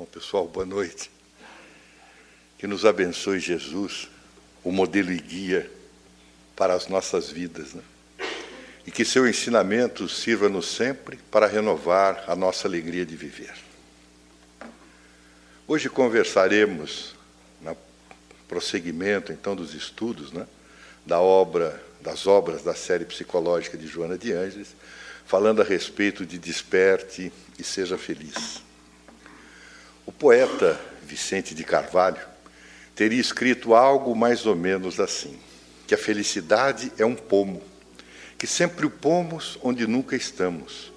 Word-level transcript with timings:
Bom, 0.00 0.06
pessoal, 0.06 0.48
boa 0.48 0.64
noite. 0.64 1.10
Que 2.56 2.66
nos 2.66 2.86
abençoe 2.86 3.38
Jesus, 3.38 4.08
o 4.64 4.72
modelo 4.72 5.12
e 5.12 5.18
guia 5.18 5.70
para 6.56 6.72
as 6.72 6.86
nossas 6.86 7.28
vidas. 7.28 7.74
Né? 7.74 7.82
E 8.86 8.90
que 8.90 9.04
seu 9.04 9.28
ensinamento 9.28 10.08
sirva-nos 10.08 10.68
sempre 10.68 11.18
para 11.30 11.46
renovar 11.46 12.24
a 12.26 12.34
nossa 12.34 12.66
alegria 12.66 13.04
de 13.04 13.14
viver. 13.14 13.52
Hoje 15.68 15.90
conversaremos, 15.90 17.14
no 17.60 17.76
prosseguimento 18.48 19.32
então 19.32 19.54
dos 19.54 19.74
estudos, 19.74 20.32
né, 20.32 20.46
da 21.04 21.20
obra, 21.20 21.78
das 22.00 22.26
obras 22.26 22.62
da 22.62 22.74
série 22.74 23.04
psicológica 23.04 23.76
de 23.76 23.86
Joana 23.86 24.16
de 24.16 24.32
Ângeles, 24.32 24.68
falando 25.26 25.60
a 25.60 25.64
respeito 25.64 26.24
de 26.24 26.38
desperte 26.38 27.30
e 27.58 27.62
seja 27.62 27.98
feliz. 27.98 28.69
O 30.10 30.12
poeta 30.12 30.76
Vicente 31.04 31.54
de 31.54 31.62
Carvalho 31.62 32.20
teria 32.96 33.20
escrito 33.20 33.76
algo 33.76 34.12
mais 34.16 34.44
ou 34.44 34.56
menos 34.56 34.98
assim: 34.98 35.38
que 35.86 35.94
a 35.94 35.96
felicidade 35.96 36.92
é 36.98 37.06
um 37.06 37.14
pomo, 37.14 37.62
que 38.36 38.44
sempre 38.44 38.84
o 38.84 38.90
pomos 38.90 39.56
onde 39.62 39.86
nunca 39.86 40.16
estamos, 40.16 40.90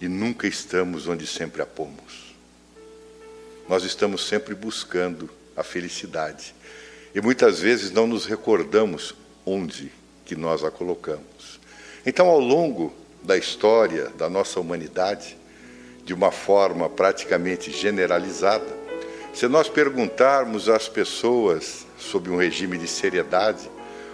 e 0.00 0.06
nunca 0.06 0.46
estamos 0.46 1.08
onde 1.08 1.26
sempre 1.26 1.60
a 1.60 1.66
pomos. 1.66 2.32
Nós 3.68 3.82
estamos 3.82 4.24
sempre 4.28 4.54
buscando 4.54 5.28
a 5.56 5.64
felicidade, 5.64 6.54
e 7.12 7.20
muitas 7.20 7.58
vezes 7.58 7.90
não 7.90 8.06
nos 8.06 8.24
recordamos 8.24 9.16
onde 9.44 9.90
que 10.24 10.36
nós 10.36 10.62
a 10.62 10.70
colocamos. 10.70 11.58
Então, 12.06 12.28
ao 12.28 12.38
longo 12.38 12.94
da 13.20 13.36
história 13.36 14.10
da 14.10 14.30
nossa 14.30 14.60
humanidade, 14.60 15.39
de 16.04 16.14
uma 16.14 16.30
forma 16.30 16.88
praticamente 16.88 17.70
generalizada, 17.70 18.78
se 19.32 19.46
nós 19.46 19.68
perguntarmos 19.68 20.68
às 20.68 20.88
pessoas 20.88 21.86
sob 21.98 22.30
um 22.30 22.36
regime 22.36 22.76
de 22.76 22.88
seriedade 22.88 23.70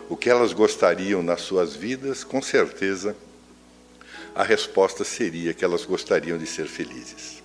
o 0.08 0.16
que 0.16 0.30
elas 0.30 0.52
gostariam 0.52 1.22
nas 1.22 1.40
suas 1.40 1.74
vidas, 1.74 2.22
com 2.22 2.40
certeza 2.40 3.16
a 4.34 4.42
resposta 4.42 5.02
seria 5.02 5.54
que 5.54 5.64
elas 5.64 5.84
gostariam 5.84 6.36
de 6.36 6.46
ser 6.46 6.66
felizes. 6.66 7.42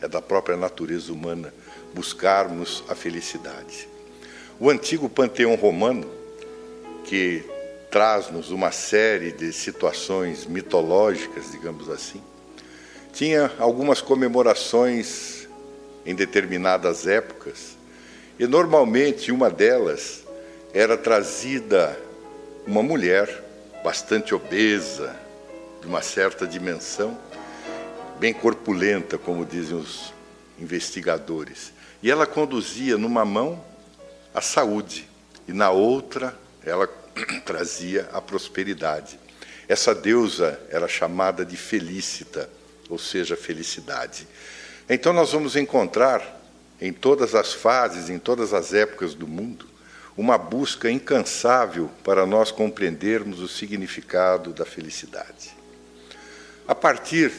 É 0.00 0.08
da 0.08 0.22
própria 0.22 0.56
natureza 0.56 1.12
humana 1.12 1.52
buscarmos 1.92 2.84
a 2.88 2.94
felicidade. 2.94 3.88
O 4.58 4.70
antigo 4.70 5.08
panteão 5.08 5.56
romano, 5.56 6.08
que 7.04 7.44
traz-nos 7.90 8.50
uma 8.50 8.70
série 8.70 9.32
de 9.32 9.52
situações 9.52 10.46
mitológicas, 10.46 11.50
digamos 11.50 11.90
assim, 11.90 12.22
tinha 13.12 13.52
algumas 13.58 14.00
comemorações 14.00 15.48
em 16.04 16.14
determinadas 16.14 17.06
épocas, 17.06 17.76
e 18.38 18.46
normalmente 18.46 19.30
uma 19.30 19.50
delas 19.50 20.24
era 20.72 20.96
trazida 20.96 21.98
uma 22.66 22.82
mulher 22.82 23.44
bastante 23.82 24.34
obesa, 24.34 25.14
de 25.80 25.86
uma 25.86 26.02
certa 26.02 26.46
dimensão, 26.46 27.18
bem 28.18 28.32
corpulenta, 28.32 29.18
como 29.18 29.44
dizem 29.44 29.76
os 29.76 30.12
investigadores. 30.58 31.72
E 32.02 32.10
ela 32.10 32.26
conduzia 32.26 32.96
numa 32.96 33.24
mão 33.24 33.62
a 34.34 34.40
saúde 34.40 35.08
e 35.48 35.52
na 35.52 35.70
outra 35.70 36.38
ela 36.64 36.86
trazia 37.44 38.08
a 38.12 38.20
prosperidade. 38.20 39.18
Essa 39.68 39.94
deusa 39.94 40.60
era 40.70 40.86
chamada 40.86 41.44
de 41.44 41.56
Felicita 41.56 42.48
ou 42.90 42.98
seja, 42.98 43.36
felicidade. 43.36 44.26
Então, 44.88 45.12
nós 45.12 45.32
vamos 45.32 45.56
encontrar 45.56 46.38
em 46.80 46.92
todas 46.92 47.34
as 47.34 47.52
fases, 47.52 48.10
em 48.10 48.18
todas 48.18 48.52
as 48.52 48.74
épocas 48.74 49.14
do 49.14 49.28
mundo, 49.28 49.66
uma 50.16 50.36
busca 50.36 50.90
incansável 50.90 51.90
para 52.02 52.26
nós 52.26 52.50
compreendermos 52.50 53.40
o 53.40 53.48
significado 53.48 54.52
da 54.52 54.66
felicidade. 54.66 55.54
A 56.66 56.74
partir 56.74 57.32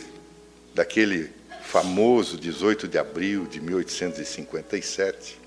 daquele 0.74 1.30
famoso 1.64 2.38
18 2.38 2.88
de 2.88 2.98
abril 2.98 3.46
de 3.46 3.60
1857, 3.62 5.40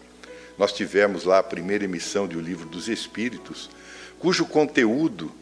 nós 0.56 0.72
tivemos 0.72 1.24
lá 1.24 1.38
a 1.38 1.42
primeira 1.42 1.84
emissão 1.84 2.28
de 2.28 2.36
O 2.36 2.40
Livro 2.40 2.68
dos 2.68 2.88
Espíritos, 2.88 3.70
cujo 4.18 4.46
conteúdo 4.46 5.32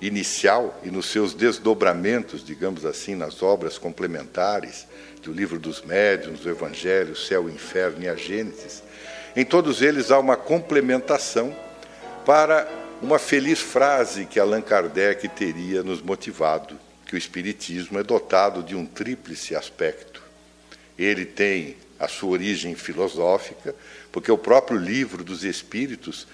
inicial 0.00 0.80
e 0.84 0.90
nos 0.90 1.06
seus 1.06 1.34
desdobramentos, 1.34 2.44
digamos 2.44 2.84
assim, 2.84 3.14
nas 3.14 3.42
obras 3.42 3.78
complementares 3.78 4.86
do 5.22 5.32
Livro 5.32 5.58
dos 5.58 5.82
Médiuns, 5.82 6.40
do 6.40 6.48
Evangelho, 6.48 7.16
Céu, 7.16 7.48
Inferno 7.48 8.04
e 8.04 8.08
a 8.08 8.14
Gênesis, 8.14 8.82
em 9.34 9.44
todos 9.44 9.82
eles 9.82 10.10
há 10.10 10.18
uma 10.18 10.36
complementação 10.36 11.54
para 12.24 12.68
uma 13.00 13.18
feliz 13.18 13.60
frase 13.60 14.24
que 14.24 14.40
Allan 14.40 14.60
Kardec 14.60 15.28
teria 15.28 15.82
nos 15.82 16.02
motivado, 16.02 16.78
que 17.06 17.14
o 17.14 17.18
Espiritismo 17.18 17.98
é 17.98 18.02
dotado 18.02 18.62
de 18.62 18.74
um 18.74 18.84
tríplice 18.84 19.54
aspecto. 19.54 20.22
Ele 20.98 21.24
tem 21.24 21.76
a 21.98 22.08
sua 22.08 22.30
origem 22.30 22.74
filosófica, 22.74 23.74
porque 24.12 24.30
o 24.30 24.38
próprio 24.38 24.78
livro 24.78 25.24
dos 25.24 25.44
Espíritos 25.44 26.26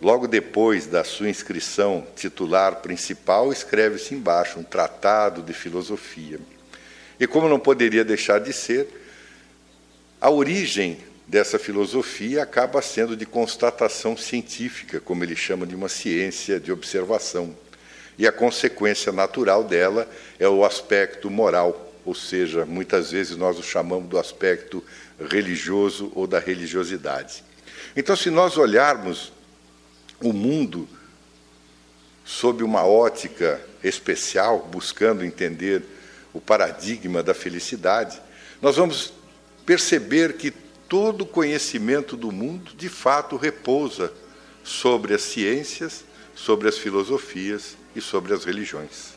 Logo 0.00 0.26
depois 0.26 0.86
da 0.86 1.02
sua 1.02 1.30
inscrição 1.30 2.06
titular 2.14 2.76
principal, 2.76 3.50
escreve-se 3.50 4.14
embaixo 4.14 4.58
um 4.58 4.62
tratado 4.62 5.42
de 5.42 5.54
filosofia. 5.54 6.38
E 7.18 7.26
como 7.26 7.48
não 7.48 7.58
poderia 7.58 8.04
deixar 8.04 8.38
de 8.38 8.52
ser, 8.52 8.88
a 10.20 10.30
origem 10.30 10.98
dessa 11.26 11.58
filosofia 11.58 12.42
acaba 12.42 12.82
sendo 12.82 13.16
de 13.16 13.24
constatação 13.24 14.16
científica, 14.16 15.00
como 15.00 15.24
ele 15.24 15.34
chama 15.34 15.66
de 15.66 15.74
uma 15.74 15.88
ciência 15.88 16.60
de 16.60 16.70
observação. 16.70 17.56
E 18.18 18.26
a 18.26 18.32
consequência 18.32 19.10
natural 19.12 19.64
dela 19.64 20.08
é 20.38 20.48
o 20.48 20.64
aspecto 20.64 21.30
moral, 21.30 21.92
ou 22.04 22.14
seja, 22.14 22.64
muitas 22.64 23.10
vezes 23.10 23.36
nós 23.36 23.58
o 23.58 23.62
chamamos 23.62 24.08
do 24.08 24.18
aspecto 24.18 24.84
religioso 25.18 26.12
ou 26.14 26.26
da 26.26 26.38
religiosidade. 26.38 27.42
Então, 27.96 28.14
se 28.14 28.30
nós 28.30 28.56
olharmos 28.56 29.32
o 30.20 30.32
mundo 30.32 30.88
sob 32.24 32.64
uma 32.64 32.84
ótica 32.84 33.60
especial, 33.82 34.68
buscando 34.70 35.24
entender 35.24 35.82
o 36.32 36.40
paradigma 36.40 37.22
da 37.22 37.32
felicidade, 37.32 38.20
nós 38.60 38.76
vamos 38.76 39.12
perceber 39.64 40.34
que 40.34 40.50
todo 40.88 41.22
o 41.22 41.26
conhecimento 41.26 42.16
do 42.16 42.32
mundo, 42.32 42.72
de 42.74 42.88
fato, 42.88 43.36
repousa 43.36 44.12
sobre 44.64 45.14
as 45.14 45.22
ciências, 45.22 46.04
sobre 46.34 46.68
as 46.68 46.76
filosofias 46.76 47.76
e 47.94 48.00
sobre 48.00 48.34
as 48.34 48.44
religiões. 48.44 49.16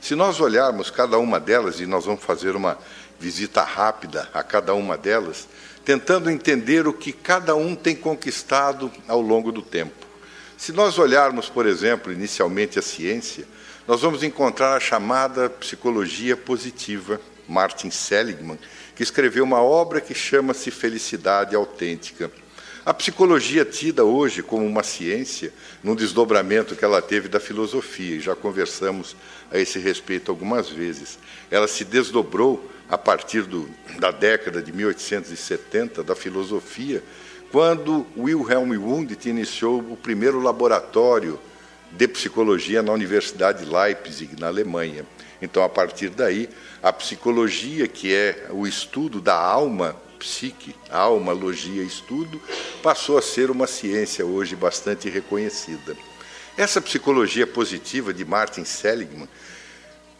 Se 0.00 0.14
nós 0.14 0.40
olharmos 0.40 0.90
cada 0.90 1.18
uma 1.18 1.40
delas, 1.40 1.80
e 1.80 1.86
nós 1.86 2.04
vamos 2.04 2.22
fazer 2.22 2.54
uma 2.54 2.78
visita 3.18 3.62
rápida 3.62 4.28
a 4.32 4.42
cada 4.42 4.74
uma 4.74 4.96
delas, 4.96 5.48
tentando 5.88 6.30
entender 6.30 6.86
o 6.86 6.92
que 6.92 7.14
cada 7.14 7.56
um 7.56 7.74
tem 7.74 7.96
conquistado 7.96 8.92
ao 9.08 9.22
longo 9.22 9.50
do 9.50 9.62
tempo. 9.62 10.06
Se 10.54 10.70
nós 10.70 10.98
olharmos, 10.98 11.48
por 11.48 11.64
exemplo, 11.64 12.12
inicialmente 12.12 12.78
a 12.78 12.82
ciência, 12.82 13.46
nós 13.86 14.02
vamos 14.02 14.22
encontrar 14.22 14.76
a 14.76 14.80
chamada 14.80 15.48
psicologia 15.48 16.36
positiva, 16.36 17.18
Martin 17.48 17.90
Seligman, 17.90 18.58
que 18.94 19.02
escreveu 19.02 19.42
uma 19.42 19.62
obra 19.62 19.98
que 19.98 20.12
chama-se 20.12 20.70
Felicidade 20.70 21.56
Autêntica. 21.56 22.30
A 22.84 22.92
psicologia 22.92 23.64
tida 23.64 24.04
hoje 24.04 24.42
como 24.42 24.66
uma 24.66 24.82
ciência, 24.82 25.54
num 25.82 25.94
desdobramento 25.94 26.76
que 26.76 26.84
ela 26.84 27.00
teve 27.00 27.28
da 27.28 27.40
filosofia, 27.40 28.16
e 28.16 28.20
já 28.20 28.36
conversamos 28.36 29.16
a 29.50 29.58
esse 29.58 29.78
respeito 29.78 30.30
algumas 30.30 30.68
vezes. 30.68 31.18
Ela 31.50 31.66
se 31.66 31.82
desdobrou 31.82 32.70
a 32.88 32.96
partir 32.96 33.42
do, 33.42 33.68
da 33.98 34.10
década 34.10 34.62
de 34.62 34.72
1870 34.72 36.02
da 36.02 36.14
filosofia, 36.14 37.02
quando 37.50 38.06
Wilhelm 38.16 38.76
Wundt 38.76 39.28
iniciou 39.28 39.78
o 39.80 39.96
primeiro 39.96 40.40
laboratório 40.40 41.38
de 41.90 42.06
psicologia 42.08 42.82
na 42.82 42.92
Universidade 42.92 43.64
de 43.64 43.70
Leipzig, 43.70 44.38
na 44.38 44.48
Alemanha. 44.48 45.06
Então, 45.40 45.62
a 45.62 45.68
partir 45.68 46.10
daí, 46.10 46.48
a 46.82 46.92
psicologia, 46.92 47.86
que 47.86 48.12
é 48.12 48.48
o 48.50 48.66
estudo 48.66 49.20
da 49.20 49.34
alma, 49.34 49.96
psique, 50.18 50.74
alma, 50.90 51.32
logia, 51.32 51.82
estudo, 51.82 52.40
passou 52.82 53.16
a 53.16 53.22
ser 53.22 53.50
uma 53.50 53.66
ciência 53.66 54.26
hoje 54.26 54.56
bastante 54.56 55.08
reconhecida. 55.08 55.96
Essa 56.56 56.80
psicologia 56.80 57.46
positiva 57.46 58.12
de 58.12 58.24
Martin 58.24 58.64
Seligman 58.64 59.28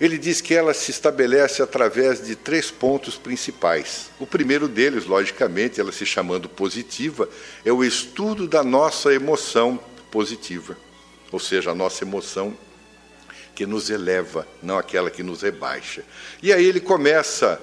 ele 0.01 0.17
diz 0.17 0.41
que 0.41 0.55
ela 0.55 0.73
se 0.73 0.91
estabelece 0.91 1.61
através 1.61 2.25
de 2.25 2.37
três 2.37 2.71
pontos 2.71 3.17
principais. 3.17 4.11
O 4.21 4.27
primeiro 4.27 4.69
deles, 4.69 5.07
logicamente, 5.07 5.81
ela 5.81 5.91
se 5.91 6.07
chamando 6.07 6.49
positiva, 6.49 7.29
é 7.65 7.73
o 7.73 7.83
estudo 7.83 8.47
da 8.47 8.63
nossa 8.63 9.13
emoção 9.13 9.81
positiva, 10.11 10.77
ou 11.33 11.41
seja, 11.41 11.73
a 11.73 11.75
nossa 11.75 12.05
emoção 12.05 12.57
que 13.57 13.67
nos 13.67 13.91
eleva, 13.91 14.47
não 14.63 14.79
aquela 14.79 15.11
que 15.11 15.23
nos 15.23 15.43
rebaixa. 15.43 16.05
E 16.41 16.53
aí 16.53 16.65
ele 16.65 16.81
começa 16.81 17.61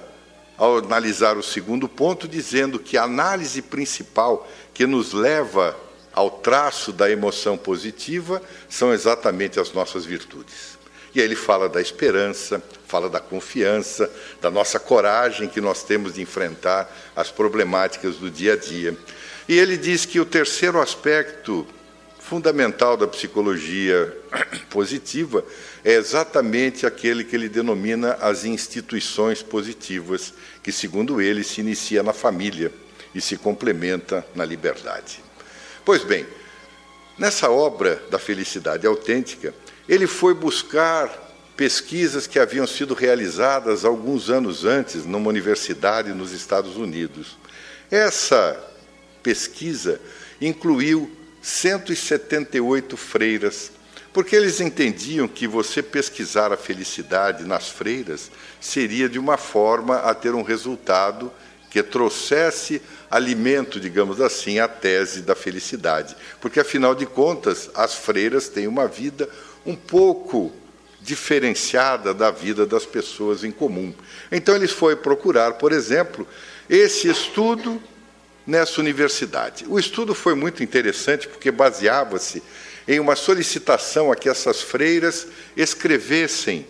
ao 0.58 0.78
analisar 0.78 1.38
o 1.38 1.42
segundo 1.42 1.88
ponto, 1.88 2.28
dizendo 2.28 2.78
que 2.78 2.98
a 2.98 3.04
análise 3.04 3.62
principal 3.62 4.46
que 4.74 4.86
nos 4.86 5.14
leva 5.14 5.74
ao 6.12 6.30
traço 6.30 6.92
da 6.92 7.10
emoção 7.10 7.56
positiva 7.56 8.42
são 8.68 8.92
exatamente 8.92 9.58
as 9.58 9.72
nossas 9.72 10.04
virtudes. 10.04 10.75
E 11.16 11.20
ele 11.20 11.34
fala 11.34 11.66
da 11.66 11.80
esperança, 11.80 12.62
fala 12.86 13.08
da 13.08 13.18
confiança, 13.18 14.12
da 14.38 14.50
nossa 14.50 14.78
coragem 14.78 15.48
que 15.48 15.62
nós 15.62 15.82
temos 15.82 16.12
de 16.12 16.20
enfrentar 16.20 16.94
as 17.16 17.30
problemáticas 17.30 18.16
do 18.16 18.30
dia 18.30 18.52
a 18.52 18.56
dia. 18.56 18.94
E 19.48 19.58
ele 19.58 19.78
diz 19.78 20.04
que 20.04 20.20
o 20.20 20.26
terceiro 20.26 20.78
aspecto 20.78 21.66
fundamental 22.18 22.98
da 22.98 23.06
psicologia 23.06 24.14
positiva 24.68 25.42
é 25.82 25.94
exatamente 25.94 26.84
aquele 26.84 27.24
que 27.24 27.34
ele 27.34 27.48
denomina 27.48 28.18
as 28.20 28.44
instituições 28.44 29.42
positivas, 29.42 30.34
que, 30.62 30.70
segundo 30.70 31.18
ele, 31.18 31.42
se 31.42 31.62
inicia 31.62 32.02
na 32.02 32.12
família 32.12 32.70
e 33.14 33.22
se 33.22 33.38
complementa 33.38 34.22
na 34.34 34.44
liberdade. 34.44 35.24
Pois 35.82 36.04
bem, 36.04 36.26
nessa 37.16 37.48
obra 37.50 38.02
da 38.10 38.18
felicidade 38.18 38.86
autêntica, 38.86 39.54
ele 39.88 40.06
foi 40.06 40.34
buscar 40.34 41.08
pesquisas 41.56 42.26
que 42.26 42.38
haviam 42.38 42.66
sido 42.66 42.92
realizadas 42.92 43.84
alguns 43.84 44.28
anos 44.28 44.64
antes 44.64 45.06
numa 45.06 45.28
universidade 45.28 46.12
nos 46.12 46.32
Estados 46.32 46.76
Unidos. 46.76 47.38
Essa 47.90 48.62
pesquisa 49.22 50.00
incluiu 50.40 51.10
178 51.40 52.96
freiras, 52.96 53.70
porque 54.12 54.34
eles 54.34 54.60
entendiam 54.60 55.28
que 55.28 55.46
você 55.46 55.82
pesquisar 55.82 56.52
a 56.52 56.56
felicidade 56.56 57.44
nas 57.44 57.68
freiras 57.68 58.30
seria 58.60 59.08
de 59.08 59.18
uma 59.18 59.36
forma 59.36 59.96
a 59.98 60.14
ter 60.14 60.34
um 60.34 60.42
resultado 60.42 61.32
que 61.70 61.82
trouxesse 61.82 62.82
alimento, 63.10 63.80
digamos 63.80 64.20
assim, 64.20 64.58
à 64.58 64.68
tese 64.68 65.22
da 65.22 65.34
felicidade. 65.34 66.16
Porque, 66.40 66.60
afinal 66.60 66.94
de 66.94 67.06
contas, 67.06 67.70
as 67.74 67.94
freiras 67.94 68.48
têm 68.48 68.66
uma 68.66 68.86
vida 68.86 69.28
um 69.64 69.74
pouco 69.74 70.52
diferenciada 71.00 72.12
da 72.12 72.30
vida 72.30 72.66
das 72.66 72.84
pessoas 72.84 73.44
em 73.44 73.50
comum. 73.50 73.94
Então, 74.30 74.54
eles 74.56 74.72
foram 74.72 74.96
procurar, 74.96 75.52
por 75.52 75.72
exemplo, 75.72 76.26
esse 76.68 77.08
estudo 77.08 77.80
nessa 78.46 78.80
universidade. 78.80 79.64
O 79.68 79.78
estudo 79.78 80.14
foi 80.14 80.34
muito 80.34 80.62
interessante 80.62 81.28
porque 81.28 81.50
baseava-se 81.50 82.42
em 82.86 83.00
uma 83.00 83.16
solicitação 83.16 84.12
a 84.12 84.16
que 84.16 84.28
essas 84.28 84.62
freiras 84.62 85.26
escrevessem 85.56 86.66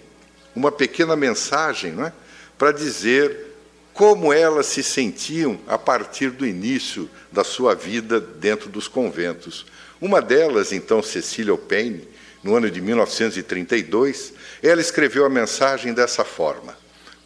uma 0.54 0.72
pequena 0.72 1.14
mensagem 1.14 1.94
é, 2.02 2.12
para 2.56 2.72
dizer 2.72 3.55
como 3.96 4.30
elas 4.30 4.66
se 4.66 4.82
sentiam 4.82 5.58
a 5.66 5.78
partir 5.78 6.28
do 6.28 6.46
início 6.46 7.08
da 7.32 7.42
sua 7.42 7.74
vida 7.74 8.20
dentro 8.20 8.68
dos 8.68 8.86
conventos. 8.86 9.64
Uma 9.98 10.20
delas, 10.20 10.70
então, 10.70 11.02
Cecília 11.02 11.56
Payne, 11.56 12.06
no 12.44 12.54
ano 12.54 12.70
de 12.70 12.78
1932, 12.82 14.34
ela 14.62 14.82
escreveu 14.82 15.24
a 15.24 15.30
mensagem 15.30 15.94
dessa 15.94 16.26
forma: 16.26 16.76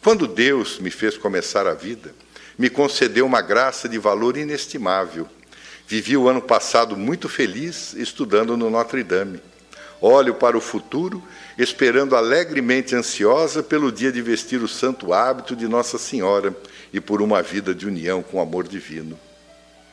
Quando 0.01 0.25
Deus 0.25 0.79
me 0.79 0.89
fez 0.89 1.17
começar 1.17 1.67
a 1.67 1.73
vida, 1.73 2.15
me 2.57 2.69
concedeu 2.69 3.25
uma 3.25 3.41
graça 3.41 3.89
de 3.89 3.97
valor 3.97 4.37
inestimável. 4.37 5.27
Vivi 5.85 6.15
o 6.15 6.29
ano 6.29 6.41
passado 6.41 6.95
muito 6.95 7.27
feliz 7.27 7.93
estudando 7.95 8.55
no 8.55 8.69
Notre 8.69 9.03
Dame. 9.03 9.41
Olho 9.99 10.35
para 10.35 10.57
o 10.57 10.61
futuro, 10.61 11.21
esperando 11.57 12.15
alegremente 12.15 12.95
ansiosa 12.95 13.61
pelo 13.61 13.91
dia 13.91 14.11
de 14.11 14.21
vestir 14.21 14.61
o 14.61 14.67
santo 14.67 15.13
hábito 15.13 15.55
de 15.55 15.67
Nossa 15.67 15.97
Senhora 15.97 16.55
e 16.93 16.99
por 16.99 17.21
uma 17.21 17.41
vida 17.41 17.73
de 17.73 17.87
união 17.87 18.21
com 18.21 18.37
o 18.37 18.41
amor 18.41 18.67
divino. 18.67 19.19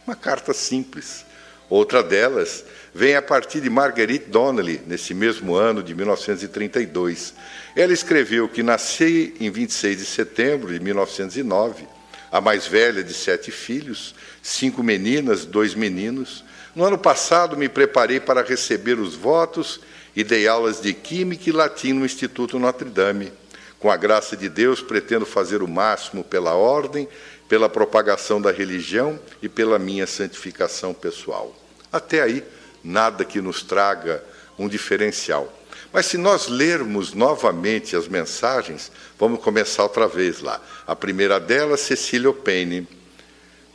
Uma 0.06 0.16
carta 0.16 0.52
simples. 0.52 1.24
Outra 1.68 2.02
delas 2.02 2.64
vem 2.94 3.14
a 3.14 3.20
partir 3.20 3.60
de 3.60 3.68
Marguerite 3.68 4.30
Donnelly, 4.30 4.80
nesse 4.86 5.12
mesmo 5.12 5.54
ano 5.54 5.82
de 5.82 5.94
1932. 5.94 7.34
Ela 7.76 7.92
escreveu 7.92 8.48
que 8.48 8.62
nasci 8.62 9.34
em 9.38 9.50
26 9.50 9.98
de 9.98 10.06
setembro 10.06 10.72
de 10.72 10.80
1909 10.80 11.98
a 12.30 12.40
mais 12.40 12.66
velha 12.66 13.02
de 13.02 13.14
sete 13.14 13.50
filhos, 13.50 14.14
cinco 14.42 14.82
meninas, 14.82 15.44
dois 15.44 15.74
meninos. 15.74 16.44
No 16.74 16.84
ano 16.84 16.98
passado, 16.98 17.56
me 17.56 17.68
preparei 17.68 18.20
para 18.20 18.42
receber 18.42 18.98
os 18.98 19.14
votos 19.14 19.80
e 20.18 20.24
dei 20.24 20.48
aulas 20.48 20.80
de 20.80 20.92
Química 20.92 21.48
e 21.48 21.52
Latim 21.52 21.92
no 21.92 22.04
Instituto 22.04 22.58
Notre 22.58 22.90
Dame. 22.90 23.32
Com 23.78 23.88
a 23.88 23.96
graça 23.96 24.36
de 24.36 24.48
Deus, 24.48 24.82
pretendo 24.82 25.24
fazer 25.24 25.62
o 25.62 25.68
máximo 25.68 26.24
pela 26.24 26.54
ordem, 26.54 27.08
pela 27.48 27.68
propagação 27.68 28.42
da 28.42 28.50
religião 28.50 29.16
e 29.40 29.48
pela 29.48 29.78
minha 29.78 30.08
santificação 30.08 30.92
pessoal. 30.92 31.56
Até 31.92 32.20
aí, 32.20 32.42
nada 32.82 33.24
que 33.24 33.40
nos 33.40 33.62
traga 33.62 34.20
um 34.58 34.66
diferencial. 34.66 35.56
Mas 35.92 36.06
se 36.06 36.18
nós 36.18 36.48
lermos 36.48 37.14
novamente 37.14 37.94
as 37.94 38.08
mensagens, 38.08 38.90
vamos 39.16 39.40
começar 39.40 39.84
outra 39.84 40.08
vez 40.08 40.40
lá. 40.40 40.60
A 40.84 40.96
primeira 40.96 41.38
delas, 41.38 41.78
Cecília 41.78 42.32
Payne. 42.32 42.88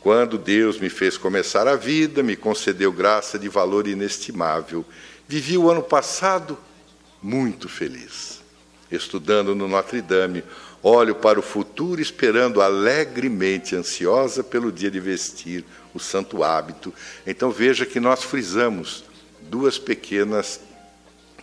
Quando 0.02 0.36
Deus 0.36 0.78
me 0.78 0.90
fez 0.90 1.16
começar 1.16 1.66
a 1.66 1.76
vida, 1.76 2.22
me 2.22 2.36
concedeu 2.36 2.92
graça 2.92 3.38
de 3.38 3.48
valor 3.48 3.88
inestimável. 3.88 4.84
Vivi 5.26 5.56
o 5.56 5.70
ano 5.70 5.82
passado 5.82 6.58
muito 7.22 7.68
feliz. 7.68 8.42
Estudando 8.90 9.54
no 9.54 9.66
Notre 9.66 10.02
Dame, 10.02 10.44
olho 10.82 11.14
para 11.14 11.40
o 11.40 11.42
futuro 11.42 12.00
esperando 12.00 12.60
alegremente, 12.60 13.74
ansiosa 13.74 14.44
pelo 14.44 14.70
dia 14.70 14.90
de 14.90 15.00
vestir 15.00 15.64
o 15.94 15.98
santo 15.98 16.44
hábito. 16.44 16.92
Então 17.26 17.50
veja 17.50 17.86
que 17.86 17.98
nós 17.98 18.22
frisamos 18.22 19.04
duas 19.40 19.78
pequenas 19.78 20.60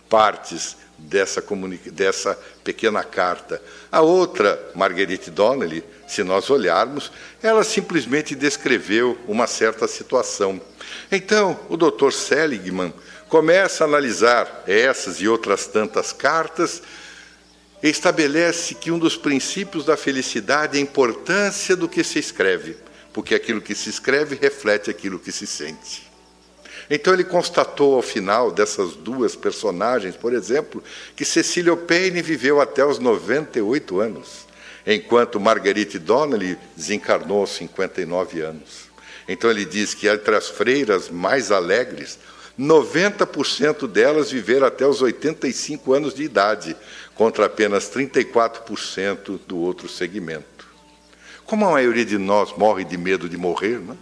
partes 0.08 0.76
dessa, 0.96 1.42
dessa 1.86 2.38
pequena 2.62 3.02
carta. 3.02 3.60
A 3.90 4.00
outra, 4.00 4.70
Marguerite 4.74 5.30
Donnelly, 5.30 5.82
se 6.06 6.22
nós 6.22 6.48
olharmos, 6.50 7.10
ela 7.42 7.64
simplesmente 7.64 8.34
descreveu 8.34 9.18
uma 9.26 9.46
certa 9.46 9.88
situação. 9.88 10.60
Então, 11.10 11.58
o 11.68 11.76
Dr. 11.76 12.12
Seligman 12.12 12.92
começa 13.32 13.82
a 13.82 13.86
analisar 13.86 14.62
essas 14.66 15.22
e 15.22 15.26
outras 15.26 15.66
tantas 15.66 16.12
cartas 16.12 16.82
e 17.82 17.88
estabelece 17.88 18.74
que 18.74 18.90
um 18.90 18.98
dos 18.98 19.16
princípios 19.16 19.86
da 19.86 19.96
felicidade 19.96 20.76
é 20.76 20.78
a 20.78 20.82
importância 20.82 21.74
do 21.74 21.88
que 21.88 22.04
se 22.04 22.18
escreve, 22.18 22.76
porque 23.10 23.34
aquilo 23.34 23.62
que 23.62 23.74
se 23.74 23.88
escreve 23.88 24.36
reflete 24.38 24.90
aquilo 24.90 25.18
que 25.18 25.32
se 25.32 25.46
sente. 25.46 26.06
Então 26.90 27.14
ele 27.14 27.24
constatou 27.24 27.94
ao 27.94 28.02
final 28.02 28.50
dessas 28.50 28.96
duas 28.96 29.34
personagens, 29.34 30.14
por 30.14 30.34
exemplo, 30.34 30.84
que 31.16 31.24
Cecília 31.24 31.74
Payne 31.74 32.20
viveu 32.20 32.60
até 32.60 32.84
os 32.84 32.98
98 32.98 33.98
anos, 33.98 34.46
enquanto 34.86 35.40
Marguerite 35.40 35.98
Donnelly 35.98 36.58
desencarnou 36.76 37.40
aos 37.40 37.56
59 37.56 38.42
anos. 38.42 38.92
Então 39.26 39.50
ele 39.50 39.64
diz 39.64 39.94
que 39.94 40.06
entre 40.06 40.36
as 40.36 40.50
freiras 40.50 41.08
mais 41.08 41.50
alegres, 41.50 42.18
90% 42.58 43.86
delas 43.86 44.30
viveram 44.30 44.66
até 44.66 44.86
os 44.86 45.00
85 45.00 45.92
anos 45.92 46.14
de 46.14 46.22
idade, 46.22 46.76
contra 47.14 47.46
apenas 47.46 47.90
34% 47.90 49.40
do 49.46 49.58
outro 49.58 49.88
segmento. 49.88 50.66
Como 51.44 51.66
a 51.66 51.72
maioria 51.72 52.04
de 52.04 52.18
nós 52.18 52.56
morre 52.56 52.84
de 52.84 52.96
medo 52.96 53.28
de 53.28 53.36
morrer, 53.36 53.78
não 53.78 53.94
é? 53.94 53.96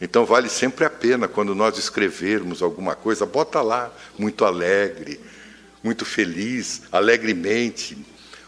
Então 0.00 0.26
vale 0.26 0.48
sempre 0.48 0.84
a 0.84 0.90
pena 0.90 1.28
quando 1.28 1.54
nós 1.54 1.78
escrevermos 1.78 2.62
alguma 2.62 2.94
coisa, 2.94 3.24
bota 3.24 3.62
lá, 3.62 3.92
muito 4.18 4.44
alegre, 4.44 5.20
muito 5.82 6.04
feliz, 6.04 6.82
alegremente. 6.90 7.96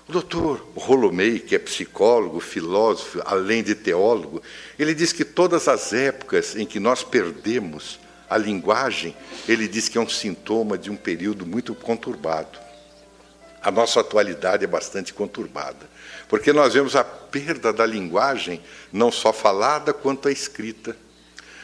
O 0.09 0.13
doutor 0.13 0.69
Rolomei, 0.75 1.39
que 1.39 1.55
é 1.55 1.59
psicólogo, 1.59 2.41
filósofo, 2.41 3.23
além 3.25 3.63
de 3.63 3.75
teólogo, 3.75 4.43
ele 4.79 4.95
diz 4.95 5.13
que 5.13 5.25
todas 5.25 5.69
as 5.69 5.93
épocas 5.93 6.57
em 6.57 6.67
que 6.67 6.81
nós 6.81 7.03
perdemos 7.03 7.99
a 8.29 8.37
linguagem, 8.37 9.17
ele 9.49 9.69
diz 9.69 9.89
que 9.89 9.99
é 9.99 10.01
um 10.01 10.09
sintoma 10.09 10.77
de 10.77 10.91
um 10.91 10.97
período 10.97 11.47
muito 11.47 11.75
conturbado. 11.75 12.59
A 13.63 13.71
nossa 13.71 14.01
atualidade 14.01 14.65
é 14.65 14.67
bastante 14.67 15.13
conturbada, 15.13 15.89
porque 16.29 16.53
nós 16.53 16.75
vemos 16.75 16.95
a 16.95 17.03
perda 17.03 17.73
da 17.73 17.85
linguagem, 17.85 18.61
não 18.93 19.11
só 19.11 19.33
falada 19.33 19.93
quanto 19.93 20.29
a 20.29 20.33
escrita. 20.33 20.97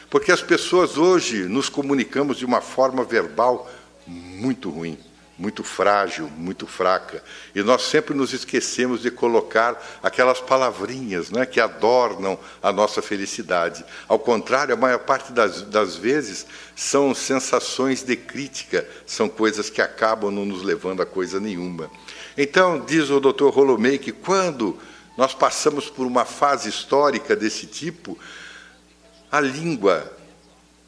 Porque 0.09 0.31
as 0.31 0.41
pessoas 0.41 0.97
hoje 0.97 1.45
nos 1.45 1.69
comunicamos 1.69 2.37
de 2.37 2.45
uma 2.45 2.61
forma 2.61 3.03
verbal 3.03 3.69
muito 4.05 4.69
ruim, 4.69 4.97
muito 5.37 5.63
frágil, 5.63 6.29
muito 6.37 6.67
fraca. 6.67 7.23
E 7.55 7.63
nós 7.63 7.83
sempre 7.83 8.13
nos 8.13 8.33
esquecemos 8.33 9.01
de 9.01 9.09
colocar 9.09 9.81
aquelas 10.01 10.39
palavrinhas 10.39 11.31
né, 11.31 11.45
que 11.45 11.59
adornam 11.59 12.37
a 12.61 12.71
nossa 12.71 13.01
felicidade. 13.01 13.83
Ao 14.07 14.19
contrário, 14.19 14.73
a 14.73 14.77
maior 14.77 14.99
parte 14.99 15.31
das, 15.31 15.63
das 15.63 15.95
vezes 15.95 16.45
são 16.75 17.15
sensações 17.15 18.03
de 18.03 18.15
crítica, 18.15 18.87
são 19.05 19.27
coisas 19.27 19.69
que 19.69 19.81
acabam 19.81 20.31
não 20.31 20.45
nos 20.45 20.61
levando 20.61 21.01
a 21.01 21.05
coisa 21.05 21.39
nenhuma. 21.39 21.89
Então, 22.37 22.79
diz 22.79 23.09
o 23.09 23.19
Dr. 23.19 23.49
Rolomei 23.49 23.97
que 23.97 24.11
quando 24.11 24.77
nós 25.17 25.33
passamos 25.33 25.89
por 25.89 26.05
uma 26.05 26.25
fase 26.25 26.69
histórica 26.69 27.35
desse 27.35 27.65
tipo, 27.65 28.17
a 29.31 29.39
língua, 29.39 30.11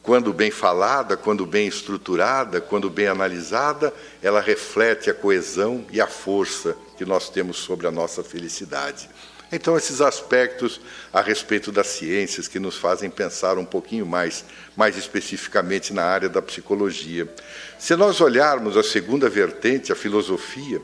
quando 0.05 0.31
bem 0.31 0.51
falada, 0.51 1.17
quando 1.17 1.45
bem 1.45 1.67
estruturada, 1.67 2.61
quando 2.61 2.89
bem 2.91 3.07
analisada, 3.07 3.91
ela 4.21 4.39
reflete 4.39 5.09
a 5.09 5.13
coesão 5.13 5.83
e 5.91 5.99
a 5.99 6.05
força 6.05 6.77
que 6.95 7.03
nós 7.03 7.27
temos 7.27 7.57
sobre 7.57 7.87
a 7.87 7.91
nossa 7.91 8.23
felicidade. 8.23 9.09
Então, 9.51 9.75
esses 9.75 10.01
aspectos 10.01 10.79
a 11.11 11.21
respeito 11.21 11.71
das 11.71 11.87
ciências 11.87 12.47
que 12.47 12.59
nos 12.59 12.77
fazem 12.77 13.09
pensar 13.09 13.57
um 13.57 13.65
pouquinho 13.65 14.05
mais, 14.05 14.45
mais 14.77 14.95
especificamente 14.95 15.91
na 15.91 16.03
área 16.03 16.29
da 16.29 16.41
psicologia. 16.41 17.27
Se 17.79 17.95
nós 17.95 18.21
olharmos 18.21 18.77
a 18.77 18.83
segunda 18.83 19.27
vertente, 19.27 19.91
a 19.91 19.95
filosofia, 19.95 20.81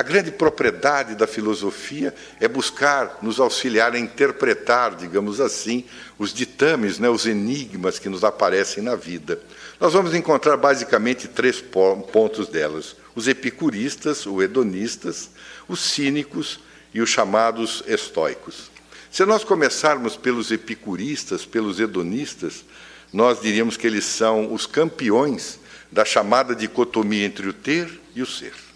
a 0.00 0.02
grande 0.02 0.30
propriedade 0.30 1.14
da 1.14 1.26
filosofia 1.26 2.14
é 2.40 2.48
buscar 2.48 3.18
nos 3.20 3.38
auxiliar 3.38 3.92
a 3.92 3.98
interpretar, 3.98 4.94
digamos 4.94 5.42
assim, 5.42 5.84
os 6.18 6.32
ditames, 6.32 6.98
né, 6.98 7.10
os 7.10 7.26
enigmas 7.26 7.98
que 7.98 8.08
nos 8.08 8.24
aparecem 8.24 8.82
na 8.82 8.96
vida. 8.96 9.38
Nós 9.78 9.92
vamos 9.92 10.14
encontrar 10.14 10.56
basicamente 10.56 11.28
três 11.28 11.60
pontos 11.60 12.48
delas: 12.48 12.96
os 13.14 13.28
epicuristas, 13.28 14.24
os 14.24 14.42
hedonistas, 14.42 15.28
os 15.68 15.80
cínicos 15.80 16.60
e 16.94 17.02
os 17.02 17.10
chamados 17.10 17.84
estoicos. 17.86 18.70
Se 19.10 19.26
nós 19.26 19.44
começarmos 19.44 20.16
pelos 20.16 20.50
epicuristas, 20.50 21.44
pelos 21.44 21.78
hedonistas, 21.78 22.64
nós 23.12 23.38
diríamos 23.38 23.76
que 23.76 23.86
eles 23.86 24.06
são 24.06 24.50
os 24.50 24.64
campeões 24.64 25.60
da 25.92 26.06
chamada 26.06 26.56
dicotomia 26.56 27.26
entre 27.26 27.50
o 27.50 27.52
ter 27.52 28.00
e 28.14 28.22
o 28.22 28.26
ser. 28.26 28.69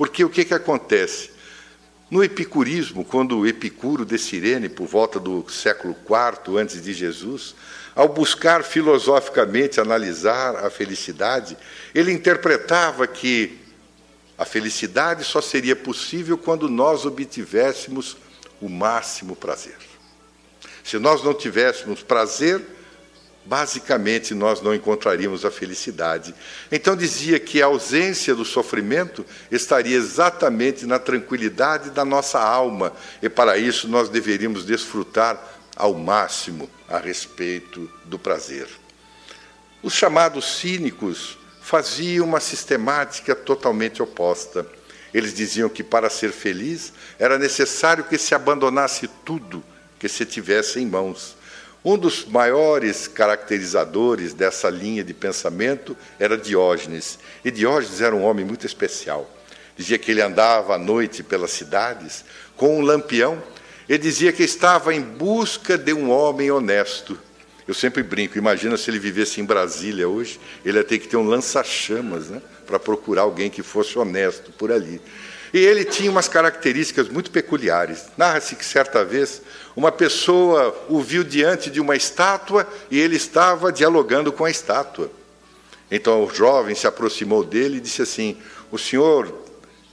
Porque 0.00 0.24
o 0.24 0.30
que, 0.30 0.46
que 0.46 0.54
acontece? 0.54 1.28
No 2.10 2.24
epicurismo, 2.24 3.04
quando 3.04 3.46
Epicuro 3.46 4.02
de 4.02 4.16
Cirene, 4.16 4.66
por 4.66 4.86
volta 4.86 5.20
do 5.20 5.46
século 5.50 5.94
IV 6.08 6.58
antes 6.58 6.82
de 6.82 6.94
Jesus, 6.94 7.54
ao 7.94 8.08
buscar 8.08 8.64
filosoficamente 8.64 9.78
analisar 9.78 10.56
a 10.56 10.70
felicidade, 10.70 11.54
ele 11.94 12.10
interpretava 12.10 13.06
que 13.06 13.58
a 14.38 14.46
felicidade 14.46 15.22
só 15.22 15.42
seria 15.42 15.76
possível 15.76 16.38
quando 16.38 16.66
nós 16.66 17.04
obtivéssemos 17.04 18.16
o 18.58 18.70
máximo 18.70 19.36
prazer. 19.36 19.76
Se 20.82 20.98
nós 20.98 21.22
não 21.22 21.34
tivéssemos 21.34 22.02
prazer, 22.02 22.62
basicamente 23.44 24.34
nós 24.34 24.60
não 24.60 24.74
encontraríamos 24.74 25.44
a 25.44 25.50
felicidade. 25.50 26.34
Então 26.70 26.94
dizia 26.94 27.38
que 27.40 27.62
a 27.62 27.66
ausência 27.66 28.34
do 28.34 28.44
sofrimento 28.44 29.24
estaria 29.50 29.96
exatamente 29.96 30.86
na 30.86 30.98
tranquilidade 30.98 31.90
da 31.90 32.04
nossa 32.04 32.38
alma, 32.38 32.92
e 33.22 33.28
para 33.28 33.58
isso 33.58 33.88
nós 33.88 34.08
deveríamos 34.08 34.64
desfrutar 34.64 35.42
ao 35.76 35.94
máximo 35.94 36.68
a 36.88 36.98
respeito 36.98 37.90
do 38.04 38.18
prazer. 38.18 38.68
Os 39.82 39.94
chamados 39.94 40.58
cínicos 40.58 41.38
fazia 41.62 42.22
uma 42.22 42.40
sistemática 42.40 43.34
totalmente 43.34 44.02
oposta. 44.02 44.66
Eles 45.14 45.32
diziam 45.32 45.68
que 45.68 45.82
para 45.82 46.10
ser 46.10 46.32
feliz 46.32 46.92
era 47.18 47.38
necessário 47.38 48.04
que 48.04 48.18
se 48.18 48.34
abandonasse 48.34 49.08
tudo 49.24 49.64
que 49.98 50.08
se 50.08 50.24
tivesse 50.26 50.80
em 50.80 50.86
mãos. 50.86 51.36
Um 51.82 51.96
dos 51.96 52.26
maiores 52.26 53.08
caracterizadores 53.08 54.34
dessa 54.34 54.68
linha 54.68 55.02
de 55.02 55.14
pensamento 55.14 55.96
era 56.18 56.36
Diógenes. 56.36 57.18
E 57.42 57.50
Diógenes 57.50 58.02
era 58.02 58.14
um 58.14 58.22
homem 58.22 58.44
muito 58.44 58.66
especial. 58.66 59.30
Dizia 59.76 59.96
que 59.96 60.10
ele 60.10 60.20
andava 60.20 60.74
à 60.74 60.78
noite 60.78 61.22
pelas 61.22 61.52
cidades 61.52 62.22
com 62.54 62.78
um 62.78 62.82
lampião 62.82 63.42
e 63.88 63.96
dizia 63.96 64.30
que 64.30 64.42
estava 64.42 64.94
em 64.94 65.00
busca 65.00 65.78
de 65.78 65.94
um 65.94 66.10
homem 66.10 66.50
honesto. 66.50 67.18
Eu 67.66 67.72
sempre 67.72 68.02
brinco, 68.02 68.36
imagina 68.36 68.76
se 68.76 68.90
ele 68.90 68.98
vivesse 68.98 69.40
em 69.40 69.44
Brasília 69.44 70.06
hoje, 70.06 70.38
ele 70.64 70.76
ia 70.76 70.84
ter 70.84 70.98
que 70.98 71.08
ter 71.08 71.16
um 71.16 71.26
lança-chamas 71.26 72.28
né, 72.28 72.42
para 72.66 72.78
procurar 72.78 73.22
alguém 73.22 73.48
que 73.48 73.62
fosse 73.62 73.98
honesto 73.98 74.52
por 74.52 74.70
ali. 74.70 75.00
E 75.52 75.58
ele 75.58 75.84
tinha 75.84 76.10
umas 76.10 76.28
características 76.28 77.08
muito 77.08 77.30
peculiares. 77.30 78.06
Narra-se 78.16 78.54
que 78.54 78.64
certa 78.64 79.04
vez 79.04 79.42
uma 79.74 79.90
pessoa 79.90 80.76
o 80.88 81.00
viu 81.00 81.24
diante 81.24 81.70
de 81.70 81.80
uma 81.80 81.96
estátua 81.96 82.66
e 82.90 82.98
ele 82.98 83.16
estava 83.16 83.72
dialogando 83.72 84.32
com 84.32 84.44
a 84.44 84.50
estátua. 84.50 85.10
Então 85.90 86.24
o 86.24 86.32
jovem 86.32 86.74
se 86.74 86.86
aproximou 86.86 87.42
dele 87.42 87.78
e 87.78 87.80
disse 87.80 88.02
assim: 88.02 88.36
O 88.70 88.78
senhor 88.78 89.32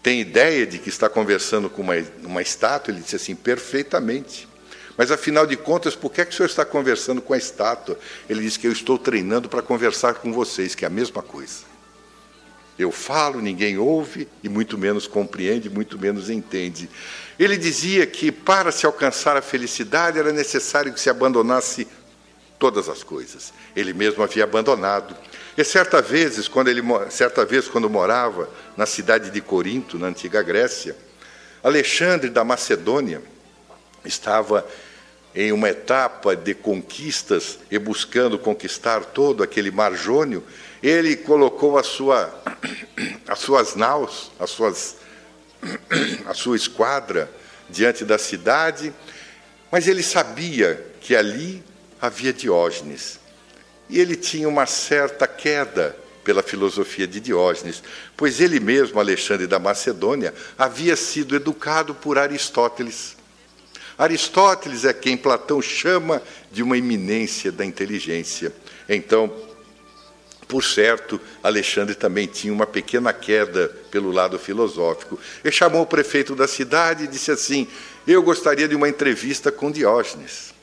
tem 0.04 0.22
ideia 0.22 0.66
de 0.66 0.78
que 0.78 0.90
está 0.90 1.10
conversando 1.10 1.70
com 1.70 1.82
uma, 1.82 1.96
uma 2.24 2.42
estátua? 2.42 2.92
Ele 2.92 3.02
disse 3.02 3.16
assim: 3.16 3.36
Perfeitamente. 3.36 4.48
Mas 4.96 5.12
afinal 5.12 5.46
de 5.46 5.56
contas, 5.56 5.96
por 5.96 6.12
que, 6.12 6.22
é 6.22 6.26
que 6.26 6.34
o 6.34 6.36
senhor 6.36 6.50
está 6.50 6.66
conversando 6.66 7.22
com 7.22 7.34
a 7.34 7.38
estátua? 7.38 8.00
Ele 8.28 8.42
disse 8.42 8.58
que 8.58 8.68
eu 8.68 8.72
estou 8.72 8.98
treinando 8.98 9.48
para 9.48 9.62
conversar 9.62 10.16
com 10.16 10.34
vocês, 10.34 10.74
que 10.74 10.86
é 10.86 10.88
a 10.88 10.92
mesma 10.92 11.22
coisa. 11.22 11.77
Eu 12.78 12.92
falo, 12.92 13.42
ninguém 13.42 13.78
ouve, 13.78 14.28
e 14.44 14.50
muito 14.50 14.78
menos 14.78 15.08
compreende, 15.08 15.70
muito 15.70 15.98
menos 15.98 16.30
entende. 16.30 16.90
Ele 17.40 17.58
dizia 17.58 18.06
que 18.06 18.32
para 18.32 18.72
se 18.72 18.86
alcançar 18.86 19.36
a 19.36 19.42
felicidade 19.42 20.20
era 20.20 20.32
necessário 20.32 20.94
que 20.94 21.00
se 21.00 21.10
abandonasse 21.10 21.88
todas 22.60 22.88
as 22.88 23.04
coisas. 23.04 23.54
Ele 23.76 23.94
mesmo 23.94 24.24
havia 24.24 24.44
abandonado. 24.44 25.16
E 25.58 25.64
certa 25.64 26.02
vez, 26.02 26.48
quando 26.48 26.68
ele 26.68 26.84
certa 27.10 27.44
vez 27.44 27.68
quando 27.68 27.90
morava 27.90 28.50
na 28.76 28.86
cidade 28.86 29.32
de 29.32 29.42
Corinto, 29.42 29.98
na 29.98 30.08
antiga 30.08 30.44
Grécia, 30.44 30.96
Alexandre 31.64 32.30
da 32.30 32.44
Macedônia 32.44 33.22
estava 34.06 34.66
em 35.36 35.52
uma 35.52 35.70
etapa 35.70 36.36
de 36.36 36.54
conquistas 36.54 37.60
e 37.70 37.78
buscando 37.78 38.40
conquistar 38.40 39.04
todo 39.06 39.44
aquele 39.44 39.70
mar 39.70 39.94
Jônio, 39.94 40.44
ele 40.82 41.16
colocou 41.16 41.78
a 41.78 41.84
sua, 41.84 42.34
as 43.28 43.40
suas 43.40 43.76
naus, 43.76 44.32
as 44.40 44.50
suas, 44.50 44.98
a 46.26 46.34
sua 46.34 46.56
esquadra 46.56 47.32
diante 47.70 48.06
da 48.06 48.18
cidade, 48.18 48.94
mas 49.72 49.88
ele 49.88 50.04
sabia 50.04 50.86
que 51.02 51.16
ali 51.16 51.64
havia 52.02 52.32
Diógenes. 52.32 53.20
E 53.90 54.00
ele 54.00 54.16
tinha 54.16 54.48
uma 54.48 54.66
certa 54.66 55.28
queda 55.28 55.96
pela 56.24 56.44
filosofia 56.44 57.08
de 57.08 57.22
Diógenes, 57.22 57.82
pois 58.16 58.42
ele 58.42 58.60
mesmo, 58.60 59.00
Alexandre 59.00 59.48
da 59.48 59.60
Macedônia, 59.60 60.34
havia 60.58 60.96
sido 60.96 61.36
educado 61.36 61.96
por 61.96 62.18
Aristóteles. 62.18 63.16
Aristóteles 63.98 64.84
é 64.84 64.94
quem 64.94 65.16
Platão 65.16 65.62
chama 65.62 66.22
de 66.52 66.62
uma 66.62 66.78
iminência 66.78 67.52
da 67.52 67.66
inteligência. 67.66 68.54
Então, 68.90 69.34
por 70.48 70.64
certo, 70.64 71.20
Alexandre 71.44 71.94
também 71.94 72.26
tinha 72.28 72.54
uma 72.54 72.66
pequena 72.66 73.12
queda 73.12 73.68
pelo 73.92 74.12
lado 74.12 74.40
filosófico. 74.40 75.20
Ele 75.44 75.54
chamou 75.54 75.82
o 75.82 75.86
prefeito 75.86 76.36
da 76.36 76.48
cidade 76.48 77.04
e 77.04 77.08
disse 77.08 77.32
assim: 77.32 77.68
Eu 78.06 78.24
gostaria 78.24 78.68
de 78.68 78.76
uma 78.76 78.88
entrevista 78.88 79.52
com 79.52 79.72
Diógenes. 79.72 80.54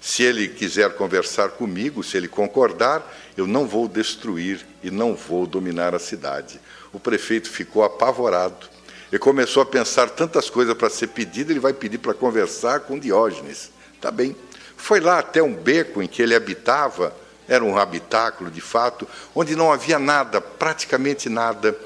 Se 0.00 0.22
ele 0.22 0.48
quiser 0.48 0.90
conversar 0.94 1.50
comigo, 1.50 2.02
se 2.02 2.16
ele 2.16 2.28
concordar, 2.28 3.04
eu 3.36 3.46
não 3.46 3.66
vou 3.66 3.88
destruir 3.88 4.64
e 4.82 4.90
não 4.90 5.14
vou 5.14 5.46
dominar 5.46 5.94
a 5.94 5.98
cidade. 5.98 6.60
O 6.92 7.00
prefeito 7.00 7.50
ficou 7.50 7.82
apavorado 7.82 8.78
ele 9.10 9.18
começou 9.18 9.62
a 9.62 9.66
pensar 9.66 10.10
tantas 10.10 10.50
coisas 10.50 10.74
para 10.74 10.90
ser 10.90 11.08
pedido, 11.08 11.50
ele 11.50 11.60
vai 11.60 11.72
pedir 11.72 11.98
para 11.98 12.12
conversar 12.12 12.80
com 12.80 12.98
Diógenes. 12.98 13.70
Tá 14.00 14.10
bem. 14.10 14.36
Foi 14.76 15.00
lá 15.00 15.18
até 15.18 15.42
um 15.42 15.54
beco 15.54 16.02
em 16.02 16.06
que 16.06 16.20
ele 16.20 16.34
habitava, 16.34 17.16
era 17.48 17.64
um 17.64 17.76
habitáculo 17.78 18.50
de 18.50 18.60
fato, 18.60 19.08
onde 19.34 19.56
não 19.56 19.72
havia 19.72 19.98
nada, 19.98 20.40
praticamente 20.40 21.28
nada. 21.28 21.76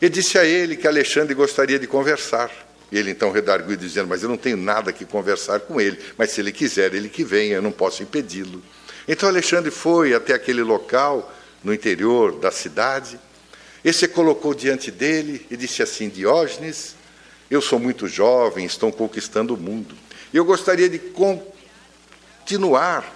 E 0.00 0.08
disse 0.08 0.38
a 0.38 0.44
ele 0.44 0.76
que 0.76 0.88
Alexandre 0.88 1.34
gostaria 1.34 1.78
de 1.78 1.86
conversar. 1.86 2.50
Ele 2.90 3.10
então 3.10 3.30
redarguiu, 3.30 3.76
dizendo: 3.76 4.08
Mas 4.08 4.22
eu 4.22 4.28
não 4.28 4.36
tenho 4.36 4.56
nada 4.56 4.92
que 4.92 5.04
conversar 5.04 5.60
com 5.60 5.80
ele, 5.80 5.98
mas 6.16 6.30
se 6.30 6.40
ele 6.40 6.52
quiser, 6.52 6.94
ele 6.94 7.08
que 7.08 7.22
venha, 7.22 7.56
eu 7.56 7.62
não 7.62 7.72
posso 7.72 8.02
impedi-lo. 8.02 8.62
Então 9.06 9.28
Alexandre 9.28 9.70
foi 9.70 10.14
até 10.14 10.32
aquele 10.32 10.62
local, 10.62 11.32
no 11.62 11.72
interior 11.72 12.32
da 12.38 12.50
cidade, 12.50 13.18
esse 13.84 14.00
se 14.00 14.08
colocou 14.08 14.54
diante 14.54 14.90
dele 14.90 15.46
e 15.50 15.56
disse 15.58 15.82
assim: 15.82 16.08
Diógenes, 16.08 16.96
eu 17.50 17.60
sou 17.60 17.78
muito 17.78 18.08
jovem, 18.08 18.64
estou 18.64 18.90
conquistando 18.90 19.54
o 19.54 19.58
mundo. 19.58 19.94
Eu 20.32 20.42
gostaria 20.44 20.88
de 20.88 20.98
continuar 22.46 23.13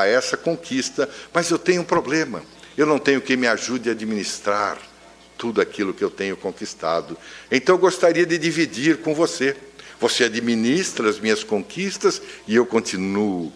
a 0.00 0.06
essa 0.06 0.36
conquista, 0.36 1.08
mas 1.32 1.50
eu 1.50 1.58
tenho 1.58 1.82
um 1.82 1.84
problema. 1.84 2.42
Eu 2.76 2.86
não 2.86 2.98
tenho 2.98 3.20
quem 3.20 3.36
me 3.36 3.46
ajude 3.46 3.88
a 3.88 3.92
administrar 3.92 4.78
tudo 5.38 5.60
aquilo 5.60 5.94
que 5.94 6.04
eu 6.04 6.10
tenho 6.10 6.36
conquistado. 6.36 7.16
Então 7.50 7.74
eu 7.74 7.78
gostaria 7.78 8.26
de 8.26 8.38
dividir 8.38 8.98
com 8.98 9.14
você. 9.14 9.56
Você 9.98 10.24
administra 10.24 11.08
as 11.08 11.18
minhas 11.18 11.42
conquistas 11.42 12.20
e 12.46 12.54
eu 12.54 12.66
continuo 12.66 13.52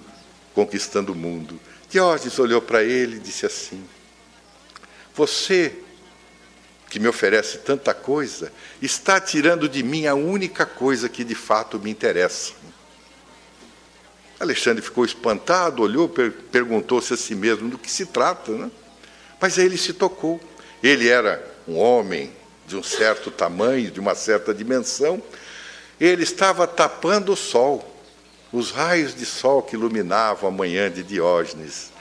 conquistando 0.54 1.12
o 1.12 1.16
mundo. 1.16 1.60
Diógenes 1.88 2.38
olhou 2.38 2.62
para 2.62 2.82
ele 2.82 3.16
e 3.16 3.20
disse 3.20 3.44
assim: 3.44 3.84
Você 5.14 5.76
que 6.88 6.98
me 6.98 7.06
oferece 7.06 7.58
tanta 7.58 7.94
coisa, 7.94 8.52
está 8.82 9.20
tirando 9.20 9.68
de 9.68 9.82
mim 9.82 10.06
a 10.06 10.14
única 10.14 10.66
coisa 10.66 11.08
que 11.08 11.22
de 11.22 11.36
fato 11.36 11.78
me 11.78 11.88
interessa. 11.88 12.52
Alexandre 14.40 14.82
ficou 14.82 15.04
espantado, 15.04 15.82
olhou, 15.82 16.08
per 16.08 16.32
perguntou-se 16.50 17.12
a 17.12 17.16
si 17.16 17.34
mesmo 17.34 17.68
do 17.68 17.76
que 17.76 17.90
se 17.90 18.06
trata, 18.06 18.50
né? 18.52 18.70
Mas 19.38 19.58
aí 19.58 19.66
ele 19.66 19.76
se 19.76 19.92
tocou. 19.92 20.40
Ele 20.82 21.08
era 21.08 21.46
um 21.68 21.76
homem 21.76 22.32
de 22.66 22.74
um 22.74 22.82
certo 22.82 23.30
tamanho, 23.30 23.90
de 23.90 24.00
uma 24.00 24.14
certa 24.14 24.54
dimensão. 24.54 25.22
Ele 26.00 26.22
estava 26.22 26.66
tapando 26.66 27.32
o 27.32 27.36
sol, 27.36 28.02
os 28.50 28.70
raios 28.70 29.14
de 29.14 29.26
sol 29.26 29.62
que 29.62 29.76
iluminavam 29.76 30.48
a 30.48 30.52
manhã 30.52 30.90
de 30.90 31.02
Diógenes. 31.02 31.92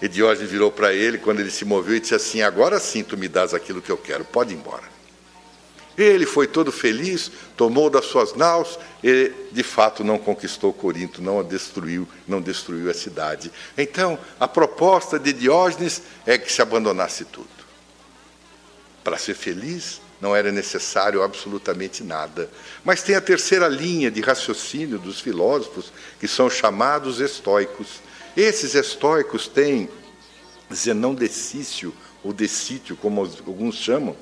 E 0.00 0.06
Diógenes 0.06 0.50
virou 0.50 0.70
para 0.70 0.94
ele 0.94 1.18
quando 1.18 1.40
ele 1.40 1.50
se 1.50 1.64
moveu 1.64 1.96
e 1.96 2.00
disse 2.00 2.14
assim: 2.14 2.42
Agora 2.42 2.78
sim 2.78 3.02
tu 3.02 3.18
me 3.18 3.26
das 3.26 3.52
aquilo 3.52 3.82
que 3.82 3.90
eu 3.90 3.96
quero, 3.98 4.24
pode 4.24 4.54
ir 4.54 4.56
embora. 4.56 4.97
Ele 5.98 6.24
foi 6.24 6.46
todo 6.46 6.70
feliz, 6.70 7.28
tomou 7.56 7.90
das 7.90 8.04
suas 8.04 8.34
naus 8.34 8.78
e, 9.02 9.32
de 9.50 9.64
fato, 9.64 10.04
não 10.04 10.16
conquistou 10.16 10.72
Corinto, 10.72 11.20
não 11.20 11.40
a 11.40 11.42
destruiu, 11.42 12.06
não 12.26 12.40
destruiu 12.40 12.88
a 12.88 12.94
cidade. 12.94 13.50
Então, 13.76 14.16
a 14.38 14.46
proposta 14.46 15.18
de 15.18 15.32
Diógenes 15.32 16.00
é 16.24 16.38
que 16.38 16.52
se 16.52 16.62
abandonasse 16.62 17.24
tudo. 17.24 17.48
Para 19.02 19.18
ser 19.18 19.34
feliz, 19.34 20.00
não 20.20 20.36
era 20.36 20.52
necessário 20.52 21.20
absolutamente 21.20 22.04
nada. 22.04 22.48
Mas 22.84 23.02
tem 23.02 23.16
a 23.16 23.20
terceira 23.20 23.66
linha 23.66 24.08
de 24.08 24.20
raciocínio 24.20 25.00
dos 25.00 25.20
filósofos, 25.20 25.92
que 26.20 26.28
são 26.28 26.48
chamados 26.48 27.18
estoicos. 27.18 28.00
Esses 28.36 28.76
estoicos 28.76 29.48
têm 29.48 29.88
Zenão 30.72 31.12
de 31.12 31.28
Cício, 31.28 31.92
ou 32.22 32.32
de 32.32 32.46
Sítio, 32.46 32.96
como 32.96 33.20
alguns 33.20 33.76
chamam, 33.76 34.16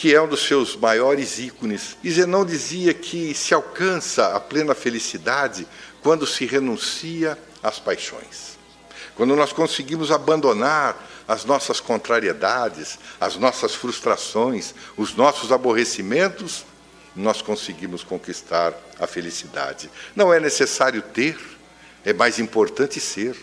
que 0.00 0.14
é 0.14 0.22
um 0.22 0.26
dos 0.26 0.46
seus 0.46 0.74
maiores 0.76 1.38
ícones. 1.38 1.94
E 2.02 2.10
Zenão 2.10 2.42
dizia 2.42 2.94
que 2.94 3.34
se 3.34 3.52
alcança 3.52 4.34
a 4.34 4.40
plena 4.40 4.74
felicidade 4.74 5.68
quando 6.02 6.26
se 6.26 6.46
renuncia 6.46 7.36
às 7.62 7.78
paixões. 7.78 8.58
Quando 9.14 9.36
nós 9.36 9.52
conseguimos 9.52 10.10
abandonar 10.10 11.06
as 11.28 11.44
nossas 11.44 11.80
contrariedades, 11.80 12.98
as 13.20 13.36
nossas 13.36 13.74
frustrações, 13.74 14.74
os 14.96 15.14
nossos 15.14 15.52
aborrecimentos, 15.52 16.64
nós 17.14 17.42
conseguimos 17.42 18.02
conquistar 18.02 18.72
a 18.98 19.06
felicidade. 19.06 19.90
Não 20.16 20.32
é 20.32 20.40
necessário 20.40 21.02
ter, 21.02 21.38
é 22.06 22.14
mais 22.14 22.38
importante 22.38 22.98
ser. 22.98 23.36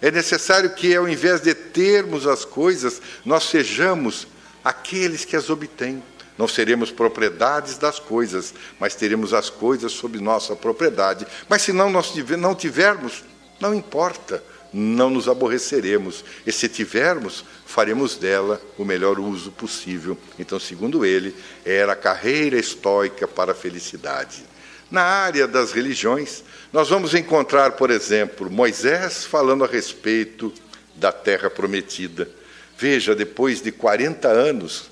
É 0.00 0.12
necessário 0.12 0.70
que, 0.76 0.94
ao 0.94 1.08
invés 1.08 1.40
de 1.40 1.54
termos 1.54 2.24
as 2.24 2.44
coisas, 2.44 3.02
nós 3.24 3.48
sejamos 3.48 4.28
aqueles 4.68 5.24
que 5.24 5.34
as 5.34 5.48
obtêm. 5.48 6.02
Não 6.36 6.46
seremos 6.46 6.92
propriedades 6.92 7.78
das 7.78 7.98
coisas, 7.98 8.54
mas 8.78 8.94
teremos 8.94 9.34
as 9.34 9.50
coisas 9.50 9.90
sob 9.90 10.20
nossa 10.20 10.54
propriedade. 10.54 11.26
Mas 11.48 11.62
se 11.62 11.72
não 11.72 11.90
nós 11.90 12.14
não 12.38 12.54
tivermos, 12.54 13.24
não 13.58 13.74
importa, 13.74 14.44
não 14.72 15.10
nos 15.10 15.26
aborreceremos. 15.26 16.24
E 16.46 16.52
se 16.52 16.68
tivermos, 16.68 17.44
faremos 17.66 18.16
dela 18.16 18.60
o 18.76 18.84
melhor 18.84 19.18
uso 19.18 19.50
possível. 19.50 20.16
Então, 20.38 20.60
segundo 20.60 21.04
ele, 21.04 21.34
era 21.64 21.94
a 21.94 21.96
carreira 21.96 22.56
estoica 22.56 23.26
para 23.26 23.52
a 23.52 23.56
felicidade. 23.56 24.44
Na 24.90 25.02
área 25.02 25.48
das 25.48 25.72
religiões, 25.72 26.44
nós 26.72 26.88
vamos 26.88 27.14
encontrar, 27.14 27.72
por 27.72 27.90
exemplo, 27.90 28.50
Moisés 28.50 29.24
falando 29.24 29.64
a 29.64 29.66
respeito 29.66 30.52
da 30.94 31.10
terra 31.10 31.50
prometida. 31.50 32.37
Veja, 32.78 33.12
depois 33.12 33.60
de 33.60 33.72
40 33.72 34.28
anos 34.28 34.88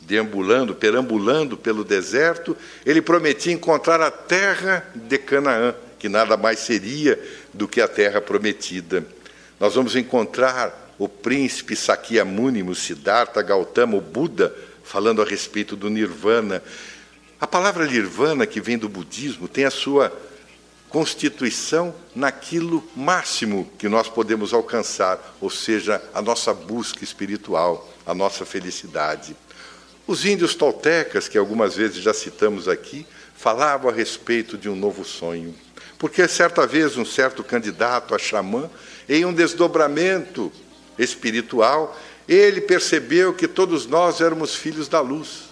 deambulando, 0.00 0.76
perambulando 0.76 1.56
pelo 1.56 1.82
deserto, 1.82 2.56
ele 2.86 3.02
prometia 3.02 3.52
encontrar 3.52 4.00
a 4.00 4.12
terra 4.12 4.86
de 4.94 5.18
Canaã, 5.18 5.74
que 5.98 6.08
nada 6.08 6.36
mais 6.36 6.60
seria 6.60 7.18
do 7.52 7.66
que 7.66 7.80
a 7.80 7.88
terra 7.88 8.20
prometida. 8.20 9.04
Nós 9.58 9.74
vamos 9.74 9.96
encontrar 9.96 10.94
o 10.96 11.08
príncipe 11.08 11.74
Sakyamuni, 11.74 12.72
Siddhartha 12.76 13.42
Gautama, 13.42 13.96
o 13.96 14.00
Buda, 14.00 14.54
falando 14.84 15.20
a 15.20 15.24
respeito 15.24 15.74
do 15.74 15.90
nirvana. 15.90 16.62
A 17.40 17.46
palavra 17.46 17.86
nirvana, 17.86 18.46
que 18.46 18.60
vem 18.60 18.78
do 18.78 18.88
budismo, 18.88 19.48
tem 19.48 19.64
a 19.64 19.70
sua 19.70 20.12
constituição 20.94 21.92
naquilo 22.14 22.88
máximo 22.94 23.68
que 23.76 23.88
nós 23.88 24.08
podemos 24.08 24.54
alcançar, 24.54 25.34
ou 25.40 25.50
seja, 25.50 26.00
a 26.14 26.22
nossa 26.22 26.54
busca 26.54 27.02
espiritual, 27.02 27.92
a 28.06 28.14
nossa 28.14 28.46
felicidade. 28.46 29.34
Os 30.06 30.24
índios 30.24 30.54
toltecas, 30.54 31.26
que 31.26 31.36
algumas 31.36 31.74
vezes 31.74 31.96
já 31.96 32.14
citamos 32.14 32.68
aqui, 32.68 33.04
falavam 33.34 33.90
a 33.90 33.92
respeito 33.92 34.56
de 34.56 34.68
um 34.68 34.76
novo 34.76 35.04
sonho. 35.04 35.52
Porque 35.98 36.28
certa 36.28 36.64
vez 36.64 36.96
um 36.96 37.04
certo 37.04 37.42
candidato 37.42 38.14
a 38.14 38.18
xamã, 38.18 38.70
em 39.08 39.24
um 39.24 39.32
desdobramento 39.32 40.52
espiritual, 40.96 41.98
ele 42.28 42.60
percebeu 42.60 43.34
que 43.34 43.48
todos 43.48 43.84
nós 43.84 44.20
éramos 44.20 44.54
filhos 44.54 44.86
da 44.86 45.00
luz 45.00 45.46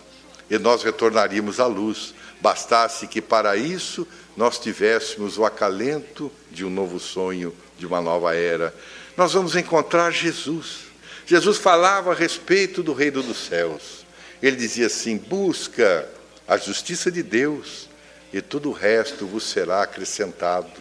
e 0.49 0.57
nós 0.57 0.85
retornaríamos 0.85 1.59
à 1.59 1.67
luz. 1.67 2.15
Bastasse 2.41 3.07
que 3.09 3.21
para 3.21 3.57
isso 3.57 4.07
nós 4.37 4.59
tivéssemos 4.59 5.38
o 5.38 5.45
acalento 5.45 6.33
de 6.51 6.64
um 6.64 6.71
novo 6.71 6.99
sonho, 6.99 7.55
de 7.79 7.87
uma 7.87 8.01
nova 8.01 8.35
era. 8.35 8.75
Nós 9.16 9.33
vamos 9.33 9.55
encontrar 9.57 10.11
Jesus. 10.11 10.87
Jesus 11.27 11.59
falava 11.59 12.12
a 12.12 12.14
respeito 12.14 12.83
do 12.83 12.92
reino 12.92 13.23
dos 13.23 13.37
céus. 13.37 14.07
Ele 14.42 14.57
dizia 14.57 14.87
assim: 14.87 15.18
busca 15.18 16.09
a 16.49 16.57
justiça 16.57 17.11
de 17.11 17.23
Deus 17.23 17.88
e 18.33 18.40
tudo 18.40 18.71
o 18.71 18.73
resto 18.73 19.27
vos 19.27 19.45
será 19.45 19.83
acrescentado. 19.83 20.81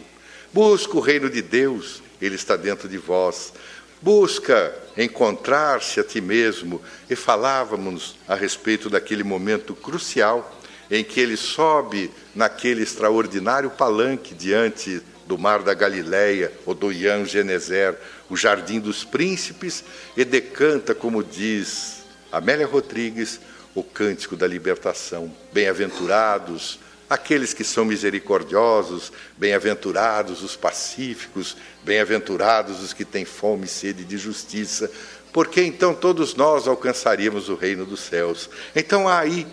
Busca 0.52 0.96
o 0.96 1.00
reino 1.00 1.28
de 1.30 1.42
Deus, 1.42 2.02
ele 2.20 2.34
está 2.34 2.56
dentro 2.56 2.88
de 2.88 2.98
vós. 2.98 3.52
Busca 4.00 4.74
encontrar-se 4.96 6.00
a 6.00 6.04
ti 6.04 6.20
mesmo. 6.20 6.82
E 7.08 7.14
falávamos 7.14 8.16
a 8.26 8.34
respeito 8.34 8.90
daquele 8.90 9.22
momento 9.22 9.74
crucial 9.74 10.60
em 10.92 11.02
que 11.02 11.18
ele 11.18 11.38
sobe 11.38 12.10
naquele 12.34 12.82
extraordinário 12.82 13.70
palanque 13.70 14.34
diante 14.34 15.00
do 15.26 15.38
mar 15.38 15.62
da 15.62 15.72
Galileia, 15.72 16.52
ou 16.66 16.74
do 16.74 16.92
Ian 16.92 17.24
Genezer, 17.24 17.98
o 18.28 18.36
jardim 18.36 18.78
dos 18.78 19.02
príncipes, 19.02 19.82
e 20.14 20.22
decanta, 20.22 20.94
como 20.94 21.24
diz 21.24 22.02
Amélia 22.30 22.66
Rodrigues, 22.66 23.40
o 23.74 23.82
cântico 23.82 24.36
da 24.36 24.46
libertação. 24.46 25.34
Bem-aventurados 25.50 26.78
aqueles 27.08 27.54
que 27.54 27.64
são 27.64 27.86
misericordiosos, 27.86 29.12
bem-aventurados 29.38 30.42
os 30.42 30.56
pacíficos, 30.56 31.56
bem-aventurados 31.82 32.82
os 32.82 32.92
que 32.92 33.04
têm 33.04 33.24
fome 33.24 33.64
e 33.64 33.68
sede 33.68 34.04
de 34.04 34.18
justiça, 34.18 34.90
porque 35.32 35.62
então 35.62 35.94
todos 35.94 36.34
nós 36.34 36.68
alcançaríamos 36.68 37.48
o 37.48 37.54
reino 37.54 37.86
dos 37.86 38.00
céus. 38.00 38.50
Então 38.76 39.08
há 39.08 39.20
aí 39.20 39.46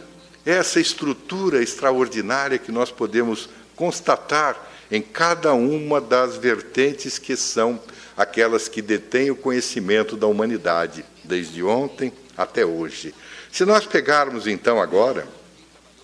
essa 0.50 0.80
estrutura 0.80 1.62
extraordinária 1.62 2.58
que 2.58 2.72
nós 2.72 2.92
podemos 2.92 3.50
constatar 3.76 4.68
em 4.92 5.02
cada 5.02 5.54
uma 5.54 6.02
das 6.02 6.38
vertentes 6.38 7.20
que 7.20 7.36
são 7.36 7.80
aquelas 8.18 8.68
que 8.68 8.82
detêm 8.82 9.30
o 9.30 9.36
conhecimento 9.36 10.18
da 10.18 10.28
humanidade, 10.28 11.06
desde 11.24 11.64
ontem 11.64 12.12
até 12.36 12.66
hoje. 12.66 13.14
Se 13.52 13.64
nós 13.64 13.86
pegarmos 13.86 14.48
então 14.48 14.82
agora 14.82 15.28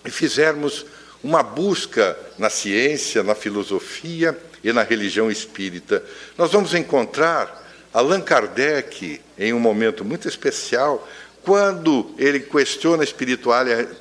e 0.04 0.10
fizermos 0.10 0.86
uma 1.22 1.42
busca 1.42 2.16
na 2.38 2.48
ciência, 2.48 3.22
na 3.22 3.34
filosofia 3.34 4.38
e 4.62 4.72
na 4.72 4.82
religião 4.82 5.30
espírita, 5.30 6.02
nós 6.38 6.52
vamos 6.52 6.72
encontrar 6.72 7.64
Allan 7.92 8.20
Kardec, 8.20 9.20
em 9.38 9.52
um 9.52 9.58
momento 9.58 10.04
muito 10.04 10.28
especial, 10.28 11.06
quando 11.46 12.10
ele 12.18 12.40
questiona 12.40 13.04
a 13.04 13.06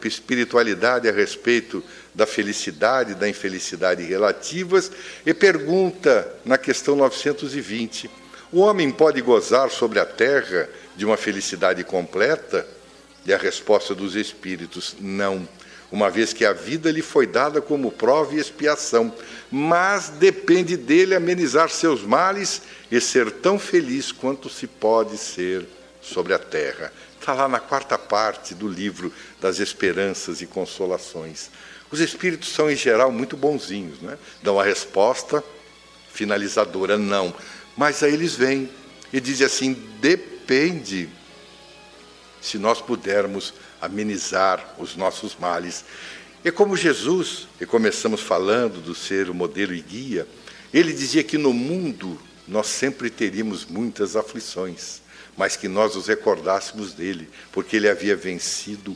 espiritualidade 0.07 1.07
a 1.07 1.11
respeito 1.11 1.83
da 2.11 2.25
felicidade 2.25 3.13
da 3.13 3.29
infelicidade 3.29 4.01
relativas, 4.01 4.91
e 5.23 5.31
pergunta 5.31 6.27
na 6.43 6.57
questão 6.57 6.95
920: 6.95 8.09
o 8.51 8.61
homem 8.61 8.89
pode 8.89 9.21
gozar 9.21 9.69
sobre 9.69 9.99
a 9.99 10.05
terra 10.07 10.67
de 10.95 11.05
uma 11.05 11.17
felicidade 11.17 11.83
completa? 11.83 12.67
E 13.23 13.31
a 13.31 13.37
resposta 13.37 13.93
dos 13.93 14.15
espíritos: 14.15 14.95
não, 14.99 15.47
uma 15.91 16.09
vez 16.09 16.33
que 16.33 16.45
a 16.45 16.53
vida 16.53 16.89
lhe 16.89 17.03
foi 17.03 17.27
dada 17.27 17.61
como 17.61 17.91
prova 17.91 18.33
e 18.33 18.39
expiação, 18.39 19.13
mas 19.51 20.09
depende 20.09 20.75
dele 20.75 21.13
amenizar 21.13 21.69
seus 21.69 22.01
males 22.01 22.63
e 22.91 22.99
ser 22.99 23.29
tão 23.29 23.59
feliz 23.59 24.11
quanto 24.11 24.49
se 24.49 24.65
pode 24.65 25.15
ser 25.19 25.63
sobre 26.01 26.33
a 26.33 26.39
terra. 26.39 26.91
Está 27.25 27.33
lá 27.33 27.47
na 27.47 27.59
quarta 27.59 27.97
parte 27.97 28.53
do 28.53 28.67
livro 28.67 29.11
das 29.41 29.57
Esperanças 29.57 30.43
e 30.43 30.45
Consolações. 30.45 31.49
Os 31.89 31.99
espíritos 31.99 32.49
são, 32.49 32.69
em 32.69 32.75
geral, 32.75 33.11
muito 33.11 33.35
bonzinhos, 33.35 33.99
né? 33.99 34.15
dão 34.43 34.59
a 34.59 34.63
resposta 34.63 35.43
finalizadora, 36.13 36.99
não. 36.99 37.33
Mas 37.75 38.03
aí 38.03 38.13
eles 38.13 38.35
vêm 38.35 38.69
e 39.11 39.19
dizem 39.19 39.47
assim: 39.47 39.73
depende. 39.99 41.09
se 42.39 42.59
nós 42.59 42.79
pudermos 42.79 43.55
amenizar 43.81 44.75
os 44.77 44.95
nossos 44.95 45.35
males. 45.35 45.83
E 46.43 46.51
como 46.51 46.77
Jesus, 46.77 47.47
e 47.59 47.65
começamos 47.65 48.21
falando 48.21 48.79
do 48.79 48.93
ser 48.93 49.31
o 49.31 49.33
modelo 49.33 49.73
e 49.73 49.81
guia, 49.81 50.27
ele 50.71 50.93
dizia 50.93 51.23
que 51.23 51.39
no 51.39 51.51
mundo 51.51 52.21
nós 52.47 52.67
sempre 52.67 53.09
teríamos 53.09 53.65
muitas 53.65 54.15
aflições, 54.15 55.01
mas 55.37 55.55
que 55.55 55.67
nós 55.67 55.95
nos 55.95 56.07
recordássemos 56.07 56.93
dele, 56.93 57.29
porque 57.51 57.75
ele 57.75 57.89
havia 57.89 58.15
vencido 58.15 58.95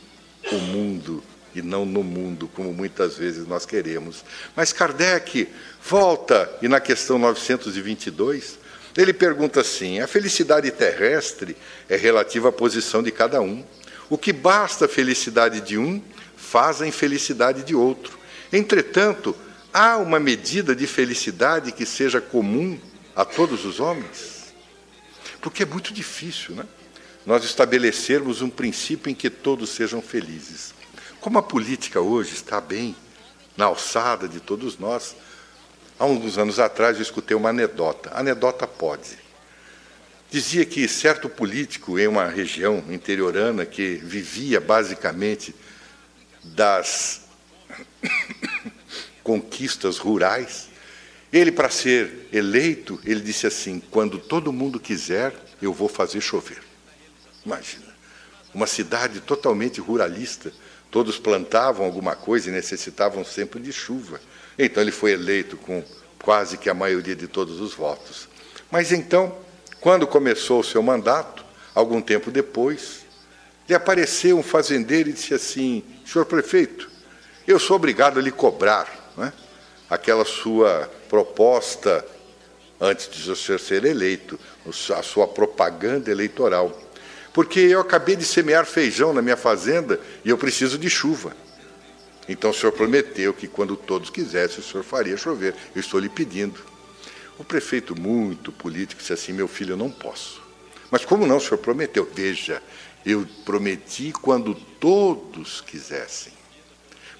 o 0.50 0.56
mundo 0.56 1.22
e 1.54 1.60
não 1.60 1.84
no 1.84 2.02
mundo, 2.02 2.48
como 2.54 2.72
muitas 2.72 3.16
vezes 3.16 3.46
nós 3.46 3.66
queremos. 3.66 4.24
Mas 4.54 4.72
Kardec 4.72 5.48
volta 5.82 6.50
e 6.62 6.68
na 6.68 6.80
questão 6.80 7.18
922, 7.18 8.58
ele 8.96 9.12
pergunta 9.12 9.60
assim: 9.60 10.00
a 10.00 10.06
felicidade 10.06 10.70
terrestre 10.70 11.56
é 11.88 11.96
relativa 11.96 12.48
à 12.48 12.52
posição 12.52 13.02
de 13.02 13.10
cada 13.10 13.40
um. 13.40 13.64
O 14.08 14.18
que 14.18 14.32
basta 14.32 14.86
a 14.86 14.88
felicidade 14.88 15.60
de 15.60 15.78
um 15.78 16.02
faz 16.36 16.82
a 16.82 16.86
infelicidade 16.86 17.62
de 17.62 17.74
outro. 17.74 18.18
Entretanto, 18.52 19.36
há 19.72 19.96
uma 19.98 20.18
medida 20.18 20.74
de 20.74 20.86
felicidade 20.86 21.70
que 21.70 21.86
seja 21.86 22.20
comum 22.20 22.78
a 23.14 23.24
todos 23.24 23.64
os 23.64 23.78
homens? 23.78 24.39
Porque 25.40 25.62
é 25.62 25.66
muito 25.66 25.92
difícil, 25.92 26.54
né? 26.54 26.64
Nós 27.24 27.44
estabelecermos 27.44 28.40
um 28.42 28.48
princípio 28.48 29.10
em 29.10 29.14
que 29.14 29.28
todos 29.28 29.70
sejam 29.70 30.00
felizes. 30.00 30.74
Como 31.20 31.38
a 31.38 31.42
política 31.42 32.00
hoje 32.00 32.34
está 32.34 32.60
bem 32.60 32.96
na 33.56 33.66
alçada 33.66 34.26
de 34.26 34.40
todos 34.40 34.78
nós, 34.78 35.14
há 35.98 36.06
uns 36.06 36.38
anos 36.38 36.58
atrás 36.58 36.96
eu 36.96 37.02
escutei 37.02 37.36
uma 37.36 37.50
anedota. 37.50 38.10
Anedota 38.14 38.66
pode. 38.66 39.18
Dizia 40.30 40.64
que 40.64 40.88
certo 40.88 41.28
político 41.28 41.98
em 41.98 42.06
uma 42.06 42.26
região 42.26 42.82
interiorana 42.88 43.66
que 43.66 43.96
vivia 43.96 44.60
basicamente 44.60 45.54
das 46.42 47.22
conquistas 49.22 49.98
rurais, 49.98 50.69
ele, 51.32 51.52
para 51.52 51.70
ser 51.70 52.28
eleito, 52.32 53.00
ele 53.04 53.20
disse 53.20 53.46
assim: 53.46 53.80
quando 53.90 54.18
todo 54.18 54.52
mundo 54.52 54.80
quiser, 54.80 55.34
eu 55.62 55.72
vou 55.72 55.88
fazer 55.88 56.20
chover. 56.20 56.62
Imagina, 57.44 57.86
uma 58.52 58.66
cidade 58.66 59.20
totalmente 59.20 59.80
ruralista, 59.80 60.52
todos 60.90 61.18
plantavam 61.18 61.86
alguma 61.86 62.16
coisa 62.16 62.48
e 62.48 62.52
necessitavam 62.52 63.24
sempre 63.24 63.60
de 63.60 63.72
chuva. 63.72 64.20
Então 64.58 64.82
ele 64.82 64.90
foi 64.90 65.12
eleito 65.12 65.56
com 65.56 65.84
quase 66.22 66.58
que 66.58 66.68
a 66.68 66.74
maioria 66.74 67.16
de 67.16 67.28
todos 67.28 67.60
os 67.60 67.74
votos. 67.74 68.28
Mas 68.70 68.92
então, 68.92 69.36
quando 69.80 70.06
começou 70.06 70.60
o 70.60 70.64
seu 70.64 70.82
mandato, 70.82 71.44
algum 71.74 72.02
tempo 72.02 72.30
depois, 72.30 73.06
lhe 73.68 73.74
apareceu 73.74 74.36
um 74.36 74.42
fazendeiro 74.42 75.08
e 75.08 75.12
disse 75.12 75.32
assim: 75.32 75.84
Senhor 76.04 76.24
prefeito, 76.24 76.90
eu 77.46 77.58
sou 77.58 77.76
obrigado 77.76 78.18
a 78.18 78.22
lhe 78.22 78.32
cobrar 78.32 78.98
é? 79.18 79.32
Aquela 79.90 80.24
sua 80.24 80.88
proposta 81.08 82.06
antes 82.80 83.10
de 83.10 83.22
você 83.22 83.58
ser 83.58 83.84
eleito, 83.84 84.38
a 84.96 85.02
sua 85.02 85.26
propaganda 85.28 86.10
eleitoral. 86.10 86.80
Porque 87.32 87.60
eu 87.60 87.80
acabei 87.80 88.16
de 88.16 88.24
semear 88.24 88.64
feijão 88.64 89.12
na 89.12 89.20
minha 89.20 89.36
fazenda 89.36 90.00
e 90.24 90.30
eu 90.30 90.38
preciso 90.38 90.78
de 90.78 90.88
chuva. 90.88 91.36
Então 92.28 92.50
o 92.50 92.54
senhor 92.54 92.72
prometeu 92.72 93.34
que 93.34 93.48
quando 93.48 93.76
todos 93.76 94.08
quisessem, 94.08 94.60
o 94.60 94.62
senhor 94.62 94.84
faria 94.84 95.16
chover. 95.16 95.54
Eu 95.74 95.80
estou 95.80 95.98
lhe 96.00 96.08
pedindo. 96.08 96.60
O 97.38 97.44
prefeito, 97.44 97.98
muito 97.98 98.52
político, 98.52 99.00
disse 99.00 99.12
assim: 99.12 99.32
Meu 99.32 99.48
filho, 99.48 99.72
eu 99.72 99.76
não 99.76 99.90
posso. 99.90 100.40
Mas 100.90 101.04
como 101.04 101.26
não, 101.26 101.36
o 101.38 101.40
senhor 101.40 101.58
prometeu? 101.58 102.08
Veja, 102.12 102.62
eu 103.04 103.26
prometi 103.44 104.12
quando 104.12 104.54
todos 104.54 105.60
quisessem. 105.60 106.39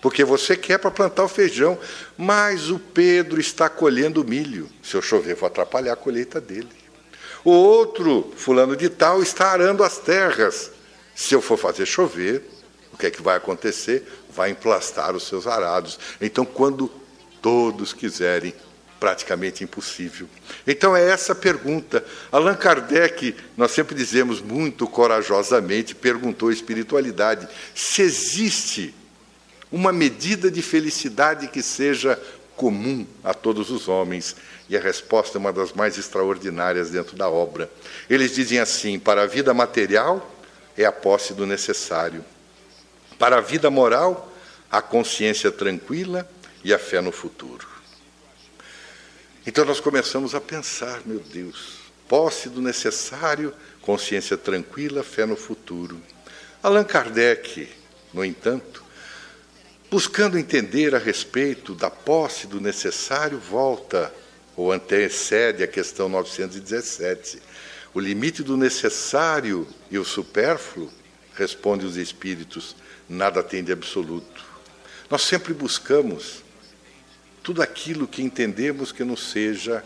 Porque 0.01 0.25
você 0.25 0.57
quer 0.57 0.79
para 0.79 0.91
plantar 0.91 1.25
o 1.25 1.29
feijão, 1.29 1.79
mas 2.17 2.71
o 2.71 2.79
Pedro 2.79 3.41
está 3.41 3.69
colhendo 3.69 4.25
milho. 4.25 4.69
Se 4.83 4.97
eu 4.97 5.03
chover, 5.03 5.35
vou 5.35 5.47
atrapalhar 5.47 5.93
a 5.93 5.97
colheita 5.97 6.41
dele. 6.41 6.69
O 7.45 7.51
outro, 7.51 8.33
fulano 8.37 8.77
de 8.77 8.89
tal, 8.89 9.23
está 9.23 9.49
arando 9.49 9.83
as 9.83 9.99
terras. 9.99 10.71
Se 11.15 11.35
eu 11.35 11.43
for 11.43 11.59
fazer 11.59 11.87
chover, 11.87 12.43
o 12.93 12.97
que 12.97 13.07
é 13.07 13.11
que 13.11 13.23
vai 13.23 13.37
acontecer? 13.37 14.07
Vai 14.31 14.51
emplastar 14.51 15.15
os 15.15 15.27
seus 15.27 15.47
arados. 15.47 15.99
Então, 16.21 16.45
quando 16.45 16.91
todos 17.43 17.93
quiserem, 17.93 18.55
praticamente 19.01 19.65
impossível. 19.65 20.29
Então 20.67 20.95
é 20.95 21.09
essa 21.09 21.35
pergunta. 21.35 22.05
Allan 22.31 22.55
Kardec, 22.55 23.35
nós 23.57 23.71
sempre 23.71 23.95
dizemos 23.95 24.43
muito 24.43 24.87
corajosamente, 24.87 25.95
perguntou 25.95 26.51
à 26.51 26.53
espiritualidade 26.53 27.49
se 27.75 28.03
existe 28.03 28.95
uma 29.71 29.93
medida 29.93 30.51
de 30.51 30.63
felicidade 30.63 31.49
que 31.49 31.63
seja 31.63 32.21
comum 32.57 33.07
a 33.25 33.33
todos 33.33 33.71
os 33.71 33.89
homens. 33.89 34.37
E 34.69 34.77
a 34.77 34.81
resposta 34.81 35.39
é 35.39 35.41
uma 35.41 35.53
das 35.53 35.73
mais 35.73 35.97
extraordinárias 35.97 36.91
dentro 36.91 37.17
da 37.17 37.29
obra. 37.29 37.71
Eles 38.09 38.35
dizem 38.35 38.59
assim: 38.59 38.99
para 38.99 39.23
a 39.23 39.27
vida 39.27 39.55
material 39.55 40.31
é 40.77 40.85
a 40.85 40.93
posse 40.93 41.35
do 41.35 41.47
necessário. 41.47 42.25
Para 43.19 43.39
a 43.39 43.41
vida 43.41 43.71
moral, 43.71 44.33
a 44.71 44.81
consciência 44.81 45.51
tranquila 45.51 46.29
e 46.63 46.73
a 46.73 46.79
fé 46.79 47.01
no 47.01 47.13
futuro. 47.13 47.67
Então 49.47 49.65
nós 49.65 49.81
começamos 49.81 50.35
a 50.35 50.41
pensar, 50.41 51.01
meu 51.07 51.19
Deus, 51.19 51.79
posse 52.07 52.49
do 52.49 52.61
necessário, 52.61 53.55
consciência 53.81 54.37
tranquila, 54.37 55.03
fé 55.03 55.25
no 55.25 55.37
futuro. 55.37 56.01
Allan 56.63 56.85
Kardec, 56.85 57.69
no 58.13 58.25
entanto, 58.25 58.80
buscando 59.91 60.39
entender 60.39 60.95
a 60.95 60.99
respeito 60.99 61.75
da 61.75 61.91
posse 61.91 62.47
do 62.47 62.61
necessário, 62.61 63.39
volta 63.39 64.15
ou 64.57 64.71
antecede 64.71 65.65
a 65.65 65.67
questão 65.67 66.09
917. 66.09 67.43
O 67.93 67.99
limite 67.99 68.45
do 68.45 68.57
necessário 68.57 69.67
e 69.91 69.99
o 69.99 70.05
supérfluo, 70.05 70.89
responde 71.35 71.85
os 71.85 71.97
espíritos, 71.97 72.77
nada 73.09 73.43
tem 73.43 73.65
de 73.65 73.73
absoluto. 73.73 74.45
Nós 75.11 75.23
sempre 75.23 75.53
buscamos 75.53 76.45
tudo 77.43 77.61
aquilo 77.61 78.07
que 78.07 78.23
entendemos 78.23 78.93
que 78.93 79.03
nos 79.03 79.31
seja 79.31 79.83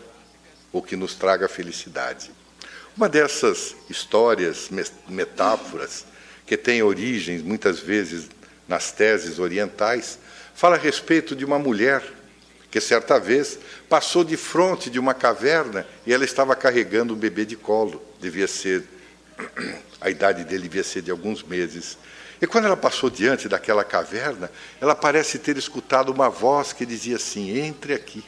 ou 0.71 0.83
que 0.83 0.95
nos 0.95 1.15
traga 1.15 1.47
felicidade. 1.47 2.29
Uma 2.95 3.09
dessas 3.09 3.75
histórias, 3.89 4.69
metáforas, 5.09 6.05
que 6.45 6.55
tem 6.55 6.83
origens 6.83 7.41
muitas 7.41 7.79
vezes 7.79 8.29
nas 8.67 8.91
teses 8.91 9.39
orientais, 9.39 10.19
fala 10.53 10.75
a 10.75 10.79
respeito 10.79 11.35
de 11.35 11.45
uma 11.45 11.59
mulher 11.59 12.03
que 12.71 12.81
certa 12.81 13.19
vez 13.19 13.57
passou 13.87 14.23
de 14.23 14.35
frente 14.35 14.89
de 14.89 14.99
uma 14.99 15.13
caverna 15.13 15.87
e 16.05 16.13
ela 16.13 16.25
estava 16.25 16.55
carregando 16.55 17.13
um 17.13 17.17
bebê 17.17 17.45
de 17.45 17.55
colo, 17.55 18.03
devia 18.19 18.47
ser 18.47 18.83
a 20.01 20.09
idade 20.09 20.43
dele 20.43 20.63
devia 20.63 20.83
ser 20.83 21.01
de 21.01 21.11
alguns 21.11 21.43
meses. 21.43 21.97
E 22.41 22.47
quando 22.47 22.65
ela 22.65 22.75
passou 22.75 23.09
diante 23.09 23.47
daquela 23.47 23.83
caverna, 23.83 24.51
ela 24.81 24.93
parece 24.93 25.39
ter 25.39 25.57
escutado 25.57 26.09
uma 26.09 26.29
voz 26.29 26.73
que 26.73 26.85
dizia 26.85 27.15
assim: 27.15 27.57
Entre 27.57 27.93
aqui. 27.93 28.23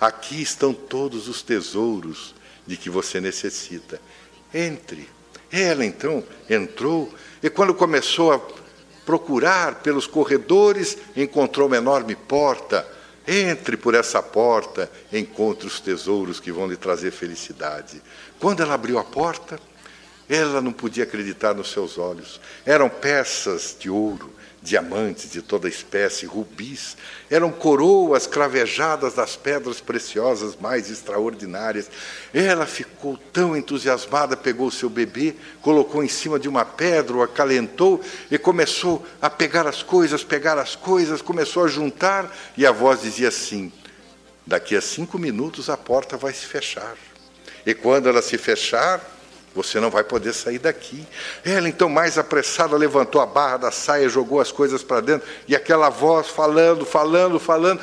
Aqui 0.00 0.42
estão 0.42 0.74
todos 0.74 1.28
os 1.28 1.40
tesouros 1.40 2.34
de 2.66 2.76
que 2.76 2.90
você 2.90 3.20
necessita. 3.20 4.00
Entre. 4.52 5.08
Ela 5.50 5.84
então 5.84 6.24
entrou 6.50 7.14
e 7.42 7.48
quando 7.48 7.72
começou 7.72 8.32
a 8.32 8.40
procurar 9.06 9.76
pelos 9.76 10.06
corredores, 10.06 10.98
encontrou 11.16 11.68
uma 11.68 11.76
enorme 11.76 12.16
porta. 12.16 12.86
Entre 13.26 13.76
por 13.76 13.94
essa 13.94 14.22
porta, 14.22 14.90
encontre 15.12 15.66
os 15.66 15.80
tesouros 15.80 16.38
que 16.38 16.52
vão 16.52 16.66
lhe 16.66 16.76
trazer 16.76 17.10
felicidade. 17.10 18.02
Quando 18.38 18.62
ela 18.62 18.74
abriu 18.74 18.98
a 18.98 19.04
porta, 19.04 19.58
ela 20.28 20.60
não 20.60 20.72
podia 20.72 21.04
acreditar 21.04 21.54
nos 21.54 21.70
seus 21.70 21.98
olhos. 21.98 22.40
Eram 22.64 22.88
peças 22.88 23.76
de 23.78 23.88
ouro, 23.88 24.32
diamantes 24.66 25.30
de 25.30 25.40
toda 25.40 25.68
espécie, 25.68 26.26
rubis, 26.26 26.96
eram 27.30 27.52
coroas 27.52 28.26
cravejadas 28.26 29.14
das 29.14 29.36
pedras 29.36 29.80
preciosas 29.80 30.56
mais 30.56 30.90
extraordinárias. 30.90 31.88
Ela 32.34 32.66
ficou 32.66 33.16
tão 33.32 33.56
entusiasmada, 33.56 34.36
pegou 34.36 34.70
seu 34.70 34.90
bebê, 34.90 35.36
colocou 35.62 36.02
em 36.02 36.08
cima 36.08 36.38
de 36.38 36.48
uma 36.48 36.64
pedra, 36.64 37.16
o 37.16 37.22
acalentou 37.22 38.02
e 38.30 38.36
começou 38.36 39.06
a 39.22 39.30
pegar 39.30 39.66
as 39.68 39.82
coisas, 39.82 40.24
pegar 40.24 40.58
as 40.58 40.74
coisas, 40.74 41.22
começou 41.22 41.64
a 41.64 41.68
juntar, 41.68 42.36
e 42.56 42.66
a 42.66 42.72
voz 42.72 43.02
dizia 43.02 43.28
assim: 43.28 43.72
daqui 44.44 44.76
a 44.76 44.80
cinco 44.80 45.16
minutos 45.16 45.70
a 45.70 45.76
porta 45.76 46.16
vai 46.16 46.32
se 46.32 46.44
fechar. 46.44 46.96
E 47.64 47.72
quando 47.72 48.08
ela 48.08 48.20
se 48.20 48.36
fechar, 48.36 49.00
você 49.56 49.80
não 49.80 49.90
vai 49.90 50.04
poder 50.04 50.34
sair 50.34 50.58
daqui. 50.58 51.06
Ela, 51.42 51.66
então, 51.66 51.88
mais 51.88 52.18
apressada, 52.18 52.76
levantou 52.76 53.22
a 53.22 53.26
barra 53.26 53.56
da 53.56 53.70
saia, 53.70 54.06
jogou 54.06 54.38
as 54.38 54.52
coisas 54.52 54.82
para 54.82 55.00
dentro, 55.00 55.26
e 55.48 55.56
aquela 55.56 55.88
voz 55.88 56.28
falando, 56.28 56.84
falando, 56.84 57.40
falando. 57.40 57.80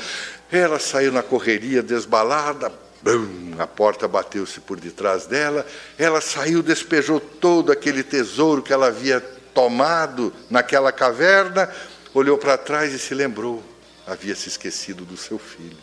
Ela 0.51 0.77
saiu 0.77 1.11
na 1.11 1.23
correria, 1.23 1.81
desbalada, 1.81 2.71
Bum, 3.01 3.55
a 3.59 3.67
porta 3.67 4.07
bateu-se 4.07 4.61
por 4.61 4.79
detrás 4.79 5.25
dela, 5.25 5.67
ela 5.97 6.21
saiu, 6.21 6.63
despejou 6.63 7.19
todo 7.19 7.69
aquele 7.69 8.01
tesouro 8.01 8.61
que 8.61 8.71
ela 8.71 8.87
havia 8.87 9.19
tomado 9.53 10.31
naquela 10.49 10.89
caverna, 10.89 11.69
olhou 12.13 12.37
para 12.37 12.57
trás 12.57 12.93
e 12.93 12.99
se 12.99 13.13
lembrou, 13.13 13.61
havia 14.07 14.33
se 14.33 14.47
esquecido 14.47 15.03
do 15.03 15.17
seu 15.17 15.37
filho, 15.37 15.75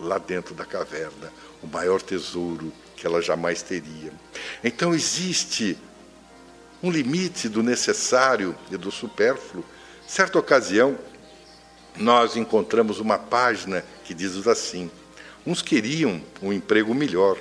lá 0.00 0.16
dentro 0.16 0.54
da 0.54 0.64
caverna, 0.64 1.30
o 1.62 1.66
maior 1.66 2.00
tesouro 2.00 2.72
que 3.02 3.06
ela 3.08 3.20
jamais 3.20 3.62
teria. 3.62 4.12
Então 4.62 4.94
existe 4.94 5.76
um 6.80 6.88
limite 6.88 7.48
do 7.48 7.60
necessário 7.60 8.56
e 8.70 8.76
do 8.76 8.92
supérfluo. 8.92 9.64
Certa 10.06 10.38
ocasião, 10.38 10.96
nós 11.96 12.36
encontramos 12.36 13.00
uma 13.00 13.18
página 13.18 13.84
que 14.04 14.14
diz 14.14 14.46
assim: 14.46 14.88
Uns 15.44 15.60
queriam 15.60 16.22
um 16.40 16.52
emprego 16.52 16.94
melhor, 16.94 17.36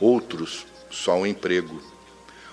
outros 0.00 0.66
só 0.90 1.18
um 1.18 1.26
emprego. 1.26 1.82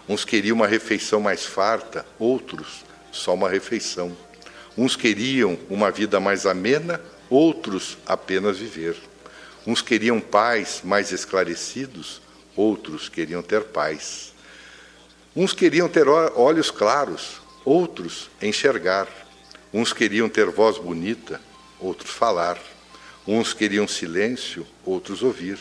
Uns 0.08 0.26
queriam 0.26 0.56
uma 0.56 0.67
refeição 0.67 1.22
mais 1.22 1.45
farta, 1.45 2.06
outros 2.19 2.84
só 3.10 3.34
uma 3.34 3.50
refeição. 3.50 4.15
Uns 4.78 4.98
queriam 4.98 5.58
uma 5.69 5.91
vida 5.91 6.19
mais 6.19 6.45
amena, 6.45 7.00
outros 7.30 7.98
apenas 8.06 8.58
viver. 8.58 8.98
Uns 9.65 9.82
queriam 9.82 10.19
pais 10.19 10.82
mais 10.84 11.13
esclarecidos, 11.13 12.22
outros 12.60 13.08
queriam 13.08 13.41
ter 13.41 13.63
paz. 13.63 14.34
Uns 15.34 15.54
queriam 15.54 15.88
ter 15.88 16.10
olhos 16.10 16.69
claros, 16.69 17.39
outros 17.63 18.30
enxergar. 18.41 19.08
Uns 19.74 19.93
queriam 19.93 20.28
ter 20.28 20.48
voz 20.48 20.78
bonita, 20.78 21.39
outros 21.80 22.12
falar. 22.12 22.60
Uns 23.26 23.54
queriam 23.54 23.88
silêncio, 23.88 24.67
outros 24.84 25.24
ouvir. 25.24 25.58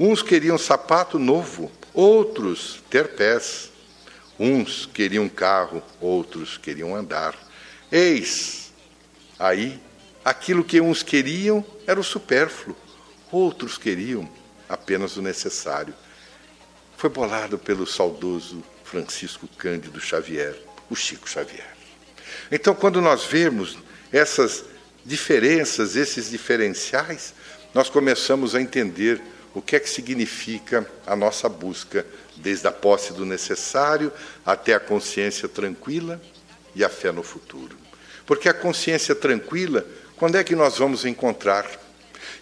Uns 0.00 0.20
queriam 0.20 0.58
sapato 0.58 1.16
novo, 1.16 1.70
outros 1.94 2.82
ter 2.90 3.14
pés. 3.14 3.70
Uns 4.38 4.84
queriam 4.84 5.28
carro, 5.28 5.80
outros 6.00 6.58
queriam 6.58 6.96
andar. 6.96 7.38
Eis 7.92 8.72
aí 9.38 9.80
aquilo 10.24 10.64
que 10.64 10.80
uns 10.80 11.04
queriam 11.04 11.64
era 11.86 12.00
o 12.00 12.04
supérfluo, 12.04 12.76
outros 13.30 13.78
queriam 13.78 14.28
apenas 14.68 15.16
o 15.16 15.22
necessário. 15.22 15.94
Foi 16.96 17.10
bolado 17.10 17.58
pelo 17.58 17.86
saudoso 17.86 18.62
Francisco 18.84 19.46
Cândido 19.58 20.00
Xavier, 20.00 20.56
o 20.88 20.96
Chico 20.96 21.28
Xavier. 21.28 21.76
Então, 22.50 22.74
quando 22.74 23.00
nós 23.00 23.24
vemos 23.24 23.76
essas 24.12 24.64
diferenças, 25.04 25.94
esses 25.96 26.30
diferenciais, 26.30 27.34
nós 27.74 27.90
começamos 27.90 28.54
a 28.54 28.60
entender 28.60 29.20
o 29.54 29.60
que 29.60 29.76
é 29.76 29.80
que 29.80 29.88
significa 29.88 30.86
a 31.06 31.14
nossa 31.16 31.48
busca, 31.48 32.06
desde 32.36 32.66
a 32.66 32.72
posse 32.72 33.12
do 33.12 33.24
necessário 33.24 34.12
até 34.44 34.74
a 34.74 34.80
consciência 34.80 35.48
tranquila 35.48 36.20
e 36.74 36.84
a 36.84 36.88
fé 36.88 37.10
no 37.10 37.22
futuro. 37.22 37.76
Porque 38.26 38.48
a 38.48 38.54
consciência 38.54 39.14
tranquila, 39.14 39.86
quando 40.16 40.36
é 40.36 40.44
que 40.44 40.54
nós 40.54 40.78
vamos 40.78 41.04
encontrar? 41.04 41.66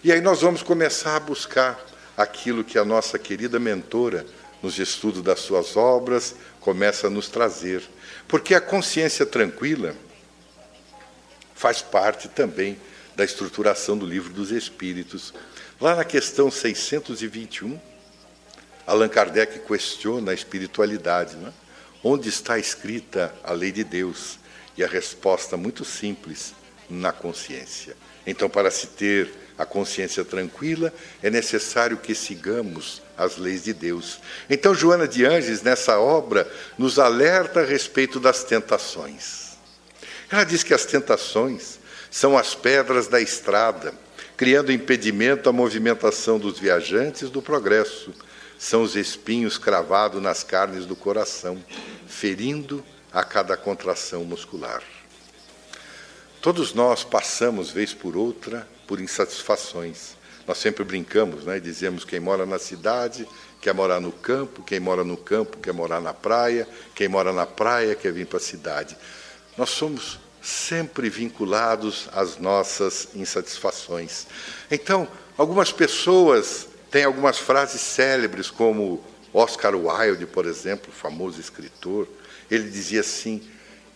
E 0.03 0.11
aí 0.11 0.19
nós 0.21 0.41
vamos 0.41 0.61
começar 0.61 1.15
a 1.15 1.19
buscar 1.19 1.79
aquilo 2.17 2.63
que 2.63 2.77
a 2.77 2.85
nossa 2.85 3.19
querida 3.19 3.59
mentora, 3.59 4.25
nos 4.65 4.79
estudos 4.79 5.21
das 5.21 5.41
suas 5.41 5.77
obras, 5.77 6.35
começa 6.59 7.05
a 7.05 7.09
nos 7.09 7.29
trazer. 7.29 7.83
Porque 8.27 8.55
a 8.55 8.59
consciência 8.59 9.23
tranquila, 9.23 9.95
faz 11.53 11.83
parte 11.83 12.27
também 12.27 12.75
da 13.15 13.23
estruturação 13.23 13.95
do 13.95 14.07
livro 14.07 14.33
dos 14.33 14.49
Espíritos. 14.49 15.33
Lá 15.79 15.95
na 15.95 16.03
questão 16.03 16.49
621, 16.49 17.79
Allan 18.87 19.07
Kardec 19.07 19.59
questiona 19.59 20.31
a 20.31 20.33
espiritualidade. 20.33 21.35
Né? 21.35 21.53
Onde 22.03 22.27
está 22.29 22.57
escrita 22.57 23.33
a 23.43 23.53
lei 23.53 23.71
de 23.71 23.83
Deus? 23.83 24.39
E 24.75 24.83
a 24.83 24.87
resposta 24.87 25.55
muito 25.55 25.85
simples: 25.85 26.55
na 26.89 27.11
consciência. 27.11 27.95
Então, 28.25 28.49
para 28.49 28.71
se 28.71 28.87
ter 28.87 29.31
a 29.57 29.65
consciência 29.65 30.25
tranquila, 30.25 30.93
é 31.23 31.29
necessário 31.29 31.97
que 31.97 32.13
sigamos 32.13 33.01
as 33.17 33.37
leis 33.37 33.63
de 33.63 33.73
Deus. 33.73 34.19
Então, 34.49 34.75
Joana 34.75 35.07
de 35.07 35.25
Anges, 35.25 35.61
nessa 35.61 35.99
obra, 35.99 36.49
nos 36.77 36.99
alerta 36.99 37.61
a 37.61 37.65
respeito 37.65 38.19
das 38.19 38.43
tentações. 38.43 39.55
Ela 40.29 40.43
diz 40.43 40.63
que 40.63 40.73
as 40.73 40.85
tentações 40.85 41.79
são 42.11 42.37
as 42.37 42.53
pedras 42.53 43.07
da 43.07 43.21
estrada, 43.21 43.93
criando 44.35 44.71
impedimento 44.71 45.49
à 45.49 45.53
movimentação 45.53 46.37
dos 46.37 46.59
viajantes 46.59 47.29
do 47.29 47.41
progresso. 47.41 48.13
São 48.57 48.83
os 48.83 48.95
espinhos 48.95 49.57
cravados 49.57 50.21
nas 50.21 50.43
carnes 50.43 50.85
do 50.85 50.95
coração, 50.95 51.63
ferindo 52.07 52.83
a 53.11 53.23
cada 53.23 53.55
contração 53.55 54.25
muscular. 54.25 54.81
Todos 56.41 56.73
nós 56.73 57.03
passamos, 57.03 57.71
vez 57.71 57.93
por 57.93 58.15
outra, 58.15 58.67
por 58.87 58.99
insatisfações. 58.99 60.15
Nós 60.47 60.57
sempre 60.57 60.83
brincamos, 60.83 61.45
né? 61.45 61.59
dizemos 61.59 62.05
quem 62.05 62.19
mora 62.19 62.45
na 62.45 62.59
cidade 62.59 63.27
quer 63.59 63.73
morar 63.73 63.99
no 63.99 64.11
campo, 64.11 64.61
quem 64.61 64.79
mora 64.79 65.03
no 65.03 65.17
campo 65.17 65.57
quer 65.57 65.73
morar 65.73 65.99
na 65.99 66.13
praia, 66.13 66.67
quem 66.93 67.07
mora 67.07 67.33
na 67.33 67.47
praia 67.47 67.95
quer 67.95 68.13
vir 68.13 68.27
para 68.27 68.37
a 68.37 68.41
cidade. 68.41 68.95
Nós 69.57 69.71
somos 69.71 70.19
sempre 70.39 71.09
vinculados 71.09 72.07
às 72.13 72.37
nossas 72.37 73.07
insatisfações. 73.15 74.27
Então, 74.69 75.07
algumas 75.35 75.71
pessoas 75.71 76.67
têm 76.91 77.03
algumas 77.03 77.39
frases 77.39 77.81
célebres, 77.81 78.51
como 78.51 79.03
Oscar 79.33 79.75
Wilde, 79.75 80.27
por 80.27 80.45
exemplo, 80.45 80.93
famoso 80.93 81.41
escritor, 81.41 82.07
ele 82.49 82.69
dizia 82.69 83.01
assim: 83.01 83.41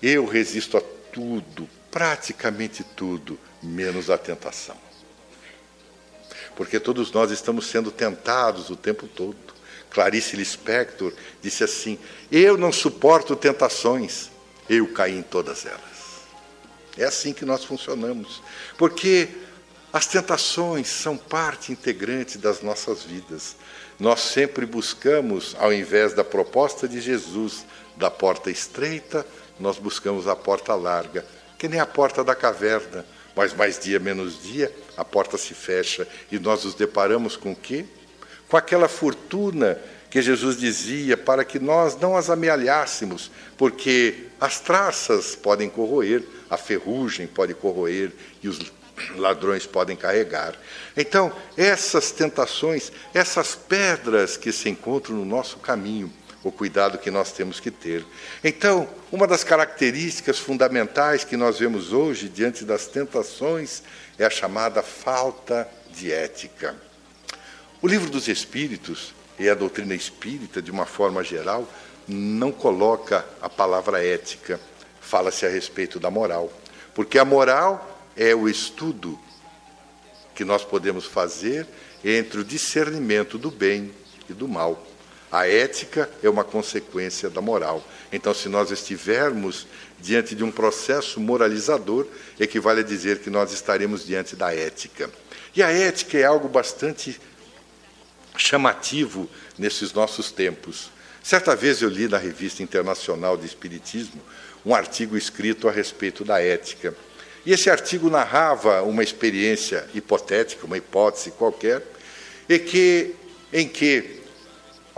Eu 0.02 0.25
resisto 0.25 0.78
a 0.78 0.82
tudo, 1.13 1.69
praticamente 1.91 2.84
tudo, 2.84 3.39
menos 3.62 4.10
a 4.10 4.17
tentação. 4.17 4.78
Porque 6.56 6.80
todos 6.80 7.12
nós 7.12 7.32
estamos 7.32 7.67
sendo 7.67 7.91
tentados 7.91 8.69
o 8.69 8.75
tempo 8.75 9.08
todo. 9.08 9.38
Clarice 9.89 10.36
Lispector 10.36 11.13
disse 11.41 11.63
assim: 11.63 11.97
Eu 12.32 12.58
não 12.58 12.71
suporto 12.71 13.36
tentações, 13.36 14.30
eu 14.69 14.88
caí 14.88 15.17
em 15.17 15.23
todas 15.23 15.65
elas. 15.65 15.80
É 16.97 17.06
assim 17.06 17.34
que 17.34 17.45
nós 17.45 17.63
funcionamos. 17.63 18.43
Porque 18.78 19.30
as 19.91 20.06
tentações 20.06 20.88
são 20.88 21.17
parte 21.17 21.71
integrante 21.71 22.38
das 22.38 22.62
nossas 22.62 23.04
vidas. 23.04 23.56
Nós 23.99 24.19
sempre 24.19 24.65
buscamos, 24.65 25.56
ao 25.60 25.73
invés 25.73 26.13
da 26.13 26.23
proposta 26.23 26.88
de 26.88 27.02
Jesus, 27.02 27.65
da 27.97 28.12
porta 28.12 28.52
estreita, 28.52 29.25
nós 29.60 29.78
buscamos 29.78 30.28
a 30.28 30.36
porta 30.36 30.75
larga, 30.75 31.25
que 31.60 31.67
nem 31.67 31.80
a 31.80 31.86
porta 31.86 32.24
da 32.24 32.34
caverna. 32.34 33.06
Mas 33.36 33.54
mais 33.54 33.78
dia 33.78 34.00
menos 34.00 34.41
dia, 34.41 34.74
a 34.98 35.06
porta 35.06 35.38
se 35.38 35.54
fecha 35.54 36.08
e 36.32 36.39
nós 36.39 36.63
nos 36.63 36.74
deparamos 36.74 37.38
com 37.38 37.52
o 37.52 37.56
quê? 37.56 37.86
Com 38.48 38.58
aquela 38.58 38.88
fortuna 38.88 39.80
que 40.10 40.22
Jesus 40.22 40.58
dizia 40.58 41.15
para 41.15 41.45
que 41.45 41.60
nós 41.60 41.95
não 41.95 42.17
as 42.17 42.30
amealhássemos, 42.30 43.30
porque 43.56 44.26
as 44.41 44.60
traças 44.60 45.36
podem 45.36 45.69
corroer, 45.69 46.24
a 46.50 46.58
ferrugem 46.58 47.28
pode 47.28 47.54
corroer 47.54 48.12
e 48.41 48.48
os 48.48 48.60
ladrões 49.15 49.65
podem 49.67 49.95
carregar. 49.95 50.56
Então, 50.98 51.32
essas 51.56 52.12
tentações, 52.12 52.91
essas 53.13 53.56
pedras 53.56 54.36
que 54.36 54.52
se 54.52 54.67
encontram 54.69 55.15
no 55.15 55.26
nosso 55.26 55.58
caminho, 55.58 56.12
o 56.43 56.52
cuidado 56.52 56.97
que 56.97 57.12
nós 57.12 57.32
temos 57.32 57.60
que 57.60 57.69
ter. 57.69 58.06
Então, 58.43 58.88
uma 59.12 59.28
das 59.28 59.43
características 59.43 60.39
fundamentais 60.39 61.23
que 61.23 61.36
nós 61.36 61.60
vemos 61.60 61.91
hoje 61.91 62.30
diante 62.30 62.63
das 62.63 62.88
tentações 62.88 63.84
é 64.17 64.25
a 64.25 64.30
chamada 64.30 64.82
falta 64.82 65.67
de 65.91 66.12
ética. 66.12 66.75
O 67.82 67.88
livro 67.88 68.10
dos 68.10 68.28
Espíritos 68.28 69.13
e 69.38 69.49
a 69.49 69.56
doutrina 69.56 69.95
espírita, 69.95 70.62
de 70.62 70.71
uma 70.71 70.86
forma 70.86 71.23
geral, 71.23 71.67
não 72.08 72.52
coloca 72.52 73.25
a 73.41 73.49
palavra 73.49 74.04
ética, 74.04 74.60
fala-se 74.99 75.45
a 75.45 75.49
respeito 75.49 75.99
da 75.99 76.10
moral. 76.10 76.52
Porque 76.93 77.17
a 77.17 77.23
moral 77.23 78.04
é 78.17 78.36
o 78.36 78.49
estudo 78.49 79.17
que 80.36 80.43
nós 80.43 80.63
podemos 80.63 81.06
fazer 81.06 81.67
entre 82.04 82.39
o 82.39 82.43
discernimento 82.43 83.38
do 83.38 83.52
bem 83.52 83.93
e 84.30 84.34
do 84.34 84.47
mal. 84.47 84.88
A 85.32 85.48
ética 85.48 86.10
é 86.24 86.30
uma 86.30 86.44
consequência 86.44 87.30
da 87.30 87.39
moral. 87.39 87.86
Então, 88.12 88.34
se 88.34 88.50
nós 88.50 88.72
estivermos 88.72 89.68
diante 90.00 90.34
de 90.34 90.44
um 90.44 90.52
processo 90.52 91.20
moralizador, 91.20 92.08
equivale 92.39 92.80
a 92.80 92.84
dizer 92.84 93.20
que 93.20 93.30
nós 93.30 93.52
estaremos 93.52 94.06
diante 94.06 94.36
da 94.36 94.54
ética. 94.54 95.10
E 95.56 95.62
a 95.62 95.72
ética 95.72 96.18
é 96.18 96.24
algo 96.24 96.48
bastante 96.48 97.20
chamativo 98.38 99.30
nesses 99.58 99.94
nossos 99.94 100.32
tempos. 100.32 100.89
Certa 101.22 101.56
vez 101.56 101.82
eu 101.82 101.89
li 101.89 102.08
na 102.08 102.18
Revista 102.18 102.63
Internacional 102.63 103.38
de 103.38 103.46
Espiritismo 103.46 104.22
um 104.65 104.74
artigo 104.74 105.15
escrito 105.15 105.68
a 105.68 105.72
respeito 105.72 106.24
da 106.24 106.42
ética. 106.42 106.96
E 107.46 107.52
esse 107.54 107.70
artigo 107.70 108.10
narrava 108.10 108.82
uma 108.84 109.04
experiência 109.04 109.88
hipotética, 109.94 110.65
uma 110.65 110.78
hipótese 110.78 111.32
qualquer, 111.32 111.84
e 112.48 112.58
que 112.60 113.15
em 113.52 113.68
que 113.68 114.18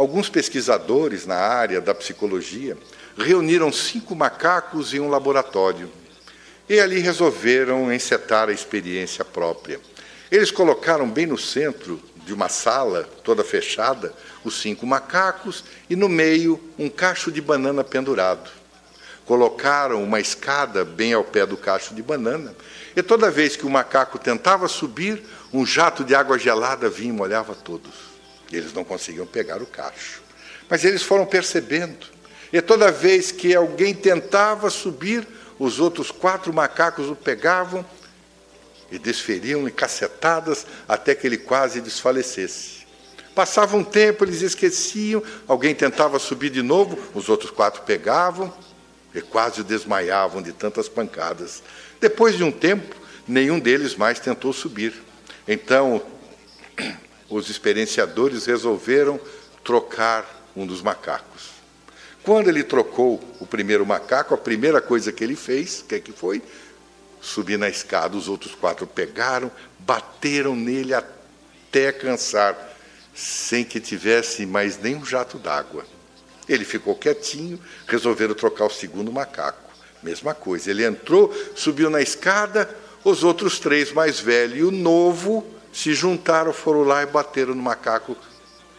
alguns 0.01 0.29
pesquisadores 0.29 1.27
na 1.27 1.35
área 1.35 1.79
da 1.79 1.93
psicologia 1.93 2.75
reuniram 3.15 3.71
cinco 3.71 4.15
macacos 4.15 4.95
em 4.95 4.99
um 4.99 5.07
laboratório 5.07 5.91
e 6.67 6.79
ali 6.79 6.97
resolveram 6.97 7.93
encetar 7.93 8.49
a 8.49 8.51
experiência 8.51 9.23
própria. 9.23 9.79
Eles 10.31 10.49
colocaram 10.49 11.07
bem 11.07 11.27
no 11.27 11.37
centro 11.37 12.01
de 12.25 12.33
uma 12.33 12.49
sala 12.49 13.07
toda 13.23 13.43
fechada 13.43 14.11
os 14.43 14.59
cinco 14.59 14.87
macacos 14.87 15.63
e 15.87 15.95
no 15.95 16.09
meio 16.09 16.59
um 16.79 16.89
cacho 16.89 17.31
de 17.31 17.39
banana 17.39 17.83
pendurado. 17.83 18.49
Colocaram 19.23 20.03
uma 20.03 20.19
escada 20.19 20.83
bem 20.83 21.13
ao 21.13 21.23
pé 21.23 21.45
do 21.45 21.55
cacho 21.55 21.93
de 21.93 22.01
banana 22.01 22.55
e 22.95 23.03
toda 23.03 23.29
vez 23.29 23.55
que 23.55 23.67
o 23.67 23.69
macaco 23.69 24.17
tentava 24.17 24.67
subir, 24.67 25.21
um 25.53 25.63
jato 25.63 26.03
de 26.03 26.15
água 26.15 26.39
gelada 26.39 26.89
vinha 26.89 27.13
e 27.13 27.15
molhava 27.15 27.53
todos. 27.53 28.10
Eles 28.51 28.73
não 28.73 28.83
conseguiam 28.83 29.25
pegar 29.25 29.61
o 29.61 29.65
cacho. 29.65 30.21
Mas 30.69 30.83
eles 30.83 31.03
foram 31.03 31.25
percebendo. 31.25 32.07
E 32.51 32.61
toda 32.61 32.91
vez 32.91 33.31
que 33.31 33.55
alguém 33.55 33.93
tentava 33.93 34.69
subir, 34.69 35.27
os 35.57 35.79
outros 35.79 36.11
quatro 36.11 36.53
macacos 36.53 37.09
o 37.09 37.15
pegavam 37.15 37.85
e 38.91 38.99
desferiam-lhe 38.99 39.71
cacetadas 39.71 40.65
até 40.87 41.15
que 41.15 41.25
ele 41.25 41.37
quase 41.37 41.79
desfalecesse. 41.79 42.81
Passava 43.33 43.77
um 43.77 43.83
tempo, 43.83 44.25
eles 44.25 44.41
esqueciam, 44.41 45.23
alguém 45.47 45.73
tentava 45.73 46.19
subir 46.19 46.49
de 46.49 46.61
novo, 46.61 46.99
os 47.13 47.29
outros 47.29 47.49
quatro 47.49 47.83
pegavam 47.83 48.53
e 49.15 49.21
quase 49.21 49.63
desmaiavam 49.63 50.41
de 50.41 50.51
tantas 50.51 50.89
pancadas. 50.89 51.63
Depois 51.99 52.35
de 52.35 52.43
um 52.43 52.51
tempo, 52.51 52.95
nenhum 53.25 53.59
deles 53.59 53.95
mais 53.95 54.19
tentou 54.19 54.51
subir. 54.51 54.93
Então, 55.47 56.01
os 57.31 57.49
experienciadores 57.49 58.45
resolveram 58.45 59.19
trocar 59.63 60.49
um 60.55 60.67
dos 60.67 60.81
macacos. 60.81 61.49
Quando 62.23 62.49
ele 62.49 62.63
trocou 62.63 63.19
o 63.39 63.47
primeiro 63.47 63.85
macaco, 63.85 64.33
a 64.33 64.37
primeira 64.37 64.81
coisa 64.81 65.11
que 65.11 65.23
ele 65.23 65.35
fez, 65.35 65.83
que, 65.87 65.95
é 65.95 65.99
que 65.99 66.11
foi? 66.11 66.41
Subir 67.21 67.57
na 67.57 67.69
escada, 67.69 68.17
os 68.17 68.27
outros 68.27 68.53
quatro 68.53 68.85
pegaram, 68.85 69.49
bateram 69.79 70.55
nele 70.55 70.93
até 70.93 71.91
cansar, 71.91 72.55
sem 73.15 73.63
que 73.63 73.79
tivesse 73.79 74.45
mais 74.45 74.77
nenhum 74.77 75.05
jato 75.05 75.39
d'água. 75.39 75.85
Ele 76.49 76.65
ficou 76.65 76.95
quietinho, 76.95 77.59
resolveram 77.87 78.35
trocar 78.35 78.65
o 78.65 78.69
segundo 78.69 79.11
macaco. 79.11 79.71
Mesma 80.03 80.33
coisa, 80.33 80.69
ele 80.69 80.83
entrou, 80.83 81.33
subiu 81.55 81.89
na 81.89 82.01
escada, 82.01 82.69
os 83.03 83.23
outros 83.23 83.59
três 83.59 83.91
mais 83.91 84.19
velhos 84.19 84.59
e 84.59 84.63
o 84.63 84.71
novo 84.71 85.60
se 85.71 85.93
juntaram, 85.93 86.53
foram 86.53 86.83
lá 86.83 87.03
e 87.03 87.05
bateram 87.05 87.55
no 87.55 87.61
macaco 87.61 88.15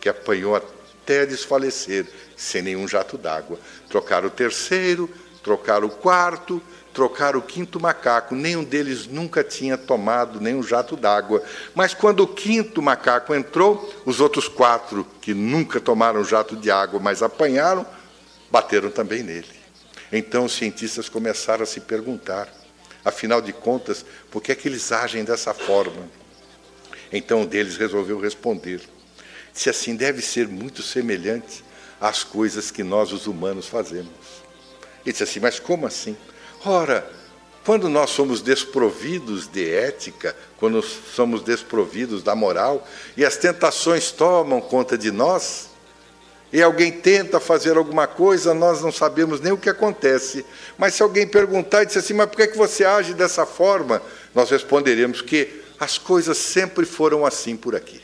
que 0.00 0.09
apanhou 0.09 0.57
até 0.57 1.24
desfalecer, 1.24 2.07
sem 2.37 2.62
nenhum 2.62 2.87
jato 2.87 3.16
d'água. 3.16 3.59
Trocaram 3.88 4.28
o 4.28 4.31
terceiro, 4.31 5.09
trocaram 5.42 5.87
o 5.87 5.90
quarto, 5.90 6.62
trocaram 6.92 7.38
o 7.38 7.42
quinto 7.42 7.81
macaco. 7.81 8.35
Nenhum 8.35 8.64
deles 8.64 9.07
nunca 9.07 9.42
tinha 9.42 9.78
tomado 9.78 10.40
nenhum 10.40 10.62
jato 10.62 10.96
d'água. 10.96 11.42
Mas 11.74 11.94
quando 11.94 12.20
o 12.20 12.28
quinto 12.28 12.83
macaco 12.83 13.35
entrou, 13.35 13.92
os 14.05 14.20
outros 14.20 14.48
quatro, 14.48 15.07
que 15.20 15.33
nunca 15.33 15.81
tomaram 15.81 16.24
jato 16.24 16.57
de 16.57 16.70
água, 16.70 17.00
mas 17.00 17.22
apanharam, 17.22 17.87
bateram 18.50 18.90
também 18.90 19.22
nele. 19.22 19.62
Então 20.12 20.44
os 20.44 20.52
cientistas 20.52 21.09
começaram 21.09 21.62
a 21.62 21.66
se 21.66 21.81
perguntar, 21.81 22.52
afinal 23.05 23.40
de 23.40 23.52
contas, 23.52 24.05
por 24.31 24.42
que 24.42 24.52
é 24.52 24.55
que 24.55 24.68
eles 24.68 24.92
agem 24.92 25.24
dessa 25.24 25.55
forma? 25.55 26.22
Então 27.12 27.42
um 27.42 27.46
deles 27.46 27.77
resolveu 27.77 28.18
responder. 28.18 28.81
Se 29.53 29.68
assim 29.68 29.94
deve 29.94 30.22
ser 30.22 30.48
muito 30.48 30.83
semelhante 30.83 31.62
às 32.01 32.25
coisas 32.25 32.70
que 32.70 32.83
nós, 32.83 33.12
os 33.12 33.27
humanos, 33.27 33.68
fazemos. 33.68 34.11
Ele 35.05 35.12
disse 35.12 35.22
assim: 35.22 35.40
Mas 35.40 35.61
como 35.61 35.87
assim? 35.87 36.16
Ora, 36.64 37.09
quando 37.64 37.88
nós 37.88 38.11
somos 38.11 38.40
desprovidos 38.40 39.46
de 39.46 39.68
ética, 39.70 40.35
quando 40.57 40.83
somos 40.83 41.42
desprovidos 41.42 42.22
da 42.22 42.35
moral, 42.35 42.87
e 43.16 43.25
as 43.25 43.37
tentações 43.37 44.11
tomam 44.11 44.61
conta 44.61 44.96
de 44.96 45.11
nós, 45.11 45.70
e 46.53 46.61
alguém 46.61 46.92
tenta 46.92 47.40
fazer 47.40 47.77
alguma 47.77 48.07
coisa, 48.07 48.53
nós 48.53 48.83
não 48.83 48.92
sabemos 48.92 49.40
nem 49.40 49.53
o 49.53 49.57
que 49.57 49.70
acontece. 49.70 50.44
Mas 50.77 50.94
se 50.94 51.03
alguém 51.03 51.27
perguntar 51.27 51.83
e 51.83 51.87
disser 51.87 52.03
assim, 52.03 52.14
mas 52.14 52.27
por 52.27 52.37
que, 52.37 52.42
é 52.42 52.46
que 52.46 52.59
você 52.59 52.85
age 52.85 53.14
dessa 53.14 53.46
forma? 53.46 54.03
Nós 54.35 54.51
responderemos 54.51 55.22
que 55.22 55.62
as 55.83 55.99
coisas 55.99 56.38
sempre 56.38 56.87
foram 56.87 57.27
assim 57.27 57.57
por 57.57 57.75
aqui. 57.75 58.01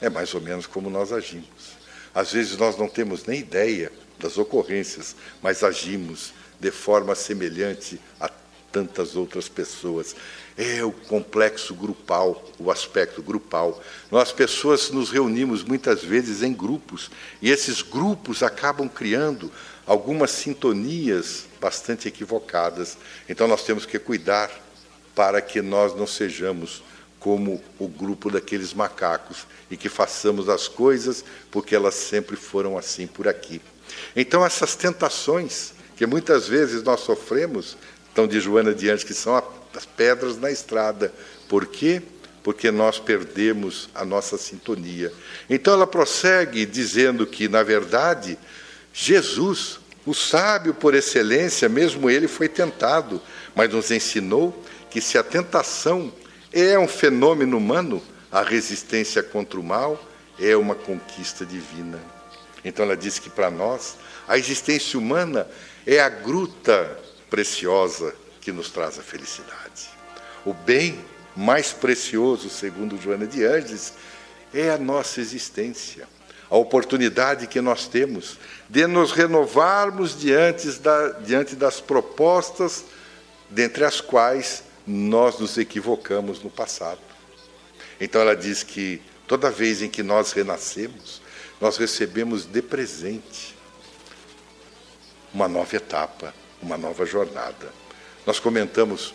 É 0.00 0.08
mais 0.08 0.32
ou 0.32 0.40
menos 0.40 0.66
como 0.66 0.88
nós 0.88 1.12
agimos. 1.12 1.76
Às 2.14 2.32
vezes 2.32 2.56
nós 2.56 2.74
não 2.78 2.88
temos 2.88 3.26
nem 3.26 3.40
ideia 3.40 3.92
das 4.18 4.38
ocorrências, 4.38 5.14
mas 5.42 5.62
agimos 5.62 6.32
de 6.58 6.70
forma 6.70 7.14
semelhante 7.14 8.00
a 8.18 8.30
tantas 8.72 9.14
outras 9.14 9.46
pessoas. 9.46 10.16
É 10.56 10.82
o 10.82 10.90
complexo 10.90 11.74
grupal, 11.74 12.42
o 12.58 12.70
aspecto 12.70 13.22
grupal. 13.22 13.82
Nós, 14.10 14.32
pessoas, 14.32 14.88
nos 14.88 15.10
reunimos 15.10 15.62
muitas 15.62 16.02
vezes 16.02 16.42
em 16.42 16.54
grupos, 16.54 17.10
e 17.42 17.50
esses 17.50 17.82
grupos 17.82 18.42
acabam 18.42 18.88
criando 18.88 19.52
algumas 19.86 20.30
sintonias 20.30 21.44
bastante 21.60 22.08
equivocadas. 22.08 22.96
Então, 23.28 23.46
nós 23.46 23.64
temos 23.66 23.84
que 23.84 23.98
cuidar 23.98 24.71
para 25.14 25.40
que 25.40 25.60
nós 25.60 25.94
não 25.94 26.06
sejamos 26.06 26.82
como 27.18 27.62
o 27.78 27.86
grupo 27.86 28.30
daqueles 28.30 28.74
macacos 28.74 29.46
e 29.70 29.76
que 29.76 29.88
façamos 29.88 30.48
as 30.48 30.66
coisas 30.66 31.24
porque 31.50 31.74
elas 31.74 31.94
sempre 31.94 32.36
foram 32.36 32.76
assim 32.76 33.06
por 33.06 33.28
aqui. 33.28 33.60
Então, 34.16 34.44
essas 34.44 34.74
tentações 34.74 35.72
que 35.96 36.06
muitas 36.06 36.48
vezes 36.48 36.82
nós 36.82 37.00
sofremos, 37.00 37.76
estão 38.08 38.26
de 38.26 38.40
Joana 38.40 38.74
diante, 38.74 39.06
que 39.06 39.14
são 39.14 39.36
as 39.74 39.86
pedras 39.86 40.36
na 40.36 40.50
estrada. 40.50 41.12
Por 41.48 41.66
quê? 41.66 42.02
Porque 42.42 42.72
nós 42.72 42.98
perdemos 42.98 43.88
a 43.94 44.04
nossa 44.04 44.36
sintonia. 44.36 45.12
Então 45.48 45.74
ela 45.74 45.86
prossegue 45.86 46.66
dizendo 46.66 47.24
que, 47.24 47.48
na 47.48 47.62
verdade, 47.62 48.36
Jesus, 48.92 49.78
o 50.04 50.12
sábio 50.12 50.74
por 50.74 50.92
excelência, 50.92 51.68
mesmo 51.68 52.10
ele 52.10 52.26
foi 52.26 52.48
tentado, 52.48 53.22
mas 53.54 53.72
nos 53.72 53.90
ensinou 53.92 54.60
que 54.92 55.00
se 55.00 55.16
a 55.16 55.22
tentação 55.22 56.12
é 56.52 56.78
um 56.78 56.86
fenômeno 56.86 57.56
humano, 57.56 58.02
a 58.30 58.42
resistência 58.42 59.22
contra 59.22 59.58
o 59.58 59.62
mal 59.62 59.98
é 60.38 60.54
uma 60.54 60.74
conquista 60.74 61.46
divina. 61.46 61.98
Então 62.62 62.84
ela 62.84 62.96
diz 62.96 63.18
que 63.18 63.30
para 63.30 63.50
nós 63.50 63.96
a 64.28 64.36
existência 64.36 64.98
humana 64.98 65.48
é 65.86 65.98
a 65.98 66.10
gruta 66.10 66.98
preciosa 67.30 68.14
que 68.42 68.52
nos 68.52 68.70
traz 68.70 68.98
a 68.98 69.02
felicidade. 69.02 69.88
O 70.44 70.52
bem 70.52 71.02
mais 71.34 71.72
precioso, 71.72 72.50
segundo 72.50 73.00
Joana 73.00 73.26
de 73.26 73.46
Angeles, 73.46 73.94
é 74.52 74.68
a 74.68 74.76
nossa 74.76 75.22
existência, 75.22 76.06
a 76.50 76.56
oportunidade 76.56 77.46
que 77.46 77.62
nós 77.62 77.88
temos 77.88 78.38
de 78.68 78.86
nos 78.86 79.12
renovarmos 79.12 80.18
diante, 80.18 80.68
da, 80.72 81.12
diante 81.12 81.56
das 81.56 81.80
propostas 81.80 82.84
dentre 83.48 83.84
as 83.84 83.98
quais 83.98 84.64
nós 84.86 85.38
nos 85.38 85.56
equivocamos 85.58 86.42
no 86.42 86.50
passado. 86.50 87.00
Então 88.00 88.20
ela 88.20 88.34
diz 88.34 88.62
que 88.62 89.00
toda 89.26 89.50
vez 89.50 89.82
em 89.82 89.88
que 89.88 90.02
nós 90.02 90.32
renascemos, 90.32 91.22
nós 91.60 91.76
recebemos 91.76 92.44
de 92.44 92.60
presente 92.60 93.56
uma 95.32 95.48
nova 95.48 95.76
etapa, 95.76 96.34
uma 96.60 96.76
nova 96.76 97.06
jornada. 97.06 97.72
Nós 98.26 98.38
comentamos 98.38 99.14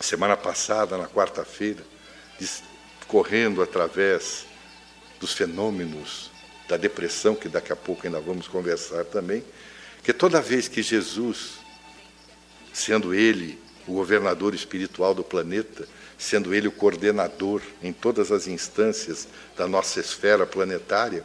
semana 0.00 0.36
passada, 0.36 0.96
na 0.96 1.06
quarta-feira, 1.08 1.84
correndo 3.06 3.62
através 3.62 4.46
dos 5.18 5.32
fenômenos 5.32 6.30
da 6.68 6.76
depressão, 6.76 7.34
que 7.34 7.48
daqui 7.48 7.72
a 7.72 7.76
pouco 7.76 8.06
ainda 8.06 8.20
vamos 8.20 8.46
conversar 8.46 9.04
também, 9.06 9.44
que 10.02 10.12
toda 10.12 10.40
vez 10.40 10.68
que 10.68 10.82
Jesus, 10.82 11.54
sendo 12.72 13.14
Ele 13.14 13.58
o 13.88 13.94
governador 13.94 14.54
espiritual 14.54 15.14
do 15.14 15.24
planeta, 15.24 15.88
sendo 16.18 16.54
Ele 16.54 16.68
o 16.68 16.72
coordenador 16.72 17.62
em 17.82 17.92
todas 17.92 18.30
as 18.30 18.46
instâncias 18.46 19.26
da 19.56 19.66
nossa 19.66 19.98
esfera 19.98 20.46
planetária, 20.46 21.24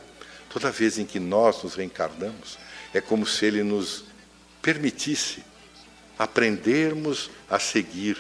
toda 0.50 0.72
vez 0.72 0.98
em 0.98 1.06
que 1.06 1.20
nós 1.20 1.62
nos 1.62 1.76
reencarnamos, 1.76 2.58
é 2.94 3.02
como 3.02 3.26
se 3.26 3.46
Ele 3.46 3.64
nos 3.64 4.06
permitisse 4.62 5.44
aprendermos 6.18 7.30
a 7.50 7.60
seguir 7.60 8.18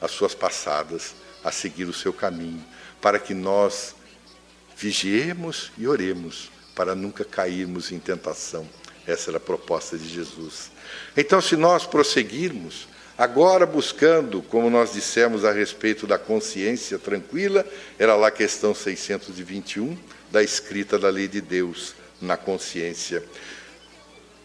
as 0.00 0.12
suas 0.12 0.34
passadas, 0.34 1.14
a 1.44 1.52
seguir 1.52 1.84
o 1.84 1.92
seu 1.92 2.12
caminho, 2.12 2.64
para 3.00 3.18
que 3.18 3.34
nós 3.34 3.94
vigiemos 4.76 5.70
e 5.76 5.86
oremos 5.86 6.50
para 6.74 6.94
nunca 6.94 7.24
cairmos 7.24 7.92
em 7.92 7.98
tentação. 7.98 8.66
Essa 9.06 9.30
era 9.30 9.36
a 9.36 9.40
proposta 9.40 9.98
de 9.98 10.08
Jesus. 10.08 10.70
Então, 11.16 11.40
se 11.40 11.56
nós 11.56 11.86
prosseguirmos, 11.86 12.88
Agora, 13.16 13.66
buscando, 13.66 14.42
como 14.42 14.70
nós 14.70 14.92
dissemos 14.92 15.44
a 15.44 15.52
respeito 15.52 16.06
da 16.06 16.18
consciência 16.18 16.98
tranquila, 16.98 17.64
era 17.98 18.14
lá 18.16 18.28
a 18.28 18.32
questão 18.32 18.74
621 18.74 19.96
da 20.30 20.42
escrita 20.42 20.98
da 20.98 21.10
lei 21.10 21.28
de 21.28 21.40
Deus 21.40 21.94
na 22.20 22.36
consciência. 22.36 23.22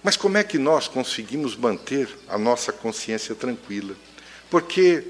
Mas 0.04 0.18
como 0.18 0.38
é 0.38 0.44
que 0.44 0.58
nós 0.58 0.88
conseguimos 0.88 1.56
manter 1.56 2.10
a 2.28 2.38
nossa 2.38 2.74
consciência 2.74 3.34
tranquila? 3.34 3.96
Porque 4.50 5.06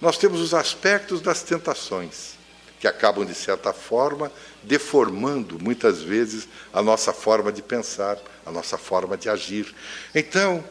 nós 0.00 0.16
temos 0.16 0.40
os 0.40 0.54
aspectos 0.54 1.20
das 1.20 1.42
tentações, 1.42 2.38
que 2.78 2.88
acabam, 2.88 3.26
de 3.26 3.34
certa 3.34 3.72
forma, 3.72 4.32
deformando 4.62 5.58
muitas 5.58 6.00
vezes 6.00 6.48
a 6.72 6.80
nossa 6.80 7.12
forma 7.12 7.52
de 7.52 7.60
pensar, 7.60 8.18
a 8.46 8.50
nossa 8.50 8.78
forma 8.78 9.16
de 9.16 9.28
agir. 9.28 9.74
Então, 10.14 10.64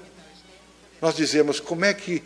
nós 1.02 1.16
dizemos 1.16 1.60
como 1.60 1.86
é 1.86 1.94
que 1.94 2.22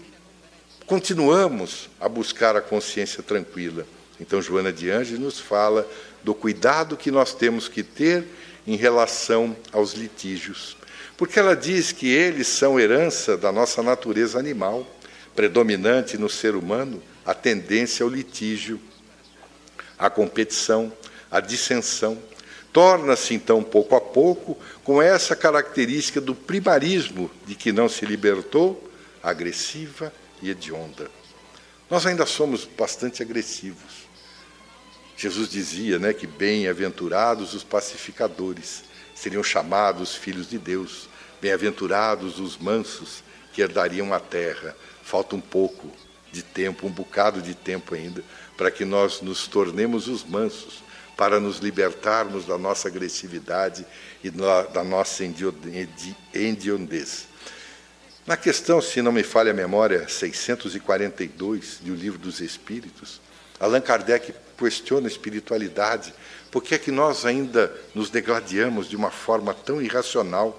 continuamos 0.86 1.90
a 2.00 2.10
buscar 2.10 2.56
a 2.56 2.62
consciência 2.62 3.24
tranquila. 3.24 3.86
Então, 4.20 4.42
Joana 4.42 4.72
de 4.72 4.90
Anjos 4.90 5.20
nos 5.20 5.40
fala 5.40 5.88
do 6.24 6.34
cuidado 6.34 6.98
que 6.98 7.12
nós 7.12 7.34
temos 7.34 7.68
que 7.68 7.84
ter 7.84 8.26
em 8.66 8.76
relação 8.76 9.56
aos 9.72 9.94
litígios. 9.94 10.78
Porque 11.18 11.40
ela 11.40 11.56
diz 11.56 11.92
que 11.92 12.08
eles 12.08 12.48
são 12.48 12.80
herança 12.80 13.38
da 13.38 13.52
nossa 13.52 13.84
natureza 13.84 14.40
animal, 14.40 14.88
predominante 15.36 16.18
no 16.18 16.30
ser 16.30 16.56
humano 16.56 17.02
a 17.26 17.34
tendência 17.34 18.04
ao 18.04 18.10
litígio, 18.10 18.80
à 19.98 20.10
competição, 20.10 20.92
à 21.30 21.40
dissensão. 21.40 22.18
Torna-se, 22.74 23.36
então, 23.36 23.64
pouco 23.64 23.96
a 23.96 24.02
pouco, 24.02 24.58
com 24.84 25.00
essa 25.00 25.36
característica 25.36 26.20
do 26.20 26.34
primarismo 26.34 27.30
de 27.46 27.54
que 27.54 27.72
não 27.72 27.88
se 27.88 28.04
libertou, 28.04 28.92
agressiva 29.22 30.12
e 30.42 30.50
hedionda. 30.50 31.10
Nós 31.88 32.08
ainda 32.08 32.26
somos 32.26 32.66
bastante 32.66 33.22
agressivos. 33.22 34.08
Jesus 35.16 35.48
dizia 35.50 36.00
né, 36.00 36.12
que 36.12 36.26
bem-aventurados 36.26 37.54
os 37.54 37.64
pacificadores, 37.64 38.84
seriam 39.14 39.44
chamados 39.44 40.16
filhos 40.16 40.50
de 40.50 40.58
Deus. 40.58 41.08
Bem-aventurados 41.40 42.40
os 42.40 42.58
mansos, 42.58 43.24
que 43.54 43.62
herdariam 43.62 44.12
a 44.14 44.20
terra. 44.20 44.76
Falta 45.04 45.36
um 45.36 45.42
pouco 45.42 45.92
de 46.32 46.42
tempo, 46.42 46.88
um 46.88 46.92
bocado 46.92 47.42
de 47.42 47.54
tempo 47.54 47.94
ainda, 47.94 48.24
para 48.58 48.72
que 48.72 48.84
nós 48.84 49.22
nos 49.22 49.48
tornemos 49.48 50.08
os 50.08 50.24
mansos, 50.24 50.83
para 51.16 51.40
nos 51.40 51.60
libertarmos 51.60 52.46
da 52.46 52.58
nossa 52.58 52.88
agressividade 52.88 53.86
e 54.24 54.30
da 54.30 54.84
nossa 54.84 55.24
endiondez. 56.34 57.28
Na 58.26 58.38
questão, 58.38 58.82
se 58.82 59.02
não 59.02 59.12
me 59.12 59.22
falha 59.22 59.52
a 59.52 59.54
memória, 59.54 60.08
642 60.08 61.80
do 61.82 61.94
Livro 61.94 62.18
dos 62.18 62.40
Espíritos, 62.40 63.20
Allan 63.60 63.82
Kardec 63.82 64.34
questiona 64.58 65.08
a 65.08 65.12
espiritualidade. 65.12 66.14
Por 66.50 66.64
que 66.64 66.76
é 66.76 66.78
que 66.78 66.92
nós 66.92 67.26
ainda 67.26 67.74
nos 67.94 68.10
degladiamos 68.10 68.88
de 68.88 68.96
uma 68.96 69.12
forma 69.12 69.54
tão 69.54 69.82
irracional? 69.82 70.58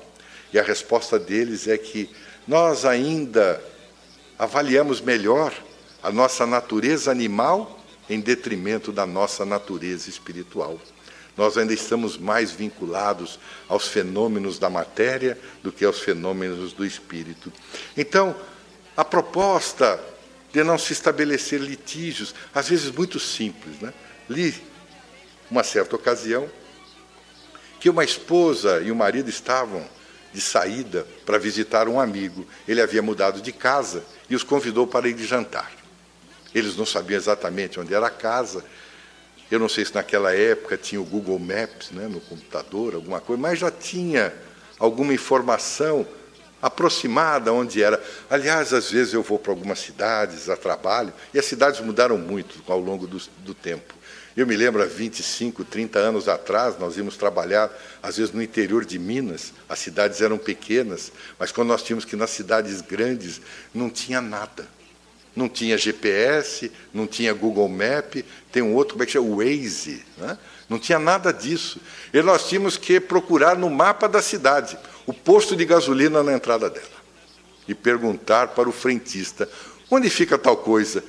E 0.53 0.59
a 0.59 0.63
resposta 0.63 1.19
deles 1.19 1.67
é 1.67 1.79
que 1.79 2.11
nós 2.47 2.85
ainda 2.85 3.63
avaliamos 4.39 5.01
melhor 5.01 5.53
a 6.03 6.13
nossa 6.13 6.47
natureza 6.47 7.11
animal 7.11 7.84
em 8.09 8.21
detrimento 8.21 8.93
da 8.93 9.07
nossa 9.07 9.45
natureza 9.45 10.09
espiritual. 10.09 10.79
Nós 11.37 11.59
ainda 11.59 11.75
estamos 11.75 12.17
mais 12.17 12.53
vinculados 12.53 13.39
aos 13.69 13.89
fenômenos 13.89 14.59
da 14.59 14.71
matéria 14.71 15.39
do 15.63 15.73
que 15.73 15.85
aos 15.85 15.99
fenômenos 15.99 16.73
do 16.73 16.87
espírito. 16.87 17.53
Então, 17.97 18.37
a 18.97 19.05
proposta 19.05 20.01
de 20.53 20.63
não 20.63 20.79
se 20.79 20.93
estabelecer 20.93 21.61
litígios, 21.61 22.33
às 22.55 22.69
vezes 22.69 22.91
muito 22.91 23.19
simples. 23.19 23.81
Né? 23.81 23.93
Li, 24.29 24.55
uma 25.51 25.65
certa 25.65 25.97
ocasião, 25.97 26.49
que 27.81 27.91
uma 27.91 28.05
esposa 28.05 28.81
e 28.81 28.93
o 28.93 28.97
marido 28.97 29.29
estavam 29.29 29.85
de 30.33 30.41
saída 30.41 31.07
para 31.27 31.39
visitar 31.39 31.89
um 31.89 32.01
amigo. 32.01 32.47
Ele 32.67 32.81
havia 32.81 33.03
mudado 33.03 33.41
de 33.41 33.53
casa 33.53 34.05
e 34.31 34.37
os 34.37 34.45
convidou 34.45 34.87
para 34.87 35.09
ir 35.09 35.15
de 35.15 35.27
jantar. 35.27 35.84
Eles 36.55 36.77
não 36.77 36.87
sabiam 36.87 37.19
exatamente 37.19 37.81
onde 37.81 37.93
era 37.93 38.07
a 38.07 38.11
casa. 38.11 38.65
Eu 39.51 39.59
não 39.59 39.69
sei 39.69 39.85
se 39.85 39.95
naquela 39.95 40.35
época 40.35 40.77
tinha 40.77 41.01
o 41.01 41.05
Google 41.05 41.39
Maps 41.39 41.91
né, 41.91 42.09
no 42.09 42.21
computador, 42.21 42.95
alguma 42.95 43.21
coisa, 43.21 43.41
mas 43.43 43.59
já 43.59 43.71
tinha 43.71 44.33
alguma 44.79 45.13
informação 45.13 46.07
aproximada 46.63 47.53
onde 47.53 47.83
era. 47.83 48.03
Aliás, 48.31 48.73
às 48.73 48.91
vezes 48.91 49.13
eu 49.13 49.23
vou 49.23 49.39
para 49.39 49.53
algumas 49.53 49.79
cidades 49.81 50.49
a 50.49 50.57
trabalho, 50.57 51.13
e 51.33 51.39
as 51.39 51.45
cidades 51.45 51.81
mudaram 51.81 52.17
muito 52.17 52.63
ao 52.67 52.81
longo 52.81 53.07
do, 53.07 53.21
do 53.39 53.53
tempo. 53.53 53.95
Eu 54.37 54.47
me 54.47 54.57
lembro, 54.57 54.83
há 54.83 54.87
25, 54.87 55.63
30 55.65 55.99
anos 55.99 56.29
atrás, 56.29 56.77
nós 56.79 56.97
íamos 56.97 57.17
trabalhar, 57.17 57.71
às 58.03 58.17
vezes, 58.17 58.33
no 58.33 58.43
interior 58.43 58.85
de 58.85 58.99
Minas, 58.99 59.53
as 59.69 59.79
cidades 59.79 60.21
eram 60.21 60.39
pequenas, 60.39 61.13
mas 61.39 61.53
quando 61.53 61.69
nós 61.69 61.83
tínhamos 61.83 62.05
que 62.05 62.17
ir 62.17 62.19
nas 62.19 62.31
cidades 62.31 62.81
grandes, 62.81 63.41
não 63.73 63.89
tinha 63.89 64.21
nada. 64.21 64.67
Não 65.35 65.49
tinha 65.49 65.77
GPS, 65.77 66.71
não 66.93 67.07
tinha 67.07 67.33
Google 67.33 67.69
Map, 67.69 68.25
tem 68.53 68.63
um 68.63 68.75
outro, 68.75 68.95
como 68.95 69.03
é 69.03 69.07
que 69.07 69.13
chama? 69.13 69.37
Waze. 69.37 70.05
Né? 70.17 70.39
Não 70.69 70.79
tinha 70.79 70.99
nada 70.99 71.33
disso. 71.33 71.81
E 72.13 72.23
nós 72.23 72.49
tínhamos 72.49 72.77
que 72.77 73.01
procurar 73.01 73.57
no 73.57 73.69
mapa 73.69 74.09
da 74.09 74.23
cidade 74.23 74.79
o 75.07 75.13
posto 75.13 75.57
de 75.57 75.65
gasolina 75.65 76.23
na 76.23 76.33
entrada 76.33 76.71
dela 76.71 76.87
e 77.67 77.75
perguntar 77.75 78.49
para 78.49 78.69
o 78.69 78.73
frentista 78.73 79.49
onde 79.91 80.11
fica 80.11 80.39
tal 80.39 80.57
coisa. 80.57 81.03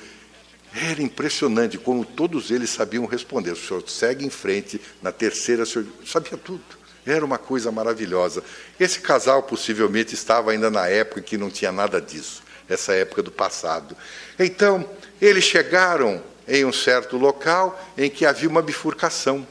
Era 0.74 1.02
impressionante 1.02 1.78
como 1.78 2.04
todos 2.04 2.52
eles 2.52 2.70
sabiam 2.70 3.06
responder. 3.06 3.52
O 3.52 3.56
senhor 3.56 3.84
segue 3.88 4.26
em 4.26 4.30
frente, 4.30 4.80
na 5.02 5.12
terceira, 5.12 5.64
o 5.64 5.66
senhor 5.66 5.88
sabia 6.06 6.38
tudo. 6.38 6.64
Era 7.06 7.24
uma 7.24 7.38
coisa 7.38 7.72
maravilhosa. 7.72 8.44
Esse 8.80 9.00
casal 9.00 9.44
possivelmente 9.44 10.14
estava 10.14 10.52
ainda 10.52 10.70
na 10.70 10.88
época 10.88 11.22
em 11.22 11.24
que 11.24 11.38
não 11.38 11.50
tinha 11.50 11.72
nada 11.72 12.02
disso, 12.02 12.44
essa 12.70 12.94
época 12.94 13.22
do 13.22 13.32
passado. 13.32 13.96
Então, 14.40 14.90
eles 15.22 15.44
chegaram 15.44 16.22
em 16.48 16.66
um 16.66 16.74
certo 16.74 17.18
local 17.18 17.80
em 17.98 18.10
que 18.10 18.26
havia 18.26 18.50
uma 18.50 18.62
bifurcação. 18.62 19.48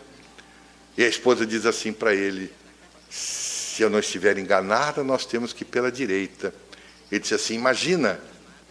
E 0.97 1.05
a 1.05 1.09
esposa 1.09 1.45
diz 1.45 1.67
assim 1.67 1.93
para 1.93 2.15
ele: 2.15 2.53
se 3.11 3.83
eu 3.83 3.91
não 3.91 3.99
estiver 3.99 4.39
enganada, 4.39 5.03
nós 5.03 5.27
temos 5.27 5.53
que 5.53 5.63
ir 5.63 5.67
pela 5.67 5.91
direita. 5.91 6.55
Ele 7.11 7.21
disse 7.21 7.35
assim: 7.35 7.55
Imagina, 7.55 8.21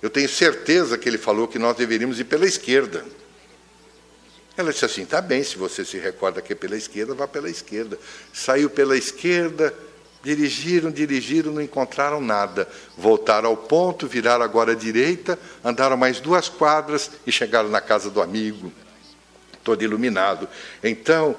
eu 0.02 0.10
tenho 0.10 0.30
certeza 0.30 0.98
que 0.98 1.08
ele 1.10 1.18
falou 1.18 1.48
que 1.48 1.60
nós 1.60 1.76
deveríamos 1.76 2.20
ir 2.20 2.26
pela 2.26 2.46
esquerda. 2.46 3.06
Ela 4.56 4.72
disse 4.72 4.86
assim: 4.86 5.06
Tá 5.06 5.20
bem, 5.22 5.44
se 5.44 5.58
você 5.58 5.84
se 5.84 5.98
recorda 5.98 6.41
que 6.41 6.54
é 6.54 6.56
pela 6.56 6.78
esquerda, 6.78 7.14
vá 7.14 7.28
pela 7.28 7.50
esquerda. 7.50 8.00
Saiu 8.32 8.70
pela 8.70 8.98
esquerda, 8.98 9.74
dirigiram, 10.24 10.89
dirigiram, 10.89 11.51
não 11.51 11.61
encontraram 11.61 12.21
nada. 12.21 12.67
Voltaram 12.97 13.49
ao 13.49 13.57
ponto, 13.57 14.07
viraram 14.07 14.43
agora 14.43 14.71
à 14.71 14.76
direita, 14.76 15.38
andaram 15.63 15.97
mais 15.97 16.21
duas 16.21 16.47
quadras 16.47 17.11
e 17.28 17.32
chegaram 17.32 17.69
na 17.69 17.82
casa 17.82 18.09
do 18.09 18.21
amigo, 18.21 18.71
todo 19.63 19.84
iluminado. 19.84 20.47
Então, 20.82 21.36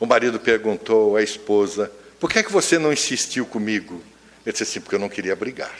o 0.00 0.06
marido 0.06 0.40
perguntou 0.40 1.16
à 1.16 1.22
esposa: 1.22 1.92
por 2.18 2.30
que 2.30 2.38
é 2.38 2.42
que 2.42 2.50
você 2.50 2.78
não 2.78 2.92
insistiu 2.92 3.44
comigo? 3.44 4.02
Ele 4.44 4.52
disse 4.52 4.62
assim, 4.62 4.80
porque 4.80 4.94
eu 4.96 5.00
não 5.00 5.10
queria 5.10 5.36
brigar. 5.36 5.76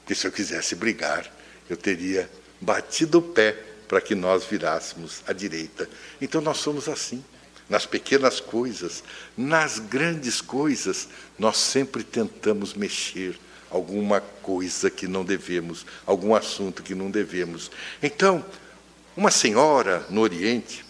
Porque 0.00 0.16
se 0.16 0.26
eu 0.26 0.32
quisesse 0.32 0.74
brigar, 0.74 1.30
eu 1.70 1.76
teria 1.76 2.28
batido 2.60 3.18
o 3.18 3.22
pé 3.22 3.56
para 3.86 4.00
que 4.00 4.16
nós 4.16 4.44
virássemos 4.44 5.22
à 5.28 5.32
direita. 5.32 5.88
Então 6.20 6.40
nós 6.40 6.56
somos 6.58 6.88
assim. 6.88 7.24
Nas 7.72 7.86
pequenas 7.86 8.38
coisas, 8.38 9.02
nas 9.34 9.78
grandes 9.78 10.42
coisas, 10.42 11.08
nós 11.38 11.56
sempre 11.56 12.04
tentamos 12.04 12.74
mexer 12.74 13.34
alguma 13.70 14.20
coisa 14.20 14.90
que 14.90 15.06
não 15.08 15.24
devemos, 15.24 15.86
algum 16.04 16.34
assunto 16.34 16.82
que 16.82 16.94
não 16.94 17.10
devemos. 17.10 17.70
Então, 18.02 18.44
uma 19.16 19.30
senhora 19.30 20.04
no 20.10 20.20
Oriente, 20.20 20.84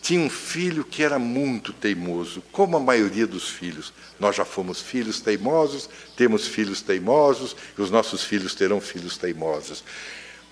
tinha 0.00 0.20
um 0.20 0.30
filho 0.30 0.84
que 0.84 1.02
era 1.02 1.18
muito 1.18 1.72
teimoso, 1.72 2.40
como 2.52 2.76
a 2.76 2.80
maioria 2.80 3.26
dos 3.26 3.48
filhos. 3.48 3.92
Nós 4.20 4.36
já 4.36 4.44
fomos 4.44 4.80
filhos 4.80 5.20
teimosos, 5.20 5.90
temos 6.16 6.46
filhos 6.46 6.80
teimosos, 6.80 7.56
e 7.76 7.82
os 7.82 7.90
nossos 7.90 8.22
filhos 8.22 8.54
terão 8.54 8.80
filhos 8.80 9.18
teimosos. 9.18 9.82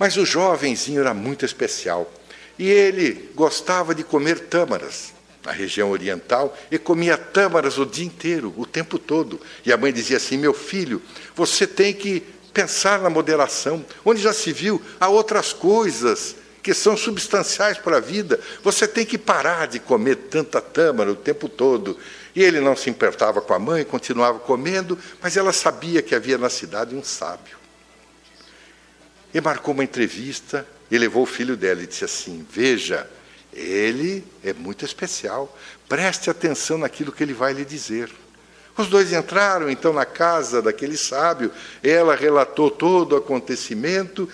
Mas 0.01 0.16
o 0.16 0.26
jovenzinho 0.26 1.01
era 1.01 1.14
muito 1.14 1.45
especial. 1.45 2.12
E 2.59 2.68
ele 2.68 3.30
gostava 3.37 3.95
de 3.95 4.03
comer 4.03 4.49
tâmaras 4.49 5.14
na 5.47 5.53
região 5.53 5.90
oriental 5.90 6.57
e 6.70 6.78
comia 6.78 7.16
tâmaras 7.16 7.78
o 7.78 7.86
dia 7.86 8.05
inteiro, 8.05 8.53
o 8.57 8.66
tempo 8.66 8.99
todo. 8.99 9.40
E 9.64 9.72
a 9.72 9.76
mãe 9.76 9.92
dizia 9.92 10.16
assim: 10.16 10.36
Meu 10.36 10.53
filho, 10.53 11.01
você 11.34 11.66
tem 11.66 11.94
que 11.94 12.20
pensar 12.53 13.01
na 13.01 13.09
moderação. 13.09 13.84
Onde 14.05 14.20
já 14.20 14.32
se 14.32 14.53
viu, 14.53 14.82
há 15.01 15.09
outras 15.09 15.53
coisas 15.53 16.34
que 16.62 16.74
são 16.74 16.97
substanciais 16.97 17.78
para 17.78 17.99
a 17.99 18.01
vida. 18.01 18.40
Você 18.64 18.88
tem 18.88 19.07
que 19.07 19.16
parar 19.16 19.68
de 19.68 19.78
comer 19.78 20.16
tanta 20.16 20.61
tâmara 20.61 21.12
o 21.12 21.16
tempo 21.16 21.49
todo. 21.49 21.97
E 22.34 22.42
ele 22.42 22.61
não 22.61 22.74
se 22.74 22.90
importava 22.90 23.40
com 23.40 23.55
a 23.55 23.59
mãe, 23.59 23.84
continuava 23.84 24.40
comendo, 24.40 24.99
mas 25.22 25.36
ela 25.36 25.53
sabia 25.53 26.03
que 26.03 26.14
havia 26.14 26.36
na 26.36 26.51
cidade 26.51 26.94
um 26.94 27.05
sábio. 27.05 27.57
e 29.32 29.40
marcou 29.40 29.74
uma 29.74 29.84
entrevista 29.84 30.66
e 30.90 30.97
levou 30.97 31.22
o 31.22 31.26
filho 31.26 31.57
dela 31.57 31.82
e 31.82 31.86
disse 31.86 32.05
assim: 32.05 32.47
Veja, 32.51 33.09
ele 33.57 34.22
é 34.44 34.52
muito 34.52 34.84
especial, 34.84 35.57
preste 35.88 36.28
atenção 36.28 36.76
naquilo 36.78 37.11
que 37.11 37.22
ele 37.22 37.32
vai 37.32 37.54
lhe 37.54 37.64
dizer. 37.64 38.11
Os 38.76 38.88
dois 38.88 39.12
entraram 39.12 39.70
então 39.70 39.92
na 39.92 40.04
casa 40.04 40.61
daquele 40.61 40.98
sábio, 40.98 41.50
ela 41.82 42.14
relatou 42.14 42.70
todo 42.70 43.12
o 43.12 43.16
acontecimento. 43.16 44.28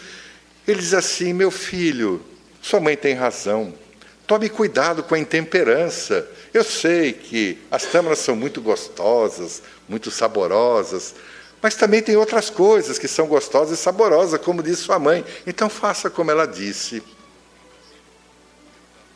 Ele 0.66 0.80
diz 0.80 0.92
assim: 0.92 1.32
Meu 1.32 1.50
filho, 1.50 2.20
sua 2.60 2.80
mãe 2.80 2.96
tem 2.96 3.14
razão. 3.14 3.72
Tome 4.26 4.48
cuidado 4.48 5.02
com 5.04 5.14
a 5.14 5.18
intemperança. 5.18 6.28
Eu 6.52 6.64
sei 6.64 7.12
que 7.12 7.58
as 7.70 7.84
tâmaras 7.84 8.18
são 8.18 8.34
muito 8.34 8.60
gostosas, 8.60 9.62
muito 9.88 10.10
saborosas, 10.10 11.14
mas 11.60 11.76
também 11.76 12.02
tem 12.02 12.16
outras 12.16 12.50
coisas 12.50 12.98
que 12.98 13.06
são 13.06 13.26
gostosas 13.26 13.78
e 13.78 13.82
saborosas, 13.82 14.40
como 14.40 14.62
disse 14.62 14.82
sua 14.82 14.98
mãe. 14.98 15.24
Então 15.46 15.68
faça 15.68 16.10
como 16.10 16.30
ela 16.30 16.46
disse. 16.46 17.02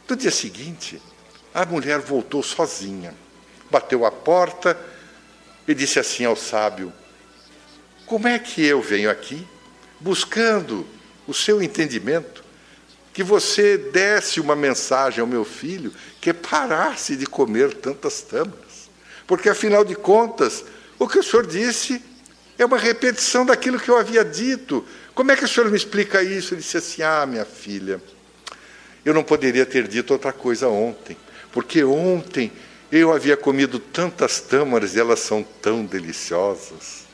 No 0.08 0.14
dia 0.14 0.30
seguinte, 0.30 1.02
a 1.52 1.66
mulher 1.66 1.98
voltou 1.98 2.42
sozinha, 2.42 3.12
bateu 3.68 4.06
a 4.06 4.10
porta 4.12 4.78
e 5.66 5.74
disse 5.74 5.98
assim 5.98 6.24
ao 6.24 6.36
sábio: 6.36 6.92
Como 8.06 8.28
é 8.28 8.38
que 8.38 8.64
eu 8.64 8.80
venho 8.80 9.10
aqui 9.10 9.44
buscando 9.98 10.86
o 11.26 11.34
seu 11.34 11.60
entendimento? 11.60 12.44
Que 13.12 13.24
você 13.24 13.76
desse 13.76 14.38
uma 14.38 14.54
mensagem 14.54 15.20
ao 15.20 15.26
meu 15.26 15.44
filho 15.44 15.92
que 16.20 16.32
parasse 16.32 17.16
de 17.16 17.26
comer 17.26 17.74
tantas 17.74 18.22
tâmaras. 18.22 18.90
Porque, 19.26 19.48
afinal 19.48 19.84
de 19.84 19.96
contas, 19.96 20.64
o 20.98 21.08
que 21.08 21.18
o 21.18 21.22
senhor 21.22 21.46
disse 21.46 22.00
é 22.58 22.64
uma 22.64 22.78
repetição 22.78 23.44
daquilo 23.44 23.80
que 23.80 23.88
eu 23.88 23.96
havia 23.96 24.24
dito. 24.24 24.86
Como 25.14 25.32
é 25.32 25.36
que 25.36 25.44
o 25.44 25.48
senhor 25.48 25.68
me 25.70 25.76
explica 25.76 26.22
isso? 26.22 26.54
Ele 26.54 26.60
disse 26.60 26.76
assim: 26.76 27.02
Ah, 27.02 27.26
minha 27.26 27.44
filha, 27.44 28.00
eu 29.06 29.14
não 29.14 29.22
poderia 29.22 29.64
ter 29.64 29.86
dito 29.86 30.12
outra 30.12 30.32
coisa 30.32 30.68
ontem, 30.68 31.16
porque 31.52 31.84
ontem 31.84 32.50
eu 32.90 33.12
havia 33.12 33.36
comido 33.36 33.78
tantas 33.78 34.40
tâmaras 34.40 34.96
e 34.96 35.00
elas 35.00 35.20
são 35.20 35.44
tão 35.44 35.86
deliciosas. 35.86 37.06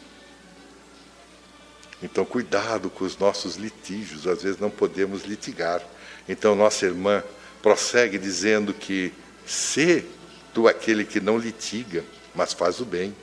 Então, 2.02 2.24
cuidado 2.24 2.88
com 2.88 3.04
os 3.04 3.18
nossos 3.18 3.56
litígios, 3.56 4.26
às 4.26 4.42
vezes 4.42 4.58
não 4.58 4.70
podemos 4.70 5.24
litigar. 5.24 5.82
Então, 6.26 6.56
nossa 6.56 6.86
irmã 6.86 7.22
prossegue 7.60 8.16
dizendo 8.16 8.72
que 8.72 9.12
se 9.44 10.06
tu 10.54 10.66
aquele 10.66 11.04
que 11.04 11.20
não 11.20 11.36
litiga, 11.36 12.02
mas 12.34 12.54
faz 12.54 12.80
o 12.80 12.86
bem, 12.86 13.14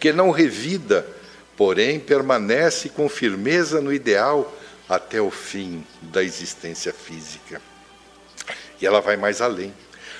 que 0.00 0.10
não 0.10 0.30
revida, 0.30 1.06
porém 1.54 2.00
permanece 2.00 2.88
com 2.88 3.10
firmeza 3.10 3.78
no 3.78 3.92
ideal 3.92 4.50
até 4.88 5.20
o 5.20 5.30
fim 5.30 5.86
da 6.00 6.22
existência 6.22 6.92
física. 6.92 7.60
E 8.80 8.86
ela 8.86 9.00
vai 9.00 9.16
mais 9.16 9.40
além. 9.40 9.72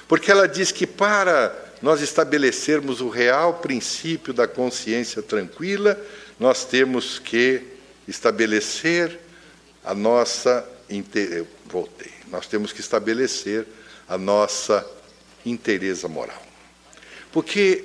Porque 0.09 0.31
ela 0.31 0.47
diz 0.47 0.71
que 0.71 0.87
para 0.87 1.55
nós 1.81 2.01
estabelecermos 2.01 3.01
o 3.01 3.09
real 3.09 3.55
princípio 3.55 4.33
da 4.33 4.47
consciência 4.47 5.21
tranquila, 5.23 5.99
nós 6.39 6.65
temos 6.65 7.19
que 7.19 7.63
estabelecer 8.07 9.19
a 9.85 9.95
nossa 9.95 10.69
voltei. 11.67 12.13
Nós 12.29 12.47
temos 12.47 12.73
que 12.73 12.81
estabelecer 12.81 13.67
a 14.09 14.19
nossa 14.19 14.87
inteireza 15.45 16.07
moral. 16.07 16.43
Porque 17.33 17.85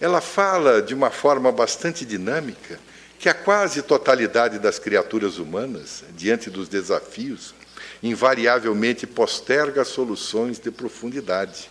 ela 0.00 0.20
fala 0.20 0.82
de 0.82 0.94
uma 0.94 1.10
forma 1.10 1.52
bastante 1.52 2.04
dinâmica 2.04 2.78
que 3.20 3.28
a 3.28 3.34
quase 3.34 3.82
totalidade 3.82 4.58
das 4.58 4.78
criaturas 4.78 5.36
humanas, 5.36 6.02
diante 6.16 6.48
dos 6.48 6.70
desafios, 6.70 7.54
invariavelmente 8.02 9.06
posterga 9.06 9.84
soluções 9.84 10.58
de 10.58 10.70
profundidade, 10.70 11.70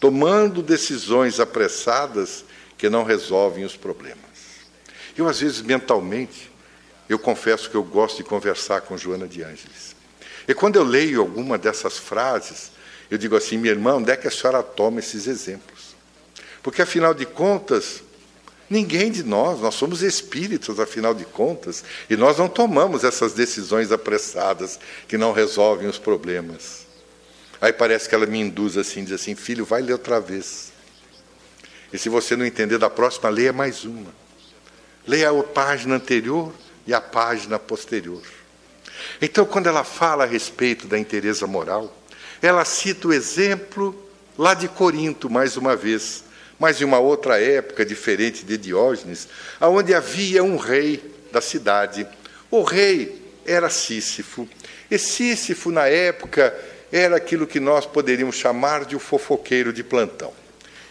tomando 0.00 0.60
decisões 0.60 1.38
apressadas 1.38 2.44
que 2.76 2.90
não 2.90 3.04
resolvem 3.04 3.64
os 3.64 3.76
problemas. 3.76 4.18
Eu, 5.16 5.28
às 5.28 5.38
vezes, 5.38 5.62
mentalmente, 5.62 6.50
eu 7.08 7.16
confesso 7.16 7.70
que 7.70 7.76
eu 7.76 7.84
gosto 7.84 8.16
de 8.16 8.24
conversar 8.24 8.80
com 8.80 8.98
Joana 8.98 9.28
de 9.28 9.40
Ângeles. 9.44 9.94
E 10.48 10.52
quando 10.52 10.74
eu 10.74 10.84
leio 10.84 11.20
alguma 11.20 11.56
dessas 11.56 11.96
frases, 11.96 12.72
eu 13.08 13.16
digo 13.16 13.36
assim, 13.36 13.56
minha 13.56 13.72
irmã, 13.72 13.94
onde 13.94 14.10
é 14.10 14.16
que 14.16 14.26
a 14.26 14.32
senhora 14.32 14.64
toma 14.64 14.98
esses 14.98 15.28
exemplos? 15.28 15.94
Porque, 16.60 16.82
afinal 16.82 17.14
de 17.14 17.24
contas, 17.24 18.02
Ninguém 18.70 19.10
de 19.10 19.22
nós, 19.22 19.60
nós 19.60 19.74
somos 19.74 20.02
espíritos, 20.02 20.78
afinal 20.78 21.14
de 21.14 21.24
contas, 21.24 21.82
e 22.08 22.16
nós 22.16 22.36
não 22.36 22.48
tomamos 22.48 23.02
essas 23.02 23.32
decisões 23.32 23.90
apressadas 23.90 24.78
que 25.06 25.16
não 25.16 25.32
resolvem 25.32 25.88
os 25.88 25.98
problemas. 25.98 26.86
Aí 27.60 27.72
parece 27.72 28.08
que 28.08 28.14
ela 28.14 28.26
me 28.26 28.38
induz 28.38 28.76
assim, 28.76 29.04
diz 29.04 29.14
assim: 29.14 29.34
filho, 29.34 29.64
vai 29.64 29.80
ler 29.80 29.92
outra 29.92 30.20
vez. 30.20 30.72
E 31.92 31.98
se 31.98 32.08
você 32.08 32.36
não 32.36 32.44
entender 32.44 32.78
da 32.78 32.90
próxima, 32.90 33.30
leia 33.30 33.52
mais 33.52 33.84
uma. 33.84 34.12
Leia 35.06 35.30
a 35.30 35.42
página 35.42 35.94
anterior 35.96 36.52
e 36.86 36.92
a 36.92 37.00
página 37.00 37.58
posterior. 37.58 38.22
Então, 39.22 39.46
quando 39.46 39.68
ela 39.68 39.84
fala 39.84 40.24
a 40.24 40.26
respeito 40.26 40.86
da 40.86 40.98
interesa 40.98 41.46
moral, 41.46 41.96
ela 42.42 42.64
cita 42.64 43.08
o 43.08 43.12
exemplo 43.12 43.96
lá 44.36 44.54
de 44.54 44.68
Corinto, 44.68 45.30
mais 45.30 45.56
uma 45.56 45.74
vez, 45.74 46.24
mas 46.58 46.80
em 46.80 46.84
uma 46.84 46.98
outra 46.98 47.40
época, 47.40 47.84
diferente 47.84 48.44
de 48.44 48.56
Diógenes, 48.56 49.28
onde 49.60 49.94
havia 49.94 50.42
um 50.42 50.56
rei 50.56 51.02
da 51.30 51.40
cidade. 51.40 52.06
O 52.50 52.62
rei 52.62 53.22
era 53.46 53.70
Sísifo. 53.70 54.48
E 54.90 54.98
Sísifo, 54.98 55.70
na 55.70 55.86
época, 55.86 56.54
era 56.90 57.16
aquilo 57.16 57.46
que 57.46 57.60
nós 57.60 57.86
poderíamos 57.86 58.36
chamar 58.36 58.84
de 58.84 58.96
o 58.96 58.98
fofoqueiro 58.98 59.72
de 59.72 59.84
plantão. 59.84 60.32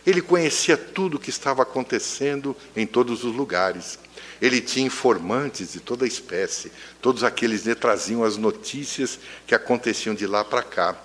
Ele 0.05 0.21
conhecia 0.21 0.77
tudo 0.77 1.17
o 1.17 1.19
que 1.19 1.29
estava 1.29 1.63
acontecendo 1.63 2.55
em 2.75 2.87
todos 2.87 3.25
os 3.25 3.35
lugares. 3.35 3.99
Ele 4.41 4.61
tinha 4.61 4.85
informantes 4.85 5.73
de 5.73 5.81
toda 5.81 6.07
espécie, 6.07 6.71
todos 7.01 7.23
aqueles 7.23 7.63
que 7.63 7.75
traziam 7.75 8.23
as 8.23 8.37
notícias 8.37 9.19
que 9.45 9.53
aconteciam 9.53 10.15
de 10.15 10.25
lá 10.25 10.45
para 10.45 10.63
cá. 10.63 10.95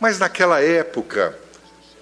Mas 0.00 0.18
naquela 0.18 0.60
época, 0.60 1.38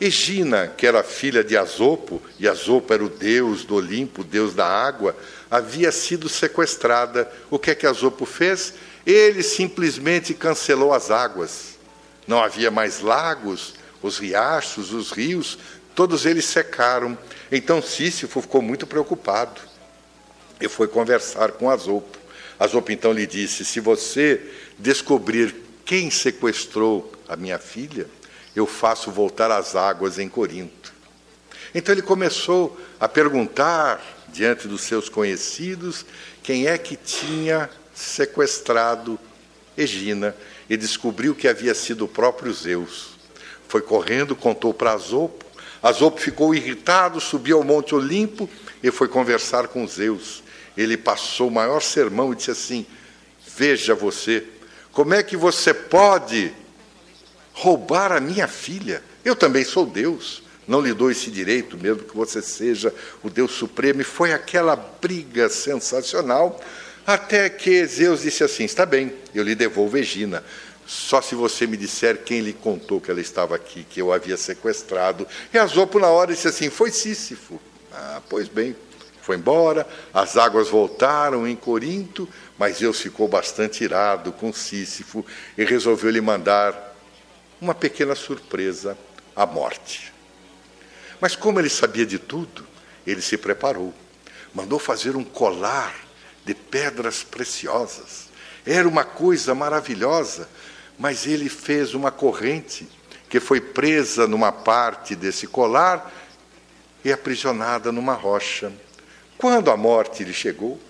Egina, 0.05 0.67
que 0.67 0.85
era 0.85 1.05
filha 1.05 1.45
de 1.45 1.57
Azopo, 1.57 2.21
e 2.37 2.49
Azopo 2.49 2.93
era 2.93 3.05
o 3.05 3.09
deus 3.09 3.65
do 3.65 3.77
Olimpo, 3.77 4.25
deus 4.25 4.53
da 4.53 4.67
água, 4.67 5.17
havia 5.49 5.93
sido 5.93 6.29
sequestrada. 6.29 7.31
O 7.49 7.57
que 7.57 7.71
é 7.71 7.75
que 7.77 7.87
Azopo 7.87 8.27
fez? 8.27 8.75
Ele 9.07 9.45
simplesmente 9.45 10.35
cancelou 10.35 10.93
as 10.93 11.13
águas. 11.13 11.79
Não 12.27 12.43
havia 12.43 12.69
mais 12.69 12.99
lagos, 12.99 13.75
os 14.03 14.19
riachos, 14.19 14.93
os 14.93 15.13
rios, 15.13 15.57
todos 15.95 16.27
eles 16.27 16.47
secaram. 16.47 17.17
Então 17.53 17.81
Sísifo 17.81 18.41
ficou 18.41 18.61
muito 18.61 18.89
preocupado 18.89 19.61
e 20.61 20.69
foi 20.69 20.89
conversar 20.89 21.53
com 21.53 21.71
Azopo. 21.71 22.19
Azopo 22.59 22.91
então 22.91 23.13
lhe 23.13 23.25
disse: 23.27 23.65
Se 23.65 23.79
você 23.79 24.41
descobrir 24.77 25.55
quem 25.85 26.11
sequestrou 26.11 27.13
a 27.29 27.37
minha 27.37 27.61
filha, 27.61 28.09
eu 28.55 28.67
faço 28.67 29.11
voltar 29.11 29.51
as 29.51 29.75
águas 29.75 30.19
em 30.19 30.29
Corinto. 30.29 30.93
Então 31.75 31.95
ele 31.95 32.03
começou 32.03 32.79
a 33.01 33.09
perguntar, 33.09 34.03
diante 34.29 34.69
dos 34.69 34.83
seus 34.83 35.09
conhecidos, 35.09 36.05
quem 36.43 36.67
é 36.67 36.77
que 36.77 36.97
tinha 36.97 37.71
sequestrado 37.95 39.19
Egina 39.77 40.37
e 40.69 40.77
descobriu 40.77 41.35
que 41.35 41.49
havia 41.49 41.75
sido 41.75 42.05
o 42.05 42.09
próprio 42.09 42.53
Zeus. 42.53 43.13
Foi 43.69 43.81
correndo, 43.81 44.37
contou 44.37 44.75
para 44.75 44.93
Azopo. 44.93 45.45
Azopo 45.83 46.21
ficou 46.21 46.55
irritado, 46.55 47.21
subiu 47.21 47.59
ao 47.59 47.65
Monte 47.65 47.95
Olimpo 47.95 48.49
e 48.83 48.91
foi 48.91 49.09
conversar 49.09 49.69
com 49.69 49.87
Zeus. 49.87 50.43
Ele 50.77 50.97
passou 50.97 51.49
o 51.49 51.51
maior 51.51 51.81
sermão 51.81 52.33
e 52.33 52.37
disse 52.37 52.51
assim: 52.51 52.87
Veja 53.57 53.95
você, 53.95 54.45
como 54.93 55.15
é 55.15 55.23
que 55.23 55.37
você 55.37 55.73
pode 55.73 56.55
roubar 57.53 58.13
a 58.13 58.21
minha 58.21 58.49
filha. 58.49 59.03
Eu 59.25 59.37
também 59.37 59.65
sou 59.65 59.87
Deus. 59.87 60.43
Não 60.67 60.81
lhe 60.81 60.95
dou 60.95 61.11
esse 61.11 61.31
direito, 61.31 61.77
mesmo 61.77 62.05
que 62.05 62.17
você 62.17 62.41
seja 62.41 62.95
o 63.23 63.29
Deus 63.29 63.53
Supremo. 63.53 64.01
E 64.01 64.05
foi 64.05 64.33
aquela 64.33 64.77
briga 64.77 65.49
sensacional, 65.49 66.61
até 67.07 67.51
que 67.51 67.85
Zeus 67.87 68.23
disse 68.23 68.45
assim: 68.45 68.65
Está 68.65 68.87
bem, 68.87 69.13
eu 69.35 69.43
lhe 69.43 69.55
devolvo 69.55 69.99
Egina. 69.99 70.43
Só 70.87 71.21
se 71.21 71.35
você 71.35 71.67
me 71.67 71.77
disser 71.77 72.19
quem 72.19 72.41
lhe 72.41 72.53
contou 72.53 73.01
que 73.01 73.11
ela 73.11 73.21
estava 73.21 73.57
aqui, 73.57 73.85
que 73.89 74.01
eu 74.01 74.13
havia 74.13 74.37
sequestrado. 74.37 75.27
E 75.53 75.59
Azopo, 75.59 75.99
na 75.99 76.09
hora, 76.09 76.33
disse 76.33 76.49
assim: 76.49 76.71
Foi 76.71 76.91
Sísifo. 76.91 77.61
Ah, 77.93 78.21
pois 78.29 78.49
bem. 78.49 78.77
Foi 79.21 79.37
embora, 79.37 79.87
as 80.13 80.37
águas 80.37 80.69
voltaram 80.69 81.47
em 81.47 81.55
Corinto, 81.55 82.29
mas 82.59 82.79
Zeus 82.79 83.01
ficou 83.01 83.29
bastante 83.29 83.85
irado 83.85 84.33
com 84.33 84.53
Sísifo 84.53 85.25
e 85.57 85.65
resolveu 85.65 86.11
lhe 86.11 86.21
mandar 86.21 86.92
uma 87.63 87.77
pequena 87.77 88.17
surpresa, 88.17 88.99
a 89.37 89.47
morte. 89.47 90.13
Mas 91.21 91.37
como 91.37 91.61
ele 91.61 91.71
sabia 91.71 92.05
de 92.05 92.19
tudo, 92.19 92.67
ele 93.07 93.23
se 93.23 93.39
preparou. 93.39 93.95
Mandou 94.53 94.81
fazer 94.81 95.15
um 95.15 95.23
colar 95.23 95.95
de 96.45 96.55
pedras 96.55 97.23
preciosas 97.23 98.27
Era 98.67 98.89
uma 98.89 99.05
coisa 99.05 99.55
maravilhosa, 99.55 100.49
mas 100.99 101.25
ele 101.25 101.49
fez 101.49 101.95
uma 101.95 102.11
corrente 102.11 102.89
que 103.31 103.39
foi 103.39 103.61
presa 103.61 104.27
numa 104.27 104.51
parte 104.51 105.15
desse 105.15 105.47
colar 105.47 106.13
e 107.05 107.13
aprisionada 107.13 107.93
numa 107.93 108.15
rocha. 108.15 108.73
Quando 109.39 109.71
a 109.71 109.77
morte 109.77 110.25
lhe 110.25 110.35
chegou, 110.35 110.81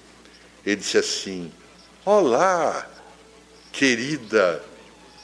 ele 0.65 0.77
disse 0.77 0.97
assim: 0.97 1.53
Olá, 2.05 2.91
querida 3.71 4.72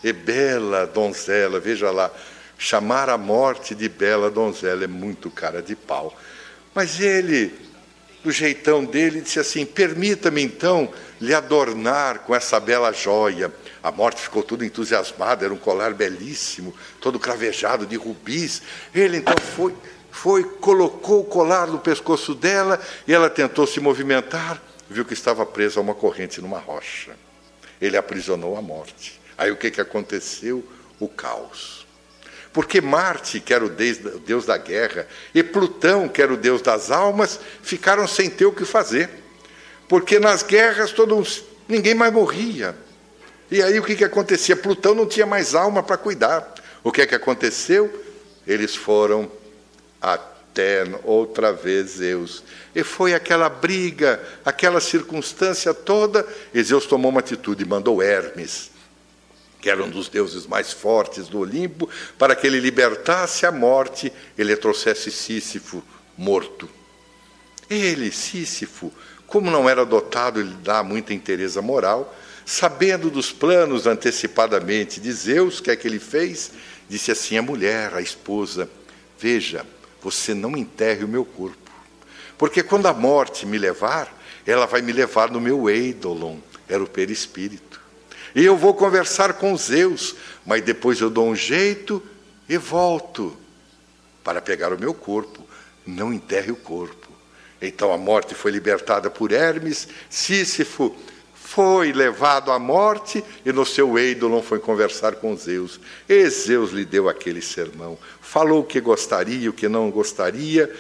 e 0.03 0.13
bela 0.13 0.87
donzela, 0.87 1.59
veja 1.59 1.91
lá, 1.91 2.11
chamar 2.59 3.09
a 3.09 3.17
morte 3.17 3.75
de 3.75 3.89
bela 3.89 4.31
donzela 4.31 4.85
é 4.85 4.89
muito 4.89 5.31
cara 5.31 5.63
de 5.63 5.77
pau. 5.77 6.17
Mas 6.75 7.01
ele, 7.01 7.55
do 8.23 8.31
jeitão 8.31 8.85
dele, 8.85 9.21
disse 9.21 9.41
assim: 9.41 9.65
Permita-me 9.65 10.43
então 10.43 10.93
lhe 11.21 11.35
adornar 11.35 12.21
com 12.21 12.35
essa 12.35 12.59
bela 12.61 12.93
joia. 12.93 13.53
A 13.83 13.93
morte 13.93 14.21
ficou 14.21 14.43
toda 14.43 14.65
entusiasmada, 14.65 15.45
era 15.45 15.55
um 15.55 15.59
colar 15.59 15.95
belíssimo, 15.95 16.75
todo 17.01 17.19
cravejado 17.19 17.87
de 17.87 17.97
rubis. 17.97 18.63
Ele 18.95 19.19
então 19.19 19.35
foi, 19.57 19.75
foi, 20.11 20.45
colocou 20.45 21.21
o 21.21 21.25
colar 21.25 21.69
no 21.69 21.79
pescoço 21.79 22.35
dela 22.35 22.81
e 23.07 23.15
ela 23.15 23.31
tentou 23.31 23.67
se 23.67 23.81
movimentar, 23.81 24.61
viu 24.91 25.05
que 25.05 25.15
estava 25.15 25.47
presa 25.47 25.79
a 25.79 25.83
uma 25.83 25.95
corrente 25.95 26.41
numa 26.41 26.59
rocha. 26.59 27.13
Ele 27.81 27.97
aprisionou 27.97 28.57
a 28.57 28.63
morte. 28.63 29.18
Aí 29.39 29.53
o 29.53 29.57
que, 29.57 29.71
que 29.71 29.81
aconteceu? 29.81 30.65
O 30.99 31.09
caos. 31.09 31.87
Porque 32.53 32.81
Marte, 32.81 33.39
que 33.39 33.55
era 33.55 33.65
o 33.65 33.69
deus 33.69 34.45
da 34.45 34.57
guerra, 34.57 35.07
e 35.33 35.45
Plutão, 35.45 36.09
que 36.09 36.21
era 36.21 36.35
o 36.35 36.37
deus 36.37 36.61
das 36.61 36.91
almas, 36.91 37.39
ficaram 37.63 38.09
sem 38.09 38.29
ter 38.29 38.47
o 38.47 38.53
que 38.53 38.65
fazer. 38.65 39.09
Porque 39.87 40.19
nas 40.19 40.43
guerras 40.43 40.91
todos, 40.91 41.45
ninguém 41.69 41.95
mais 41.95 42.13
morria. 42.13 42.75
E 43.49 43.63
aí 43.63 43.79
o 43.79 43.85
que, 43.85 43.95
que 43.95 44.05
acontecia? 44.05 44.57
Plutão 44.57 44.93
não 44.93 45.07
tinha 45.07 45.25
mais 45.25 45.55
alma 45.55 45.85
para 45.85 45.97
cuidar. 45.97 46.55
O 46.83 46.91
que 46.91 47.03
é 47.03 47.07
que 47.07 47.15
aconteceu? 47.15 48.05
Eles 48.47 48.75
foram 48.75 49.31
até 50.01 50.85
outra 51.05 51.53
vez 51.53 51.91
Zeus. 51.93 52.43
E 52.75 52.83
foi 52.83 53.15
aquela 53.15 53.49
briga, 53.49 54.21
aquela 54.45 54.81
circunstância 54.81 55.73
toda, 55.73 56.27
e 56.53 56.63
Zeus 56.63 56.87
tomou 56.87 57.11
uma 57.11 57.21
atitude, 57.21 57.65
mandou 57.65 58.03
Hermes, 58.03 58.71
que 59.61 59.69
era 59.69 59.83
um 59.83 59.91
dos 59.91 60.09
deuses 60.09 60.47
mais 60.47 60.73
fortes 60.73 61.29
do 61.29 61.41
Olimpo, 61.41 61.89
para 62.17 62.37
que 62.37 62.47
ele 62.47 62.61
libertasse 62.61 63.45
a 63.45 63.53
morte 63.53 64.13
e 64.37 64.43
lhe 64.43 64.57
trouxesse 64.57 65.11
Sísifo 65.11 65.83
morto. 66.17 66.69
Ele, 67.69 68.11
Sísifo, 68.11 68.93
como 69.27 69.51
não 69.51 69.69
era 69.69 69.85
dotado, 69.85 70.41
ele 70.41 70.55
dá 70.63 70.83
muita 70.83 71.13
interesa 71.13 71.61
moral, 71.61 72.17
sabendo 72.47 73.11
dos 73.11 73.31
planos 73.31 73.87
antecipadamente 73.87 75.01
de 75.01 75.13
Zeus, 75.13 75.61
que 75.61 75.71
é 75.71 75.77
que 75.77 75.87
ele 75.87 75.99
fez? 75.99 76.53
Disse 76.89 77.11
assim 77.11 77.37
à 77.37 77.43
mulher, 77.43 77.95
à 77.95 78.01
esposa: 78.01 78.71
Veja, 79.19 79.67
você 80.01 80.33
não 80.33 80.57
enterre 80.57 81.05
o 81.05 81.09
meu 81.09 81.25
corpo, 81.25 81.71
porque 82.39 82.63
quando 82.63 82.87
a 82.87 82.95
morte 82.95 83.45
me 83.45 83.59
levar, 83.59 84.17
ela 84.47 84.67
vai 84.67 84.81
me 84.81 84.93
levar 84.93 85.31
no 85.31 85.41
meu 85.41 85.69
eidolon, 85.69 86.39
era 86.67 86.83
o 86.83 86.89
perispírito. 86.89 87.88
E 88.39 88.45
eu 88.45 88.57
vou 88.57 88.73
conversar 88.73 89.33
com 89.33 89.57
Zeus, 89.57 90.15
mas 90.47 90.63
depois 90.63 91.01
eu 91.01 91.11
dou 91.11 91.27
um 91.27 91.35
jeito 91.35 92.01
e 92.49 92.57
volto 92.57 93.37
para 94.23 94.41
pegar 94.41 94.73
o 94.73 94.79
meu 94.79 94.95
corpo. 94.95 95.45
Não 95.85 96.13
enterre 96.13 96.53
o 96.53 96.57
corpo. 96.57 97.09
Então 97.61 97.93
a 97.93 97.99
morte 97.99 98.37
foi 98.37 98.53
libertada 98.53 99.11
por 99.11 99.33
Hermes, 99.33 99.89
Sísifo 100.09 100.95
foi 101.35 101.93
levado 101.93 102.53
à 102.53 102.61
morte 102.61 103.25
e 103.45 103.51
no 103.51 103.67
seu 103.67 103.99
ídolo 103.99 104.41
foi 104.41 104.61
conversar 104.61 105.17
com 105.17 105.37
Zeus. 105.37 105.81
E 106.09 106.31
Zeus 106.31 106.71
lhe 106.71 106.85
deu 106.85 107.09
aquele 107.09 107.43
sermão. 107.43 107.99
Falou 108.21 108.61
o 108.61 108.65
que 108.65 108.81
gostaria, 108.81 109.51
o 109.51 109.53
que 109.53 109.67
não 109.67 109.91
gostaria. 109.91 110.73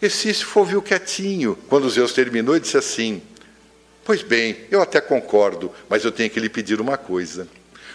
E 0.00 0.08
Sísifo 0.08 0.60
ouviu 0.60 0.80
quietinho. 0.80 1.58
Quando 1.68 1.90
Zeus 1.90 2.12
terminou, 2.12 2.54
ele 2.54 2.62
disse 2.62 2.76
assim: 2.76 3.20
Pois 4.08 4.22
bem, 4.22 4.56
eu 4.70 4.80
até 4.80 5.02
concordo, 5.02 5.70
mas 5.86 6.02
eu 6.02 6.10
tenho 6.10 6.30
que 6.30 6.40
lhe 6.40 6.48
pedir 6.48 6.80
uma 6.80 6.96
coisa. 6.96 7.46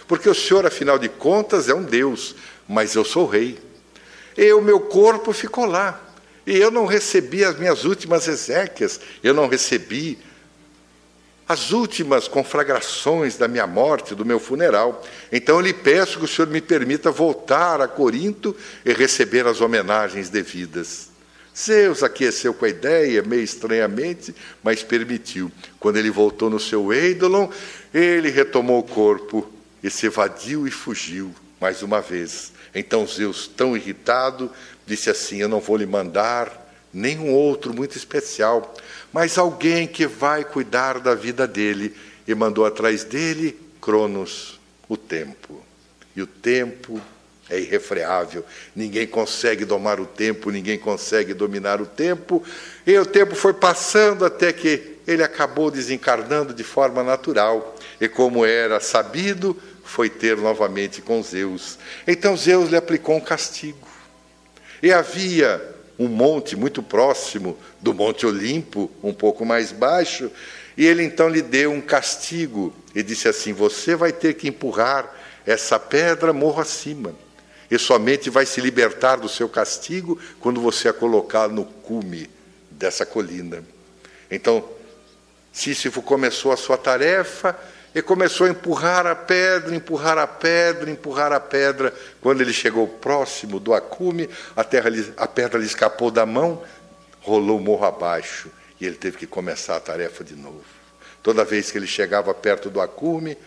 Porque 0.06 0.28
o 0.30 0.34
senhor, 0.34 0.64
afinal 0.64 0.96
de 0.96 1.08
contas, 1.08 1.68
é 1.68 1.74
um 1.74 1.82
Deus, 1.82 2.36
mas 2.68 2.94
eu 2.94 3.04
sou 3.04 3.26
rei. 3.26 3.58
E 4.36 4.52
o 4.52 4.62
meu 4.62 4.78
corpo 4.78 5.32
ficou 5.32 5.66
lá. 5.66 6.00
E 6.46 6.56
eu 6.56 6.70
não 6.70 6.86
recebi 6.86 7.44
as 7.44 7.58
minhas 7.58 7.84
últimas 7.84 8.28
exéquias, 8.28 9.00
eu 9.24 9.34
não 9.34 9.48
recebi 9.48 10.16
as 11.48 11.72
últimas 11.72 12.28
conflagrações 12.28 13.36
da 13.36 13.48
minha 13.48 13.66
morte, 13.66 14.14
do 14.14 14.24
meu 14.24 14.38
funeral. 14.38 15.02
Então 15.32 15.56
eu 15.56 15.62
lhe 15.62 15.74
peço 15.74 16.20
que 16.20 16.26
o 16.26 16.28
senhor 16.28 16.46
me 16.46 16.60
permita 16.60 17.10
voltar 17.10 17.80
a 17.80 17.88
Corinto 17.88 18.54
e 18.84 18.92
receber 18.92 19.48
as 19.48 19.60
homenagens 19.60 20.30
devidas. 20.30 21.12
Zeus 21.56 22.02
aqueceu 22.02 22.52
com 22.52 22.64
a 22.64 22.68
ideia, 22.68 23.22
meio 23.22 23.42
estranhamente, 23.42 24.34
mas 24.62 24.82
permitiu. 24.82 25.52
Quando 25.78 25.96
ele 25.96 26.10
voltou 26.10 26.50
no 26.50 26.58
seu 26.58 26.92
Eidolon, 26.92 27.48
ele 27.92 28.28
retomou 28.28 28.80
o 28.80 28.82
corpo 28.82 29.48
e 29.82 29.88
se 29.88 30.06
evadiu 30.06 30.66
e 30.66 30.70
fugiu 30.70 31.32
mais 31.60 31.82
uma 31.82 32.00
vez. 32.00 32.52
Então 32.74 33.06
Zeus, 33.06 33.46
tão 33.46 33.76
irritado, 33.76 34.50
disse 34.84 35.08
assim: 35.08 35.38
Eu 35.38 35.48
não 35.48 35.60
vou 35.60 35.76
lhe 35.76 35.86
mandar 35.86 36.62
nenhum 36.92 37.32
outro 37.32 37.72
muito 37.72 37.96
especial, 37.96 38.74
mas 39.12 39.38
alguém 39.38 39.86
que 39.86 40.06
vai 40.06 40.44
cuidar 40.44 40.98
da 40.98 41.14
vida 41.14 41.46
dele. 41.46 41.94
E 42.26 42.34
mandou 42.34 42.64
atrás 42.64 43.04
dele 43.04 43.58
Cronos, 43.80 44.58
o 44.88 44.96
tempo. 44.96 45.62
E 46.16 46.22
o 46.22 46.26
tempo 46.26 47.00
é 47.50 47.58
irrefreável. 47.58 48.44
Ninguém 48.74 49.06
consegue 49.06 49.64
domar 49.64 50.00
o 50.00 50.06
tempo, 50.06 50.50
ninguém 50.50 50.78
consegue 50.78 51.34
dominar 51.34 51.80
o 51.80 51.86
tempo. 51.86 52.42
E 52.86 52.96
o 52.98 53.06
tempo 53.06 53.34
foi 53.34 53.52
passando 53.52 54.24
até 54.24 54.52
que 54.52 54.94
ele 55.06 55.22
acabou 55.22 55.70
desencarnando 55.70 56.54
de 56.54 56.64
forma 56.64 57.02
natural. 57.02 57.76
E 58.00 58.08
como 58.08 58.44
era 58.44 58.80
sabido, 58.80 59.56
foi 59.84 60.08
ter 60.08 60.36
novamente 60.36 61.02
com 61.02 61.22
Zeus. 61.22 61.78
Então 62.06 62.36
Zeus 62.36 62.70
lhe 62.70 62.76
aplicou 62.76 63.16
um 63.16 63.20
castigo. 63.20 63.86
E 64.82 64.92
havia 64.92 65.74
um 65.98 66.08
monte 66.08 66.56
muito 66.56 66.82
próximo 66.82 67.56
do 67.80 67.94
Monte 67.94 68.26
Olimpo, 68.26 68.90
um 69.02 69.12
pouco 69.12 69.44
mais 69.44 69.70
baixo, 69.70 70.30
e 70.76 70.84
ele 70.84 71.04
então 71.04 71.28
lhe 71.28 71.40
deu 71.40 71.70
um 71.70 71.80
castigo 71.80 72.74
e 72.94 73.02
disse 73.02 73.28
assim: 73.28 73.52
Você 73.52 73.94
vai 73.94 74.12
ter 74.12 74.34
que 74.34 74.48
empurrar 74.48 75.08
essa 75.46 75.78
pedra 75.78 76.32
morro 76.32 76.60
acima, 76.60 77.14
e 77.70 77.78
somente 77.78 78.30
vai 78.30 78.46
se 78.46 78.60
libertar 78.60 79.16
do 79.16 79.28
seu 79.28 79.48
castigo 79.48 80.18
quando 80.40 80.60
você 80.60 80.88
a 80.88 80.92
colocar 80.92 81.48
no 81.48 81.64
cume 81.64 82.28
dessa 82.70 83.06
colina. 83.06 83.64
Então, 84.30 84.68
Sísifo 85.52 86.02
começou 86.02 86.52
a 86.52 86.56
sua 86.56 86.76
tarefa 86.76 87.56
e 87.94 88.02
começou 88.02 88.46
a 88.46 88.50
empurrar 88.50 89.06
a 89.06 89.14
pedra, 89.14 89.74
empurrar 89.74 90.18
a 90.18 90.26
pedra, 90.26 90.90
empurrar 90.90 91.32
a 91.32 91.38
pedra. 91.38 91.94
Quando 92.20 92.40
ele 92.40 92.52
chegou 92.52 92.88
próximo 92.88 93.60
do 93.60 93.72
acume, 93.72 94.28
a, 94.56 94.64
terra, 94.64 94.90
a 95.16 95.28
pedra 95.28 95.58
lhe 95.58 95.66
escapou 95.66 96.10
da 96.10 96.26
mão, 96.26 96.62
rolou 97.20 97.58
o 97.58 97.62
morro 97.62 97.84
abaixo 97.84 98.50
e 98.80 98.86
ele 98.86 98.96
teve 98.96 99.16
que 99.16 99.26
começar 99.26 99.76
a 99.76 99.80
tarefa 99.80 100.24
de 100.24 100.34
novo. 100.34 100.64
Toda 101.22 101.44
vez 101.44 101.70
que 101.70 101.78
ele 101.78 101.86
chegava 101.86 102.34
perto 102.34 102.68
do 102.68 102.80
acume, 102.80 103.38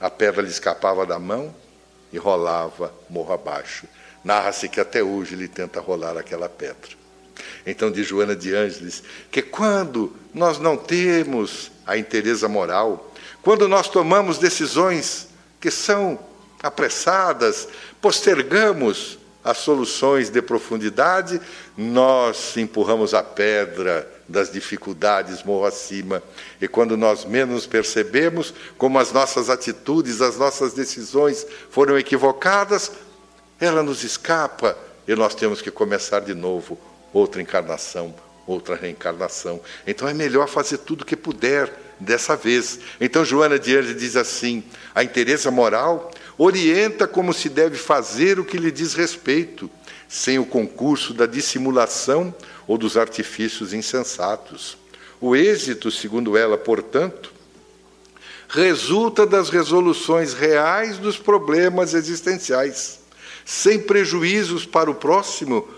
a 0.00 0.08
pedra 0.08 0.40
lhe 0.40 0.48
escapava 0.48 1.04
da 1.04 1.18
mão 1.18 1.54
e 2.12 2.18
rolava 2.18 2.92
morro 3.08 3.32
abaixo. 3.32 3.86
Narra-se 4.22 4.68
que 4.68 4.80
até 4.80 5.02
hoje 5.02 5.34
ele 5.34 5.48
tenta 5.48 5.80
rolar 5.80 6.16
aquela 6.16 6.48
pedra. 6.48 7.00
Então, 7.66 7.90
diz 7.90 8.06
Joana 8.06 8.36
de 8.36 8.54
Ângeles, 8.54 9.02
que 9.30 9.42
quando 9.42 10.14
nós 10.34 10.58
não 10.58 10.76
temos 10.76 11.70
a 11.86 11.96
interesa 11.96 12.48
moral, 12.48 13.12
quando 13.42 13.66
nós 13.66 13.88
tomamos 13.88 14.38
decisões 14.38 15.28
que 15.60 15.70
são 15.70 16.18
apressadas, 16.62 17.68
postergamos 18.00 19.18
as 19.42 19.58
soluções 19.58 20.28
de 20.28 20.42
profundidade, 20.42 21.40
nós 21.76 22.56
empurramos 22.56 23.14
a 23.14 23.22
pedra 23.22 24.19
das 24.30 24.50
dificuldades 24.50 25.42
morro 25.42 25.66
acima. 25.66 26.22
E 26.60 26.68
quando 26.68 26.96
nós 26.96 27.24
menos 27.24 27.66
percebemos 27.66 28.54
como 28.78 28.98
as 28.98 29.12
nossas 29.12 29.50
atitudes, 29.50 30.20
as 30.20 30.38
nossas 30.38 30.72
decisões 30.72 31.46
foram 31.70 31.98
equivocadas, 31.98 32.92
ela 33.60 33.82
nos 33.82 34.04
escapa 34.04 34.78
e 35.06 35.14
nós 35.14 35.34
temos 35.34 35.60
que 35.60 35.70
começar 35.70 36.20
de 36.20 36.34
novo 36.34 36.78
outra 37.12 37.42
encarnação, 37.42 38.14
outra 38.46 38.76
reencarnação. 38.76 39.60
Então 39.86 40.08
é 40.08 40.14
melhor 40.14 40.48
fazer 40.48 40.78
tudo 40.78 41.02
o 41.02 41.04
que 41.04 41.16
puder 41.16 41.72
dessa 41.98 42.36
vez. 42.36 42.78
Então 43.00 43.24
Joana 43.24 43.58
de 43.58 43.76
Ângeles 43.76 44.00
diz 44.00 44.16
assim: 44.16 44.62
a 44.94 45.02
interesa 45.02 45.50
moral 45.50 46.10
orienta 46.38 47.06
como 47.06 47.34
se 47.34 47.48
deve 47.48 47.76
fazer 47.76 48.38
o 48.38 48.44
que 48.44 48.56
lhe 48.56 48.70
diz 48.70 48.94
respeito, 48.94 49.68
sem 50.10 50.40
o 50.40 50.44
concurso 50.44 51.14
da 51.14 51.24
dissimulação 51.24 52.34
ou 52.66 52.76
dos 52.76 52.96
artifícios 52.96 53.72
insensatos. 53.72 54.76
O 55.20 55.36
êxito, 55.36 55.88
segundo 55.88 56.36
ela, 56.36 56.58
portanto, 56.58 57.32
resulta 58.48 59.24
das 59.24 59.50
resoluções 59.50 60.34
reais 60.34 60.98
dos 60.98 61.16
problemas 61.16 61.94
existenciais, 61.94 62.98
sem 63.44 63.78
prejuízos 63.78 64.66
para 64.66 64.90
o 64.90 64.96
próximo 64.96 65.68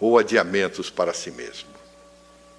ou 0.00 0.16
adiamentos 0.16 0.88
para 0.88 1.12
si 1.12 1.32
mesmo. 1.32 1.68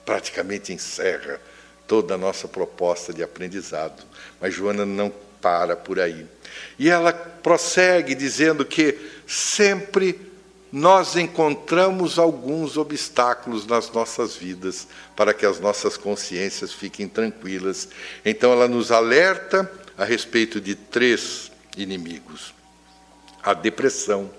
Praticamente 0.06 0.74
encerra 0.74 1.40
toda 1.88 2.16
a 2.16 2.18
nossa 2.18 2.46
proposta 2.46 3.14
de 3.14 3.24
aprendizado. 3.24 4.04
Mas 4.42 4.54
Joana 4.54 4.86
não 4.86 5.14
para 5.40 5.78
por 5.78 5.98
aí. 5.98 6.26
E 6.78 6.90
ela 6.90 7.14
prossegue 7.14 8.14
dizendo 8.14 8.66
que 8.66 8.98
sempre 9.26 10.31
nós 10.72 11.18
encontramos 11.18 12.18
alguns 12.18 12.78
obstáculos 12.78 13.68
nas 13.68 13.92
nossas 13.92 14.36
vidas 14.36 14.88
para 15.16 15.34
que 15.34 15.46
as 15.46 15.60
nossas 15.60 15.98
consciências 15.98 16.72
fiquem 16.72 17.10
tranquilas. 17.10 17.90
Então 18.24 18.54
ela 18.54 18.68
nos 18.68 18.92
alerta 18.92 19.70
a 19.98 20.06
respeito 20.06 20.62
de 20.62 20.74
três 20.74 21.52
inimigos: 21.76 22.54
a 23.44 23.54
depressão, 23.54 24.32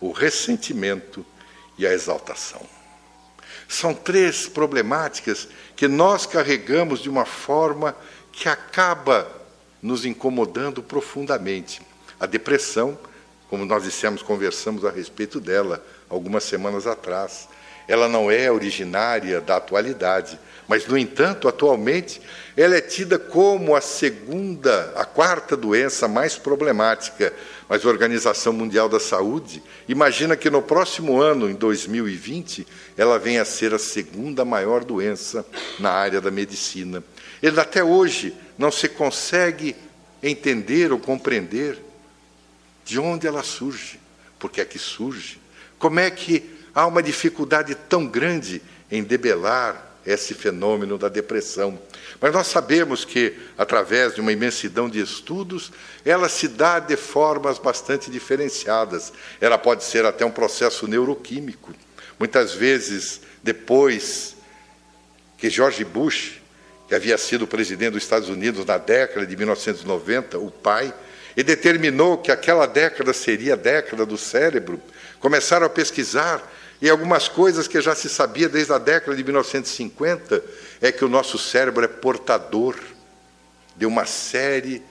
o 0.00 0.12
ressentimento 0.12 1.26
e 1.76 1.86
a 1.86 1.92
exaltação. 1.92 2.62
São 3.68 3.92
três 3.92 4.46
problemáticas 4.46 5.48
que 5.74 5.88
nós 5.88 6.26
carregamos 6.26 7.00
de 7.00 7.08
uma 7.08 7.24
forma 7.24 7.96
que 8.30 8.48
acaba 8.48 9.28
nos 9.82 10.04
incomodando 10.04 10.82
profundamente. 10.82 11.82
A 12.20 12.26
depressão, 12.26 12.96
como 13.54 13.64
nós 13.64 13.84
dissemos, 13.84 14.20
conversamos 14.20 14.84
a 14.84 14.90
respeito 14.90 15.38
dela 15.38 15.80
algumas 16.08 16.42
semanas 16.42 16.88
atrás. 16.88 17.48
Ela 17.86 18.08
não 18.08 18.28
é 18.28 18.50
originária 18.50 19.40
da 19.40 19.58
atualidade, 19.58 20.36
mas, 20.66 20.88
no 20.88 20.98
entanto, 20.98 21.46
atualmente, 21.46 22.20
ela 22.56 22.74
é 22.74 22.80
tida 22.80 23.16
como 23.16 23.76
a 23.76 23.80
segunda, 23.80 24.92
a 24.96 25.04
quarta 25.04 25.56
doença 25.56 26.08
mais 26.08 26.36
problemática. 26.36 27.32
Mas 27.68 27.86
a 27.86 27.88
Organização 27.88 28.52
Mundial 28.52 28.88
da 28.88 28.98
Saúde 28.98 29.62
imagina 29.88 30.36
que 30.36 30.50
no 30.50 30.60
próximo 30.60 31.22
ano, 31.22 31.48
em 31.48 31.54
2020, 31.54 32.66
ela 32.96 33.20
venha 33.20 33.42
a 33.42 33.44
ser 33.44 33.72
a 33.72 33.78
segunda 33.78 34.44
maior 34.44 34.82
doença 34.82 35.46
na 35.78 35.92
área 35.92 36.20
da 36.20 36.30
medicina. 36.32 37.04
Ele 37.40 37.60
até 37.60 37.84
hoje 37.84 38.34
não 38.58 38.72
se 38.72 38.88
consegue 38.88 39.76
entender 40.20 40.90
ou 40.90 40.98
compreender 40.98 41.93
de 42.84 42.98
onde 42.98 43.26
ela 43.26 43.42
surge, 43.42 44.00
por 44.38 44.50
que 44.50 44.60
é 44.60 44.64
que 44.64 44.78
surge, 44.78 45.40
como 45.78 46.00
é 46.00 46.10
que 46.10 46.50
há 46.74 46.86
uma 46.86 47.02
dificuldade 47.02 47.74
tão 47.74 48.06
grande 48.06 48.60
em 48.90 49.02
debelar 49.02 49.94
esse 50.06 50.34
fenômeno 50.34 50.98
da 50.98 51.08
depressão. 51.08 51.78
Mas 52.20 52.32
nós 52.32 52.46
sabemos 52.46 53.04
que, 53.04 53.34
através 53.56 54.14
de 54.14 54.20
uma 54.20 54.32
imensidão 54.32 54.88
de 54.88 55.00
estudos, 55.00 55.72
ela 56.04 56.28
se 56.28 56.48
dá 56.48 56.78
de 56.78 56.96
formas 56.96 57.58
bastante 57.58 58.10
diferenciadas. 58.10 59.12
Ela 59.40 59.56
pode 59.56 59.84
ser 59.84 60.04
até 60.04 60.24
um 60.24 60.30
processo 60.30 60.86
neuroquímico. 60.86 61.72
Muitas 62.18 62.52
vezes, 62.52 63.22
depois 63.42 64.36
que 65.38 65.48
George 65.50 65.84
Bush, 65.84 66.40
que 66.88 66.94
havia 66.94 67.16
sido 67.16 67.46
presidente 67.46 67.92
dos 67.92 68.02
Estados 68.02 68.28
Unidos 68.28 68.64
na 68.64 68.78
década 68.78 69.26
de 69.26 69.36
1990, 69.36 70.38
o 70.38 70.50
pai, 70.50 70.92
e 71.36 71.42
determinou 71.42 72.18
que 72.18 72.30
aquela 72.30 72.66
década 72.66 73.12
seria 73.12 73.54
a 73.54 73.56
década 73.56 74.06
do 74.06 74.16
cérebro, 74.16 74.80
começaram 75.18 75.66
a 75.66 75.70
pesquisar 75.70 76.42
e 76.80 76.88
algumas 76.88 77.28
coisas 77.28 77.66
que 77.66 77.80
já 77.80 77.94
se 77.94 78.08
sabia 78.08 78.48
desde 78.48 78.72
a 78.72 78.78
década 78.78 79.16
de 79.16 79.24
1950 79.24 80.44
é 80.80 80.92
que 80.92 81.04
o 81.04 81.08
nosso 81.08 81.38
cérebro 81.38 81.84
é 81.84 81.88
portador 81.88 82.76
de 83.76 83.86
uma 83.86 84.04
série 84.04 84.82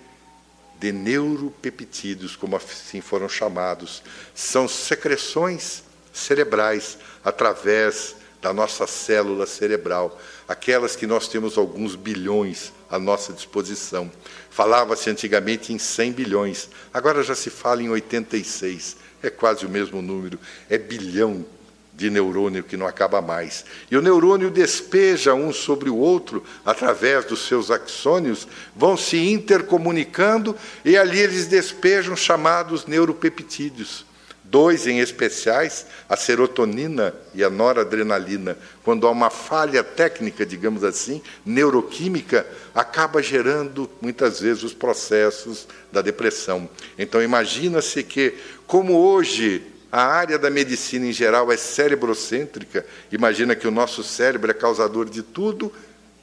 de 0.79 0.91
neuropeptídeos, 0.91 2.35
como 2.35 2.55
assim 2.55 2.99
foram 2.99 3.29
chamados. 3.29 4.03
São 4.33 4.67
secreções 4.67 5.83
cerebrais 6.11 6.97
através 7.23 8.15
da 8.41 8.51
nossa 8.53 8.85
célula 8.85 9.45
cerebral, 9.45 10.19
aquelas 10.47 10.97
que 10.97 11.07
nós 11.07 11.29
temos 11.29 11.57
alguns 11.57 11.95
bilhões 11.95 12.73
à 12.93 12.99
nossa 12.99 13.33
disposição. 13.33 14.11
Falava-se 14.51 15.09
antigamente 15.09 15.73
em 15.73 15.79
100 15.79 16.11
bilhões, 16.11 16.69
agora 16.93 17.23
já 17.23 17.33
se 17.33 17.49
fala 17.49 17.81
em 17.81 17.89
86, 17.89 18.97
é 19.23 19.31
quase 19.31 19.65
o 19.65 19.69
mesmo 19.69 19.99
número, 19.99 20.39
é 20.69 20.77
bilhão 20.77 21.43
de 21.91 22.11
neurônio 22.11 22.63
que 22.63 22.77
não 22.77 22.85
acaba 22.85 23.19
mais. 23.19 23.65
E 23.89 23.97
o 23.97 24.01
neurônio 24.01 24.51
despeja 24.51 25.33
um 25.33 25.51
sobre 25.51 25.89
o 25.89 25.97
outro 25.97 26.43
através 26.63 27.25
dos 27.25 27.47
seus 27.47 27.71
axônios, 27.71 28.47
vão 28.75 28.95
se 28.95 29.17
intercomunicando 29.17 30.55
e 30.85 30.95
ali 30.95 31.19
eles 31.19 31.47
despejam 31.47 32.15
chamados 32.15 32.85
neuropeptídeos. 32.85 34.05
Dois 34.53 34.85
em 34.85 34.99
especiais, 34.99 35.87
a 36.07 36.15
serotonina 36.15 37.11
e 37.33 37.43
a 37.43 37.49
noradrenalina. 37.49 38.55
Quando 38.83 39.07
há 39.07 39.09
uma 39.09 39.31
falha 39.31 39.83
técnica, 39.83 40.45
digamos 40.45 40.83
assim, 40.83 41.23
neuroquímica, 41.43 42.45
acaba 42.71 43.19
gerando 43.19 43.89
muitas 43.99 44.39
vezes 44.39 44.61
os 44.61 44.71
processos 44.71 45.67
da 45.91 46.03
depressão. 46.03 46.69
Então 46.99 47.19
imagina-se 47.19 48.03
que, 48.03 48.35
como 48.67 48.93
hoje 48.93 49.63
a 49.91 50.03
área 50.03 50.37
da 50.37 50.51
medicina 50.51 51.07
em 51.07 51.11
geral 51.11 51.51
é 51.51 51.57
cérebrocêntrica, 51.57 52.85
imagina 53.11 53.55
que 53.55 53.67
o 53.67 53.71
nosso 53.71 54.03
cérebro 54.03 54.51
é 54.51 54.53
causador 54.53 55.09
de 55.09 55.23
tudo, 55.23 55.73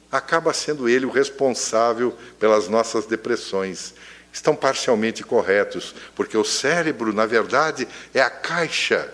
acaba 0.09 0.53
sendo 0.53 0.87
ele 0.87 1.05
o 1.05 1.11
responsável 1.11 2.15
pelas 2.39 2.69
nossas 2.69 3.05
depressões. 3.05 3.93
Estão 4.31 4.55
parcialmente 4.55 5.23
corretos, 5.23 5.93
porque 6.15 6.37
o 6.37 6.43
cérebro, 6.43 7.13
na 7.13 7.25
verdade, 7.25 7.87
é 8.13 8.21
a 8.21 8.29
caixa 8.29 9.13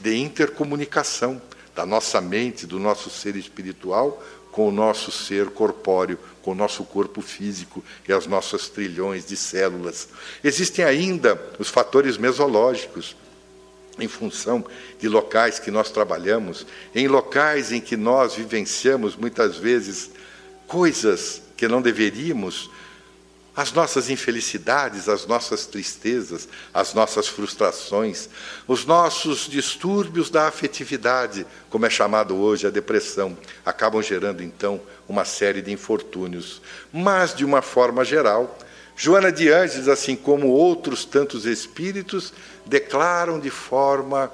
de 0.00 0.16
intercomunicação 0.16 1.40
da 1.74 1.84
nossa 1.84 2.20
mente, 2.20 2.66
do 2.66 2.78
nosso 2.78 3.10
ser 3.10 3.36
espiritual 3.36 4.22
com 4.58 4.68
o 4.68 4.72
nosso 4.72 5.12
ser 5.12 5.50
corpóreo, 5.50 6.18
com 6.42 6.50
o 6.50 6.54
nosso 6.54 6.82
corpo 6.82 7.22
físico 7.22 7.84
e 8.08 8.12
as 8.12 8.26
nossas 8.26 8.68
trilhões 8.68 9.24
de 9.24 9.36
células. 9.36 10.08
Existem 10.42 10.84
ainda 10.84 11.40
os 11.60 11.68
fatores 11.68 12.16
mesológicos 12.16 13.16
em 14.00 14.08
função 14.08 14.66
de 14.98 15.08
locais 15.08 15.60
que 15.60 15.70
nós 15.70 15.92
trabalhamos, 15.92 16.66
em 16.92 17.06
locais 17.06 17.70
em 17.70 17.80
que 17.80 17.96
nós 17.96 18.34
vivenciamos 18.34 19.14
muitas 19.14 19.56
vezes 19.56 20.10
coisas 20.66 21.40
que 21.56 21.68
não 21.68 21.80
deveríamos, 21.80 22.68
as 23.58 23.72
nossas 23.72 24.08
infelicidades, 24.08 25.08
as 25.08 25.26
nossas 25.26 25.66
tristezas, 25.66 26.48
as 26.72 26.94
nossas 26.94 27.26
frustrações, 27.26 28.28
os 28.68 28.86
nossos 28.86 29.48
distúrbios 29.48 30.30
da 30.30 30.46
afetividade, 30.46 31.44
como 31.68 31.84
é 31.84 31.90
chamado 31.90 32.36
hoje 32.36 32.68
a 32.68 32.70
depressão, 32.70 33.36
acabam 33.66 34.00
gerando 34.00 34.44
então 34.44 34.80
uma 35.08 35.24
série 35.24 35.60
de 35.60 35.72
infortúnios. 35.72 36.62
Mas, 36.92 37.34
de 37.34 37.44
uma 37.44 37.60
forma 37.60 38.04
geral, 38.04 38.56
Joana 38.94 39.32
de 39.32 39.48
Ângeles, 39.48 39.88
assim 39.88 40.14
como 40.14 40.46
outros 40.46 41.04
tantos 41.04 41.44
espíritos, 41.44 42.32
declaram 42.64 43.40
de 43.40 43.50
forma 43.50 44.30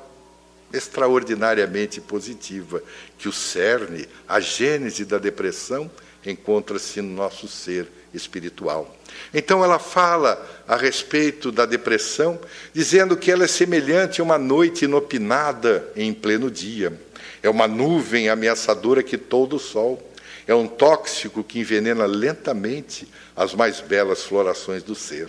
extraordinariamente 0.71 1.99
positiva 1.99 2.83
que 3.17 3.27
o 3.27 3.33
cerne, 3.33 4.07
a 4.29 4.39
gênese 4.39 5.07
da 5.07 5.17
depressão, 5.17 5.91
encontra-se 6.27 7.01
no 7.01 7.15
nosso 7.15 7.49
ser 7.49 7.89
espiritual. 8.15 8.97
Então 9.33 9.63
ela 9.65 9.79
fala 9.79 10.65
a 10.67 10.77
respeito 10.77 11.53
da 11.53 11.67
depressão, 11.67 12.39
dizendo 12.73 13.17
que 13.17 13.31
ela 13.31 13.45
é 13.45 13.49
semelhante 13.49 14.21
a 14.21 14.25
uma 14.25 14.39
noite 14.39 14.85
inopinada 14.85 15.91
em 15.97 16.13
pleno 16.13 16.51
dia. 16.51 16.99
É 17.43 17.51
uma 17.51 17.69
nuvem 17.69 18.29
ameaçadora 18.29 19.03
que 19.03 19.19
todo 19.19 19.57
o 19.57 19.61
sol 19.61 20.03
é 20.47 20.55
um 20.55 20.67
tóxico 20.67 21.43
que 21.43 21.59
envenena 21.59 22.07
lentamente 22.07 23.09
as 23.35 23.55
mais 23.55 23.81
belas 23.81 24.23
florações 24.23 24.83
do 24.83 24.95
ser. 24.95 25.29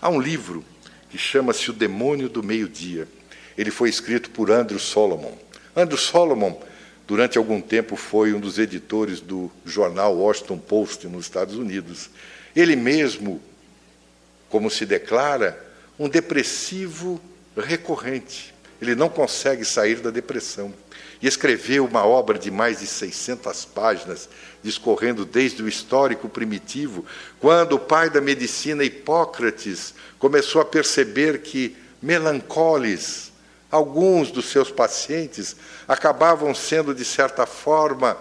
Há 0.00 0.08
um 0.08 0.20
livro 0.20 0.64
que 1.10 1.18
chama-se 1.18 1.70
O 1.70 1.72
Demônio 1.72 2.28
do 2.28 2.42
Meio-Dia. 2.42 3.06
Ele 3.56 3.70
foi 3.70 3.88
escrito 3.88 4.30
por 4.30 4.50
Andrew 4.50 4.78
Solomon. 4.78 5.36
Andrew 5.76 5.98
Solomon, 5.98 6.58
durante 7.12 7.36
algum 7.36 7.60
tempo, 7.60 7.94
foi 7.94 8.32
um 8.32 8.40
dos 8.40 8.58
editores 8.58 9.20
do 9.20 9.52
jornal 9.66 10.16
Washington 10.16 10.56
Post 10.56 11.06
nos 11.08 11.26
Estados 11.26 11.56
Unidos. 11.56 12.08
Ele 12.56 12.74
mesmo, 12.74 13.38
como 14.48 14.70
se 14.70 14.86
declara, 14.86 15.62
um 15.98 16.08
depressivo 16.08 17.20
recorrente. 17.54 18.54
Ele 18.80 18.94
não 18.94 19.10
consegue 19.10 19.62
sair 19.62 19.96
da 19.96 20.08
depressão 20.08 20.72
e 21.20 21.26
escreveu 21.26 21.84
uma 21.84 22.02
obra 22.06 22.38
de 22.38 22.50
mais 22.50 22.80
de 22.80 22.86
600 22.86 23.66
páginas, 23.66 24.26
discorrendo 24.62 25.26
desde 25.26 25.62
o 25.62 25.68
histórico 25.68 26.30
primitivo, 26.30 27.04
quando 27.38 27.74
o 27.74 27.78
pai 27.78 28.08
da 28.08 28.22
medicina, 28.22 28.84
Hipócrates, 28.84 29.92
começou 30.18 30.62
a 30.62 30.64
perceber 30.64 31.42
que 31.42 31.76
melancoles, 32.00 33.31
alguns 33.72 34.30
dos 34.30 34.50
seus 34.50 34.70
pacientes, 34.70 35.56
acabavam 35.88 36.54
sendo, 36.54 36.94
de 36.94 37.06
certa 37.06 37.46
forma, 37.46 38.18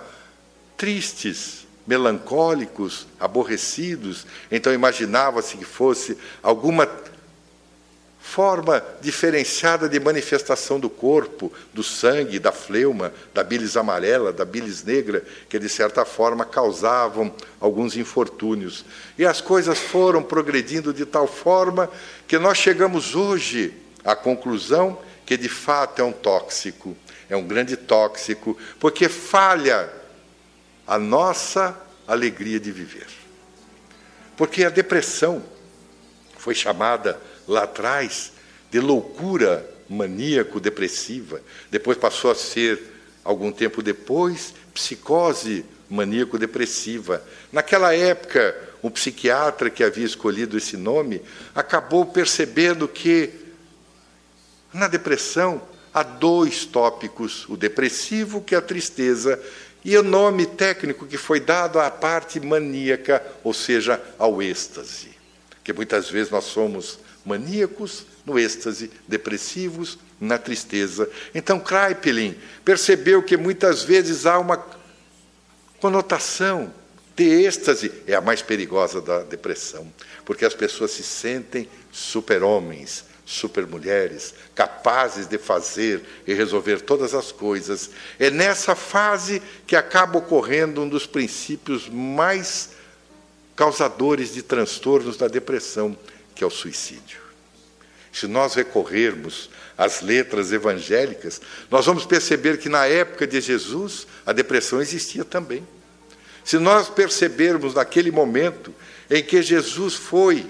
tristes, 0.77 1.67
melancólicos, 1.85 3.05
aborrecidos, 3.19 4.25
então 4.49 4.73
imaginava-se 4.73 5.57
que 5.57 5.65
fosse 5.65 6.17
alguma 6.41 6.89
forma 8.21 8.81
diferenciada 9.01 9.89
de 9.89 9.99
manifestação 9.99 10.79
do 10.79 10.89
corpo, 10.89 11.51
do 11.73 11.83
sangue, 11.83 12.39
da 12.39 12.53
fleuma, 12.53 13.11
da 13.33 13.43
bilis 13.43 13.75
amarela, 13.75 14.31
da 14.31 14.45
bilis 14.45 14.83
negra, 14.85 15.21
que 15.49 15.59
de 15.59 15.67
certa 15.67 16.05
forma 16.05 16.45
causavam 16.45 17.33
alguns 17.59 17.97
infortúnios. 17.97 18.85
E 19.17 19.25
as 19.25 19.41
coisas 19.41 19.77
foram 19.77 20.23
progredindo 20.23 20.93
de 20.93 21.05
tal 21.05 21.27
forma 21.27 21.89
que 22.25 22.37
nós 22.39 22.57
chegamos 22.57 23.15
hoje 23.15 23.73
à 24.05 24.15
conclusão 24.15 24.97
que 25.31 25.37
de 25.37 25.47
fato 25.47 26.01
é 26.01 26.03
um 26.03 26.11
tóxico, 26.11 26.93
é 27.29 27.37
um 27.37 27.47
grande 27.47 27.77
tóxico, 27.77 28.57
porque 28.77 29.07
falha 29.07 29.89
a 30.85 30.99
nossa 30.99 31.81
alegria 32.05 32.59
de 32.59 32.69
viver. 32.69 33.07
Porque 34.35 34.65
a 34.65 34.69
depressão 34.69 35.41
foi 36.37 36.53
chamada 36.53 37.17
lá 37.47 37.63
atrás 37.63 38.33
de 38.69 38.81
loucura 38.81 39.65
maníaco-depressiva, 39.87 41.41
depois 41.69 41.97
passou 41.97 42.29
a 42.29 42.35
ser, 42.35 42.91
algum 43.23 43.53
tempo 43.53 43.81
depois, 43.81 44.53
psicose 44.73 45.63
maníaco-depressiva. 45.89 47.23
Naquela 47.53 47.95
época, 47.95 48.53
o 48.81 48.91
psiquiatra 48.91 49.69
que 49.69 49.81
havia 49.81 50.05
escolhido 50.05 50.57
esse 50.57 50.75
nome 50.75 51.21
acabou 51.55 52.05
percebendo 52.05 52.85
que 52.85 53.40
na 54.73 54.87
depressão 54.87 55.61
há 55.93 56.03
dois 56.03 56.65
tópicos: 56.65 57.47
o 57.49 57.57
depressivo, 57.57 58.41
que 58.41 58.55
é 58.55 58.57
a 58.57 58.61
tristeza, 58.61 59.41
e 59.83 59.97
o 59.97 60.03
nome 60.03 60.45
técnico 60.45 61.05
que 61.05 61.17
foi 61.17 61.39
dado 61.39 61.79
à 61.79 61.89
parte 61.89 62.39
maníaca, 62.39 63.23
ou 63.43 63.53
seja, 63.53 64.01
ao 64.17 64.41
êxtase. 64.41 65.09
Que 65.63 65.73
muitas 65.73 66.09
vezes 66.09 66.31
nós 66.31 66.45
somos 66.45 66.99
maníacos 67.25 68.05
no 68.25 68.37
êxtase, 68.39 68.91
depressivos 69.07 69.97
na 70.19 70.37
tristeza. 70.37 71.09
Então, 71.33 71.59
Kraepelin 71.59 72.35
percebeu 72.63 73.23
que 73.23 73.35
muitas 73.35 73.83
vezes 73.83 74.25
há 74.25 74.37
uma 74.37 74.63
conotação 75.79 76.71
de 77.15 77.23
êxtase, 77.23 77.91
é 78.07 78.13
a 78.13 78.21
mais 78.21 78.41
perigosa 78.41 79.01
da 79.01 79.23
depressão, 79.23 79.91
porque 80.23 80.45
as 80.45 80.53
pessoas 80.53 80.91
se 80.91 81.03
sentem 81.03 81.67
super-homens, 81.91 83.03
super-mulheres, 83.31 84.33
capazes 84.53 85.25
de 85.25 85.37
fazer 85.37 86.01
e 86.27 86.33
resolver 86.33 86.81
todas 86.81 87.13
as 87.13 87.31
coisas. 87.31 87.89
É 88.19 88.29
nessa 88.29 88.75
fase 88.75 89.41
que 89.65 89.75
acaba 89.75 90.19
ocorrendo 90.19 90.81
um 90.81 90.89
dos 90.89 91.07
princípios 91.07 91.87
mais 91.87 92.71
causadores 93.55 94.33
de 94.33 94.41
transtornos 94.41 95.17
da 95.17 95.27
depressão, 95.27 95.97
que 96.35 96.43
é 96.43 96.47
o 96.47 96.51
suicídio. 96.51 97.21
Se 98.11 98.27
nós 98.27 98.53
recorrermos 98.53 99.49
às 99.77 100.01
letras 100.01 100.51
evangélicas, 100.51 101.41
nós 101.69 101.85
vamos 101.85 102.05
perceber 102.05 102.57
que 102.57 102.67
na 102.67 102.85
época 102.85 103.25
de 103.25 103.39
Jesus 103.39 104.05
a 104.25 104.33
depressão 104.33 104.81
existia 104.81 105.23
também. 105.23 105.65
Se 106.43 106.57
nós 106.57 106.89
percebermos 106.89 107.75
naquele 107.75 108.11
momento 108.11 108.73
em 109.09 109.23
que 109.23 109.41
Jesus 109.41 109.93
foi 109.93 110.45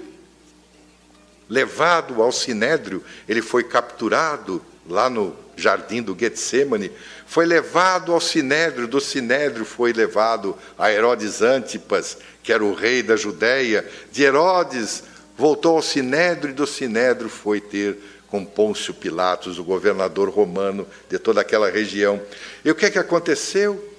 levado 1.52 2.22
ao 2.22 2.32
sinédrio, 2.32 3.04
ele 3.28 3.42
foi 3.42 3.62
capturado 3.62 4.64
lá 4.88 5.10
no 5.10 5.36
jardim 5.54 6.00
do 6.00 6.16
Getsemane, 6.18 6.90
foi 7.26 7.44
levado 7.44 8.10
ao 8.10 8.20
sinédrio, 8.22 8.88
do 8.88 8.98
sinédrio 8.98 9.66
foi 9.66 9.92
levado 9.92 10.56
a 10.78 10.90
Herodes 10.90 11.42
Antipas, 11.42 12.16
que 12.42 12.54
era 12.54 12.64
o 12.64 12.72
rei 12.72 13.02
da 13.02 13.16
Judéia, 13.16 13.86
de 14.10 14.22
Herodes 14.22 15.04
voltou 15.36 15.76
ao 15.76 15.82
Sinédrio 15.82 16.52
e 16.52 16.54
do 16.54 16.66
Sinédrio 16.66 17.28
foi 17.28 17.60
ter 17.60 17.98
com 18.28 18.46
Pôncio 18.46 18.94
Pilatos, 18.94 19.58
o 19.58 19.64
governador 19.64 20.30
romano 20.30 20.86
de 21.10 21.18
toda 21.18 21.42
aquela 21.42 21.70
região. 21.70 22.18
E 22.64 22.70
o 22.70 22.74
que 22.74 22.86
é 22.86 22.90
que 22.90 22.98
aconteceu? 22.98 23.92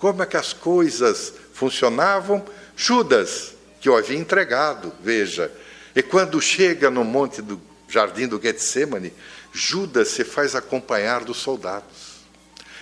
Como 0.00 0.24
é 0.24 0.26
que 0.26 0.36
as 0.36 0.52
coisas 0.52 1.32
funcionavam? 1.52 2.44
Judas, 2.76 3.54
que 3.80 3.88
o 3.88 3.96
havia 3.96 4.18
entregado, 4.18 4.92
veja. 5.00 5.52
E 5.94 6.02
quando 6.02 6.40
chega 6.40 6.90
no 6.90 7.04
monte 7.04 7.42
do 7.42 7.60
jardim 7.88 8.26
do 8.26 8.40
Getsemane, 8.40 9.12
Judas 9.52 10.08
se 10.08 10.24
faz 10.24 10.54
acompanhar 10.54 11.24
dos 11.24 11.38
soldados. 11.38 12.20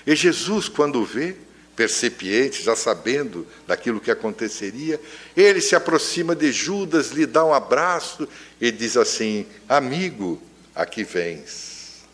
E 0.06 0.14
Jesus, 0.14 0.68
quando 0.68 1.04
vê, 1.04 1.36
percepiente, 1.74 2.62
já 2.62 2.74
sabendo 2.74 3.46
daquilo 3.66 4.00
que 4.00 4.10
aconteceria, 4.10 5.00
ele 5.36 5.60
se 5.60 5.76
aproxima 5.76 6.34
de 6.34 6.50
Judas, 6.50 7.10
lhe 7.10 7.24
dá 7.24 7.44
um 7.44 7.54
abraço 7.54 8.28
e 8.60 8.70
diz 8.70 8.96
assim: 8.96 9.46
Amigo, 9.68 10.42
aqui 10.74 11.04
vens. 11.04 12.04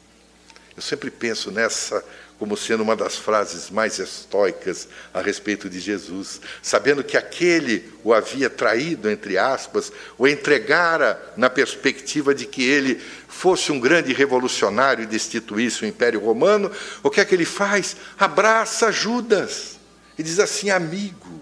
Eu 0.77 0.83
sempre 0.83 1.11
penso 1.11 1.51
nessa 1.51 2.05
como 2.45 2.59
sendo 2.59 2.83
uma 2.83 2.95
das 2.95 3.17
frases 3.17 3.71
mais 3.71 3.99
estoicas 3.99 4.87
a 5.15 5.23
respeito 5.23 5.71
de 5.71 5.81
Jesus, 5.81 6.43
sabendo 6.61 7.03
que 7.03 7.17
aquele 7.17 7.91
o 8.05 8.13
havia 8.13 8.51
traído, 8.51 9.09
entre 9.09 9.39
aspas, 9.39 9.91
o 10.19 10.29
entregara 10.29 11.19
na 11.39 11.49
perspectiva 11.49 12.35
de 12.35 12.45
que 12.45 12.63
ele 12.63 13.01
fosse 13.27 13.73
um 13.73 13.81
grande 13.81 14.13
revolucionário 14.13 15.05
e 15.05 15.07
destituísse 15.07 15.85
o 15.85 15.87
Império 15.87 16.21
Romano, 16.21 16.71
o 17.03 17.09
que 17.09 17.19
é 17.19 17.25
que 17.25 17.35
ele 17.35 17.47
faz? 17.47 17.97
Abraça 18.19 18.93
Judas 18.93 19.79
e 20.19 20.23
diz 20.23 20.39
assim: 20.39 20.69
amigo, 20.69 21.41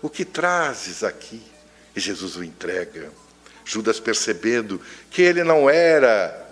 o 0.00 0.08
que 0.08 0.24
trazes 0.24 1.04
aqui? 1.04 1.42
E 1.94 2.00
Jesus 2.00 2.36
o 2.36 2.42
entrega. 2.42 3.12
Judas 3.66 4.00
percebendo 4.00 4.80
que 5.10 5.20
ele 5.20 5.44
não 5.44 5.68
era 5.68 6.42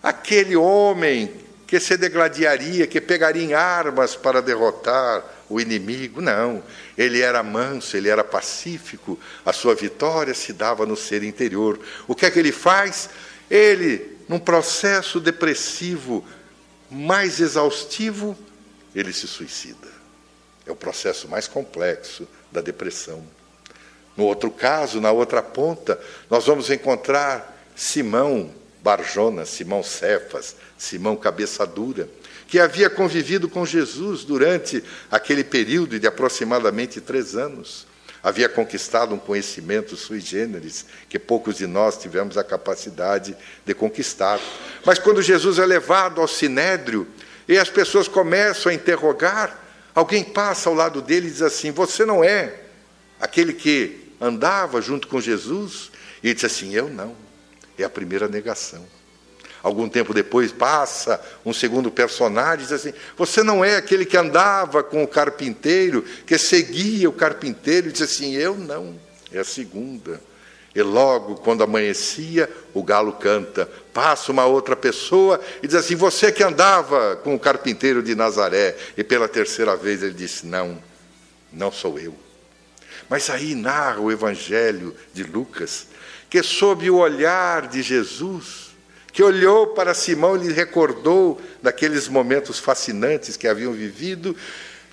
aquele 0.00 0.54
homem 0.54 1.47
que 1.68 1.78
se 1.78 1.98
degladiaria, 1.98 2.86
que 2.86 2.98
pegaria 2.98 3.44
em 3.44 3.52
armas 3.52 4.16
para 4.16 4.40
derrotar 4.40 5.22
o 5.50 5.60
inimigo. 5.60 6.22
Não, 6.22 6.62
ele 6.96 7.20
era 7.20 7.42
manso, 7.42 7.94
ele 7.94 8.08
era 8.08 8.24
pacífico, 8.24 9.20
a 9.44 9.52
sua 9.52 9.74
vitória 9.74 10.32
se 10.32 10.54
dava 10.54 10.86
no 10.86 10.96
ser 10.96 11.22
interior. 11.22 11.78
O 12.08 12.14
que 12.14 12.24
é 12.24 12.30
que 12.30 12.38
ele 12.38 12.52
faz? 12.52 13.10
Ele, 13.50 14.16
num 14.26 14.38
processo 14.38 15.20
depressivo 15.20 16.26
mais 16.90 17.38
exaustivo, 17.38 18.36
ele 18.94 19.12
se 19.12 19.28
suicida. 19.28 19.88
É 20.66 20.72
o 20.72 20.76
processo 20.76 21.28
mais 21.28 21.46
complexo 21.46 22.26
da 22.50 22.62
depressão. 22.62 23.22
No 24.16 24.24
outro 24.24 24.50
caso, 24.50 25.02
na 25.02 25.12
outra 25.12 25.42
ponta, 25.42 26.00
nós 26.30 26.46
vamos 26.46 26.70
encontrar 26.70 27.62
Simão 27.76 28.54
Barjona, 28.82 29.44
Simão 29.44 29.82
Cefas, 29.82 30.56
Simão 30.78 31.16
Cabeça 31.16 31.66
Dura, 31.66 32.08
que 32.46 32.60
havia 32.60 32.88
convivido 32.88 33.48
com 33.48 33.66
Jesus 33.66 34.24
durante 34.24 34.82
aquele 35.10 35.44
período 35.44 35.98
de 35.98 36.06
aproximadamente 36.06 37.00
três 37.00 37.36
anos. 37.36 37.86
Havia 38.22 38.48
conquistado 38.48 39.14
um 39.14 39.18
conhecimento 39.18 39.96
sui 39.96 40.20
generis 40.20 40.86
que 41.08 41.18
poucos 41.18 41.56
de 41.56 41.66
nós 41.66 41.98
tivemos 41.98 42.38
a 42.38 42.44
capacidade 42.44 43.36
de 43.64 43.74
conquistar. 43.74 44.40
Mas 44.84 44.98
quando 44.98 45.22
Jesus 45.22 45.58
é 45.58 45.66
levado 45.66 46.20
ao 46.20 46.26
sinédrio 46.26 47.06
e 47.46 47.58
as 47.58 47.68
pessoas 47.68 48.08
começam 48.08 48.70
a 48.70 48.74
interrogar, 48.74 49.58
alguém 49.94 50.24
passa 50.24 50.68
ao 50.68 50.74
lado 50.74 51.00
dele 51.00 51.28
e 51.28 51.30
diz 51.30 51.42
assim: 51.42 51.70
Você 51.70 52.04
não 52.04 52.24
é 52.24 52.60
aquele 53.20 53.52
que 53.52 54.12
andava 54.20 54.80
junto 54.80 55.06
com 55.06 55.20
Jesus? 55.20 55.90
E 56.22 56.28
ele 56.28 56.34
diz 56.34 56.44
assim: 56.44 56.74
Eu 56.74 56.88
não. 56.88 57.14
É 57.78 57.84
a 57.84 57.90
primeira 57.90 58.26
negação. 58.26 58.84
Algum 59.68 59.86
tempo 59.86 60.14
depois 60.14 60.50
passa 60.50 61.20
um 61.44 61.52
segundo 61.52 61.90
personagem 61.90 62.64
diz 62.64 62.72
assim: 62.72 62.94
Você 63.18 63.42
não 63.42 63.62
é 63.62 63.76
aquele 63.76 64.06
que 64.06 64.16
andava 64.16 64.82
com 64.82 65.04
o 65.04 65.06
carpinteiro, 65.06 66.02
que 66.26 66.38
seguia 66.38 67.06
o 67.06 67.12
carpinteiro, 67.12 67.88
e 67.88 67.92
diz 67.92 68.00
assim: 68.00 68.34
Eu 68.34 68.56
não. 68.56 68.98
É 69.30 69.40
a 69.40 69.44
segunda. 69.44 70.22
E 70.74 70.80
logo, 70.80 71.34
quando 71.34 71.62
amanhecia, 71.62 72.50
o 72.72 72.82
galo 72.82 73.12
canta. 73.12 73.68
Passa 73.92 74.32
uma 74.32 74.46
outra 74.46 74.74
pessoa 74.74 75.38
e 75.62 75.66
diz 75.66 75.76
assim: 75.76 75.94
Você 75.94 76.32
que 76.32 76.42
andava 76.42 77.16
com 77.16 77.34
o 77.34 77.38
carpinteiro 77.38 78.02
de 78.02 78.14
Nazaré. 78.14 78.74
E 78.96 79.04
pela 79.04 79.28
terceira 79.28 79.76
vez 79.76 80.02
ele 80.02 80.14
disse: 80.14 80.46
Não, 80.46 80.82
não 81.52 81.70
sou 81.70 81.98
eu. 81.98 82.14
Mas 83.06 83.28
aí 83.28 83.54
narra 83.54 84.00
o 84.00 84.10
Evangelho 84.10 84.96
de 85.12 85.24
Lucas 85.24 85.88
que, 86.30 86.42
sob 86.42 86.88
o 86.90 86.96
olhar 86.96 87.68
de 87.68 87.82
Jesus, 87.82 88.67
que 89.18 89.22
olhou 89.24 89.66
para 89.66 89.94
Simão 89.94 90.36
e 90.36 90.46
lhe 90.46 90.52
recordou 90.52 91.42
daqueles 91.60 92.06
momentos 92.06 92.60
fascinantes 92.60 93.36
que 93.36 93.48
haviam 93.48 93.72
vivido, 93.72 94.36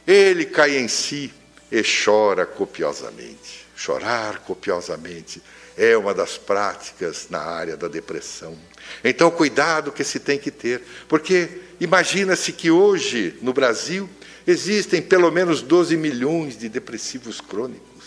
ele 0.07 0.45
cai 0.45 0.77
em 0.77 0.87
si 0.87 1.31
e 1.71 1.83
chora 1.83 2.43
copiosamente. 2.43 3.67
Chorar 3.75 4.39
copiosamente 4.39 5.43
é 5.77 5.95
uma 5.95 6.11
das 6.11 6.39
práticas 6.39 7.27
na 7.29 7.37
área 7.37 7.77
da 7.77 7.87
depressão. 7.87 8.57
Então, 9.03 9.29
cuidado 9.29 9.91
que 9.91 10.03
se 10.03 10.19
tem 10.19 10.39
que 10.39 10.49
ter, 10.49 10.81
porque 11.07 11.61
imagina-se 11.79 12.51
que 12.51 12.71
hoje, 12.71 13.37
no 13.43 13.53
Brasil, 13.53 14.09
existem 14.47 15.03
pelo 15.03 15.29
menos 15.29 15.61
12 15.61 15.95
milhões 15.95 16.57
de 16.57 16.67
depressivos 16.67 17.39
crônicos, 17.39 18.05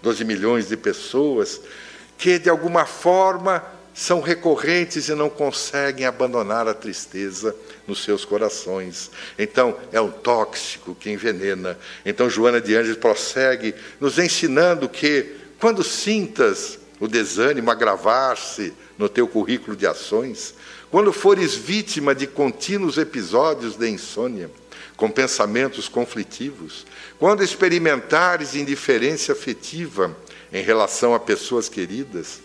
12 0.00 0.24
milhões 0.24 0.68
de 0.68 0.76
pessoas 0.78 1.60
que, 2.16 2.38
de 2.38 2.48
alguma 2.48 2.86
forma, 2.86 3.62
são 3.94 4.20
recorrentes 4.20 5.08
e 5.08 5.14
não 5.14 5.30
conseguem 5.30 6.04
abandonar 6.04 6.66
a 6.66 6.74
tristeza 6.74 7.54
nos 7.86 8.02
seus 8.02 8.24
corações. 8.24 9.08
Então, 9.38 9.78
é 9.92 10.00
um 10.00 10.10
tóxico 10.10 10.96
que 10.96 11.10
envenena. 11.10 11.78
Então, 12.04 12.28
Joana 12.28 12.60
de 12.60 12.74
Anjos 12.74 12.96
prossegue 12.96 13.72
nos 14.00 14.18
ensinando 14.18 14.88
que, 14.88 15.36
quando 15.60 15.84
sintas 15.84 16.80
o 16.98 17.06
desânimo 17.06 17.70
agravar-se 17.70 18.74
no 18.98 19.08
teu 19.08 19.28
currículo 19.28 19.76
de 19.76 19.86
ações, 19.86 20.54
quando 20.90 21.12
fores 21.12 21.54
vítima 21.54 22.14
de 22.14 22.26
contínuos 22.26 22.98
episódios 22.98 23.76
de 23.76 23.88
insônia, 23.88 24.50
com 24.96 25.10
pensamentos 25.10 25.88
conflitivos, 25.88 26.86
quando 27.18 27.42
experimentares 27.42 28.54
indiferença 28.54 29.32
afetiva 29.32 30.16
em 30.52 30.62
relação 30.62 31.14
a 31.14 31.20
pessoas 31.20 31.68
queridas, 31.68 32.43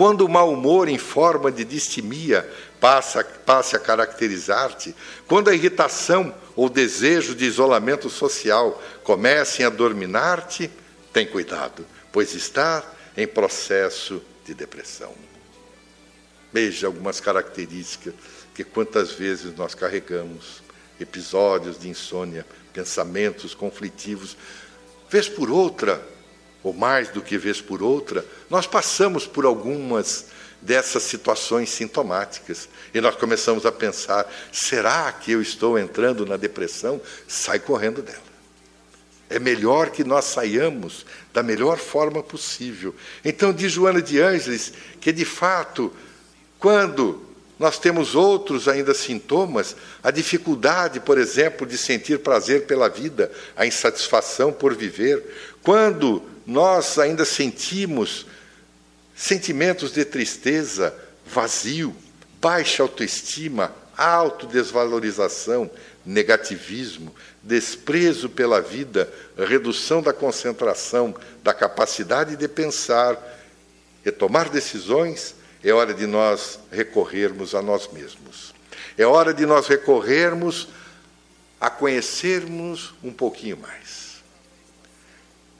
quando 0.00 0.22
o 0.22 0.28
mau 0.30 0.50
humor 0.50 0.88
em 0.88 0.96
forma 0.96 1.52
de 1.52 1.62
distimia 1.62 2.50
passa, 2.80 3.22
passe 3.22 3.76
a 3.76 3.78
caracterizar-te, 3.78 4.96
quando 5.28 5.50
a 5.50 5.54
irritação 5.54 6.34
ou 6.56 6.70
desejo 6.70 7.34
de 7.34 7.44
isolamento 7.44 8.08
social 8.08 8.82
comecem 9.04 9.66
a 9.66 9.68
dominar-te, 9.68 10.70
tem 11.12 11.26
cuidado, 11.26 11.84
pois 12.10 12.34
está 12.34 12.82
em 13.14 13.26
processo 13.26 14.22
de 14.42 14.54
depressão. 14.54 15.12
Veja 16.50 16.86
algumas 16.86 17.20
características 17.20 18.14
que 18.54 18.64
quantas 18.64 19.12
vezes 19.12 19.54
nós 19.54 19.74
carregamos, 19.74 20.62
episódios 20.98 21.78
de 21.78 21.90
insônia, 21.90 22.46
pensamentos 22.72 23.54
conflitivos, 23.54 24.34
vez 25.10 25.28
por 25.28 25.50
outra, 25.50 26.02
ou 26.62 26.72
mais 26.72 27.08
do 27.08 27.22
que 27.22 27.38
vez 27.38 27.60
por 27.60 27.82
outra, 27.82 28.24
nós 28.48 28.66
passamos 28.66 29.26
por 29.26 29.44
algumas 29.44 30.26
dessas 30.60 31.04
situações 31.04 31.70
sintomáticas 31.70 32.68
e 32.92 33.00
nós 33.00 33.16
começamos 33.16 33.64
a 33.64 33.72
pensar: 33.72 34.30
será 34.52 35.10
que 35.12 35.32
eu 35.32 35.40
estou 35.40 35.78
entrando 35.78 36.26
na 36.26 36.36
depressão? 36.36 37.00
Sai 37.26 37.58
correndo 37.58 38.02
dela. 38.02 38.30
É 39.28 39.38
melhor 39.38 39.90
que 39.90 40.02
nós 40.02 40.24
saiamos 40.24 41.06
da 41.32 41.42
melhor 41.42 41.78
forma 41.78 42.20
possível. 42.22 42.94
Então, 43.24 43.52
diz 43.52 43.70
Joana 43.70 44.02
de 44.02 44.20
Ângeles 44.20 44.72
que, 45.00 45.12
de 45.12 45.24
fato, 45.24 45.92
quando 46.58 47.30
nós 47.56 47.78
temos 47.78 48.14
outros 48.14 48.66
ainda 48.66 48.92
sintomas, 48.92 49.76
a 50.02 50.10
dificuldade, 50.10 50.98
por 50.98 51.16
exemplo, 51.16 51.66
de 51.66 51.78
sentir 51.78 52.18
prazer 52.20 52.66
pela 52.66 52.88
vida, 52.88 53.30
a 53.54 53.66
insatisfação 53.66 54.50
por 54.50 54.74
viver, 54.74 55.22
quando 55.62 56.22
nós 56.46 56.98
ainda 56.98 57.24
sentimos 57.24 58.26
sentimentos 59.14 59.92
de 59.92 60.04
tristeza, 60.04 60.94
vazio, 61.26 61.94
baixa 62.40 62.82
autoestima, 62.82 63.74
autodesvalorização, 63.96 65.70
negativismo, 66.04 67.14
desprezo 67.42 68.28
pela 68.28 68.60
vida, 68.60 69.12
redução 69.36 70.02
da 70.02 70.12
concentração, 70.12 71.14
da 71.42 71.52
capacidade 71.52 72.36
de 72.36 72.48
pensar 72.48 73.18
e 74.04 74.10
tomar 74.10 74.48
decisões, 74.48 75.34
é 75.62 75.72
hora 75.72 75.92
de 75.92 76.06
nós 76.06 76.58
recorrermos 76.72 77.54
a 77.54 77.60
nós 77.60 77.90
mesmos. 77.92 78.54
É 78.96 79.04
hora 79.04 79.34
de 79.34 79.44
nós 79.44 79.66
recorrermos 79.66 80.68
a 81.60 81.68
conhecermos 81.68 82.94
um 83.02 83.12
pouquinho 83.12 83.58
mais. 83.58 83.99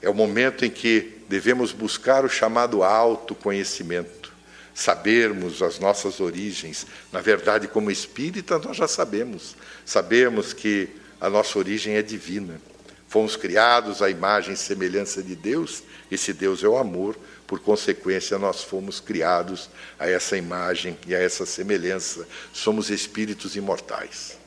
É 0.01 0.09
o 0.09 0.13
momento 0.13 0.65
em 0.65 0.69
que 0.69 1.21
devemos 1.29 1.71
buscar 1.71 2.25
o 2.25 2.29
chamado 2.29 2.83
autoconhecimento, 2.83 4.33
sabermos 4.73 5.61
as 5.61 5.79
nossas 5.79 6.19
origens. 6.19 6.87
Na 7.11 7.21
verdade, 7.21 7.67
como 7.67 7.91
espírita, 7.91 8.57
nós 8.57 8.77
já 8.77 8.87
sabemos. 8.87 9.55
Sabemos 9.85 10.53
que 10.53 10.89
a 11.19 11.29
nossa 11.29 11.59
origem 11.59 11.95
é 11.95 12.01
divina. 12.01 12.59
Fomos 13.07 13.35
criados 13.35 14.01
à 14.01 14.09
imagem 14.09 14.53
e 14.53 14.57
semelhança 14.57 15.21
de 15.21 15.35
Deus, 15.35 15.83
esse 16.09 16.33
Deus 16.33 16.63
é 16.63 16.67
o 16.67 16.77
amor, 16.77 17.17
por 17.45 17.59
consequência, 17.59 18.39
nós 18.39 18.63
fomos 18.63 19.01
criados 19.01 19.69
a 19.99 20.09
essa 20.09 20.37
imagem 20.37 20.97
e 21.05 21.13
a 21.13 21.19
essa 21.19 21.45
semelhança. 21.45 22.25
Somos 22.53 22.89
espíritos 22.89 23.57
imortais. 23.57 24.37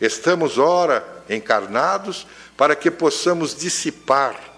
Estamos, 0.00 0.56
ora, 0.56 1.06
encarnados 1.28 2.26
para 2.56 2.74
que 2.74 2.90
possamos 2.90 3.54
dissipar 3.54 4.53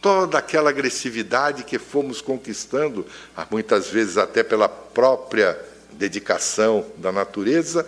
toda 0.00 0.38
aquela 0.38 0.70
agressividade 0.70 1.64
que 1.64 1.78
fomos 1.78 2.20
conquistando, 2.20 3.06
muitas 3.50 3.88
vezes 3.88 4.16
até 4.16 4.42
pela 4.42 4.68
própria 4.68 5.58
dedicação 5.92 6.86
da 6.96 7.10
natureza, 7.10 7.86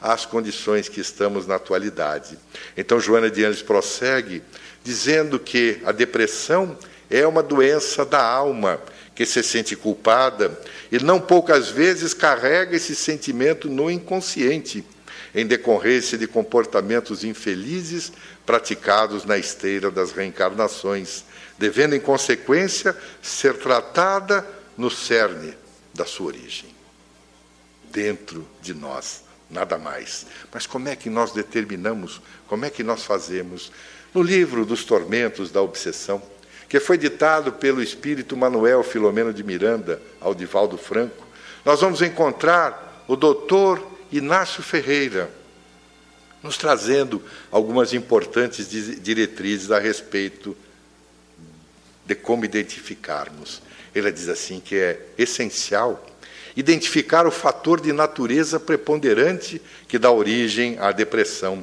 às 0.00 0.26
condições 0.26 0.88
que 0.88 1.00
estamos 1.00 1.46
na 1.46 1.56
atualidade. 1.56 2.38
Então, 2.76 3.00
Joana 3.00 3.30
de 3.30 3.44
Anjos 3.44 3.62
prossegue 3.62 4.42
dizendo 4.84 5.38
que 5.38 5.80
a 5.84 5.92
depressão 5.92 6.78
é 7.10 7.26
uma 7.26 7.42
doença 7.42 8.04
da 8.04 8.22
alma 8.22 8.80
que 9.14 9.24
se 9.24 9.42
sente 9.42 9.74
culpada 9.74 10.56
e 10.92 11.02
não 11.02 11.18
poucas 11.18 11.70
vezes 11.70 12.12
carrega 12.12 12.76
esse 12.76 12.94
sentimento 12.94 13.68
no 13.68 13.90
inconsciente, 13.90 14.84
em 15.34 15.46
decorrência 15.46 16.18
de 16.18 16.26
comportamentos 16.26 17.24
infelizes 17.24 18.12
praticados 18.44 19.24
na 19.24 19.38
esteira 19.38 19.90
das 19.90 20.12
reencarnações, 20.12 21.24
devendo, 21.58 21.94
em 21.94 22.00
consequência, 22.00 22.96
ser 23.22 23.58
tratada 23.58 24.46
no 24.76 24.90
cerne 24.90 25.56
da 25.94 26.04
sua 26.04 26.26
origem, 26.26 26.68
dentro 27.90 28.46
de 28.60 28.74
nós, 28.74 29.22
nada 29.50 29.78
mais. 29.78 30.26
Mas 30.52 30.66
como 30.66 30.88
é 30.88 30.96
que 30.96 31.08
nós 31.08 31.32
determinamos, 31.32 32.20
como 32.46 32.64
é 32.64 32.70
que 32.70 32.82
nós 32.82 33.04
fazemos? 33.04 33.72
No 34.12 34.22
livro 34.22 34.64
dos 34.64 34.84
Tormentos 34.84 35.50
da 35.50 35.62
Obsessão, 35.62 36.22
que 36.68 36.80
foi 36.80 36.98
ditado 36.98 37.52
pelo 37.52 37.82
espírito 37.82 38.36
Manuel 38.36 38.82
Filomeno 38.82 39.32
de 39.32 39.42
Miranda, 39.42 40.00
ao 40.20 40.34
Divaldo 40.34 40.76
Franco, 40.76 41.24
nós 41.64 41.80
vamos 41.80 42.02
encontrar 42.02 43.04
o 43.08 43.16
doutor 43.16 43.84
Inácio 44.10 44.62
Ferreira, 44.62 45.30
nos 46.42 46.56
trazendo 46.56 47.22
algumas 47.50 47.92
importantes 47.92 48.68
diretrizes 49.02 49.70
a 49.70 49.78
respeito 49.78 50.56
de 52.06 52.14
como 52.14 52.44
identificarmos. 52.44 53.60
Ele 53.94 54.10
diz 54.12 54.28
assim 54.28 54.60
que 54.60 54.76
é 54.76 55.00
essencial 55.18 56.04
identificar 56.56 57.26
o 57.26 57.30
fator 57.30 57.80
de 57.80 57.92
natureza 57.92 58.58
preponderante 58.58 59.60
que 59.86 59.98
dá 59.98 60.10
origem 60.10 60.78
à 60.80 60.90
depressão. 60.90 61.62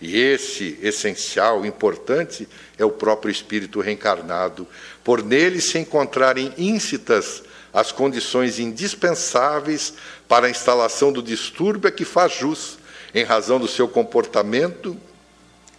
E 0.00 0.18
esse 0.18 0.76
essencial, 0.82 1.64
importante, 1.64 2.48
é 2.76 2.84
o 2.84 2.90
próprio 2.90 3.30
espírito 3.30 3.80
reencarnado, 3.80 4.66
por 5.04 5.22
nele 5.22 5.60
se 5.60 5.78
encontrarem 5.78 6.52
íncitas 6.58 7.44
as 7.72 7.92
condições 7.92 8.58
indispensáveis 8.58 9.94
para 10.26 10.48
a 10.48 10.50
instalação 10.50 11.12
do 11.12 11.22
distúrbio 11.22 11.90
que 11.92 12.04
faz 12.04 12.32
jus, 12.32 12.78
em 13.14 13.22
razão 13.22 13.60
do 13.60 13.68
seu 13.68 13.86
comportamento 13.86 14.98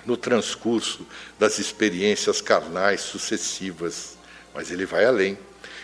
no 0.05 0.17
transcurso 0.17 1.05
das 1.39 1.59
experiências 1.59 2.41
carnais 2.41 3.01
sucessivas. 3.01 4.17
Mas 4.53 4.71
ele 4.71 4.85
vai 4.85 5.05
além. 5.05 5.37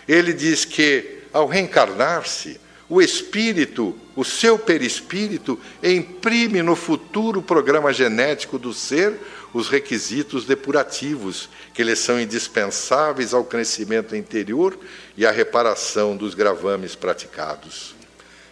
Ele 0.07 0.33
diz 0.33 0.65
que, 0.65 1.23
ao 1.31 1.47
reencarnar-se, 1.47 2.59
o 2.89 3.01
espírito, 3.01 3.95
o 4.15 4.25
seu 4.25 4.57
perispírito, 4.57 5.59
imprime 5.83 6.63
no 6.63 6.75
futuro 6.75 7.41
programa 7.41 7.93
genético 7.93 8.57
do 8.57 8.73
ser 8.73 9.15
os 9.53 9.69
requisitos 9.69 10.45
depurativos, 10.45 11.49
que 11.73 11.83
lhe 11.83 11.95
são 11.95 12.19
indispensáveis 12.19 13.33
ao 13.33 13.43
crescimento 13.43 14.15
interior 14.15 14.77
e 15.15 15.25
à 15.25 15.31
reparação 15.31 16.17
dos 16.17 16.33
gravames 16.33 16.95
praticados. 16.95 17.95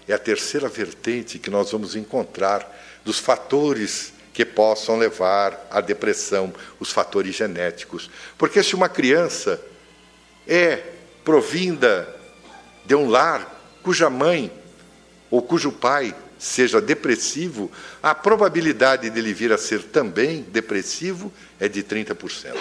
É 0.08 0.14
a 0.14 0.20
terceira 0.20 0.70
vertente 0.70 1.40
que 1.40 1.50
nós 1.50 1.72
vamos 1.72 1.96
encontrar 1.96 2.72
dos 3.04 3.20
fatores 3.20 4.14
que 4.38 4.46
possam 4.46 5.00
levar 5.00 5.68
à 5.72 5.82
depressão, 5.82 6.54
os 6.80 6.92
fatores 6.92 7.34
genéticos. 7.34 8.08
Porque 8.38 8.62
se 8.62 8.76
uma 8.76 8.88
criança 8.88 9.60
é 10.48 10.84
provinda 11.26 12.08
de 12.86 12.94
um 12.94 13.10
lar 13.10 13.60
cuja 13.82 14.12
mãe 14.12 14.52
ou 15.32 15.42
cujo 15.42 15.72
pai 15.72 16.14
seja 16.38 16.80
depressivo, 16.80 17.72
a 18.04 18.14
probabilidade 18.14 19.10
dele 19.10 19.34
vir 19.34 19.52
a 19.52 19.58
ser 19.58 19.82
também 19.82 20.44
depressivo 20.44 21.34
é 21.60 21.68
de 21.68 21.82
30%. 21.82 22.56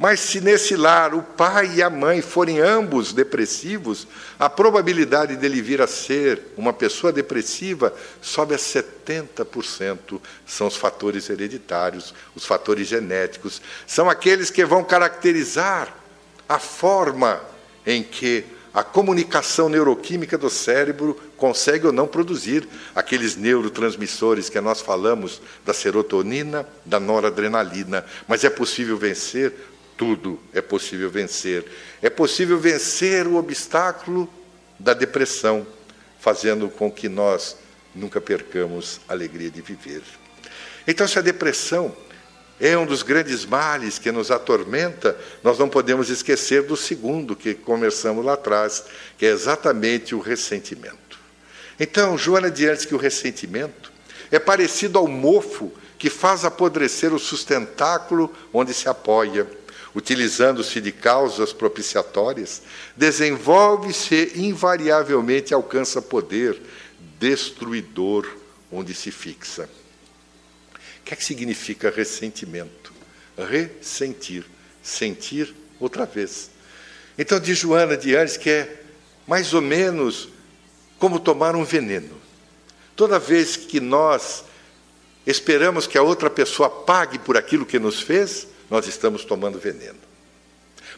Mas 0.00 0.20
se 0.20 0.40
nesse 0.40 0.76
lar 0.76 1.12
o 1.12 1.22
pai 1.22 1.72
e 1.74 1.82
a 1.82 1.90
mãe 1.90 2.22
forem 2.22 2.58
ambos 2.58 3.12
depressivos, 3.12 4.08
a 4.38 4.48
probabilidade 4.48 5.36
dele 5.36 5.60
vir 5.60 5.82
a 5.82 5.86
ser 5.86 6.40
uma 6.56 6.72
pessoa 6.72 7.12
depressiva 7.12 7.94
sobe 8.22 8.54
a 8.54 8.56
70%. 8.56 10.18
São 10.46 10.68
os 10.68 10.76
fatores 10.76 11.28
hereditários, 11.28 12.14
os 12.34 12.46
fatores 12.46 12.88
genéticos, 12.88 13.60
são 13.86 14.08
aqueles 14.08 14.48
que 14.48 14.64
vão 14.64 14.82
caracterizar 14.82 15.94
a 16.48 16.58
forma 16.58 17.38
em 17.84 18.02
que 18.02 18.46
a 18.72 18.82
comunicação 18.82 19.68
neuroquímica 19.68 20.38
do 20.38 20.48
cérebro 20.48 21.20
consegue 21.36 21.86
ou 21.86 21.92
não 21.92 22.06
produzir 22.06 22.66
aqueles 22.94 23.36
neurotransmissores 23.36 24.48
que 24.48 24.60
nós 24.62 24.80
falamos 24.80 25.42
da 25.66 25.74
serotonina, 25.74 26.66
da 26.86 26.98
noradrenalina. 26.98 28.02
Mas 28.26 28.44
é 28.44 28.50
possível 28.50 28.96
vencer 28.96 29.52
tudo, 30.00 30.40
é 30.54 30.62
possível 30.62 31.10
vencer. 31.10 31.62
É 32.00 32.08
possível 32.08 32.58
vencer 32.58 33.26
o 33.26 33.36
obstáculo 33.36 34.26
da 34.78 34.94
depressão, 34.94 35.66
fazendo 36.18 36.70
com 36.70 36.90
que 36.90 37.06
nós 37.06 37.58
nunca 37.94 38.18
percamos 38.18 38.98
a 39.06 39.12
alegria 39.12 39.50
de 39.50 39.60
viver. 39.60 40.00
Então, 40.88 41.06
se 41.06 41.18
a 41.18 41.22
depressão 41.22 41.94
é 42.58 42.78
um 42.78 42.86
dos 42.86 43.02
grandes 43.02 43.44
males 43.44 43.98
que 43.98 44.10
nos 44.10 44.30
atormenta, 44.30 45.14
nós 45.44 45.58
não 45.58 45.68
podemos 45.68 46.08
esquecer 46.08 46.62
do 46.62 46.78
segundo 46.78 47.36
que 47.36 47.52
começamos 47.52 48.24
lá 48.24 48.32
atrás, 48.32 48.82
que 49.18 49.26
é 49.26 49.28
exatamente 49.28 50.14
o 50.14 50.18
ressentimento. 50.18 51.18
Então, 51.78 52.16
Joana 52.16 52.50
diante 52.50 52.88
que 52.88 52.94
o 52.94 52.98
ressentimento 52.98 53.92
é 54.30 54.38
parecido 54.38 54.98
ao 54.98 55.06
mofo 55.06 55.70
que 55.98 56.08
faz 56.08 56.46
apodrecer 56.46 57.12
o 57.12 57.18
sustentáculo 57.18 58.34
onde 58.54 58.72
se 58.72 58.88
apoia, 58.88 59.46
utilizando-se 59.94 60.80
de 60.80 60.92
causas 60.92 61.52
propiciatórias, 61.52 62.62
desenvolve-se 62.96 64.32
invariavelmente 64.36 65.52
alcança 65.52 66.00
poder 66.00 66.60
destruidor 67.18 68.26
onde 68.70 68.94
se 68.94 69.10
fixa. 69.10 69.68
O 71.00 71.04
que 71.04 71.14
é 71.14 71.16
que 71.16 71.24
significa 71.24 71.90
ressentimento? 71.90 72.92
Ressentir, 73.36 74.44
sentir 74.82 75.54
outra 75.78 76.04
vez. 76.06 76.50
Então, 77.18 77.40
diz 77.40 77.58
Joana 77.58 77.96
de 77.96 78.14
Anjos 78.14 78.36
que 78.36 78.50
é 78.50 78.82
mais 79.26 79.52
ou 79.52 79.60
menos 79.60 80.28
como 80.98 81.18
tomar 81.18 81.56
um 81.56 81.64
veneno. 81.64 82.20
Toda 82.94 83.18
vez 83.18 83.56
que 83.56 83.80
nós 83.80 84.44
esperamos 85.26 85.86
que 85.86 85.96
a 85.96 86.02
outra 86.02 86.28
pessoa 86.28 86.68
pague 86.68 87.18
por 87.18 87.36
aquilo 87.36 87.64
que 87.64 87.78
nos 87.78 88.00
fez, 88.00 88.46
nós 88.70 88.86
estamos 88.86 89.24
tomando 89.24 89.58
veneno. 89.58 89.98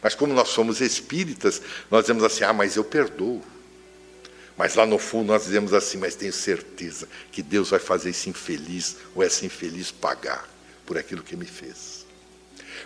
Mas 0.02 0.14
como 0.14 0.34
nós 0.34 0.48
somos 0.48 0.80
espíritas, 0.80 1.62
nós 1.90 2.02
dizemos 2.02 2.24
assim: 2.24 2.44
ah, 2.44 2.52
mas 2.52 2.76
eu 2.76 2.84
perdoo. 2.84 3.42
Mas 4.56 4.74
lá 4.74 4.84
no 4.84 4.98
fundo 4.98 5.28
nós 5.28 5.44
dizemos 5.44 5.72
assim: 5.72 5.96
mas 5.96 6.14
tenho 6.14 6.32
certeza 6.32 7.08
que 7.30 7.42
Deus 7.42 7.70
vai 7.70 7.78
fazer 7.80 8.10
esse 8.10 8.28
infeliz 8.28 8.96
ou 9.14 9.22
essa 9.22 9.46
infeliz 9.46 9.90
pagar 9.90 10.48
por 10.84 10.98
aquilo 10.98 11.22
que 11.22 11.36
me 11.36 11.46
fez. 11.46 12.04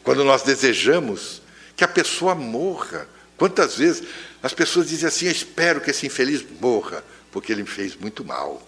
Quando 0.04 0.22
nós 0.24 0.42
desejamos 0.42 1.42
que 1.74 1.82
a 1.82 1.88
pessoa 1.88 2.34
morra, 2.34 3.08
quantas 3.36 3.76
vezes 3.76 4.04
as 4.42 4.52
pessoas 4.54 4.88
dizem 4.88 5.08
assim: 5.08 5.26
eu 5.26 5.32
espero 5.32 5.80
que 5.80 5.90
esse 5.90 6.06
infeliz 6.06 6.44
morra, 6.60 7.02
porque 7.32 7.50
ele 7.50 7.62
me 7.62 7.68
fez 7.68 7.96
muito 7.96 8.24
mal. 8.24 8.62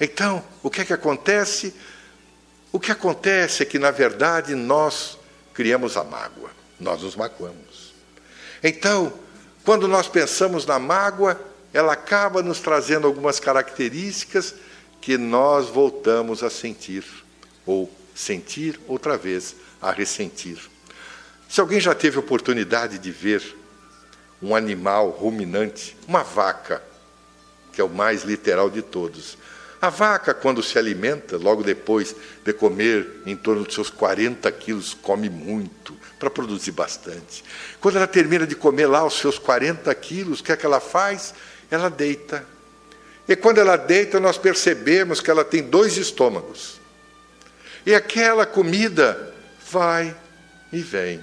Então, 0.00 0.42
o 0.62 0.70
que 0.70 0.80
é 0.80 0.84
que 0.84 0.92
acontece? 0.92 1.74
O 2.72 2.80
que 2.80 2.90
acontece 2.90 3.62
é 3.62 3.66
que, 3.66 3.78
na 3.78 3.90
verdade, 3.90 4.54
nós 4.54 5.19
criamos 5.54 5.96
a 5.96 6.04
mágoa, 6.04 6.50
nós 6.78 7.02
nos 7.02 7.16
magoamos. 7.16 7.92
Então, 8.62 9.12
quando 9.64 9.86
nós 9.88 10.08
pensamos 10.08 10.66
na 10.66 10.78
mágoa, 10.78 11.40
ela 11.72 11.92
acaba 11.92 12.42
nos 12.42 12.60
trazendo 12.60 13.06
algumas 13.06 13.38
características 13.38 14.54
que 15.00 15.16
nós 15.16 15.68
voltamos 15.68 16.42
a 16.42 16.50
sentir, 16.50 17.04
ou 17.64 17.90
sentir 18.14 18.78
outra 18.86 19.16
vez, 19.16 19.56
a 19.80 19.90
ressentir. 19.90 20.58
Se 21.48 21.60
alguém 21.60 21.80
já 21.80 21.94
teve 21.94 22.18
oportunidade 22.18 22.98
de 22.98 23.10
ver 23.10 23.56
um 24.42 24.54
animal 24.54 25.10
ruminante, 25.10 25.96
uma 26.06 26.22
vaca, 26.22 26.82
que 27.72 27.80
é 27.80 27.84
o 27.84 27.88
mais 27.88 28.22
literal 28.22 28.68
de 28.70 28.82
todos, 28.82 29.36
a 29.80 29.88
vaca, 29.88 30.34
quando 30.34 30.62
se 30.62 30.78
alimenta, 30.78 31.36
logo 31.38 31.62
depois 31.62 32.14
de 32.44 32.52
comer 32.52 33.22
em 33.24 33.34
torno 33.34 33.64
dos 33.64 33.74
seus 33.74 33.88
40 33.88 34.50
quilos, 34.52 34.92
come 34.94 35.30
muito 35.30 35.96
para 36.18 36.28
produzir 36.28 36.72
bastante. 36.72 37.42
Quando 37.80 37.96
ela 37.96 38.06
termina 38.06 38.46
de 38.46 38.54
comer 38.54 38.86
lá 38.86 39.04
os 39.04 39.18
seus 39.18 39.38
40 39.38 39.94
quilos, 39.94 40.40
o 40.40 40.44
que 40.44 40.52
é 40.52 40.56
que 40.56 40.66
ela 40.66 40.80
faz? 40.80 41.32
ela 41.70 41.88
deita. 41.88 42.44
E 43.28 43.36
quando 43.36 43.58
ela 43.58 43.76
deita, 43.76 44.18
nós 44.18 44.36
percebemos 44.36 45.20
que 45.20 45.30
ela 45.30 45.44
tem 45.44 45.62
dois 45.62 45.96
estômagos. 45.96 46.80
E 47.86 47.94
aquela 47.94 48.44
comida 48.44 49.32
vai 49.70 50.14
e 50.72 50.80
vem, 50.80 51.20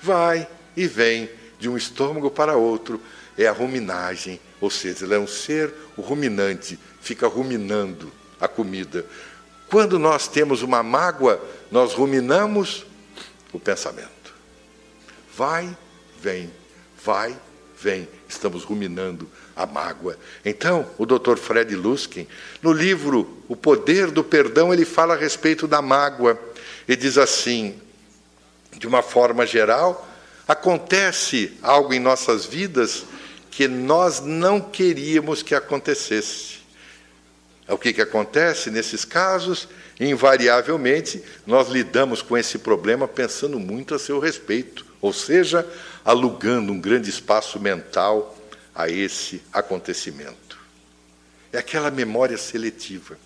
vai 0.00 0.46
e 0.76 0.86
vem 0.86 1.28
de 1.58 1.68
um 1.68 1.76
estômago 1.76 2.30
para 2.30 2.56
outro. 2.56 3.00
É 3.36 3.48
a 3.48 3.52
ruminagem, 3.52 4.40
ou 4.60 4.70
seja, 4.70 5.04
ela 5.04 5.16
é 5.16 5.18
um 5.18 5.26
ser 5.26 5.74
ruminante, 5.98 6.78
fica 7.04 7.28
ruminando 7.28 8.10
a 8.40 8.48
comida. 8.48 9.04
Quando 9.68 9.98
nós 9.98 10.26
temos 10.26 10.62
uma 10.62 10.82
mágoa, 10.82 11.38
nós 11.70 11.92
ruminamos 11.92 12.86
o 13.52 13.60
pensamento. 13.60 14.34
Vai, 15.36 15.76
vem, 16.18 16.50
vai, 17.04 17.36
vem. 17.78 18.08
Estamos 18.26 18.64
ruminando 18.64 19.28
a 19.54 19.66
mágoa. 19.66 20.18
Então, 20.44 20.90
o 20.96 21.04
Dr. 21.04 21.36
Fred 21.36 21.76
Luskin, 21.76 22.26
no 22.62 22.72
livro 22.72 23.38
O 23.48 23.54
Poder 23.54 24.10
do 24.10 24.24
Perdão, 24.24 24.72
ele 24.72 24.86
fala 24.86 25.12
a 25.12 25.18
respeito 25.18 25.68
da 25.68 25.82
mágoa 25.82 26.40
e 26.88 26.96
diz 26.96 27.18
assim: 27.18 27.78
de 28.78 28.86
uma 28.86 29.02
forma 29.02 29.44
geral, 29.44 30.08
acontece 30.48 31.52
algo 31.62 31.92
em 31.92 32.00
nossas 32.00 32.46
vidas 32.46 33.04
que 33.50 33.68
nós 33.68 34.20
não 34.20 34.58
queríamos 34.58 35.42
que 35.42 35.54
acontecesse. 35.54 36.63
O 37.68 37.78
que, 37.78 37.92
que 37.92 38.02
acontece 38.02 38.70
nesses 38.70 39.04
casos? 39.04 39.68
Invariavelmente, 39.98 41.22
nós 41.46 41.68
lidamos 41.68 42.20
com 42.20 42.36
esse 42.36 42.58
problema 42.58 43.08
pensando 43.08 43.58
muito 43.58 43.94
a 43.94 43.98
seu 43.98 44.18
respeito, 44.18 44.84
ou 45.00 45.12
seja, 45.12 45.66
alugando 46.04 46.72
um 46.72 46.80
grande 46.80 47.08
espaço 47.08 47.58
mental 47.58 48.36
a 48.74 48.88
esse 48.88 49.42
acontecimento. 49.52 50.58
É 51.52 51.58
aquela 51.58 51.90
memória 51.90 52.36
seletiva. 52.36 53.16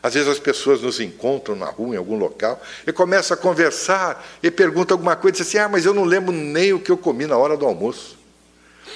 Às 0.00 0.14
vezes 0.14 0.28
as 0.28 0.38
pessoas 0.38 0.80
nos 0.80 1.00
encontram 1.00 1.56
na 1.56 1.66
rua, 1.66 1.96
em 1.96 1.98
algum 1.98 2.16
local, 2.16 2.62
e 2.86 2.92
começam 2.92 3.36
a 3.36 3.40
conversar 3.40 4.24
e 4.42 4.50
perguntam 4.50 4.94
alguma 4.94 5.16
coisa, 5.16 5.38
e 5.38 5.42
dizem 5.42 5.60
assim: 5.60 5.66
Ah, 5.66 5.68
mas 5.68 5.84
eu 5.84 5.92
não 5.92 6.04
lembro 6.04 6.32
nem 6.32 6.72
o 6.72 6.80
que 6.80 6.90
eu 6.90 6.96
comi 6.96 7.26
na 7.26 7.36
hora 7.36 7.56
do 7.56 7.66
almoço. 7.66 8.16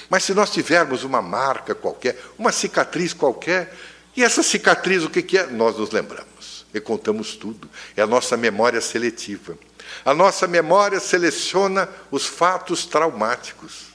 Mas 0.08 0.24
se 0.24 0.32
nós 0.32 0.50
tivermos 0.50 1.04
uma 1.04 1.20
marca 1.20 1.74
qualquer, 1.74 2.16
uma 2.38 2.52
cicatriz 2.52 3.12
qualquer, 3.12 3.74
e 4.16 4.22
essa 4.22 4.42
cicatriz 4.42 5.04
o 5.04 5.10
que, 5.10 5.38
é? 5.38 5.46
Nós 5.46 5.76
nos 5.76 5.90
lembramos 5.90 6.66
e 6.72 6.80
contamos 6.80 7.36
tudo. 7.36 7.68
É 7.96 8.02
a 8.02 8.06
nossa 8.06 8.36
memória 8.36 8.80
seletiva. 8.80 9.58
A 10.04 10.14
nossa 10.14 10.46
memória 10.46 11.00
seleciona 11.00 11.88
os 12.10 12.26
fatos 12.26 12.86
traumáticos. 12.86 13.92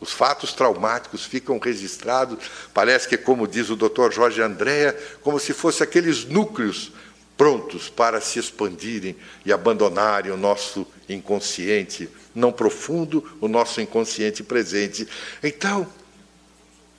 Os 0.00 0.12
fatos 0.12 0.52
traumáticos 0.52 1.24
ficam 1.24 1.58
registrados, 1.58 2.38
parece 2.74 3.08
que, 3.08 3.16
como 3.16 3.46
diz 3.46 3.70
o 3.70 3.76
Dr. 3.76 4.12
Jorge 4.12 4.42
Andréa, 4.42 4.92
como 5.22 5.40
se 5.40 5.54
fossem 5.54 5.84
aqueles 5.84 6.24
núcleos 6.24 6.92
prontos 7.36 7.88
para 7.88 8.20
se 8.20 8.38
expandirem 8.38 9.16
e 9.46 9.52
abandonarem 9.52 10.30
o 10.30 10.36
nosso 10.36 10.86
inconsciente 11.08 12.08
não 12.34 12.52
profundo, 12.52 13.24
o 13.40 13.48
nosso 13.48 13.80
inconsciente 13.80 14.42
presente. 14.42 15.08
Então, 15.42 15.86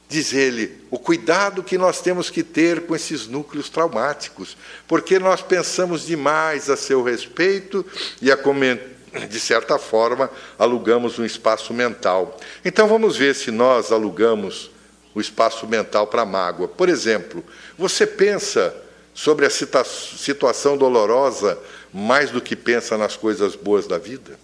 diz 0.08 0.34
ele, 0.34 0.86
o 0.92 1.00
cuidado 1.00 1.64
que 1.64 1.78
nós 1.78 2.02
temos 2.02 2.30
que 2.30 2.44
ter 2.44 2.86
com 2.86 2.96
esses 2.96 3.28
núcleos 3.28 3.70
traumáticos, 3.70 4.56
porque 4.88 5.18
nós 5.18 5.42
pensamos 5.42 6.06
demais 6.06 6.70
a 6.70 6.78
seu 6.78 7.04
respeito 7.04 7.86
e 8.22 8.32
a 8.32 8.38
de 9.30 9.40
certa 9.40 9.80
forma, 9.80 10.30
alugamos 10.60 11.18
um 11.18 11.26
espaço 11.26 11.74
mental. 11.74 12.38
Então 12.64 12.88
vamos 12.88 13.16
ver 13.16 13.34
se 13.34 13.50
nós 13.50 13.92
alugamos 13.92 14.70
o 15.14 15.22
espaço 15.22 15.66
mental 15.66 16.08
para 16.08 16.26
mágoa. 16.26 16.68
Por 16.68 16.90
exemplo, 16.90 17.44
você 17.78 18.06
pensa 18.06 18.76
sobre 19.14 19.46
a 19.46 19.50
situação 19.50 20.78
dolorosa 20.78 21.58
mais 21.94 22.30
do 22.30 22.42
que 22.42 22.56
pensa 22.56 22.98
nas 22.98 23.16
coisas 23.16 23.56
boas 23.56 23.88
da 23.88 23.98
vida? 23.98 24.38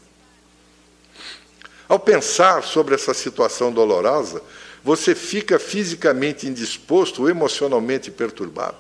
Ao 1.89 1.99
pensar 1.99 2.63
sobre 2.63 2.95
essa 2.95 3.13
situação 3.13 3.69
dolorosa, 3.69 4.41
você 4.83 5.13
fica 5.13 5.59
fisicamente 5.59 6.47
indisposto 6.47 7.23
ou 7.23 7.29
emocionalmente 7.29 8.09
perturbado? 8.09 8.77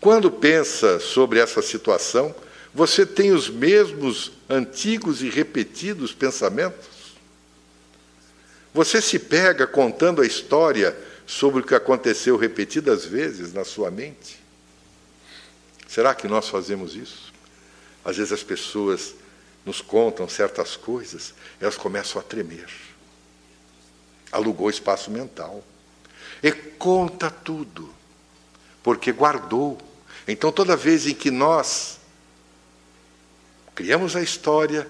Quando 0.00 0.30
pensa 0.30 0.98
sobre 1.00 1.38
essa 1.38 1.60
situação, 1.62 2.34
Você 2.72 3.04
tem 3.04 3.32
os 3.32 3.48
mesmos 3.48 4.32
antigos 4.48 5.22
e 5.22 5.28
repetidos 5.28 6.12
pensamentos? 6.12 6.88
Você 8.72 9.02
se 9.02 9.18
pega 9.18 9.66
contando 9.66 10.22
a 10.22 10.26
história 10.26 10.96
sobre 11.26 11.60
o 11.62 11.66
que 11.66 11.74
aconteceu 11.74 12.36
repetidas 12.36 13.04
vezes 13.04 13.52
na 13.52 13.64
sua 13.64 13.90
mente? 13.90 14.38
Será 15.88 16.14
que 16.14 16.28
nós 16.28 16.48
fazemos 16.48 16.94
isso? 16.94 17.32
Às 18.04 18.16
vezes 18.16 18.32
as 18.32 18.44
pessoas 18.44 19.14
nos 19.66 19.80
contam 19.80 20.28
certas 20.28 20.76
coisas, 20.76 21.34
elas 21.60 21.76
começam 21.76 22.20
a 22.20 22.24
tremer. 22.24 22.68
Alugou 24.30 24.70
espaço 24.70 25.10
mental. 25.10 25.62
E 26.42 26.52
conta 26.52 27.30
tudo, 27.30 27.92
porque 28.82 29.12
guardou. 29.12 29.78
Então, 30.26 30.50
toda 30.50 30.76
vez 30.76 31.06
em 31.06 31.14
que 31.14 31.30
nós 31.30 31.98
criamos 33.74 34.16
a 34.16 34.22
história, 34.22 34.88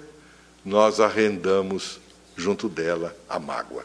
nós 0.64 1.00
arrendamos 1.00 2.00
junto 2.36 2.68
dela 2.68 3.16
a 3.28 3.38
mágoa. 3.38 3.84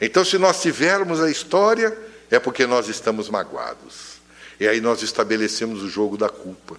Então, 0.00 0.24
se 0.24 0.38
nós 0.38 0.60
tivermos 0.62 1.20
a 1.20 1.30
história, 1.30 1.96
é 2.30 2.38
porque 2.38 2.66
nós 2.66 2.88
estamos 2.88 3.28
magoados. 3.28 4.18
E 4.60 4.66
aí 4.66 4.80
nós 4.80 5.02
estabelecemos 5.02 5.82
o 5.82 5.88
jogo 5.88 6.16
da 6.16 6.28
culpa. 6.28 6.76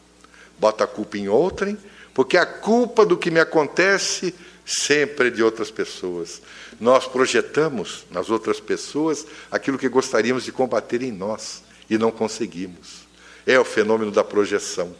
Bota 0.57 0.83
a 0.83 0.87
culpa 0.87 1.17
em 1.17 1.27
outrem, 1.27 1.77
porque 2.13 2.37
a 2.37 2.45
culpa 2.45 3.05
do 3.05 3.17
que 3.17 3.31
me 3.31 3.39
acontece 3.39 4.35
sempre 4.65 5.27
é 5.27 5.31
de 5.31 5.41
outras 5.41 5.71
pessoas. 5.71 6.41
Nós 6.79 7.07
projetamos 7.07 8.05
nas 8.09 8.29
outras 8.29 8.59
pessoas 8.59 9.25
aquilo 9.51 9.77
que 9.77 9.89
gostaríamos 9.89 10.43
de 10.43 10.51
combater 10.51 11.01
em 11.01 11.11
nós 11.11 11.63
e 11.89 11.97
não 11.97 12.11
conseguimos. 12.11 13.07
É 13.45 13.59
o 13.59 13.65
fenômeno 13.65 14.11
da 14.11 14.23
projeção. 14.23 14.95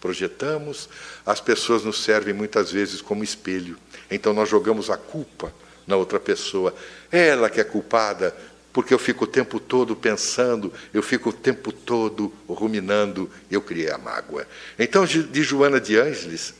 Projetamos, 0.00 0.88
as 1.24 1.40
pessoas 1.40 1.84
nos 1.84 2.02
servem 2.02 2.34
muitas 2.34 2.72
vezes 2.72 3.00
como 3.00 3.22
espelho. 3.22 3.76
Então 4.10 4.32
nós 4.32 4.48
jogamos 4.48 4.90
a 4.90 4.96
culpa 4.96 5.52
na 5.86 5.96
outra 5.96 6.18
pessoa. 6.18 6.74
Ela 7.10 7.50
que 7.50 7.60
é 7.60 7.64
culpada, 7.64 8.34
porque 8.72 8.94
eu 8.94 8.98
fico 8.98 9.24
o 9.24 9.28
tempo 9.28 9.60
todo 9.60 9.94
pensando, 9.94 10.72
eu 10.94 11.02
fico 11.02 11.28
o 11.28 11.32
tempo 11.32 11.70
todo 11.70 12.32
ruminando, 12.48 13.30
eu 13.50 13.60
criei 13.60 13.90
a 13.90 13.98
mágoa. 13.98 14.46
Então, 14.78 15.04
de 15.04 15.42
Joana 15.42 15.80
de 15.80 15.98
Ângeles, 15.98 16.54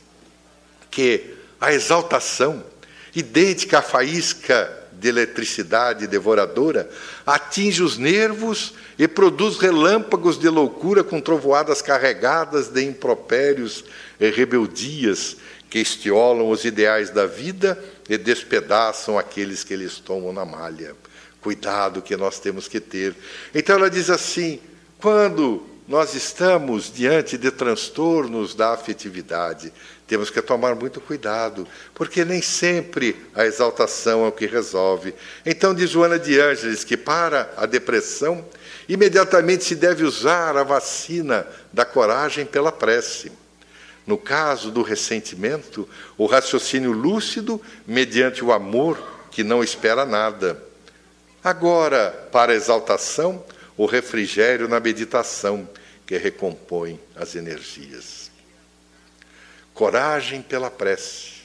que 0.91 1.33
a 1.59 1.73
exaltação, 1.73 2.63
idêntica 3.15 3.79
à 3.79 3.81
faísca 3.81 4.79
de 4.93 5.09
eletricidade 5.09 6.07
devoradora, 6.07 6.89
atinge 7.25 7.83
os 7.83 7.97
nervos 7.97 8.73
e 8.97 9.07
produz 9.07 9.57
relâmpagos 9.57 10.39
de 10.39 10.47
loucura 10.47 11.03
com 11.03 11.19
trovoadas 11.19 11.81
carregadas 11.81 12.69
de 12.69 12.83
impropérios 12.83 13.83
e 14.19 14.29
rebeldias 14.29 15.37
que 15.69 15.79
estiolam 15.79 16.49
os 16.49 16.63
ideais 16.63 17.09
da 17.09 17.25
vida 17.25 17.81
e 18.07 18.17
despedaçam 18.17 19.17
aqueles 19.17 19.63
que 19.63 19.73
eles 19.73 19.99
tomam 19.99 20.31
na 20.31 20.45
malha 20.45 20.95
cuidado 21.43 22.01
que 22.01 22.15
nós 22.15 22.39
temos 22.39 22.69
que 22.69 22.79
ter. 22.79 23.13
Então 23.53 23.75
ela 23.75 23.89
diz 23.89 24.09
assim: 24.09 24.59
quando 24.99 25.61
nós 25.87 26.13
estamos 26.13 26.91
diante 26.91 27.37
de 27.37 27.51
transtornos 27.51 28.55
da 28.55 28.73
afetividade, 28.73 29.73
temos 30.07 30.29
que 30.29 30.41
tomar 30.41 30.75
muito 30.75 31.01
cuidado, 31.01 31.67
porque 31.93 32.23
nem 32.23 32.41
sempre 32.41 33.15
a 33.33 33.45
exaltação 33.45 34.25
é 34.25 34.27
o 34.27 34.31
que 34.31 34.45
resolve. 34.45 35.13
Então, 35.45 35.73
diz 35.73 35.89
Joana 35.89 36.19
de 36.19 36.39
Ângeles 36.39 36.83
que 36.83 36.95
para 36.95 37.51
a 37.57 37.65
depressão, 37.65 38.45
imediatamente 38.87 39.63
se 39.63 39.75
deve 39.75 40.03
usar 40.03 40.55
a 40.55 40.63
vacina 40.63 41.47
da 41.71 41.83
coragem 41.83 42.45
pela 42.45 42.71
prece. 42.71 43.31
No 44.05 44.17
caso 44.17 44.69
do 44.69 44.81
ressentimento, 44.81 45.87
o 46.17 46.25
raciocínio 46.25 46.91
lúcido 46.91 47.61
mediante 47.87 48.43
o 48.43 48.51
amor 48.51 49.01
que 49.31 49.43
não 49.43 49.63
espera 49.63 50.05
nada. 50.05 50.61
Agora, 51.43 52.11
para 52.31 52.53
exaltação, 52.53 53.43
o 53.77 53.85
refrigério 53.85 54.67
na 54.67 54.79
meditação, 54.79 55.67
que 56.05 56.17
recompõe 56.17 56.99
as 57.15 57.35
energias. 57.35 58.29
Coragem 59.73 60.41
pela 60.41 60.69
prece. 60.69 61.43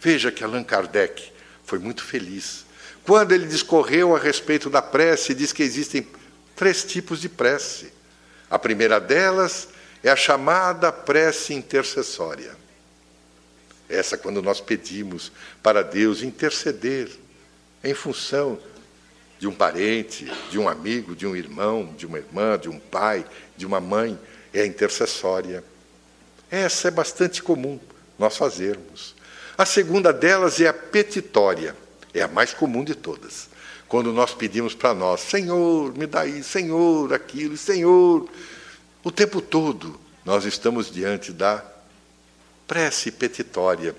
Veja 0.00 0.30
que 0.30 0.44
Allan 0.44 0.62
Kardec 0.62 1.32
foi 1.64 1.78
muito 1.78 2.04
feliz. 2.04 2.64
Quando 3.04 3.32
ele 3.32 3.46
discorreu 3.46 4.14
a 4.14 4.18
respeito 4.18 4.68
da 4.68 4.82
prece, 4.82 5.34
diz 5.34 5.52
que 5.52 5.62
existem 5.62 6.06
três 6.54 6.84
tipos 6.84 7.20
de 7.20 7.28
prece. 7.28 7.92
A 8.50 8.58
primeira 8.58 9.00
delas 9.00 9.68
é 10.02 10.10
a 10.10 10.16
chamada 10.16 10.92
prece 10.92 11.54
intercessória. 11.54 12.54
Essa 13.88 14.16
quando 14.16 14.42
nós 14.42 14.60
pedimos 14.60 15.32
para 15.62 15.82
Deus 15.82 16.22
interceder 16.22 17.10
em 17.82 17.94
função 17.94 18.58
de 19.42 19.48
um 19.48 19.52
parente, 19.52 20.32
de 20.50 20.56
um 20.56 20.68
amigo, 20.68 21.16
de 21.16 21.26
um 21.26 21.34
irmão, 21.34 21.92
de 21.96 22.06
uma 22.06 22.16
irmã, 22.16 22.56
de 22.56 22.68
um 22.68 22.78
pai, 22.78 23.26
de 23.56 23.66
uma 23.66 23.80
mãe, 23.80 24.16
é 24.54 24.64
intercessória. 24.64 25.64
Essa 26.48 26.86
é 26.86 26.90
bastante 26.92 27.42
comum 27.42 27.80
nós 28.16 28.36
fazermos. 28.36 29.16
A 29.58 29.66
segunda 29.66 30.12
delas 30.12 30.60
é 30.60 30.68
a 30.68 30.72
petitória, 30.72 31.74
é 32.14 32.22
a 32.22 32.28
mais 32.28 32.54
comum 32.54 32.84
de 32.84 32.94
todas. 32.94 33.48
Quando 33.88 34.12
nós 34.12 34.32
pedimos 34.32 34.76
para 34.76 34.94
nós, 34.94 35.22
Senhor, 35.22 35.92
me 35.98 36.06
dá 36.06 36.24
isso, 36.24 36.50
Senhor, 36.50 37.12
aquilo, 37.12 37.56
Senhor. 37.56 38.28
O 39.02 39.10
tempo 39.10 39.40
todo 39.40 39.98
nós 40.24 40.44
estamos 40.44 40.88
diante 40.88 41.32
da 41.32 41.64
prece 42.68 43.10
petitória. 43.10 43.92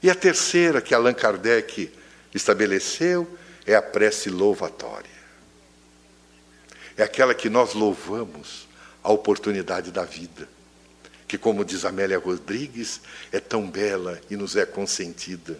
E 0.00 0.08
a 0.08 0.14
terceira 0.14 0.80
que 0.80 0.94
Allan 0.94 1.14
Kardec 1.14 1.90
estabeleceu 2.32 3.28
é 3.68 3.74
a 3.74 3.82
prece 3.82 4.30
louvatória. 4.30 5.18
É 6.96 7.02
aquela 7.02 7.34
que 7.34 7.50
nós 7.50 7.74
louvamos 7.74 8.66
a 9.04 9.12
oportunidade 9.12 9.92
da 9.92 10.04
vida, 10.04 10.48
que, 11.28 11.36
como 11.36 11.64
diz 11.64 11.84
Amélia 11.84 12.18
Rodrigues, 12.18 13.02
é 13.30 13.38
tão 13.38 13.70
bela 13.70 14.18
e 14.30 14.36
nos 14.36 14.56
é 14.56 14.64
consentida. 14.64 15.58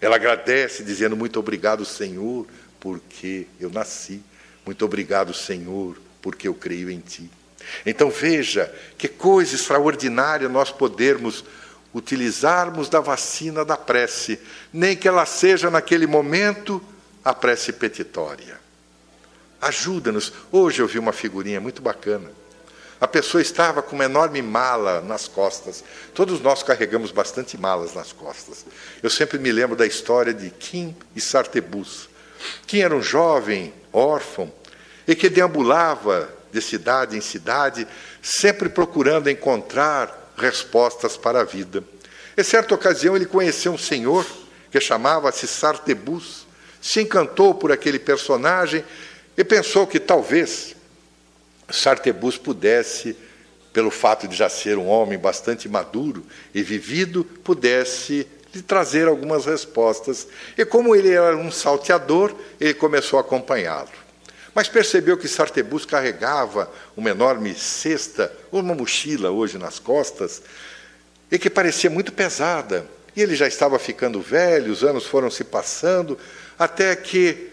Ela 0.00 0.14
agradece, 0.14 0.84
dizendo: 0.84 1.16
Muito 1.16 1.40
obrigado, 1.40 1.84
Senhor, 1.84 2.46
porque 2.78 3.48
eu 3.58 3.68
nasci. 3.68 4.22
Muito 4.64 4.84
obrigado, 4.84 5.34
Senhor, 5.34 6.00
porque 6.22 6.46
eu 6.46 6.54
creio 6.54 6.88
em 6.88 7.00
Ti. 7.00 7.28
Então 7.84 8.10
veja 8.10 8.72
que 8.96 9.08
coisa 9.08 9.56
extraordinária 9.56 10.48
nós 10.48 10.70
podermos 10.70 11.44
utilizarmos 11.92 12.88
da 12.88 13.00
vacina 13.00 13.64
da 13.64 13.76
prece, 13.76 14.38
nem 14.72 14.96
que 14.96 15.08
ela 15.08 15.26
seja 15.26 15.68
naquele 15.68 16.06
momento 16.06 16.80
a 17.24 17.34
prece 17.34 17.72
petitória. 17.72 18.58
Ajuda-nos. 19.60 20.32
Hoje 20.50 20.80
eu 20.80 20.86
vi 20.86 20.98
uma 20.98 21.12
figurinha 21.12 21.60
muito 21.60 21.82
bacana. 21.82 22.30
A 23.00 23.08
pessoa 23.08 23.40
estava 23.40 23.82
com 23.82 23.94
uma 23.94 24.04
enorme 24.04 24.42
mala 24.42 25.00
nas 25.00 25.26
costas. 25.26 25.82
Todos 26.14 26.40
nós 26.40 26.62
carregamos 26.62 27.10
bastante 27.10 27.56
malas 27.56 27.94
nas 27.94 28.12
costas. 28.12 28.64
Eu 29.02 29.08
sempre 29.08 29.38
me 29.38 29.50
lembro 29.50 29.74
da 29.74 29.86
história 29.86 30.34
de 30.34 30.50
Kim 30.50 30.94
e 31.16 31.20
Sartebus. 31.20 32.08
Kim 32.66 32.80
era 32.80 32.94
um 32.94 33.02
jovem 33.02 33.72
órfão 33.92 34.52
e 35.06 35.14
que 35.14 35.30
deambulava 35.30 36.28
de 36.52 36.60
cidade 36.60 37.16
em 37.16 37.20
cidade, 37.20 37.86
sempre 38.22 38.68
procurando 38.68 39.30
encontrar 39.30 40.32
respostas 40.36 41.16
para 41.16 41.40
a 41.40 41.44
vida. 41.44 41.82
Em 42.36 42.42
certa 42.42 42.74
ocasião, 42.74 43.16
ele 43.16 43.26
conheceu 43.26 43.72
um 43.72 43.78
senhor 43.78 44.26
que 44.70 44.80
chamava-se 44.80 45.46
Sartebus 45.46 46.46
se 46.80 47.02
encantou 47.02 47.54
por 47.54 47.70
aquele 47.70 47.98
personagem 47.98 48.84
e 49.36 49.44
pensou 49.44 49.86
que 49.86 50.00
talvez 50.00 50.74
Sartebus 51.70 52.36
pudesse, 52.36 53.16
pelo 53.72 53.90
fato 53.90 54.26
de 54.26 54.36
já 54.36 54.48
ser 54.48 54.78
um 54.78 54.88
homem 54.88 55.18
bastante 55.18 55.68
maduro 55.68 56.24
e 56.54 56.62
vivido, 56.62 57.24
pudesse 57.24 58.26
lhe 58.54 58.62
trazer 58.62 59.06
algumas 59.06 59.46
respostas. 59.46 60.26
E 60.56 60.64
como 60.64 60.94
ele 60.94 61.10
era 61.10 61.36
um 61.36 61.50
salteador, 61.50 62.34
ele 62.60 62.74
começou 62.74 63.18
a 63.18 63.22
acompanhá-lo. 63.22 63.88
Mas 64.54 64.68
percebeu 64.68 65.16
que 65.16 65.28
Sartebus 65.28 65.84
carregava 65.84 66.70
uma 66.96 67.10
enorme 67.10 67.54
cesta, 67.54 68.32
ou 68.50 68.60
uma 68.60 68.74
mochila 68.74 69.30
hoje 69.30 69.56
nas 69.58 69.78
costas, 69.78 70.42
e 71.30 71.38
que 71.38 71.48
parecia 71.48 71.88
muito 71.88 72.12
pesada. 72.12 72.84
E 73.14 73.22
ele 73.22 73.36
já 73.36 73.46
estava 73.46 73.78
ficando 73.78 74.20
velho, 74.20 74.72
os 74.72 74.82
anos 74.82 75.06
foram 75.06 75.30
se 75.30 75.44
passando, 75.44 76.18
até 76.60 76.94
que 76.94 77.48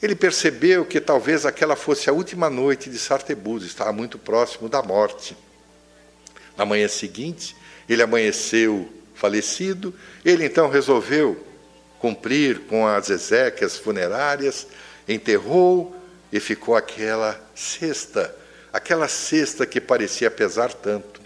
ele 0.00 0.14
percebeu 0.14 0.84
que 0.84 1.00
talvez 1.00 1.44
aquela 1.44 1.74
fosse 1.74 2.08
a 2.08 2.12
última 2.12 2.48
noite 2.48 2.88
de 2.88 2.96
Sartebus, 2.96 3.64
estava 3.64 3.92
muito 3.92 4.16
próximo 4.16 4.68
da 4.68 4.80
morte. 4.80 5.36
Na 6.56 6.64
manhã 6.64 6.86
seguinte, 6.86 7.56
ele 7.88 8.00
amanheceu 8.00 8.88
falecido, 9.16 9.92
ele 10.24 10.44
então 10.44 10.70
resolveu 10.70 11.44
cumprir 11.98 12.60
com 12.68 12.86
as 12.86 13.10
exéquias 13.10 13.76
funerárias, 13.76 14.68
enterrou 15.08 15.92
e 16.32 16.38
ficou 16.38 16.76
aquela 16.76 17.40
cesta, 17.52 18.32
aquela 18.72 19.08
cesta 19.08 19.66
que 19.66 19.80
parecia 19.80 20.30
pesar 20.30 20.72
tanto. 20.72 21.20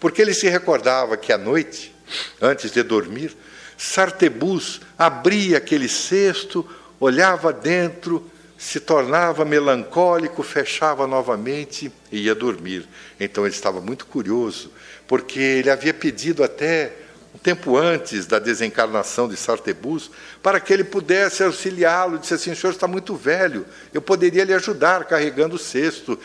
Porque 0.00 0.20
ele 0.20 0.34
se 0.34 0.48
recordava 0.48 1.16
que 1.16 1.32
à 1.32 1.38
noite, 1.38 1.94
antes 2.42 2.72
de 2.72 2.82
dormir, 2.82 3.36
Sartebus 3.82 4.82
abria 4.98 5.56
aquele 5.56 5.88
cesto, 5.88 6.68
olhava 7.00 7.50
dentro, 7.50 8.30
se 8.58 8.78
tornava 8.78 9.42
melancólico, 9.42 10.42
fechava 10.42 11.06
novamente 11.06 11.90
e 12.12 12.26
ia 12.26 12.34
dormir. 12.34 12.86
Então 13.18 13.46
ele 13.46 13.54
estava 13.54 13.80
muito 13.80 14.04
curioso, 14.04 14.70
porque 15.08 15.40
ele 15.40 15.70
havia 15.70 15.94
pedido 15.94 16.44
até 16.44 16.92
um 17.34 17.38
tempo 17.38 17.74
antes 17.74 18.26
da 18.26 18.38
desencarnação 18.38 19.26
de 19.26 19.36
Sartebus, 19.38 20.10
para 20.42 20.60
que 20.60 20.74
ele 20.74 20.84
pudesse 20.84 21.42
auxiliá-lo. 21.42 22.18
Disse 22.18 22.34
assim: 22.34 22.50
o 22.50 22.56
senhor 22.56 22.74
está 22.74 22.86
muito 22.86 23.16
velho, 23.16 23.64
eu 23.94 24.02
poderia 24.02 24.44
lhe 24.44 24.52
ajudar 24.52 25.06
carregando 25.06 25.56
o 25.56 25.58
cesto. 25.58 26.20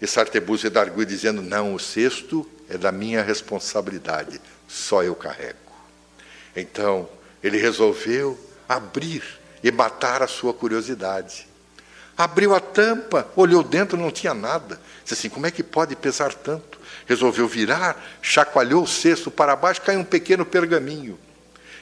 E 0.00 0.06
Sartebus 0.06 0.62
redarguiu, 0.62 1.04
dizendo: 1.04 1.42
Não, 1.42 1.74
o 1.74 1.78
cesto 1.78 2.48
é 2.66 2.78
da 2.78 2.90
minha 2.90 3.22
responsabilidade, 3.22 4.40
só 4.66 5.02
eu 5.02 5.14
carrego. 5.14 5.63
Então, 6.56 7.08
ele 7.42 7.58
resolveu 7.58 8.38
abrir 8.68 9.22
e 9.62 9.70
matar 9.70 10.22
a 10.22 10.26
sua 10.26 10.52
curiosidade. 10.52 11.46
Abriu 12.16 12.54
a 12.54 12.60
tampa, 12.60 13.26
olhou 13.34 13.62
dentro, 13.62 13.98
não 13.98 14.10
tinha 14.10 14.32
nada. 14.34 14.80
Disse 15.02 15.14
assim: 15.14 15.28
como 15.28 15.46
é 15.46 15.50
que 15.50 15.62
pode 15.62 15.96
pesar 15.96 16.32
tanto? 16.32 16.78
Resolveu 17.06 17.48
virar, 17.48 18.02
chacoalhou 18.22 18.84
o 18.84 18.86
cesto 18.86 19.30
para 19.30 19.56
baixo, 19.56 19.82
caiu 19.82 20.00
um 20.00 20.04
pequeno 20.04 20.46
pergaminho. 20.46 21.18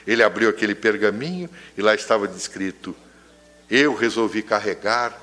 Ele 0.07 0.23
abriu 0.23 0.49
aquele 0.49 0.75
pergaminho 0.75 1.49
e 1.77 1.81
lá 1.81 1.93
estava 1.93 2.27
descrito: 2.27 2.95
Eu 3.69 3.93
resolvi 3.95 4.41
carregar 4.41 5.17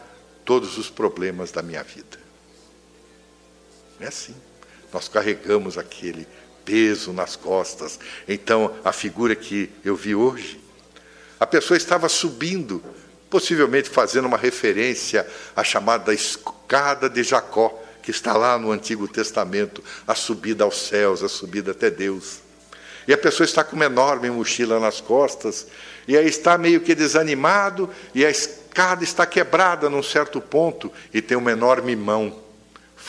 todos 0.45 0.79
os 0.79 0.89
problemas 0.89 1.51
da 1.51 1.61
minha 1.61 1.83
vida. 1.83 2.19
É 4.01 4.07
assim. 4.07 4.35
Nós 4.93 5.09
carregamos 5.09 5.79
aquele 5.79 6.27
peso 6.71 7.13
nas 7.13 7.35
costas. 7.35 7.99
Então, 8.29 8.73
a 8.85 8.93
figura 8.93 9.35
que 9.35 9.69
eu 9.85 9.97
vi 9.97 10.15
hoje, 10.15 10.61
a 11.41 11.45
pessoa 11.45 11.77
estava 11.77 12.09
subindo, 12.09 12.81
possivelmente 13.29 13.91
fazendo 13.91 14.27
uma 14.27 14.37
referência 14.37 15.27
à 15.57 15.65
chamada 15.65 16.15
escada 16.15 17.11
de 17.11 17.25
Jacó, 17.25 17.77
que 18.01 18.13
está 18.13 18.37
lá 18.37 18.57
no 18.57 18.71
Antigo 18.71 19.09
Testamento, 19.09 19.83
a 20.07 20.15
subida 20.15 20.63
aos 20.63 20.87
céus, 20.87 21.25
a 21.25 21.29
subida 21.29 21.73
até 21.73 21.91
Deus. 21.91 22.39
E 23.09 23.13
a 23.13 23.19
pessoa 23.19 23.45
está 23.45 23.65
com 23.65 23.75
uma 23.75 23.87
enorme 23.87 24.31
mochila 24.31 24.79
nas 24.79 25.01
costas, 25.01 25.67
e 26.07 26.17
aí 26.17 26.29
está 26.29 26.57
meio 26.57 26.81
que 26.81 26.95
desanimado, 26.95 27.91
e 28.15 28.25
a 28.25 28.31
escada 28.31 29.03
está 29.03 29.27
quebrada 29.27 29.91
num 29.91 30.05
certo 30.05 30.41
ponto, 30.41 30.93
e 31.13 31.21
tem 31.21 31.37
uma 31.37 31.51
enorme 31.51 31.97
mão 31.97 32.50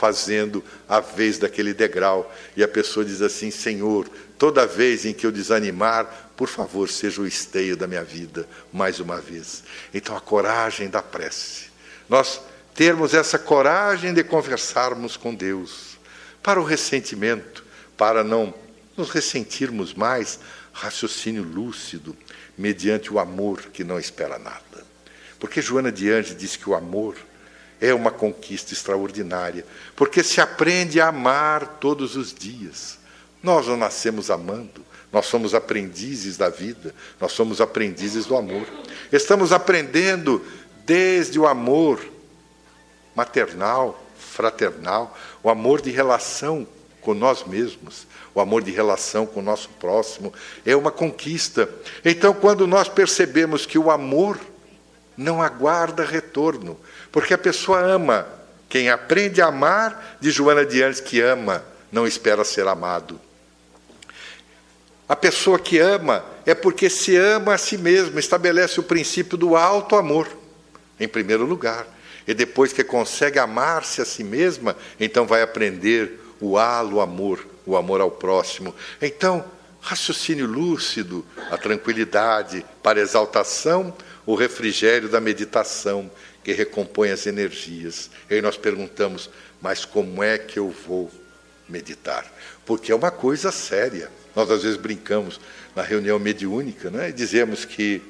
fazendo 0.01 0.63
a 0.89 0.99
vez 0.99 1.37
daquele 1.37 1.75
degrau. 1.75 2.33
E 2.57 2.63
a 2.63 2.67
pessoa 2.67 3.05
diz 3.05 3.21
assim: 3.21 3.51
Senhor, 3.51 4.09
toda 4.39 4.65
vez 4.65 5.05
em 5.05 5.13
que 5.13 5.27
eu 5.27 5.31
desanimar, 5.31 6.31
por 6.35 6.49
favor, 6.49 6.89
seja 6.89 7.21
o 7.21 7.27
esteio 7.27 7.77
da 7.77 7.85
minha 7.85 8.03
vida, 8.03 8.47
mais 8.73 8.99
uma 8.99 9.21
vez. 9.21 9.63
Então, 9.93 10.17
a 10.17 10.19
coragem 10.19 10.89
da 10.89 11.03
prece. 11.03 11.69
Nós 12.09 12.41
termos 12.73 13.13
essa 13.13 13.37
coragem 13.37 14.11
de 14.11 14.23
conversarmos 14.23 15.15
com 15.15 15.35
Deus, 15.35 15.99
para 16.41 16.59
o 16.59 16.63
ressentimento, 16.63 17.63
para 17.95 18.23
não 18.23 18.51
nos 18.97 19.11
ressentirmos 19.11 19.93
mais, 19.93 20.39
raciocínio 20.73 21.43
lúcido, 21.43 22.17
mediante 22.57 23.13
o 23.13 23.19
amor 23.19 23.61
que 23.71 23.83
não 23.83 23.99
espera 23.99 24.39
nada. 24.39 24.83
Porque 25.39 25.61
Joana 25.61 25.91
de 25.91 26.09
Anjos 26.09 26.35
diz 26.35 26.55
que 26.55 26.67
o 26.67 26.73
amor 26.73 27.15
é 27.81 27.93
uma 27.93 28.11
conquista 28.11 28.73
extraordinária, 28.73 29.65
porque 29.95 30.23
se 30.23 30.39
aprende 30.39 31.01
a 31.01 31.07
amar 31.07 31.79
todos 31.79 32.15
os 32.15 32.31
dias. 32.31 32.99
Nós 33.41 33.67
não 33.67 33.75
nascemos 33.75 34.29
amando, 34.29 34.85
nós 35.11 35.25
somos 35.25 35.55
aprendizes 35.55 36.37
da 36.37 36.47
vida, 36.47 36.93
nós 37.19 37.31
somos 37.31 37.59
aprendizes 37.59 38.27
do 38.27 38.37
amor. 38.37 38.67
Estamos 39.11 39.51
aprendendo 39.51 40.45
desde 40.85 41.39
o 41.39 41.47
amor 41.47 42.05
maternal, 43.15 44.01
fraternal, 44.15 45.17
o 45.41 45.49
amor 45.49 45.81
de 45.81 45.89
relação 45.89 46.67
com 47.01 47.15
nós 47.15 47.43
mesmos, 47.43 48.05
o 48.33 48.39
amor 48.39 48.61
de 48.61 48.71
relação 48.71 49.25
com 49.25 49.39
o 49.39 49.43
nosso 49.43 49.69
próximo, 49.69 50.31
é 50.63 50.75
uma 50.75 50.91
conquista. 50.91 51.67
Então, 52.05 52.31
quando 52.31 52.67
nós 52.67 52.87
percebemos 52.87 53.65
que 53.65 53.79
o 53.79 53.89
amor 53.89 54.39
não 55.17 55.41
aguarda 55.41 56.05
retorno, 56.05 56.79
porque 57.11 57.33
a 57.33 57.37
pessoa 57.37 57.79
ama. 57.79 58.27
Quem 58.69 58.89
aprende 58.89 59.41
a 59.41 59.47
amar, 59.47 60.17
de 60.21 60.31
Joana 60.31 60.65
de 60.65 60.81
Anjos, 60.81 61.01
que 61.01 61.19
ama, 61.19 61.63
não 61.91 62.07
espera 62.07 62.43
ser 62.45 62.67
amado. 62.67 63.19
A 65.09 65.15
pessoa 65.15 65.59
que 65.59 65.77
ama 65.77 66.23
é 66.45 66.55
porque 66.55 66.89
se 66.89 67.17
ama 67.17 67.55
a 67.55 67.57
si 67.57 67.77
mesmo, 67.77 68.17
estabelece 68.17 68.79
o 68.79 68.83
princípio 68.83 69.37
do 69.37 69.57
alto 69.57 69.97
amor, 69.97 70.25
em 70.97 71.07
primeiro 71.07 71.43
lugar. 71.45 71.85
E 72.25 72.33
depois 72.33 72.71
que 72.71 72.81
consegue 72.81 73.37
amar-se 73.37 74.01
a 74.01 74.05
si 74.05 74.23
mesma, 74.23 74.73
então 74.97 75.27
vai 75.27 75.41
aprender 75.41 76.17
o 76.39 76.57
halo 76.57 77.01
amor, 77.01 77.45
o 77.65 77.75
amor 77.75 77.99
ao 77.99 78.09
próximo. 78.09 78.73
Então, 79.01 79.43
raciocínio 79.81 80.47
lúcido, 80.47 81.25
a 81.49 81.57
tranquilidade 81.57 82.65
para 82.81 83.01
exaltação, 83.01 83.93
o 84.25 84.35
refrigério 84.35 85.09
da 85.09 85.19
meditação 85.19 86.09
que 86.43 86.51
recompõe 86.53 87.11
as 87.11 87.25
energias. 87.27 88.09
E 88.29 88.35
aí 88.35 88.41
nós 88.41 88.57
perguntamos, 88.57 89.29
mas 89.61 89.85
como 89.85 90.23
é 90.23 90.37
que 90.37 90.59
eu 90.59 90.69
vou 90.69 91.11
meditar? 91.67 92.25
Porque 92.65 92.91
é 92.91 92.95
uma 92.95 93.11
coisa 93.11 93.51
séria. 93.51 94.09
Nós 94.35 94.49
às 94.49 94.63
vezes 94.63 94.77
brincamos 94.77 95.39
na 95.75 95.81
reunião 95.81 96.17
mediúnica 96.19 96.89
né, 96.89 97.09
e 97.09 97.13
dizemos 97.13 97.65
que 97.65 98.01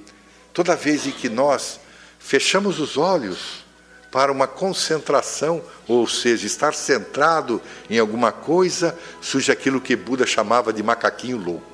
toda 0.53 0.75
vez 0.75 1.05
em 1.05 1.11
que 1.11 1.29
nós 1.29 1.79
fechamos 2.19 2.79
os 2.79 2.97
olhos 2.97 3.65
para 4.11 4.31
uma 4.31 4.45
concentração, 4.45 5.63
ou 5.87 6.05
seja, 6.05 6.45
estar 6.45 6.73
centrado 6.73 7.61
em 7.89 7.97
alguma 7.97 8.31
coisa, 8.31 8.97
surge 9.21 9.51
aquilo 9.51 9.79
que 9.79 9.95
Buda 9.95 10.25
chamava 10.25 10.73
de 10.73 10.83
macaquinho 10.83 11.37
louco. 11.37 11.70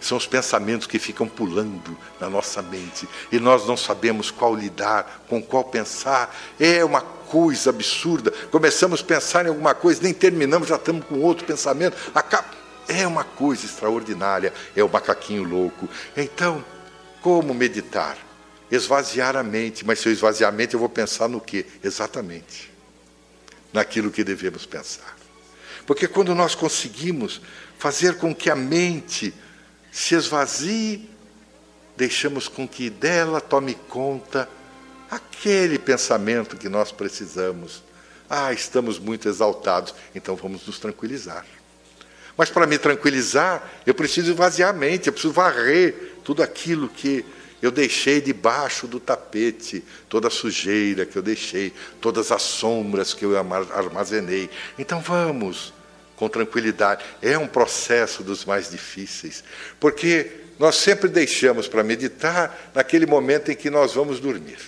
São 0.00 0.16
os 0.16 0.26
pensamentos 0.26 0.86
que 0.86 0.98
ficam 0.98 1.28
pulando 1.28 1.96
na 2.18 2.30
nossa 2.30 2.62
mente 2.62 3.06
e 3.30 3.38
nós 3.38 3.66
não 3.66 3.76
sabemos 3.76 4.30
qual 4.30 4.54
lidar, 4.54 5.24
com 5.28 5.42
qual 5.42 5.64
pensar. 5.64 6.34
É 6.58 6.82
uma 6.84 7.02
coisa 7.02 7.70
absurda. 7.70 8.30
Começamos 8.50 9.00
a 9.00 9.04
pensar 9.04 9.44
em 9.44 9.50
alguma 9.50 9.74
coisa, 9.74 10.02
nem 10.02 10.14
terminamos, 10.14 10.68
já 10.68 10.76
estamos 10.76 11.04
com 11.04 11.20
outro 11.20 11.44
pensamento. 11.46 11.96
É 12.88 13.06
uma 13.06 13.24
coisa 13.24 13.66
extraordinária, 13.66 14.52
é 14.74 14.82
o 14.82 14.88
macaquinho 14.88 15.44
louco. 15.44 15.88
Então, 16.16 16.64
como 17.20 17.52
meditar? 17.54 18.16
Esvaziar 18.70 19.36
a 19.36 19.42
mente, 19.42 19.84
mas 19.84 19.98
se 19.98 20.08
eu 20.08 20.12
esvaziar 20.12 20.52
a 20.52 20.56
mente, 20.56 20.74
eu 20.74 20.80
vou 20.80 20.88
pensar 20.88 21.28
no 21.28 21.40
quê? 21.40 21.66
Exatamente. 21.84 22.72
Naquilo 23.72 24.10
que 24.10 24.24
devemos 24.24 24.64
pensar. 24.64 25.16
Porque 25.86 26.08
quando 26.08 26.34
nós 26.34 26.54
conseguimos 26.54 27.40
fazer 27.78 28.16
com 28.16 28.34
que 28.34 28.48
a 28.48 28.56
mente 28.56 29.34
se 29.90 30.14
esvazie, 30.14 31.08
deixamos 31.96 32.48
com 32.48 32.66
que 32.66 32.88
dela 32.88 33.40
tome 33.40 33.74
conta 33.74 34.48
aquele 35.10 35.78
pensamento 35.78 36.56
que 36.56 36.68
nós 36.68 36.92
precisamos. 36.92 37.82
Ah, 38.28 38.52
estamos 38.52 38.98
muito 38.98 39.28
exaltados, 39.28 39.94
então 40.14 40.36
vamos 40.36 40.66
nos 40.66 40.78
tranquilizar. 40.78 41.44
Mas 42.36 42.48
para 42.48 42.66
me 42.66 42.78
tranquilizar, 42.78 43.68
eu 43.84 43.94
preciso 43.94 44.30
esvaziar 44.30 44.70
a 44.70 44.72
mente, 44.72 45.08
eu 45.08 45.12
preciso 45.12 45.34
varrer 45.34 46.14
tudo 46.24 46.42
aquilo 46.42 46.88
que 46.88 47.24
eu 47.60 47.70
deixei 47.70 48.20
debaixo 48.20 48.86
do 48.86 48.98
tapete, 48.98 49.84
toda 50.08 50.28
a 50.28 50.30
sujeira 50.30 51.04
que 51.04 51.16
eu 51.16 51.22
deixei, 51.22 51.72
todas 52.00 52.32
as 52.32 52.42
sombras 52.42 53.12
que 53.12 53.24
eu 53.24 53.36
armazenei. 53.36 54.48
Então 54.78 55.00
vamos 55.00 55.74
com 56.20 56.28
tranquilidade. 56.28 57.02
É 57.22 57.38
um 57.38 57.46
processo 57.46 58.22
dos 58.22 58.44
mais 58.44 58.70
difíceis, 58.70 59.42
porque 59.80 60.30
nós 60.58 60.76
sempre 60.76 61.08
deixamos 61.08 61.66
para 61.66 61.82
meditar 61.82 62.70
naquele 62.74 63.06
momento 63.06 63.50
em 63.50 63.56
que 63.56 63.70
nós 63.70 63.94
vamos 63.94 64.20
dormir. 64.20 64.58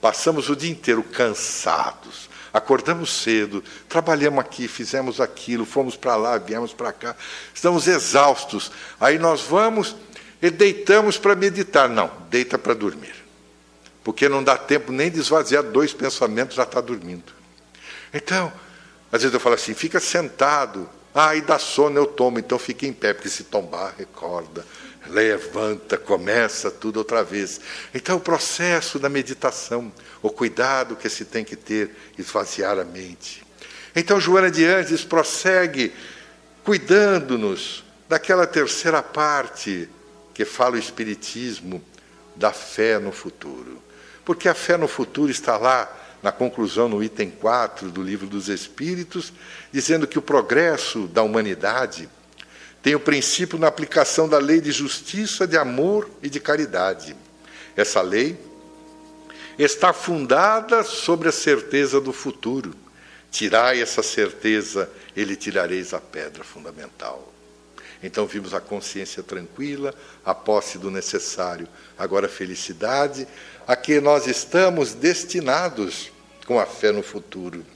Passamos 0.00 0.50
o 0.50 0.56
dia 0.56 0.72
inteiro 0.72 1.04
cansados, 1.04 2.28
acordamos 2.52 3.22
cedo, 3.22 3.62
trabalhamos 3.88 4.40
aqui, 4.40 4.66
fizemos 4.66 5.20
aquilo, 5.20 5.64
fomos 5.64 5.96
para 5.96 6.16
lá, 6.16 6.36
viemos 6.36 6.74
para 6.74 6.92
cá, 6.92 7.14
estamos 7.54 7.86
exaustos. 7.86 8.72
Aí 9.00 9.20
nós 9.20 9.42
vamos 9.42 9.94
e 10.42 10.50
deitamos 10.50 11.16
para 11.16 11.36
meditar. 11.36 11.88
Não, 11.88 12.10
deita 12.28 12.58
para 12.58 12.74
dormir. 12.74 13.14
Porque 14.02 14.28
não 14.28 14.42
dá 14.42 14.58
tempo 14.58 14.90
nem 14.90 15.12
de 15.12 15.20
esvaziar 15.20 15.62
dois 15.62 15.92
pensamentos, 15.92 16.56
já 16.56 16.64
está 16.64 16.80
dormindo. 16.80 17.32
Então, 18.12 18.52
às 19.10 19.22
vezes 19.22 19.34
eu 19.34 19.40
falo 19.40 19.54
assim, 19.54 19.74
fica 19.74 20.00
sentado. 20.00 20.88
Ah, 21.14 21.34
e 21.34 21.40
dá 21.40 21.58
sono 21.58 21.98
eu 21.98 22.06
tomo, 22.06 22.38
então 22.38 22.58
fica 22.58 22.86
em 22.86 22.92
pé, 22.92 23.14
porque 23.14 23.30
se 23.30 23.44
tombar, 23.44 23.94
recorda, 23.96 24.66
levanta, 25.06 25.96
começa 25.96 26.70
tudo 26.70 26.98
outra 26.98 27.24
vez. 27.24 27.58
Então, 27.94 28.18
o 28.18 28.20
processo 28.20 28.98
da 28.98 29.08
meditação, 29.08 29.90
o 30.20 30.28
cuidado 30.28 30.94
que 30.94 31.08
se 31.08 31.24
tem 31.24 31.42
que 31.42 31.56
ter, 31.56 31.90
esvaziar 32.18 32.78
a 32.78 32.84
mente. 32.84 33.46
Então, 33.94 34.20
Joana 34.20 34.50
de 34.50 34.66
Anjos 34.66 35.04
prossegue 35.04 35.94
cuidando-nos 36.62 37.82
daquela 38.08 38.46
terceira 38.46 39.02
parte 39.02 39.88
que 40.34 40.44
fala 40.44 40.76
o 40.76 40.78
Espiritismo 40.78 41.82
da 42.34 42.52
fé 42.52 42.98
no 42.98 43.10
futuro. 43.10 43.82
Porque 44.22 44.48
a 44.48 44.54
fé 44.54 44.76
no 44.76 44.86
futuro 44.86 45.30
está 45.30 45.56
lá 45.56 45.90
na 46.26 46.32
conclusão, 46.32 46.88
no 46.88 47.04
item 47.04 47.30
4 47.30 47.88
do 47.88 48.02
Livro 48.02 48.26
dos 48.26 48.48
Espíritos, 48.48 49.32
dizendo 49.70 50.08
que 50.08 50.18
o 50.18 50.22
progresso 50.22 51.06
da 51.06 51.22
humanidade 51.22 52.08
tem 52.82 52.96
o 52.96 53.00
princípio 53.00 53.56
na 53.56 53.68
aplicação 53.68 54.28
da 54.28 54.36
lei 54.36 54.60
de 54.60 54.72
justiça, 54.72 55.46
de 55.46 55.56
amor 55.56 56.10
e 56.20 56.28
de 56.28 56.40
caridade. 56.40 57.14
Essa 57.76 58.02
lei 58.02 58.36
está 59.56 59.92
fundada 59.92 60.82
sobre 60.82 61.28
a 61.28 61.32
certeza 61.32 62.00
do 62.00 62.12
futuro. 62.12 62.74
Tirai 63.30 63.80
essa 63.80 64.02
certeza, 64.02 64.90
ele 65.16 65.36
tirareis 65.36 65.94
a 65.94 66.00
pedra 66.00 66.42
fundamental. 66.42 67.32
Então 68.02 68.26
vimos 68.26 68.52
a 68.52 68.60
consciência 68.60 69.22
tranquila, 69.22 69.94
a 70.24 70.34
posse 70.34 70.76
do 70.76 70.90
necessário, 70.90 71.68
agora 71.96 72.26
a 72.26 72.28
felicidade, 72.28 73.28
a 73.64 73.76
que 73.76 74.00
nós 74.00 74.26
estamos 74.26 74.92
destinados 74.92 76.15
com 76.46 76.58
a 76.60 76.64
fé 76.64 76.92
no 76.92 77.02
futuro. 77.02 77.66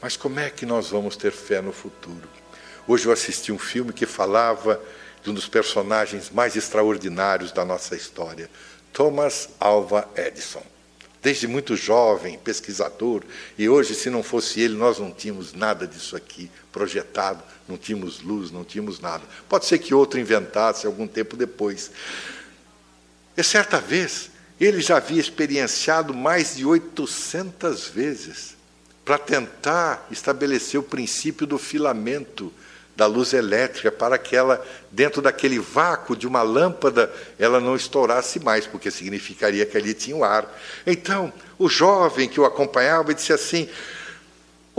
Mas 0.00 0.16
como 0.16 0.40
é 0.40 0.48
que 0.48 0.64
nós 0.64 0.88
vamos 0.88 1.16
ter 1.16 1.32
fé 1.32 1.60
no 1.60 1.72
futuro? 1.72 2.28
Hoje 2.86 3.06
eu 3.06 3.12
assisti 3.12 3.52
um 3.52 3.58
filme 3.58 3.92
que 3.92 4.06
falava 4.06 4.80
de 5.22 5.28
um 5.28 5.34
dos 5.34 5.48
personagens 5.48 6.30
mais 6.30 6.56
extraordinários 6.56 7.52
da 7.52 7.64
nossa 7.64 7.94
história, 7.94 8.48
Thomas 8.92 9.50
Alva 9.58 10.08
Edison. 10.16 10.62
Desde 11.22 11.46
muito 11.46 11.76
jovem, 11.76 12.38
pesquisador, 12.38 13.22
e 13.58 13.68
hoje, 13.68 13.94
se 13.94 14.08
não 14.08 14.22
fosse 14.22 14.58
ele, 14.62 14.74
nós 14.74 14.98
não 14.98 15.12
tínhamos 15.12 15.52
nada 15.52 15.86
disso 15.86 16.16
aqui 16.16 16.50
projetado, 16.72 17.44
não 17.68 17.76
tínhamos 17.76 18.22
luz, 18.22 18.50
não 18.50 18.64
tínhamos 18.64 19.00
nada. 19.00 19.22
Pode 19.46 19.66
ser 19.66 19.78
que 19.78 19.92
outro 19.92 20.18
inventasse 20.18 20.86
algum 20.86 21.06
tempo 21.06 21.36
depois. 21.36 21.90
E 23.36 23.42
certa 23.42 23.78
vez, 23.78 24.30
ele 24.60 24.80
já 24.80 24.98
havia 24.98 25.20
experienciado 25.20 26.12
mais 26.12 26.56
de 26.56 26.66
800 26.66 27.88
vezes 27.88 28.56
para 29.04 29.16
tentar 29.16 30.06
estabelecer 30.10 30.78
o 30.78 30.82
princípio 30.82 31.46
do 31.46 31.58
filamento 31.58 32.52
da 32.94 33.06
luz 33.06 33.32
elétrica 33.32 33.90
para 33.90 34.18
que 34.18 34.36
ela, 34.36 34.62
dentro 34.90 35.22
daquele 35.22 35.58
vácuo 35.58 36.14
de 36.14 36.26
uma 36.26 36.42
lâmpada, 36.42 37.10
ela 37.38 37.58
não 37.58 37.74
estourasse 37.74 38.38
mais, 38.38 38.66
porque 38.66 38.90
significaria 38.90 39.64
que 39.64 39.78
ali 39.78 39.94
tinha 39.94 40.14
o 40.14 40.22
ar. 40.22 40.46
Então, 40.86 41.32
o 41.58 41.66
jovem 41.66 42.28
que 42.28 42.38
o 42.38 42.44
acompanhava 42.44 43.14
disse 43.14 43.32
assim: 43.32 43.70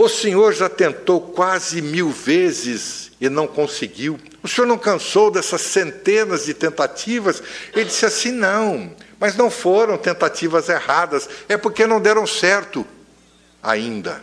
O 0.02 0.08
senhor 0.08 0.52
já 0.52 0.68
tentou 0.68 1.20
quase 1.20 1.80
mil 1.80 2.10
vezes 2.10 3.12
e 3.20 3.28
não 3.28 3.46
conseguiu. 3.46 4.18
O 4.42 4.48
senhor 4.48 4.66
não 4.66 4.76
cansou 4.76 5.30
dessas 5.30 5.60
centenas 5.60 6.46
de 6.46 6.54
tentativas? 6.54 7.40
Ele 7.72 7.84
disse 7.84 8.04
assim: 8.04 8.32
Não, 8.32 8.92
mas 9.20 9.36
não 9.36 9.48
foram 9.48 9.96
tentativas 9.96 10.68
erradas, 10.68 11.28
é 11.48 11.56
porque 11.56 11.86
não 11.86 12.00
deram 12.00 12.26
certo 12.26 12.84
ainda. 13.62 14.20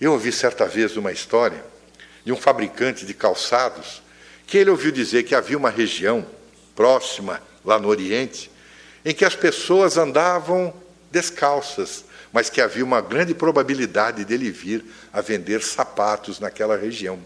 Eu 0.00 0.14
ouvi 0.14 0.32
certa 0.32 0.66
vez 0.66 0.96
uma 0.96 1.12
história 1.12 1.64
de 2.24 2.32
um 2.32 2.36
fabricante 2.36 3.06
de 3.06 3.14
calçados 3.14 4.02
que 4.48 4.58
ele 4.58 4.70
ouviu 4.70 4.90
dizer 4.90 5.22
que 5.22 5.36
havia 5.36 5.56
uma 5.56 5.70
região 5.70 6.26
próxima, 6.74 7.40
lá 7.64 7.78
no 7.78 7.86
Oriente, 7.86 8.50
em 9.04 9.14
que 9.14 9.24
as 9.24 9.36
pessoas 9.36 9.96
andavam 9.96 10.74
descalças, 11.08 12.07
mas 12.38 12.48
que 12.48 12.60
havia 12.60 12.84
uma 12.84 13.00
grande 13.00 13.34
probabilidade 13.34 14.24
dele 14.24 14.48
vir 14.52 14.84
a 15.12 15.20
vender 15.20 15.60
sapatos 15.60 16.38
naquela 16.38 16.76
região. 16.76 17.18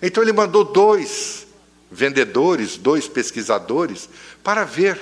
Então 0.00 0.22
ele 0.22 0.32
mandou 0.32 0.62
dois 0.62 1.44
vendedores, 1.90 2.76
dois 2.76 3.08
pesquisadores, 3.08 4.08
para 4.44 4.62
ver 4.62 4.96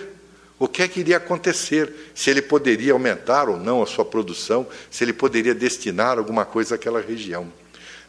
o 0.59 0.67
que 0.67 0.83
é 0.83 0.89
que 0.89 1.01
iria 1.01 1.19
acontecer, 1.19 1.93
se 2.15 2.31
ele 2.31 2.41
poderia 2.41 2.95
aumentar 2.95 3.47
ou 3.51 3.59
não 3.59 3.83
a 3.83 3.87
sua 3.87 4.07
produção, 4.07 4.67
se 4.91 5.05
ele 5.05 5.13
poderia 5.13 5.55
destinar 5.55 6.17
alguma 6.17 6.47
coisa 6.47 6.77
àquela 6.77 7.03
região. 7.03 7.53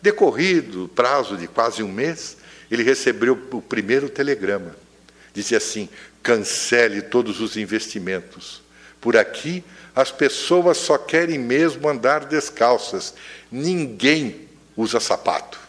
Decorrido 0.02 0.86
o 0.86 0.88
prazo 0.88 1.36
de 1.36 1.46
quase 1.46 1.84
um 1.84 1.92
mês, 1.92 2.38
ele 2.72 2.84
recebeu 2.84 3.38
o 3.52 3.62
primeiro 3.62 4.08
telegrama. 4.08 4.78
Dizia 5.34 5.58
assim: 5.58 5.90
cancele 6.24 7.02
todos 7.02 7.42
os 7.42 7.58
investimentos. 7.58 8.62
Por 9.02 9.18
aqui, 9.18 9.62
as 10.00 10.12
pessoas 10.12 10.78
só 10.78 10.98
querem 10.98 11.38
mesmo 11.38 11.88
andar 11.90 12.26
descalças. 12.26 13.14
Ninguém 13.52 14.48
usa 14.78 15.00
sapato. 15.00 15.60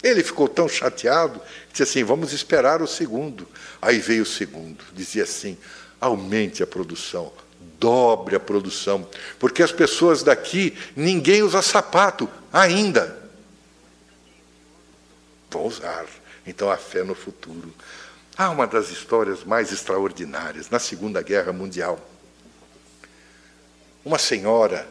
Ele 0.00 0.22
ficou 0.22 0.48
tão 0.48 0.68
chateado, 0.68 1.40
disse 1.70 1.82
assim: 1.82 2.04
vamos 2.04 2.32
esperar 2.32 2.80
o 2.80 2.86
segundo. 2.86 3.48
Aí 3.82 3.98
veio 3.98 4.22
o 4.22 4.26
segundo, 4.26 4.84
dizia 4.92 5.24
assim: 5.24 5.58
aumente 6.00 6.62
a 6.62 6.66
produção, 6.68 7.32
dobre 7.80 8.36
a 8.36 8.40
produção, 8.40 9.08
porque 9.40 9.60
as 9.60 9.72
pessoas 9.72 10.22
daqui, 10.22 10.78
ninguém 10.94 11.42
usa 11.42 11.60
sapato 11.60 12.30
ainda. 12.52 13.18
Vão 15.50 15.66
usar. 15.66 16.06
Então 16.46 16.70
a 16.70 16.76
fé 16.76 17.02
no 17.02 17.14
futuro. 17.14 17.74
Há 18.36 18.50
uma 18.50 18.68
das 18.68 18.90
histórias 18.90 19.42
mais 19.42 19.72
extraordinárias 19.72 20.70
na 20.70 20.78
Segunda 20.78 21.20
Guerra 21.22 21.52
Mundial. 21.52 21.98
Uma 24.08 24.16
senhora 24.16 24.88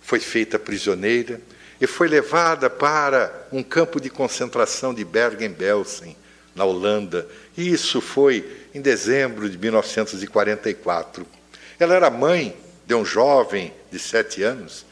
foi 0.00 0.18
feita 0.18 0.58
prisioneira 0.58 1.40
e 1.80 1.86
foi 1.86 2.08
levada 2.08 2.68
para 2.68 3.46
um 3.52 3.62
campo 3.62 4.00
de 4.00 4.10
concentração 4.10 4.92
de 4.92 5.04
Bergen-Belsen, 5.04 6.16
na 6.56 6.64
Holanda. 6.64 7.24
E 7.56 7.72
isso 7.72 8.00
foi 8.00 8.66
em 8.74 8.80
dezembro 8.80 9.48
de 9.48 9.56
1944. 9.56 11.24
Ela 11.78 11.94
era 11.94 12.10
mãe 12.10 12.56
de 12.84 12.96
um 12.96 13.04
jovem 13.04 13.72
de 13.92 13.98
sete 14.00 14.42
anos, 14.42 14.84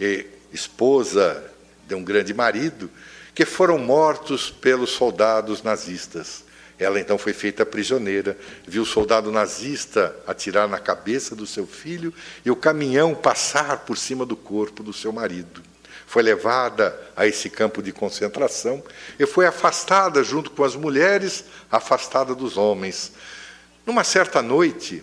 e 0.00 0.26
esposa 0.52 1.44
de 1.86 1.94
um 1.94 2.02
grande 2.02 2.34
marido, 2.34 2.90
que 3.36 3.44
foram 3.44 3.78
mortos 3.78 4.50
pelos 4.50 4.90
soldados 4.90 5.62
nazistas. 5.62 6.42
Ela 6.78 6.98
então 6.98 7.18
foi 7.18 7.32
feita 7.32 7.64
prisioneira, 7.64 8.36
viu 8.66 8.82
o 8.82 8.86
soldado 8.86 9.30
nazista 9.30 10.14
atirar 10.26 10.68
na 10.68 10.78
cabeça 10.78 11.36
do 11.36 11.46
seu 11.46 11.66
filho 11.66 12.12
e 12.44 12.50
o 12.50 12.56
caminhão 12.56 13.14
passar 13.14 13.78
por 13.80 13.96
cima 13.96 14.26
do 14.26 14.36
corpo 14.36 14.82
do 14.82 14.92
seu 14.92 15.12
marido. 15.12 15.62
Foi 16.06 16.22
levada 16.22 16.98
a 17.16 17.26
esse 17.26 17.48
campo 17.48 17.82
de 17.82 17.92
concentração 17.92 18.82
e 19.18 19.26
foi 19.26 19.46
afastada 19.46 20.22
junto 20.22 20.50
com 20.50 20.64
as 20.64 20.74
mulheres, 20.74 21.44
afastada 21.70 22.34
dos 22.34 22.56
homens. 22.56 23.12
Numa 23.86 24.04
certa 24.04 24.42
noite 24.42 25.02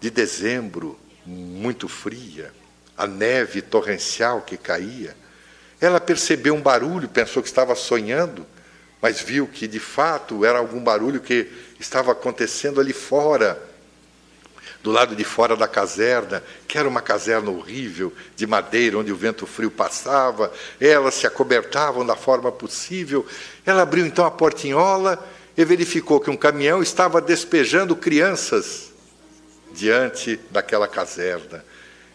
de 0.00 0.10
dezembro, 0.10 0.98
muito 1.24 1.88
fria, 1.88 2.52
a 2.96 3.06
neve 3.06 3.60
torrencial 3.60 4.42
que 4.42 4.56
caía, 4.56 5.16
ela 5.80 6.00
percebeu 6.00 6.54
um 6.54 6.62
barulho, 6.62 7.08
pensou 7.08 7.42
que 7.42 7.48
estava 7.48 7.74
sonhando, 7.74 8.46
mas 9.00 9.20
viu 9.20 9.46
que 9.46 9.66
de 9.66 9.78
fato 9.78 10.44
era 10.44 10.58
algum 10.58 10.80
barulho 10.80 11.20
que 11.20 11.50
estava 11.78 12.12
acontecendo 12.12 12.80
ali 12.80 12.92
fora, 12.92 13.62
do 14.82 14.92
lado 14.92 15.16
de 15.16 15.24
fora 15.24 15.56
da 15.56 15.66
caserna, 15.66 16.42
que 16.68 16.78
era 16.78 16.88
uma 16.88 17.02
caserna 17.02 17.50
horrível, 17.50 18.12
de 18.36 18.46
madeira, 18.46 18.98
onde 18.98 19.10
o 19.10 19.16
vento 19.16 19.44
frio 19.46 19.70
passava, 19.70 20.52
elas 20.80 21.14
se 21.14 21.26
acobertavam 21.26 22.06
da 22.06 22.14
forma 22.14 22.52
possível. 22.52 23.26
Ela 23.64 23.82
abriu 23.82 24.06
então 24.06 24.24
a 24.24 24.30
portinhola 24.30 25.24
e 25.56 25.64
verificou 25.64 26.20
que 26.20 26.30
um 26.30 26.36
caminhão 26.36 26.82
estava 26.82 27.20
despejando 27.20 27.96
crianças 27.96 28.92
diante 29.72 30.38
daquela 30.50 30.86
caserna. 30.86 31.64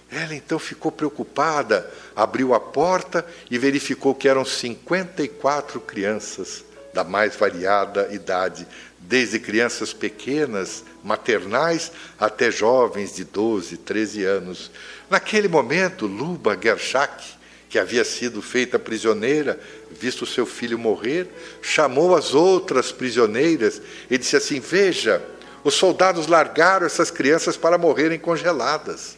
Ela 0.09 0.33
então 0.33 0.57
ficou 0.57 0.91
preocupada, 0.91 1.89
abriu 2.15 2.53
a 2.53 2.59
porta 2.59 3.25
e 3.49 3.57
verificou 3.57 4.15
que 4.15 4.27
eram 4.27 4.45
54 4.45 5.79
crianças 5.81 6.70
da 6.93 7.03
mais 7.03 7.35
variada 7.35 8.09
idade, 8.11 8.67
desde 8.99 9.39
crianças 9.39 9.93
pequenas, 9.93 10.83
maternais, 11.03 11.91
até 12.19 12.51
jovens 12.51 13.15
de 13.15 13.23
12, 13.23 13.77
13 13.77 14.23
anos. 14.23 14.71
Naquele 15.09 15.47
momento, 15.47 16.05
Luba 16.05 16.57
Gershak, 16.61 17.23
que 17.69 17.79
havia 17.79 18.03
sido 18.03 18.41
feita 18.41 18.77
prisioneira, 18.77 19.59
visto 19.89 20.25
seu 20.25 20.45
filho 20.45 20.77
morrer, 20.77 21.27
chamou 21.61 22.15
as 22.15 22.33
outras 22.33 22.91
prisioneiras 22.91 23.81
e 24.09 24.17
disse 24.17 24.35
assim: 24.35 24.59
Veja, 24.59 25.21
os 25.63 25.75
soldados 25.75 26.27
largaram 26.27 26.85
essas 26.85 27.09
crianças 27.09 27.55
para 27.55 27.77
morrerem 27.77 28.19
congeladas. 28.19 29.17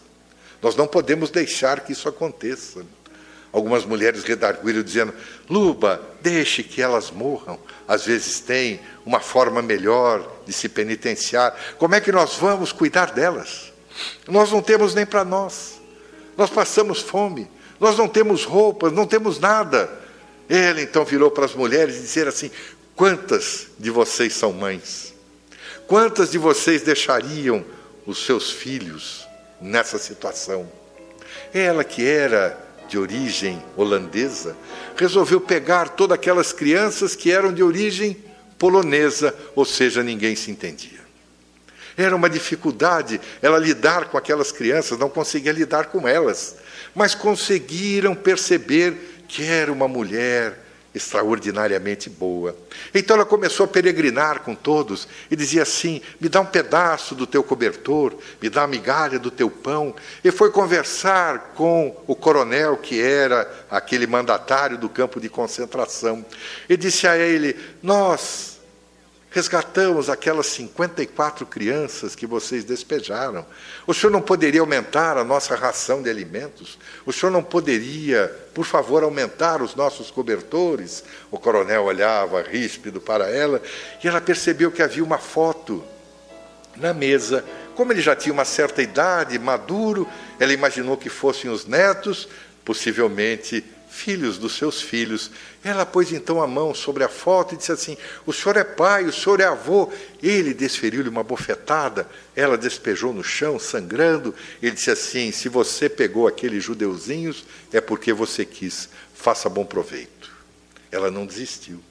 Nós 0.62 0.76
não 0.76 0.88
podemos 0.88 1.30
deixar 1.30 1.82
que 1.82 1.92
isso 1.92 2.08
aconteça. 2.08 2.86
Algumas 3.54 3.86
mulheres 3.86 4.24
redarguiram, 4.24 4.82
dizendo: 4.82 5.14
Luba, 5.48 6.02
deixe 6.22 6.64
que 6.64 6.82
elas 6.82 7.12
morram. 7.12 7.60
Às 7.88 8.04
vezes 8.04 8.40
tem 8.40 8.80
uma 9.06 9.20
forma 9.20 9.62
melhor 9.62 10.28
de 10.44 10.52
se 10.52 10.68
penitenciar. 10.68 11.56
Como 11.78 11.94
é 11.94 12.02
que 12.02 12.12
nós 12.12 12.36
vamos 12.36 12.72
cuidar 12.72 13.12
delas? 13.12 13.72
Nós 14.28 14.52
não 14.52 14.60
temos 14.60 14.96
nem 14.96 15.06
para 15.06 15.24
nós. 15.24 15.80
Nós 16.36 16.50
passamos 16.50 17.00
fome. 17.00 17.48
Nós 17.80 17.96
não 17.96 18.08
temos 18.08 18.44
roupas, 18.44 18.92
não 18.92 19.06
temos 19.06 19.40
nada. 19.40 19.88
Ela 20.50 20.82
então 20.82 21.06
virou 21.06 21.30
para 21.30 21.46
as 21.46 21.54
mulheres 21.54 21.98
e 21.98 22.02
disse 22.02 22.22
assim: 22.22 22.50
Quantas 22.96 23.68
de 23.78 23.92
vocês 23.92 24.34
são 24.34 24.52
mães? 24.52 25.14
Quantas 25.88 26.32
de 26.32 26.40
vocês 26.40 26.82
deixariam 26.82 27.64
os 28.04 28.26
seus 28.26 28.50
filhos 28.50 29.28
nessa 29.62 30.00
situação? 30.00 30.68
Ela, 31.54 31.84
que 31.84 32.04
era 32.04 32.58
de 32.94 33.00
origem 33.00 33.60
holandesa, 33.76 34.56
resolveu 34.96 35.42
pegar 35.42 35.90
todas 35.90 36.14
aquelas 36.14 36.54
crianças 36.54 37.16
que 37.16 37.32
eram 37.32 37.52
de 37.52 37.64
origem 37.64 38.16
polonesa, 38.60 39.36
ou 39.56 39.66
seja, 39.66 40.04
ninguém 40.04 40.36
se 40.36 40.52
entendia. 40.52 41.02
Era 41.98 42.16
uma 42.16 42.30
dificuldade 42.30 43.20
ela 43.42 43.58
lidar 43.58 44.10
com 44.10 44.18
aquelas 44.18 44.52
crianças, 44.52 45.00
não 45.00 45.10
conseguia 45.10 45.52
lidar 45.52 45.86
com 45.86 46.08
elas, 46.08 46.58
mas 46.94 47.16
conseguiram 47.16 48.14
perceber 48.14 49.26
que 49.28 49.44
era 49.44 49.74
uma 49.74 49.88
mulher 49.88 50.63
extraordinariamente 50.94 52.10
boa. 52.10 52.56
Então 52.94 53.16
ela 53.16 53.26
começou 53.26 53.66
a 53.66 53.68
peregrinar 53.68 54.42
com 54.42 54.54
todos 54.54 55.08
e 55.30 55.36
dizia 55.36 55.64
assim: 55.64 56.02
me 56.20 56.30
dá 56.30 56.42
um 56.42 56.46
pedaço 56.46 57.16
do 57.16 57.26
teu 57.26 57.44
cobertor, 57.44 58.16
me 58.42 58.50
dá 58.50 58.62
uma 58.62 58.68
migalha 58.68 59.18
do 59.18 59.32
teu 59.32 59.50
pão. 59.50 59.96
E 60.24 60.32
foi 60.32 60.52
conversar 60.52 61.54
com 61.56 61.96
o 62.08 62.16
coronel, 62.16 62.78
que 62.78 63.02
era 63.02 63.50
aquele 63.70 64.08
mandatário 64.08 64.78
do 64.78 64.90
campo 64.90 65.20
de 65.20 65.30
concentração, 65.30 66.26
e 66.70 66.78
disse 66.78 67.08
a 67.08 67.18
ele: 67.18 67.58
Nós 67.82 68.53
resgatamos 69.34 70.12
aquelas 70.12 70.46
54 70.46 71.44
crianças 71.48 72.16
que 72.16 72.28
vocês 72.28 72.64
despejaram. 72.64 73.44
O 73.88 73.94
senhor 73.94 74.12
não 74.12 74.22
poderia 74.22 74.62
aumentar 74.62 75.18
a 75.18 75.24
nossa 75.24 75.56
ração 75.56 76.04
de 76.04 76.10
alimentos? 76.10 76.78
O 77.04 77.12
senhor 77.12 77.32
não 77.32 77.44
poderia, 77.44 78.28
por 78.54 78.64
favor, 78.64 79.04
aumentar 79.04 79.60
os 79.64 79.74
nossos 79.74 80.12
cobertores? 80.12 81.04
O 81.32 81.40
coronel 81.40 81.86
olhava 81.86 82.44
ríspido 82.44 83.02
para 83.02 83.28
ela 83.28 83.60
e 84.04 84.08
ela 84.08 84.22
percebeu 84.22 84.72
que 84.72 84.84
havia 84.84 85.04
uma 85.04 85.18
foto 85.18 85.84
na 86.78 86.94
mesa. 86.94 87.44
Como 87.74 87.92
ele 87.92 88.02
já 88.02 88.16
tinha 88.16 88.34
uma 88.34 88.46
certa 88.46 88.84
idade, 88.84 89.40
maduro, 89.40 90.08
ela 90.40 90.54
imaginou 90.54 90.96
que 90.96 91.10
fossem 91.10 91.50
os 91.50 91.66
netos, 91.66 92.30
possivelmente 92.64 93.66
filhos 93.90 94.38
dos 94.38 94.56
seus 94.58 94.80
filhos. 94.80 95.32
Ela 95.64 95.86
pôs 95.86 96.12
então 96.12 96.42
a 96.42 96.48
mão 96.48 96.74
sobre 96.74 97.06
a 97.06 97.10
foto 97.10 97.54
e 97.54 97.58
disse 97.58 97.72
assim: 97.72 97.98
O 98.26 98.34
senhor 98.34 98.58
é 98.58 98.66
pai, 98.66 99.06
o 99.06 99.14
senhor 99.14 99.40
é 99.40 99.46
avô. 99.46 99.90
Ele 100.22 100.54
desferiu-lhe 100.54 101.08
uma 101.08 101.24
bofetada, 101.24 102.08
ela 102.36 102.58
despejou 102.58 103.14
no 103.14 103.24
chão, 103.24 103.58
sangrando. 103.58 104.36
Ele 104.62 104.76
disse 104.76 104.92
assim: 104.92 105.32
Se 105.32 105.48
você 105.48 105.88
pegou 105.88 106.28
aqueles 106.28 106.62
judeuzinhos, 106.64 107.46
é 107.72 107.80
porque 107.80 108.12
você 108.12 108.44
quis, 108.44 108.90
faça 109.14 109.48
bom 109.48 109.64
proveito. 109.66 110.32
Ela 110.92 111.10
não 111.10 111.26
desistiu. 111.26 111.82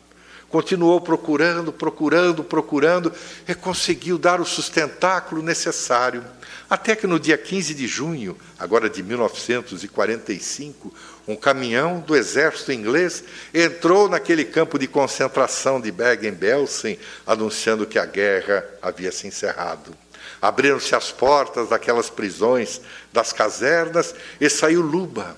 Continuou 0.52 1.00
procurando, 1.00 1.72
procurando, 1.72 2.44
procurando, 2.44 3.10
e 3.48 3.54
conseguiu 3.54 4.18
dar 4.18 4.38
o 4.38 4.44
sustentáculo 4.44 5.42
necessário. 5.42 6.22
Até 6.68 6.94
que 6.94 7.06
no 7.06 7.18
dia 7.18 7.38
15 7.38 7.72
de 7.72 7.86
junho, 7.86 8.36
agora 8.58 8.90
de 8.90 9.02
1945, 9.02 10.92
um 11.26 11.36
caminhão 11.36 12.00
do 12.00 12.16
exército 12.16 12.72
inglês 12.72 13.22
entrou 13.54 14.08
naquele 14.08 14.44
campo 14.44 14.78
de 14.78 14.88
concentração 14.88 15.80
de 15.80 15.92
Bergen-Belsen, 15.92 16.98
anunciando 17.26 17.86
que 17.86 17.98
a 17.98 18.06
guerra 18.06 18.64
havia 18.80 19.12
se 19.12 19.26
encerrado. 19.26 19.94
Abriram-se 20.40 20.94
as 20.94 21.12
portas 21.12 21.68
daquelas 21.68 22.10
prisões, 22.10 22.80
das 23.12 23.32
casernas, 23.32 24.14
e 24.40 24.50
saiu 24.50 24.80
Luba 24.80 25.36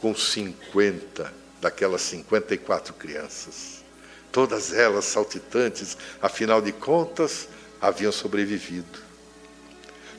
com 0.00 0.14
50 0.14 1.32
daquelas 1.60 2.02
54 2.02 2.94
crianças. 2.94 3.82
Todas 4.30 4.72
elas 4.72 5.06
saltitantes, 5.06 5.96
afinal 6.22 6.62
de 6.62 6.70
contas, 6.70 7.48
haviam 7.80 8.12
sobrevivido. 8.12 9.08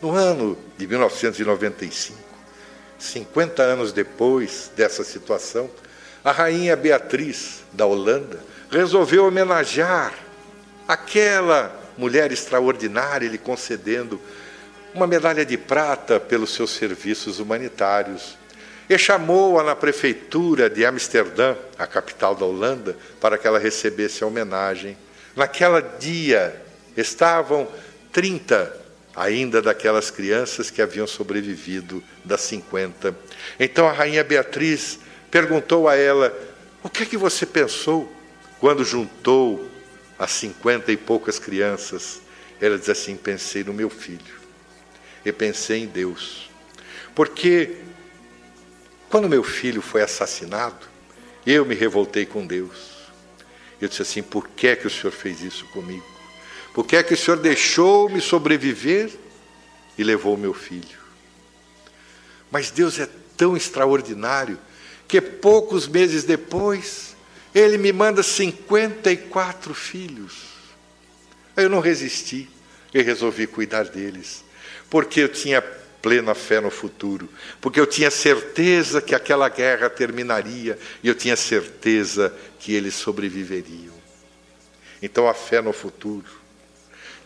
No 0.01 0.11
ano 0.11 0.57
de 0.77 0.87
1995, 0.87 2.28
50 2.99 3.63
anos 3.63 3.93
depois 3.93 4.71
dessa 4.75 5.03
situação, 5.03 5.69
a 6.23 6.31
rainha 6.31 6.75
Beatriz 6.75 7.63
da 7.71 7.85
Holanda 7.85 8.39
resolveu 8.69 9.25
homenagear 9.25 10.13
aquela 10.87 11.73
mulher 11.97 12.31
extraordinária, 12.31 13.27
lhe 13.27 13.37
concedendo 13.37 14.19
uma 14.93 15.07
medalha 15.07 15.45
de 15.45 15.57
prata 15.57 16.19
pelos 16.19 16.53
seus 16.53 16.71
serviços 16.71 17.39
humanitários. 17.39 18.37
E 18.89 18.97
chamou-a 18.97 19.63
na 19.63 19.75
prefeitura 19.75 20.69
de 20.69 20.85
Amsterdã, 20.85 21.55
a 21.77 21.85
capital 21.85 22.33
da 22.33 22.45
Holanda, 22.45 22.97
para 23.21 23.37
que 23.37 23.47
ela 23.47 23.59
recebesse 23.59 24.23
a 24.23 24.27
homenagem. 24.27 24.97
Naquela 25.35 25.79
dia 25.79 26.59
estavam 26.97 27.67
30 28.11 28.78
ainda 29.19 29.61
daquelas 29.61 30.09
crianças 30.09 30.71
que 30.71 30.81
haviam 30.81 31.05
sobrevivido 31.05 32.01
das 32.23 32.39
50. 32.41 33.13
Então 33.59 33.85
a 33.85 33.91
rainha 33.91 34.23
Beatriz 34.23 34.97
perguntou 35.29 35.89
a 35.89 35.95
ela: 35.95 36.33
O 36.81 36.89
que 36.89 37.03
é 37.03 37.05
que 37.05 37.17
você 37.17 37.45
pensou 37.45 38.09
quando 38.61 38.85
juntou 38.85 39.69
as 40.17 40.31
cinquenta 40.31 40.89
e 40.93 40.95
poucas 40.95 41.37
crianças? 41.37 42.21
Ela 42.61 42.77
diz 42.77 42.87
assim: 42.87 43.17
Pensei 43.17 43.61
no 43.61 43.73
meu 43.73 43.89
filho, 43.89 44.39
e 45.25 45.33
pensei 45.33 45.83
em 45.83 45.87
Deus. 45.87 46.49
Porque 47.13 47.75
quando 49.09 49.27
meu 49.27 49.43
filho 49.43 49.81
foi 49.81 50.01
assassinado, 50.01 50.87
eu 51.45 51.65
me 51.65 51.75
revoltei 51.75 52.25
com 52.25 52.47
Deus. 52.47 52.99
Eu 53.81 53.89
disse 53.89 54.01
assim: 54.01 54.23
Por 54.23 54.47
que, 54.47 54.67
é 54.67 54.77
que 54.77 54.87
o 54.87 54.89
Senhor 54.89 55.11
fez 55.11 55.41
isso 55.41 55.65
comigo? 55.67 56.18
Por 56.79 56.87
que 56.87 56.95
é 56.95 57.03
que 57.03 57.13
o 57.13 57.17
Senhor 57.17 57.35
deixou-me 57.35 58.21
sobreviver 58.21 59.11
e 59.97 60.03
levou 60.03 60.37
meu 60.37 60.53
filho? 60.53 60.97
Mas 62.49 62.71
Deus 62.71 62.97
é 62.97 63.09
tão 63.35 63.57
extraordinário 63.57 64.57
que 65.05 65.19
poucos 65.19 65.89
meses 65.89 66.23
depois, 66.23 67.17
Ele 67.53 67.77
me 67.77 67.91
manda 67.91 68.23
54 68.23 69.73
filhos. 69.73 70.45
Eu 71.53 71.69
não 71.69 71.81
resisti 71.81 72.49
e 72.93 73.01
resolvi 73.01 73.45
cuidar 73.45 73.83
deles, 73.83 74.45
porque 74.89 75.19
eu 75.19 75.27
tinha 75.27 75.61
plena 75.61 76.33
fé 76.33 76.61
no 76.61 76.71
futuro, 76.71 77.27
porque 77.59 77.81
eu 77.81 77.85
tinha 77.85 78.09
certeza 78.09 79.01
que 79.01 79.13
aquela 79.13 79.49
guerra 79.49 79.89
terminaria 79.89 80.79
e 81.03 81.09
eu 81.09 81.13
tinha 81.13 81.35
certeza 81.35 82.33
que 82.57 82.73
eles 82.73 82.93
sobreviveriam. 82.93 83.99
Então 85.01 85.27
a 85.27 85.33
fé 85.33 85.61
no 85.61 85.73
futuro 85.73 86.38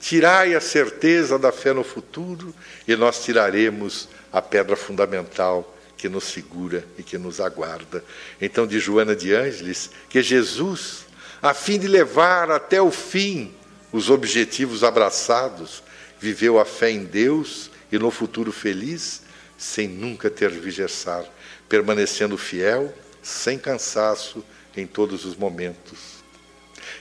Tirai 0.03 0.53
a 0.53 0.59
certeza 0.59 1.39
da 1.39 1.49
fé 1.49 1.71
no 1.71 1.81
futuro 1.81 2.53
e 2.85 2.93
nós 2.93 3.23
tiraremos 3.23 4.09
a 4.33 4.41
pedra 4.41 4.75
fundamental 4.75 5.77
que 5.95 6.09
nos 6.09 6.25
segura 6.25 6.85
e 6.97 7.03
que 7.03 7.17
nos 7.17 7.39
aguarda. 7.39 8.03
Então, 8.41 8.67
de 8.67 8.81
Joana 8.81 9.15
de 9.15 9.33
Ângeles, 9.33 9.89
que 10.09 10.21
Jesus, 10.21 11.05
a 11.41 11.53
fim 11.53 11.79
de 11.79 11.87
levar 11.87 12.51
até 12.51 12.81
o 12.81 12.91
fim 12.91 13.53
os 13.93 14.09
objetivos 14.09 14.83
abraçados, 14.83 15.81
viveu 16.19 16.59
a 16.59 16.65
fé 16.65 16.91
em 16.91 17.05
Deus 17.05 17.71
e 17.89 17.97
no 17.97 18.11
futuro 18.11 18.51
feliz, 18.51 19.21
sem 19.57 19.87
nunca 19.87 20.29
ter 20.29 20.51
tergiversar, 20.51 21.23
permanecendo 21.69 22.37
fiel, 22.37 22.93
sem 23.21 23.57
cansaço, 23.57 24.43
em 24.75 24.85
todos 24.85 25.23
os 25.23 25.37
momentos. 25.37 26.25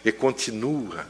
E 0.05 0.13
continua 0.13 1.05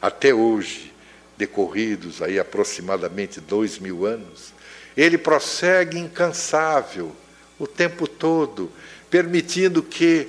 até 0.00 0.32
hoje 0.32 0.95
decorridos 1.36 2.22
aí 2.22 2.38
aproximadamente 2.38 3.40
dois 3.40 3.78
mil 3.78 4.06
anos, 4.06 4.52
ele 4.96 5.18
prossegue 5.18 5.98
incansável 5.98 7.14
o 7.58 7.66
tempo 7.66 8.06
todo, 8.06 8.70
permitindo 9.10 9.82
que 9.82 10.28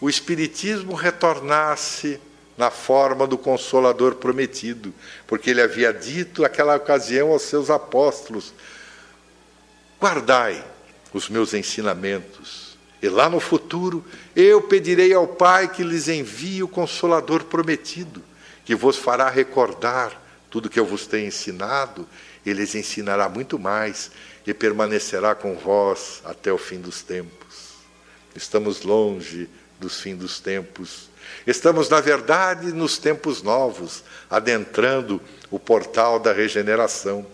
o 0.00 0.08
Espiritismo 0.08 0.94
retornasse 0.94 2.20
na 2.56 2.70
forma 2.70 3.26
do 3.26 3.36
Consolador 3.36 4.16
prometido, 4.16 4.92
porque 5.26 5.50
ele 5.50 5.60
havia 5.60 5.92
dito 5.92 6.42
naquela 6.42 6.76
ocasião 6.76 7.32
aos 7.32 7.42
seus 7.42 7.70
apóstolos: 7.70 8.54
guardai 10.00 10.62
os 11.12 11.28
meus 11.28 11.54
ensinamentos, 11.54 12.76
e 13.02 13.08
lá 13.08 13.28
no 13.28 13.40
futuro 13.40 14.04
eu 14.34 14.62
pedirei 14.62 15.12
ao 15.12 15.26
Pai 15.26 15.68
que 15.68 15.82
lhes 15.82 16.08
envie 16.08 16.62
o 16.62 16.68
Consolador 16.68 17.44
prometido, 17.44 18.22
que 18.64 18.74
vos 18.74 18.96
fará 18.96 19.30
recordar 19.30 20.25
tudo 20.50 20.70
que 20.70 20.78
eu 20.78 20.86
vos 20.86 21.06
tenho 21.06 21.28
ensinado, 21.28 22.08
ele 22.44 22.60
lhes 22.60 22.74
ensinará 22.74 23.28
muito 23.28 23.58
mais 23.58 24.10
e 24.46 24.54
permanecerá 24.54 25.34
com 25.34 25.54
vós 25.56 26.22
até 26.24 26.52
o 26.52 26.58
fim 26.58 26.80
dos 26.80 27.02
tempos. 27.02 27.74
Estamos 28.34 28.82
longe 28.82 29.48
dos 29.80 30.00
fins 30.00 30.16
dos 30.16 30.38
tempos. 30.38 31.10
Estamos, 31.46 31.88
na 31.88 32.00
verdade, 32.00 32.72
nos 32.72 32.98
tempos 32.98 33.42
novos, 33.42 34.04
adentrando 34.30 35.20
o 35.50 35.58
portal 35.58 36.18
da 36.18 36.32
regeneração. 36.32 37.26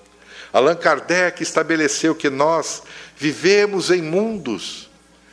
Allan 0.53 0.77
Kardec 0.77 1.43
estabeleceu 1.43 2.15
que 2.15 2.31
nós 2.31 2.83
vivemos 3.17 3.91
em 3.91 4.03
mundos 4.03 4.91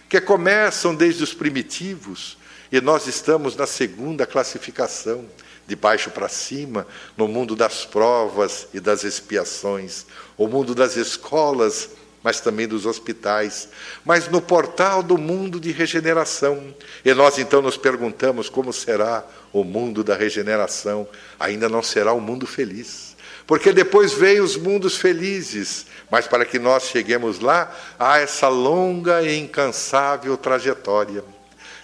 que 0.09 0.19
começam 0.19 0.95
desde 0.95 1.23
os 1.23 1.33
primitivos, 1.33 2.37
e 2.71 2.81
nós 2.81 3.05
estamos 3.05 3.55
na 3.55 3.67
segunda 3.67 4.25
classificação, 4.25 5.25
de 5.69 5.75
baixo 5.75 6.09
para 6.09 6.27
cima, 6.27 6.87
no 7.15 7.27
mundo 7.27 7.55
das 7.55 7.85
provas 7.85 8.67
e 8.73 8.79
das 8.79 9.03
expiações, 9.03 10.07
o 10.35 10.47
mundo 10.47 10.73
das 10.73 10.97
escolas, 10.97 11.91
mas 12.23 12.41
também 12.41 12.67
dos 12.67 12.87
hospitais, 12.87 13.69
mas 14.03 14.27
no 14.27 14.41
portal 14.41 15.03
do 15.03 15.17
mundo 15.17 15.59
de 15.59 15.71
regeneração. 15.71 16.73
E 17.05 17.13
nós 17.13 17.37
então 17.37 17.61
nos 17.61 17.77
perguntamos 17.77 18.49
como 18.49 18.73
será 18.73 19.23
o 19.53 19.63
mundo 19.63 20.03
da 20.03 20.15
regeneração. 20.15 21.07
Ainda 21.39 21.69
não 21.69 21.83
será 21.83 22.13
um 22.13 22.19
mundo 22.19 22.47
feliz, 22.47 23.15
porque 23.45 23.71
depois 23.71 24.11
veio 24.11 24.43
os 24.43 24.57
mundos 24.57 24.97
felizes, 24.97 25.85
mas 26.09 26.27
para 26.27 26.45
que 26.45 26.57
nós 26.57 26.85
cheguemos 26.85 27.39
lá, 27.39 27.73
há 27.97 28.17
essa 28.17 28.47
longa 28.47 29.21
e 29.21 29.37
incansável 29.37 30.35
trajetória. 30.35 31.23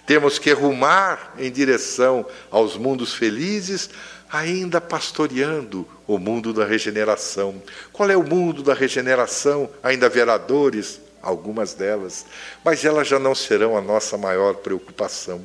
Temos 0.06 0.38
que 0.38 0.52
rumar 0.52 1.34
em 1.36 1.50
direção 1.50 2.24
aos 2.50 2.76
mundos 2.76 3.12
felizes, 3.12 3.90
ainda 4.30 4.80
pastoreando 4.80 5.86
o 6.06 6.18
mundo 6.18 6.52
da 6.52 6.64
regeneração. 6.64 7.60
Qual 7.92 8.08
é 8.08 8.16
o 8.16 8.22
mundo 8.22 8.62
da 8.62 8.72
regeneração? 8.72 9.68
Ainda 9.82 10.06
haverá 10.06 10.38
dores, 10.38 11.00
algumas 11.20 11.74
delas, 11.74 12.24
mas 12.64 12.84
elas 12.84 13.08
já 13.08 13.18
não 13.18 13.34
serão 13.34 13.76
a 13.76 13.80
nossa 13.80 14.16
maior 14.16 14.54
preocupação. 14.54 15.42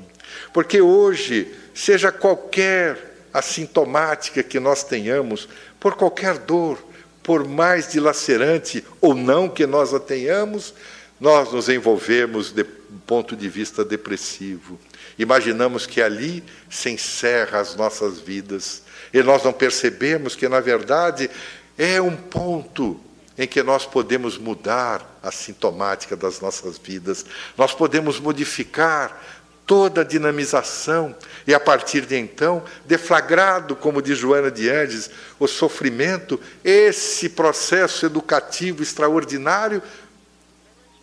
Porque 0.53 0.79
hoje, 0.79 1.53
seja 1.73 2.11
qualquer 2.11 3.15
assintomática 3.33 4.43
que 4.43 4.59
nós 4.59 4.83
tenhamos, 4.83 5.49
por 5.79 5.95
qualquer 5.95 6.37
dor, 6.37 6.77
por 7.23 7.47
mais 7.47 7.91
dilacerante 7.91 8.85
ou 8.99 9.15
não 9.15 9.49
que 9.49 9.65
nós 9.65 9.93
a 9.93 9.99
tenhamos, 9.99 10.73
nós 11.19 11.51
nos 11.51 11.69
envolvemos 11.69 12.51
do 12.51 12.80
ponto 13.11 13.35
de 13.35 13.49
vista 13.49 13.83
depressivo. 13.83 14.79
Imaginamos 15.19 15.85
que 15.85 16.01
ali 16.01 16.41
se 16.69 16.89
encerra 16.89 17.59
as 17.59 17.75
nossas 17.75 18.21
vidas 18.21 18.83
e 19.13 19.21
nós 19.21 19.43
não 19.43 19.51
percebemos 19.51 20.33
que, 20.33 20.47
na 20.47 20.61
verdade, 20.61 21.29
é 21.77 22.01
um 22.01 22.15
ponto 22.15 22.97
em 23.37 23.45
que 23.45 23.61
nós 23.61 23.85
podemos 23.85 24.37
mudar 24.37 25.19
a 25.21 25.29
sintomática 25.29 26.15
das 26.15 26.39
nossas 26.39 26.77
vidas, 26.77 27.25
nós 27.57 27.73
podemos 27.73 28.17
modificar 28.17 29.21
toda 29.67 29.99
a 29.99 30.05
dinamização 30.05 31.13
e, 31.45 31.53
a 31.53 31.59
partir 31.59 32.05
de 32.05 32.15
então, 32.15 32.63
deflagrado, 32.85 33.75
como 33.75 34.01
diz 34.01 34.17
Joana 34.19 34.49
de 34.49 34.69
Andes, 34.69 35.09
o 35.37 35.49
sofrimento, 35.49 36.39
esse 36.63 37.27
processo 37.27 38.05
educativo 38.05 38.81
extraordinário 38.81 39.83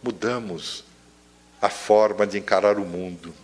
mudamos 0.02 0.87
a 1.60 1.68
forma 1.68 2.26
de 2.26 2.38
encarar 2.38 2.78
o 2.78 2.84
mundo. 2.84 3.34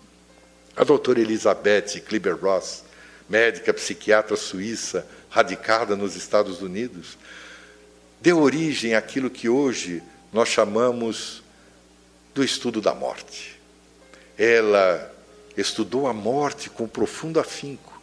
A 0.76 0.84
doutora 0.84 1.20
Elizabeth 1.20 2.00
Kliber-Ross, 2.06 2.84
médica 3.28 3.72
psiquiatra 3.72 4.36
suíça, 4.36 5.06
radicada 5.28 5.96
nos 5.96 6.16
Estados 6.16 6.62
Unidos, 6.62 7.18
deu 8.20 8.40
origem 8.40 8.94
àquilo 8.94 9.30
que 9.30 9.48
hoje 9.48 10.02
nós 10.32 10.48
chamamos 10.48 11.42
do 12.34 12.42
estudo 12.42 12.80
da 12.80 12.94
morte. 12.94 13.60
Ela 14.36 15.12
estudou 15.56 16.06
a 16.06 16.12
morte 16.12 16.68
com 16.68 16.88
profundo 16.88 17.38
afinco 17.38 18.00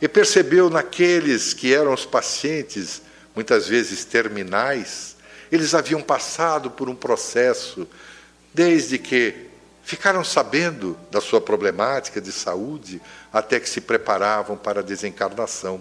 e 0.00 0.08
percebeu 0.08 0.70
naqueles 0.70 1.52
que 1.52 1.74
eram 1.74 1.92
os 1.92 2.06
pacientes, 2.06 3.02
muitas 3.34 3.68
vezes 3.68 4.04
terminais, 4.04 5.16
eles 5.50 5.74
haviam 5.74 6.02
passado 6.02 6.70
por 6.70 6.88
um 6.88 6.94
processo 6.94 7.86
desde 8.52 8.98
que 8.98 9.53
ficaram 9.84 10.24
sabendo 10.24 10.98
da 11.10 11.20
sua 11.20 11.40
problemática 11.40 12.20
de 12.20 12.32
saúde 12.32 13.00
até 13.32 13.60
que 13.60 13.68
se 13.68 13.80
preparavam 13.80 14.56
para 14.56 14.80
a 14.80 14.82
desencarnação. 14.82 15.80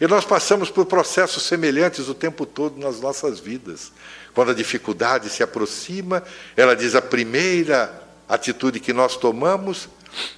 E 0.00 0.06
nós 0.06 0.24
passamos 0.24 0.70
por 0.70 0.86
processos 0.86 1.42
semelhantes 1.44 2.08
o 2.08 2.14
tempo 2.14 2.46
todo 2.46 2.78
nas 2.78 3.00
nossas 3.00 3.40
vidas. 3.40 3.92
Quando 4.34 4.50
a 4.50 4.54
dificuldade 4.54 5.28
se 5.28 5.42
aproxima, 5.42 6.22
ela 6.56 6.76
diz: 6.76 6.94
a 6.94 7.02
primeira 7.02 8.02
atitude 8.28 8.80
que 8.80 8.92
nós 8.92 9.16
tomamos 9.16 9.88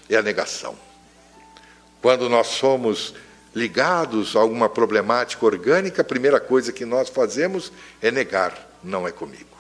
é 0.09 0.17
a 0.17 0.23
negação. 0.23 0.77
Quando 2.01 2.29
nós 2.29 2.49
somos 2.49 3.15
ligados 3.55 4.35
a 4.35 4.41
alguma 4.41 4.69
problemática 4.69 5.45
orgânica, 5.45 6.03
a 6.03 6.05
primeira 6.05 6.41
coisa 6.41 6.73
que 6.73 6.85
nós 6.85 7.09
fazemos 7.09 7.73
é 8.01 8.11
negar, 8.11 8.79
não 8.83 9.07
é 9.07 9.13
comigo. 9.13 9.57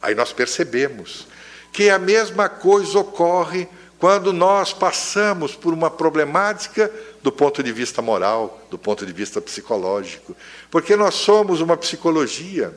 Aí 0.00 0.14
nós 0.14 0.32
percebemos 0.32 1.26
que 1.72 1.90
a 1.90 1.98
mesma 1.98 2.48
coisa 2.48 2.98
ocorre 2.98 3.68
quando 3.98 4.32
nós 4.32 4.72
passamos 4.72 5.54
por 5.54 5.74
uma 5.74 5.90
problemática 5.90 6.90
do 7.22 7.30
ponto 7.30 7.62
de 7.62 7.70
vista 7.70 8.00
moral, 8.00 8.60
do 8.70 8.78
ponto 8.78 9.04
de 9.04 9.12
vista 9.12 9.40
psicológico, 9.40 10.34
porque 10.70 10.96
nós 10.96 11.14
somos 11.14 11.60
uma 11.60 11.76
psicologia 11.76 12.74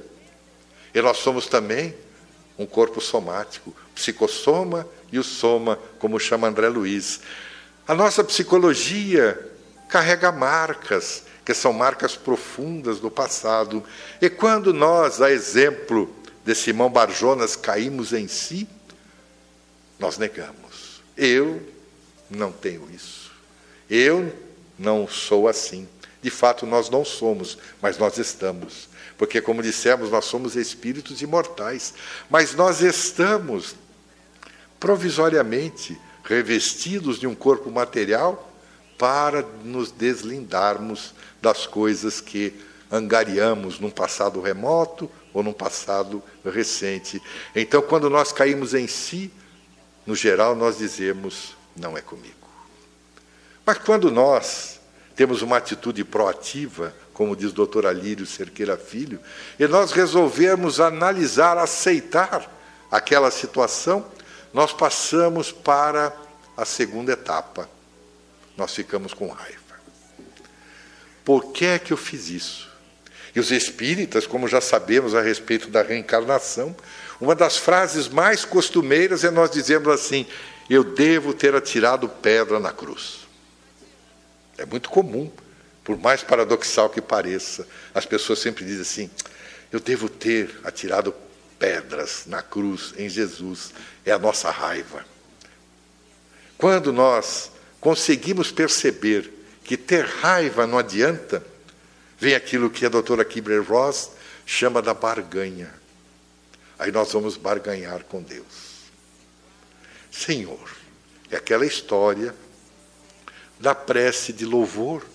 e 0.94 1.02
nós 1.02 1.18
somos 1.18 1.48
também 1.48 1.95
um 2.57 2.65
corpo 2.65 2.99
somático, 2.99 3.74
psicossoma 3.95 4.86
e 5.11 5.18
o 5.18 5.24
soma, 5.24 5.80
como 5.98 6.20
chama 6.20 6.48
André 6.48 6.68
Luiz. 6.68 7.22
A 7.88 7.95
nossa 7.95 8.24
psicologia 8.24 9.40
carrega 9.88 10.32
marcas, 10.32 11.24
que 11.45 11.53
são 11.53 11.72
marcas 11.72 12.15
profundas 12.15 12.99
do 12.99 13.10
passado. 13.11 13.84
E 14.22 14.30
quando 14.30 14.74
nós, 14.74 15.22
a 15.22 15.32
exemplo 15.32 16.14
de 16.45 16.56
Simão 16.56 16.90
Barjonas, 16.90 17.56
caímos 17.56 18.14
em 18.14 18.28
si, 18.28 18.68
nós 20.03 20.17
negamos. 20.17 21.01
Eu 21.15 21.65
não 22.30 22.51
tenho 22.51 22.89
isso. 22.93 23.31
Eu 23.89 24.35
não 24.77 25.07
sou 25.07 25.47
assim. 25.47 25.88
De 26.21 26.30
fato, 26.30 26.65
nós 26.65 26.89
não 26.89 27.05
somos, 27.05 27.57
mas 27.81 27.97
nós 27.97 28.17
estamos. 28.17 28.89
Porque, 29.17 29.39
como 29.39 29.63
dissemos, 29.63 30.11
nós 30.11 30.25
somos 30.25 30.57
espíritos 30.57 31.21
imortais. 31.21 31.93
Mas 32.30 32.53
nós 32.53 32.81
estamos 32.81 33.77
provisoriamente 34.77 35.97
revestidos 36.21 37.17
de 37.17 37.25
um 37.25 37.34
corpo 37.34 37.71
material 37.71 38.51
para 38.97 39.41
nos 39.63 39.89
deslindarmos 39.89 41.13
das 41.41 41.65
coisas 41.65 42.19
que 42.19 42.53
angariamos 42.91 43.80
num 43.80 43.89
passado 43.89 44.41
remoto 44.41 45.09
ou 45.34 45.41
num 45.41 45.53
passado 45.53 46.21
recente. 46.43 47.21
Então, 47.55 47.81
quando 47.81 48.09
nós 48.09 48.34
caímos 48.34 48.73
em 48.73 48.85
si, 48.85 49.31
no 50.05 50.15
geral, 50.15 50.55
nós 50.55 50.77
dizemos: 50.77 51.55
não 51.75 51.97
é 51.97 52.01
comigo. 52.01 52.34
Mas 53.65 53.77
quando 53.77 54.11
nós 54.11 54.80
temos 55.15 55.41
uma 55.41 55.57
atitude 55.57 56.03
proativa, 56.03 56.93
como 57.13 57.35
diz 57.35 57.51
o 57.51 57.53
doutor 57.53 57.85
Alírio 57.85 58.25
Cerqueira 58.25 58.77
Filho, 58.77 59.19
e 59.59 59.67
nós 59.67 59.91
resolvemos 59.91 60.80
analisar, 60.80 61.57
aceitar 61.57 62.51
aquela 62.91 63.31
situação, 63.31 64.05
nós 64.53 64.73
passamos 64.73 65.51
para 65.51 66.13
a 66.57 66.65
segunda 66.65 67.13
etapa 67.13 67.69
nós 68.57 68.73
ficamos 68.73 69.13
com 69.13 69.27
raiva. 69.27 69.59
Por 71.25 71.51
que 71.51 71.65
é 71.65 71.80
que 71.80 71.93
eu 71.93 71.97
fiz 71.97 72.30
isso? 72.30 72.69
E 73.35 73.39
os 73.39 73.51
espíritas, 73.51 74.27
como 74.27 74.47
já 74.47 74.61
sabemos 74.61 75.15
a 75.15 75.21
respeito 75.21 75.69
da 75.69 75.81
reencarnação, 75.81 76.75
uma 77.19 77.35
das 77.35 77.57
frases 77.57 78.07
mais 78.07 78.45
costumeiras 78.45 79.23
é 79.23 79.31
nós 79.31 79.52
dizemos 79.52 79.88
assim: 79.88 80.26
eu 80.69 80.84
devo 80.84 81.34
ter 81.34 81.56
atirado 81.56 82.07
pedra 82.07 82.60
na 82.60 82.72
cruz. 82.72 83.27
É 84.57 84.65
muito 84.65 84.90
comum, 84.90 85.31
por 85.84 85.98
mais 85.98 86.23
paradoxal 86.23 86.90
que 86.90 87.02
pareça, 87.02 87.68
as 87.94 88.06
pessoas 88.06 88.40
sempre 88.40 88.65
dizem 88.65 88.81
assim: 88.81 89.10
eu 89.72 89.80
devo 89.80 90.07
ter 90.07 90.60
atirado 90.64 91.14
pedras 91.57 92.23
na 92.27 92.41
cruz 92.41 92.94
em 92.98 93.10
Jesus. 93.10 93.73
É 94.06 94.11
a 94.11 94.19
nossa 94.19 94.52
raiva. 94.52 95.06
Quando 96.57 96.94
nós 96.94 97.52
conseguimos 97.80 98.52
perceber 98.52 99.31
que 99.64 99.77
ter 99.77 100.06
raiva 100.06 100.68
não 100.68 100.77
adianta, 100.77 101.44
vem 102.18 102.35
aquilo 102.35 102.69
que 102.69 102.85
a 102.85 102.90
doutora 102.90 103.26
Kibler-Ross 103.26 104.11
chama 104.45 104.81
da 104.81 104.94
barganha. 104.94 105.82
Aí 106.78 106.91
nós 106.91 107.12
vamos 107.12 107.38
barganhar 107.38 108.04
com 108.04 108.22
Deus. 108.22 108.74
Senhor, 110.12 110.70
é 111.32 111.36
aquela 111.36 111.66
história 111.66 112.36
da 113.60 113.74
prece 113.74 114.34
de 114.34 114.45
louvor, 114.45 115.06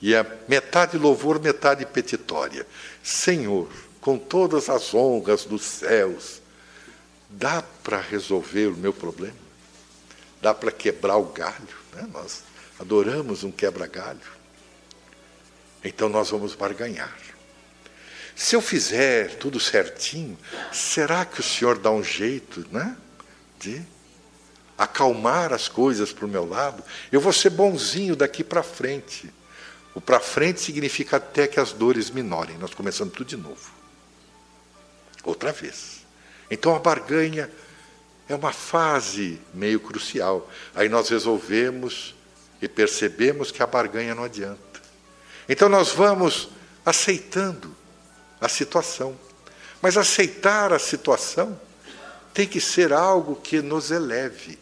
e 0.00 0.14
é 0.14 0.24
metade 0.46 0.98
louvor, 0.98 1.40
metade 1.40 1.84
petitória. 1.86 2.66
Senhor, 3.02 3.68
com 4.00 4.18
todas 4.18 4.68
as 4.68 4.94
honras 4.94 5.44
dos 5.44 5.62
céus, 5.62 6.40
dá 7.28 7.62
para 7.82 8.00
resolver 8.00 8.68
o 8.68 8.76
meu 8.76 8.92
problema? 8.92 9.36
Dá 10.40 10.54
para 10.54 10.70
quebrar 10.70 11.16
o 11.16 11.24
galho? 11.24 11.76
Né? 11.92 12.08
Nós 12.12 12.42
adoramos 12.78 13.42
um 13.42 13.50
quebra-galho. 13.50 14.20
Então 15.82 16.08
nós 16.08 16.30
vamos 16.30 16.54
barganhar. 16.54 17.16
Se 18.36 18.54
eu 18.54 18.60
fizer 18.60 19.36
tudo 19.36 19.58
certinho, 19.58 20.38
será 20.70 21.24
que 21.24 21.40
o 21.40 21.42
senhor 21.42 21.78
dá 21.78 21.90
um 21.90 22.04
jeito 22.04 22.66
né, 22.70 22.94
entender, 23.56 23.86
acalmar 24.76 25.54
as 25.54 25.68
coisas 25.68 26.12
para 26.12 26.26
o 26.26 26.28
meu 26.28 26.46
lado, 26.46 26.84
eu 27.10 27.18
vou 27.18 27.32
ser 27.32 27.48
bonzinho 27.48 28.14
daqui 28.14 28.44
para 28.44 28.62
frente. 28.62 29.32
O 29.94 30.02
para 30.02 30.20
frente 30.20 30.60
significa 30.60 31.16
até 31.16 31.46
que 31.46 31.58
as 31.58 31.72
dores 31.72 32.10
minorem. 32.10 32.58
Nós 32.58 32.74
começamos 32.74 33.14
tudo 33.14 33.26
de 33.26 33.36
novo. 33.38 33.70
Outra 35.24 35.50
vez. 35.50 36.04
Então 36.50 36.74
a 36.76 36.78
barganha 36.78 37.50
é 38.28 38.34
uma 38.34 38.52
fase 38.52 39.40
meio 39.54 39.80
crucial. 39.80 40.50
Aí 40.74 40.90
nós 40.90 41.08
resolvemos 41.08 42.14
e 42.60 42.68
percebemos 42.68 43.50
que 43.50 43.62
a 43.62 43.66
barganha 43.66 44.14
não 44.14 44.24
adianta. 44.24 44.82
Então 45.48 45.70
nós 45.70 45.90
vamos 45.90 46.50
aceitando 46.84 47.75
a 48.40 48.48
situação. 48.48 49.16
Mas 49.80 49.96
aceitar 49.96 50.72
a 50.72 50.78
situação 50.78 51.58
tem 52.32 52.46
que 52.46 52.60
ser 52.60 52.92
algo 52.92 53.36
que 53.36 53.62
nos 53.62 53.90
eleve, 53.90 54.58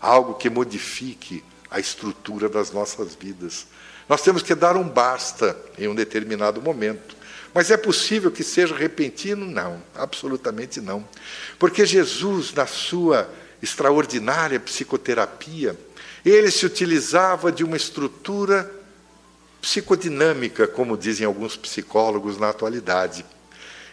algo 0.00 0.34
que 0.34 0.50
modifique 0.50 1.42
a 1.70 1.80
estrutura 1.80 2.48
das 2.48 2.70
nossas 2.70 3.14
vidas. 3.14 3.66
Nós 4.08 4.22
temos 4.22 4.42
que 4.42 4.54
dar 4.54 4.76
um 4.76 4.88
basta 4.88 5.56
em 5.78 5.88
um 5.88 5.94
determinado 5.94 6.60
momento. 6.60 7.16
Mas 7.54 7.70
é 7.70 7.76
possível 7.76 8.30
que 8.30 8.42
seja 8.42 8.74
repentino? 8.74 9.46
Não, 9.46 9.82
absolutamente 9.94 10.80
não. 10.80 11.08
Porque 11.58 11.86
Jesus, 11.86 12.52
na 12.52 12.66
sua 12.66 13.30
extraordinária 13.62 14.60
psicoterapia, 14.60 15.78
ele 16.24 16.50
se 16.50 16.66
utilizava 16.66 17.52
de 17.52 17.62
uma 17.62 17.76
estrutura 17.76 18.70
psicodinâmica, 19.64 20.68
como 20.68 20.94
dizem 20.94 21.26
alguns 21.26 21.56
psicólogos 21.56 22.36
na 22.36 22.50
atualidade. 22.50 23.24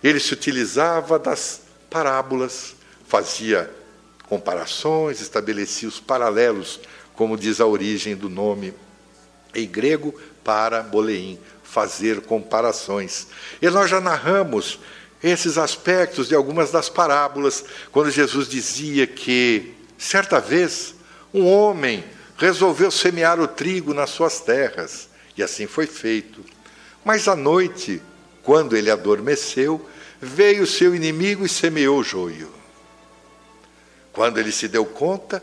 Ele 0.04 0.20
se 0.20 0.34
utilizava 0.34 1.18
das 1.18 1.62
parábolas, 1.90 2.76
fazia 3.08 3.72
comparações, 4.28 5.22
estabelecia 5.22 5.88
os 5.88 5.98
paralelos, 5.98 6.82
como 7.16 7.38
diz 7.38 7.62
a 7.62 7.66
origem 7.66 8.18
do 8.18 8.30
nome 8.30 8.74
em 9.56 9.66
grego, 9.66 10.14
para 10.44 10.82
boleim, 10.82 11.40
fazer 11.64 12.20
comparações. 12.20 13.28
E 13.62 13.70
nós 13.70 13.90
já 13.90 14.02
narramos 14.02 14.78
esses 15.24 15.58
aspectos 15.58 16.28
de 16.28 16.36
algumas 16.36 16.70
das 16.70 16.90
parábolas, 16.90 17.64
quando 17.94 18.12
Jesus 18.12 18.50
dizia 18.50 19.08
que, 19.08 19.74
certa 19.98 20.42
vez, 20.42 20.94
um 21.34 21.48
homem 21.48 22.04
resolveu 22.36 22.92
semear 22.92 23.40
o 23.40 23.48
trigo 23.48 23.94
nas 23.94 24.10
suas 24.10 24.42
terras, 24.42 25.11
e 25.42 25.44
assim 25.44 25.68
foi 25.68 25.88
feito. 25.88 26.44
Mas 27.04 27.28
à 27.28 27.36
noite, 27.36 28.02
quando 28.44 28.78
ele 28.78 28.90
adormeceu, 28.90 29.86
veio 30.22 30.66
seu 30.66 30.96
inimigo 30.96 31.46
e 31.46 31.50
semeou 31.50 32.00
o 32.00 32.04
joio. 32.04 32.52
Quando 34.14 34.40
ele 34.40 34.52
se 34.52 34.68
deu 34.68 34.86
conta, 34.86 35.42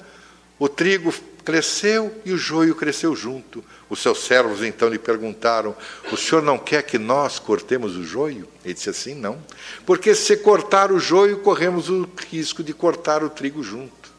o 0.58 0.68
trigo 0.68 1.12
cresceu 1.44 2.14
e 2.24 2.32
o 2.32 2.38
joio 2.38 2.74
cresceu 2.74 3.16
junto. 3.16 3.64
Os 3.90 4.00
seus 4.00 4.24
servos 4.24 4.62
então 4.62 4.88
lhe 4.88 4.98
perguntaram: 4.98 5.74
O 6.12 6.16
senhor 6.16 6.42
não 6.42 6.58
quer 6.58 6.82
que 6.82 6.98
nós 6.98 7.38
cortemos 7.38 7.96
o 7.96 8.04
joio? 8.04 8.46
Ele 8.64 8.74
disse 8.74 8.90
assim: 8.90 9.14
Não, 9.14 9.42
porque 9.84 10.14
se 10.14 10.36
cortar 10.36 10.92
o 10.92 11.00
joio, 11.00 11.38
corremos 11.38 11.88
o 11.88 12.08
risco 12.30 12.62
de 12.62 12.72
cortar 12.72 13.24
o 13.24 13.30
trigo 13.30 13.62
junto. 13.62 14.12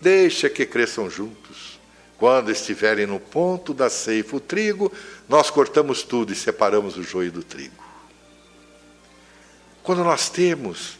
Deixa 0.00 0.48
que 0.48 0.64
cresçam 0.64 1.10
juntos. 1.10 1.75
Quando 2.18 2.50
estiverem 2.50 3.06
no 3.06 3.20
ponto 3.20 3.74
da 3.74 3.90
ceifa 3.90 4.36
o 4.36 4.40
trigo, 4.40 4.90
nós 5.28 5.50
cortamos 5.50 6.02
tudo 6.02 6.32
e 6.32 6.36
separamos 6.36 6.96
o 6.96 7.02
joio 7.02 7.30
do 7.30 7.42
trigo. 7.42 7.84
Quando 9.82 10.02
nós 10.02 10.28
temos 10.28 10.98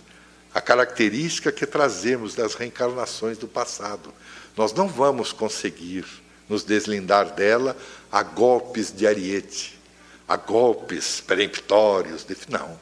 a 0.55 0.61
característica 0.61 1.51
que 1.51 1.67
trazemos 1.67 2.35
das 2.35 2.55
reencarnações 2.55 3.39
do 3.39 3.49
passado, 3.49 4.13
nós 4.57 4.73
não 4.73 4.89
vamos 4.89 5.33
conseguir 5.33 6.05
nos 6.49 6.65
deslindar 6.65 7.35
dela 7.35 7.77
a 8.11 8.23
golpes 8.23 8.93
de 8.95 9.07
ariete, 9.07 9.79
a 10.29 10.37
golpes 10.37 11.21
peremptórios. 11.21 12.25
De... 12.25 12.37
Não. 12.49 12.79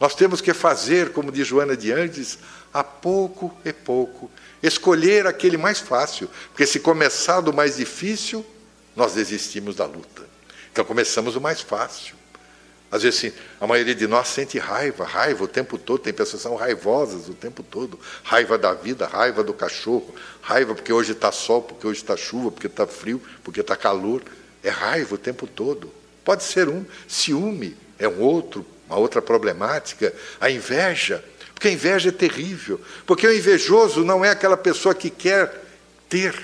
Nós 0.00 0.14
temos 0.14 0.40
que 0.40 0.54
fazer, 0.54 1.12
como 1.12 1.30
diz 1.30 1.46
Joana 1.46 1.76
de 1.76 1.92
Andes, 1.92 2.38
a 2.72 2.82
pouco 2.82 3.54
e 3.64 3.72
pouco, 3.72 4.30
escolher 4.66 5.26
aquele 5.26 5.56
mais 5.56 5.78
fácil, 5.78 6.28
porque 6.48 6.66
se 6.66 6.80
começar 6.80 7.40
do 7.40 7.52
mais 7.52 7.76
difícil, 7.76 8.44
nós 8.96 9.14
desistimos 9.14 9.76
da 9.76 9.86
luta. 9.86 10.24
Então 10.72 10.84
começamos 10.84 11.36
o 11.36 11.40
mais 11.40 11.60
fácil. 11.60 12.16
Às 12.90 13.02
vezes, 13.02 13.18
sim, 13.18 13.32
a 13.60 13.66
maioria 13.66 13.94
de 13.94 14.06
nós 14.06 14.28
sente 14.28 14.58
raiva, 14.58 15.04
raiva 15.04 15.44
o 15.44 15.48
tempo 15.48 15.76
todo, 15.76 16.00
tem 16.00 16.12
pessoas 16.12 16.42
que 16.42 16.48
são 16.48 16.56
raivosas 16.56 17.28
o 17.28 17.34
tempo 17.34 17.62
todo. 17.62 17.98
Raiva 18.22 18.56
da 18.56 18.72
vida, 18.72 19.06
raiva 19.06 19.42
do 19.42 19.52
cachorro, 19.52 20.14
raiva 20.40 20.74
porque 20.74 20.92
hoje 20.92 21.12
está 21.12 21.32
sol, 21.32 21.62
porque 21.62 21.86
hoje 21.86 22.00
está 22.00 22.16
chuva, 22.16 22.52
porque 22.52 22.68
está 22.68 22.86
frio, 22.86 23.20
porque 23.42 23.60
está 23.60 23.76
calor. 23.76 24.22
É 24.62 24.70
raiva 24.70 25.16
o 25.16 25.18
tempo 25.18 25.46
todo. 25.46 25.92
Pode 26.24 26.44
ser 26.44 26.68
um, 26.68 26.84
ciúme 27.08 27.76
é 27.98 28.08
um 28.08 28.20
outro, 28.20 28.64
uma 28.88 28.98
outra 28.98 29.22
problemática. 29.22 30.12
A 30.40 30.50
inveja, 30.50 31.24
porque 31.64 31.68
a 31.68 31.72
inveja 31.72 32.10
é 32.10 32.12
terrível. 32.12 32.78
Porque 33.06 33.26
o 33.26 33.34
invejoso 33.34 34.04
não 34.04 34.22
é 34.22 34.28
aquela 34.28 34.56
pessoa 34.56 34.94
que 34.94 35.08
quer 35.08 35.62
ter 36.10 36.34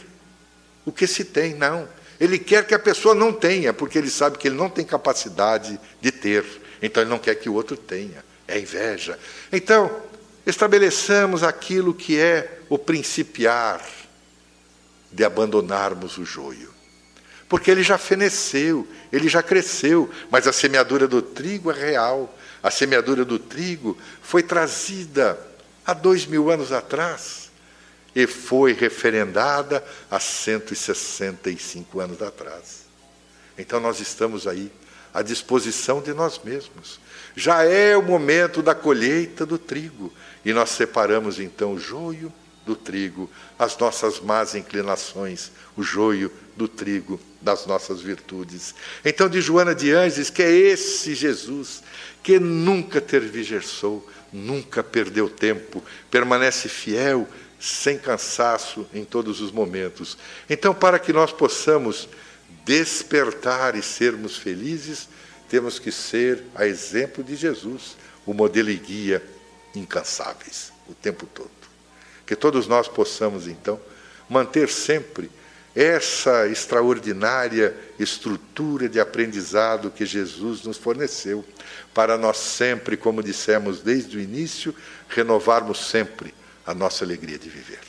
o 0.87 0.91
que 0.91 1.07
se 1.07 1.25
tem, 1.25 1.55
não. 1.55 1.87
Ele 2.19 2.39
quer 2.39 2.67
que 2.67 2.75
a 2.75 2.79
pessoa 2.79 3.15
não 3.15 3.31
tenha, 3.31 3.75
porque 3.75 3.99
ele 3.99 4.09
sabe 4.09 4.39
que 4.39 4.49
ele 4.49 4.57
não 4.57 4.71
tem 4.71 4.83
capacidade 4.83 5.79
de 6.01 6.11
ter. 6.11 6.45
Então 6.81 7.03
ele 7.03 7.11
não 7.11 7.19
quer 7.19 7.35
que 7.35 7.51
o 7.51 7.55
outro 7.55 7.77
tenha. 7.77 8.25
É 8.49 8.59
inveja. 8.59 9.19
Então, 9.53 9.95
estabeleçamos 10.47 11.43
aquilo 11.43 11.93
que 11.93 12.19
é 12.19 12.61
o 12.71 12.79
principiar 12.79 13.87
de 15.13 15.23
abandonarmos 15.23 16.17
o 16.17 16.25
joio. 16.25 16.73
Porque 17.47 17.71
ele 17.71 17.83
já 17.83 17.99
feneceu, 17.99 18.89
ele 19.13 19.29
já 19.29 19.43
cresceu, 19.43 20.09
mas 20.31 20.47
a 20.47 20.53
semeadura 20.53 21.07
do 21.07 21.21
trigo 21.21 21.71
é 21.71 21.75
real. 21.75 22.35
A 22.63 22.71
semeadura 22.71 23.25
do 23.25 23.39
trigo 23.39 23.97
foi 24.23 24.43
trazida 24.43 25.39
há 25.85 25.95
dois 25.95 26.27
mil 26.27 26.51
anos 26.51 26.73
atrás 26.73 27.51
e 28.15 28.27
foi 28.27 28.73
referendada 28.73 29.85
há 30.11 30.19
165 30.19 32.01
anos 32.01 32.21
atrás. 32.21 32.85
Então 33.57 33.81
nós 33.81 34.01
estamos 34.01 34.47
aí 34.47 34.71
à 35.13 35.23
disposição 35.23 36.01
de 36.01 36.13
nós 36.13 36.41
mesmos. 36.43 37.01
Já 37.35 37.65
é 37.65 37.97
o 37.97 38.03
momento 38.03 38.63
da 38.63 38.75
colheita 38.75 39.47
do 39.47 39.59
trigo 39.59 40.13
e 40.45 40.53
nós 40.53 40.71
separamos 40.71 41.39
então 41.39 41.75
o 41.75 41.79
joio 41.79 42.33
do 42.65 42.77
trigo, 42.77 43.31
as 43.59 43.77
nossas 43.79 44.21
más 44.21 44.55
inclinações, 44.55 45.51
o 45.77 45.83
joio 45.83 46.31
do 46.57 46.69
trigo 46.69 47.21
das 47.41 47.67
nossas 47.67 48.01
virtudes. 48.01 48.75
Então, 49.05 49.29
de 49.29 49.41
Joana 49.41 49.75
de 49.75 49.93
Anjos, 49.93 50.31
que 50.31 50.43
é 50.43 50.51
esse 50.51 51.15
Jesus 51.15 51.83
que 52.23 52.39
nunca 52.39 53.01
tergiversou, 53.01 54.07
nunca 54.33 54.83
perdeu 54.83 55.29
tempo, 55.29 55.83
permanece 56.11 56.69
fiel 56.69 57.27
sem 57.59 57.99
cansaço 57.99 58.87
em 58.93 59.05
todos 59.05 59.41
os 59.41 59.51
momentos. 59.51 60.17
Então, 60.49 60.75
para 60.75 60.99
que 60.99 61.13
nós 61.13 61.33
possamos 61.33 62.09
despertar 62.65 63.75
e 63.75 63.83
sermos 63.83 64.37
felizes, 64.37 65.09
temos 65.49 65.79
que 65.79 65.91
ser 65.91 66.43
a 66.55 66.67
exemplo 66.67 67.25
de 67.25 67.35
Jesus, 67.35 67.97
o 68.25 68.33
modelo 68.33 68.71
e 68.71 68.77
guia 68.77 69.23
incansáveis 69.75 70.73
o 70.89 70.95
tempo 70.95 71.27
todo. 71.27 71.60
Que 72.31 72.37
todos 72.37 72.69
nós 72.69 72.87
possamos, 72.87 73.49
então, 73.49 73.81
manter 74.29 74.69
sempre 74.69 75.29
essa 75.75 76.47
extraordinária 76.47 77.77
estrutura 77.99 78.89
de 78.89 79.01
aprendizado 79.01 79.91
que 79.91 80.07
Jesus 80.07 80.63
nos 80.63 80.77
forneceu, 80.77 81.45
para 81.93 82.17
nós 82.17 82.37
sempre, 82.37 82.97
como 82.97 83.21
dissemos 83.21 83.81
desde 83.81 84.17
o 84.17 84.21
início, 84.21 84.73
renovarmos 85.09 85.89
sempre 85.89 86.33
a 86.65 86.73
nossa 86.73 87.05
alegria 87.05 87.37
de 87.37 87.49
viver. 87.49 87.81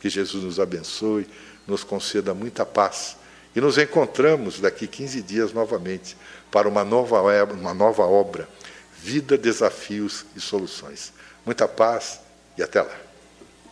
Que 0.00 0.10
Jesus 0.10 0.42
nos 0.42 0.58
abençoe, 0.58 1.28
nos 1.64 1.84
conceda 1.84 2.34
muita 2.34 2.66
paz 2.66 3.16
e 3.54 3.60
nos 3.60 3.78
encontramos 3.78 4.58
daqui 4.58 4.88
15 4.88 5.22
dias 5.22 5.52
novamente 5.52 6.16
para 6.50 6.68
uma 6.68 6.82
nova, 6.82 7.22
uma 7.52 7.72
nova 7.72 8.02
obra, 8.02 8.48
Vida, 9.00 9.38
Desafios 9.38 10.26
e 10.34 10.40
Soluções. 10.40 11.12
Muita 11.46 11.68
paz 11.68 12.18
e 12.56 12.62
até 12.64 12.82
lá. 12.82 13.07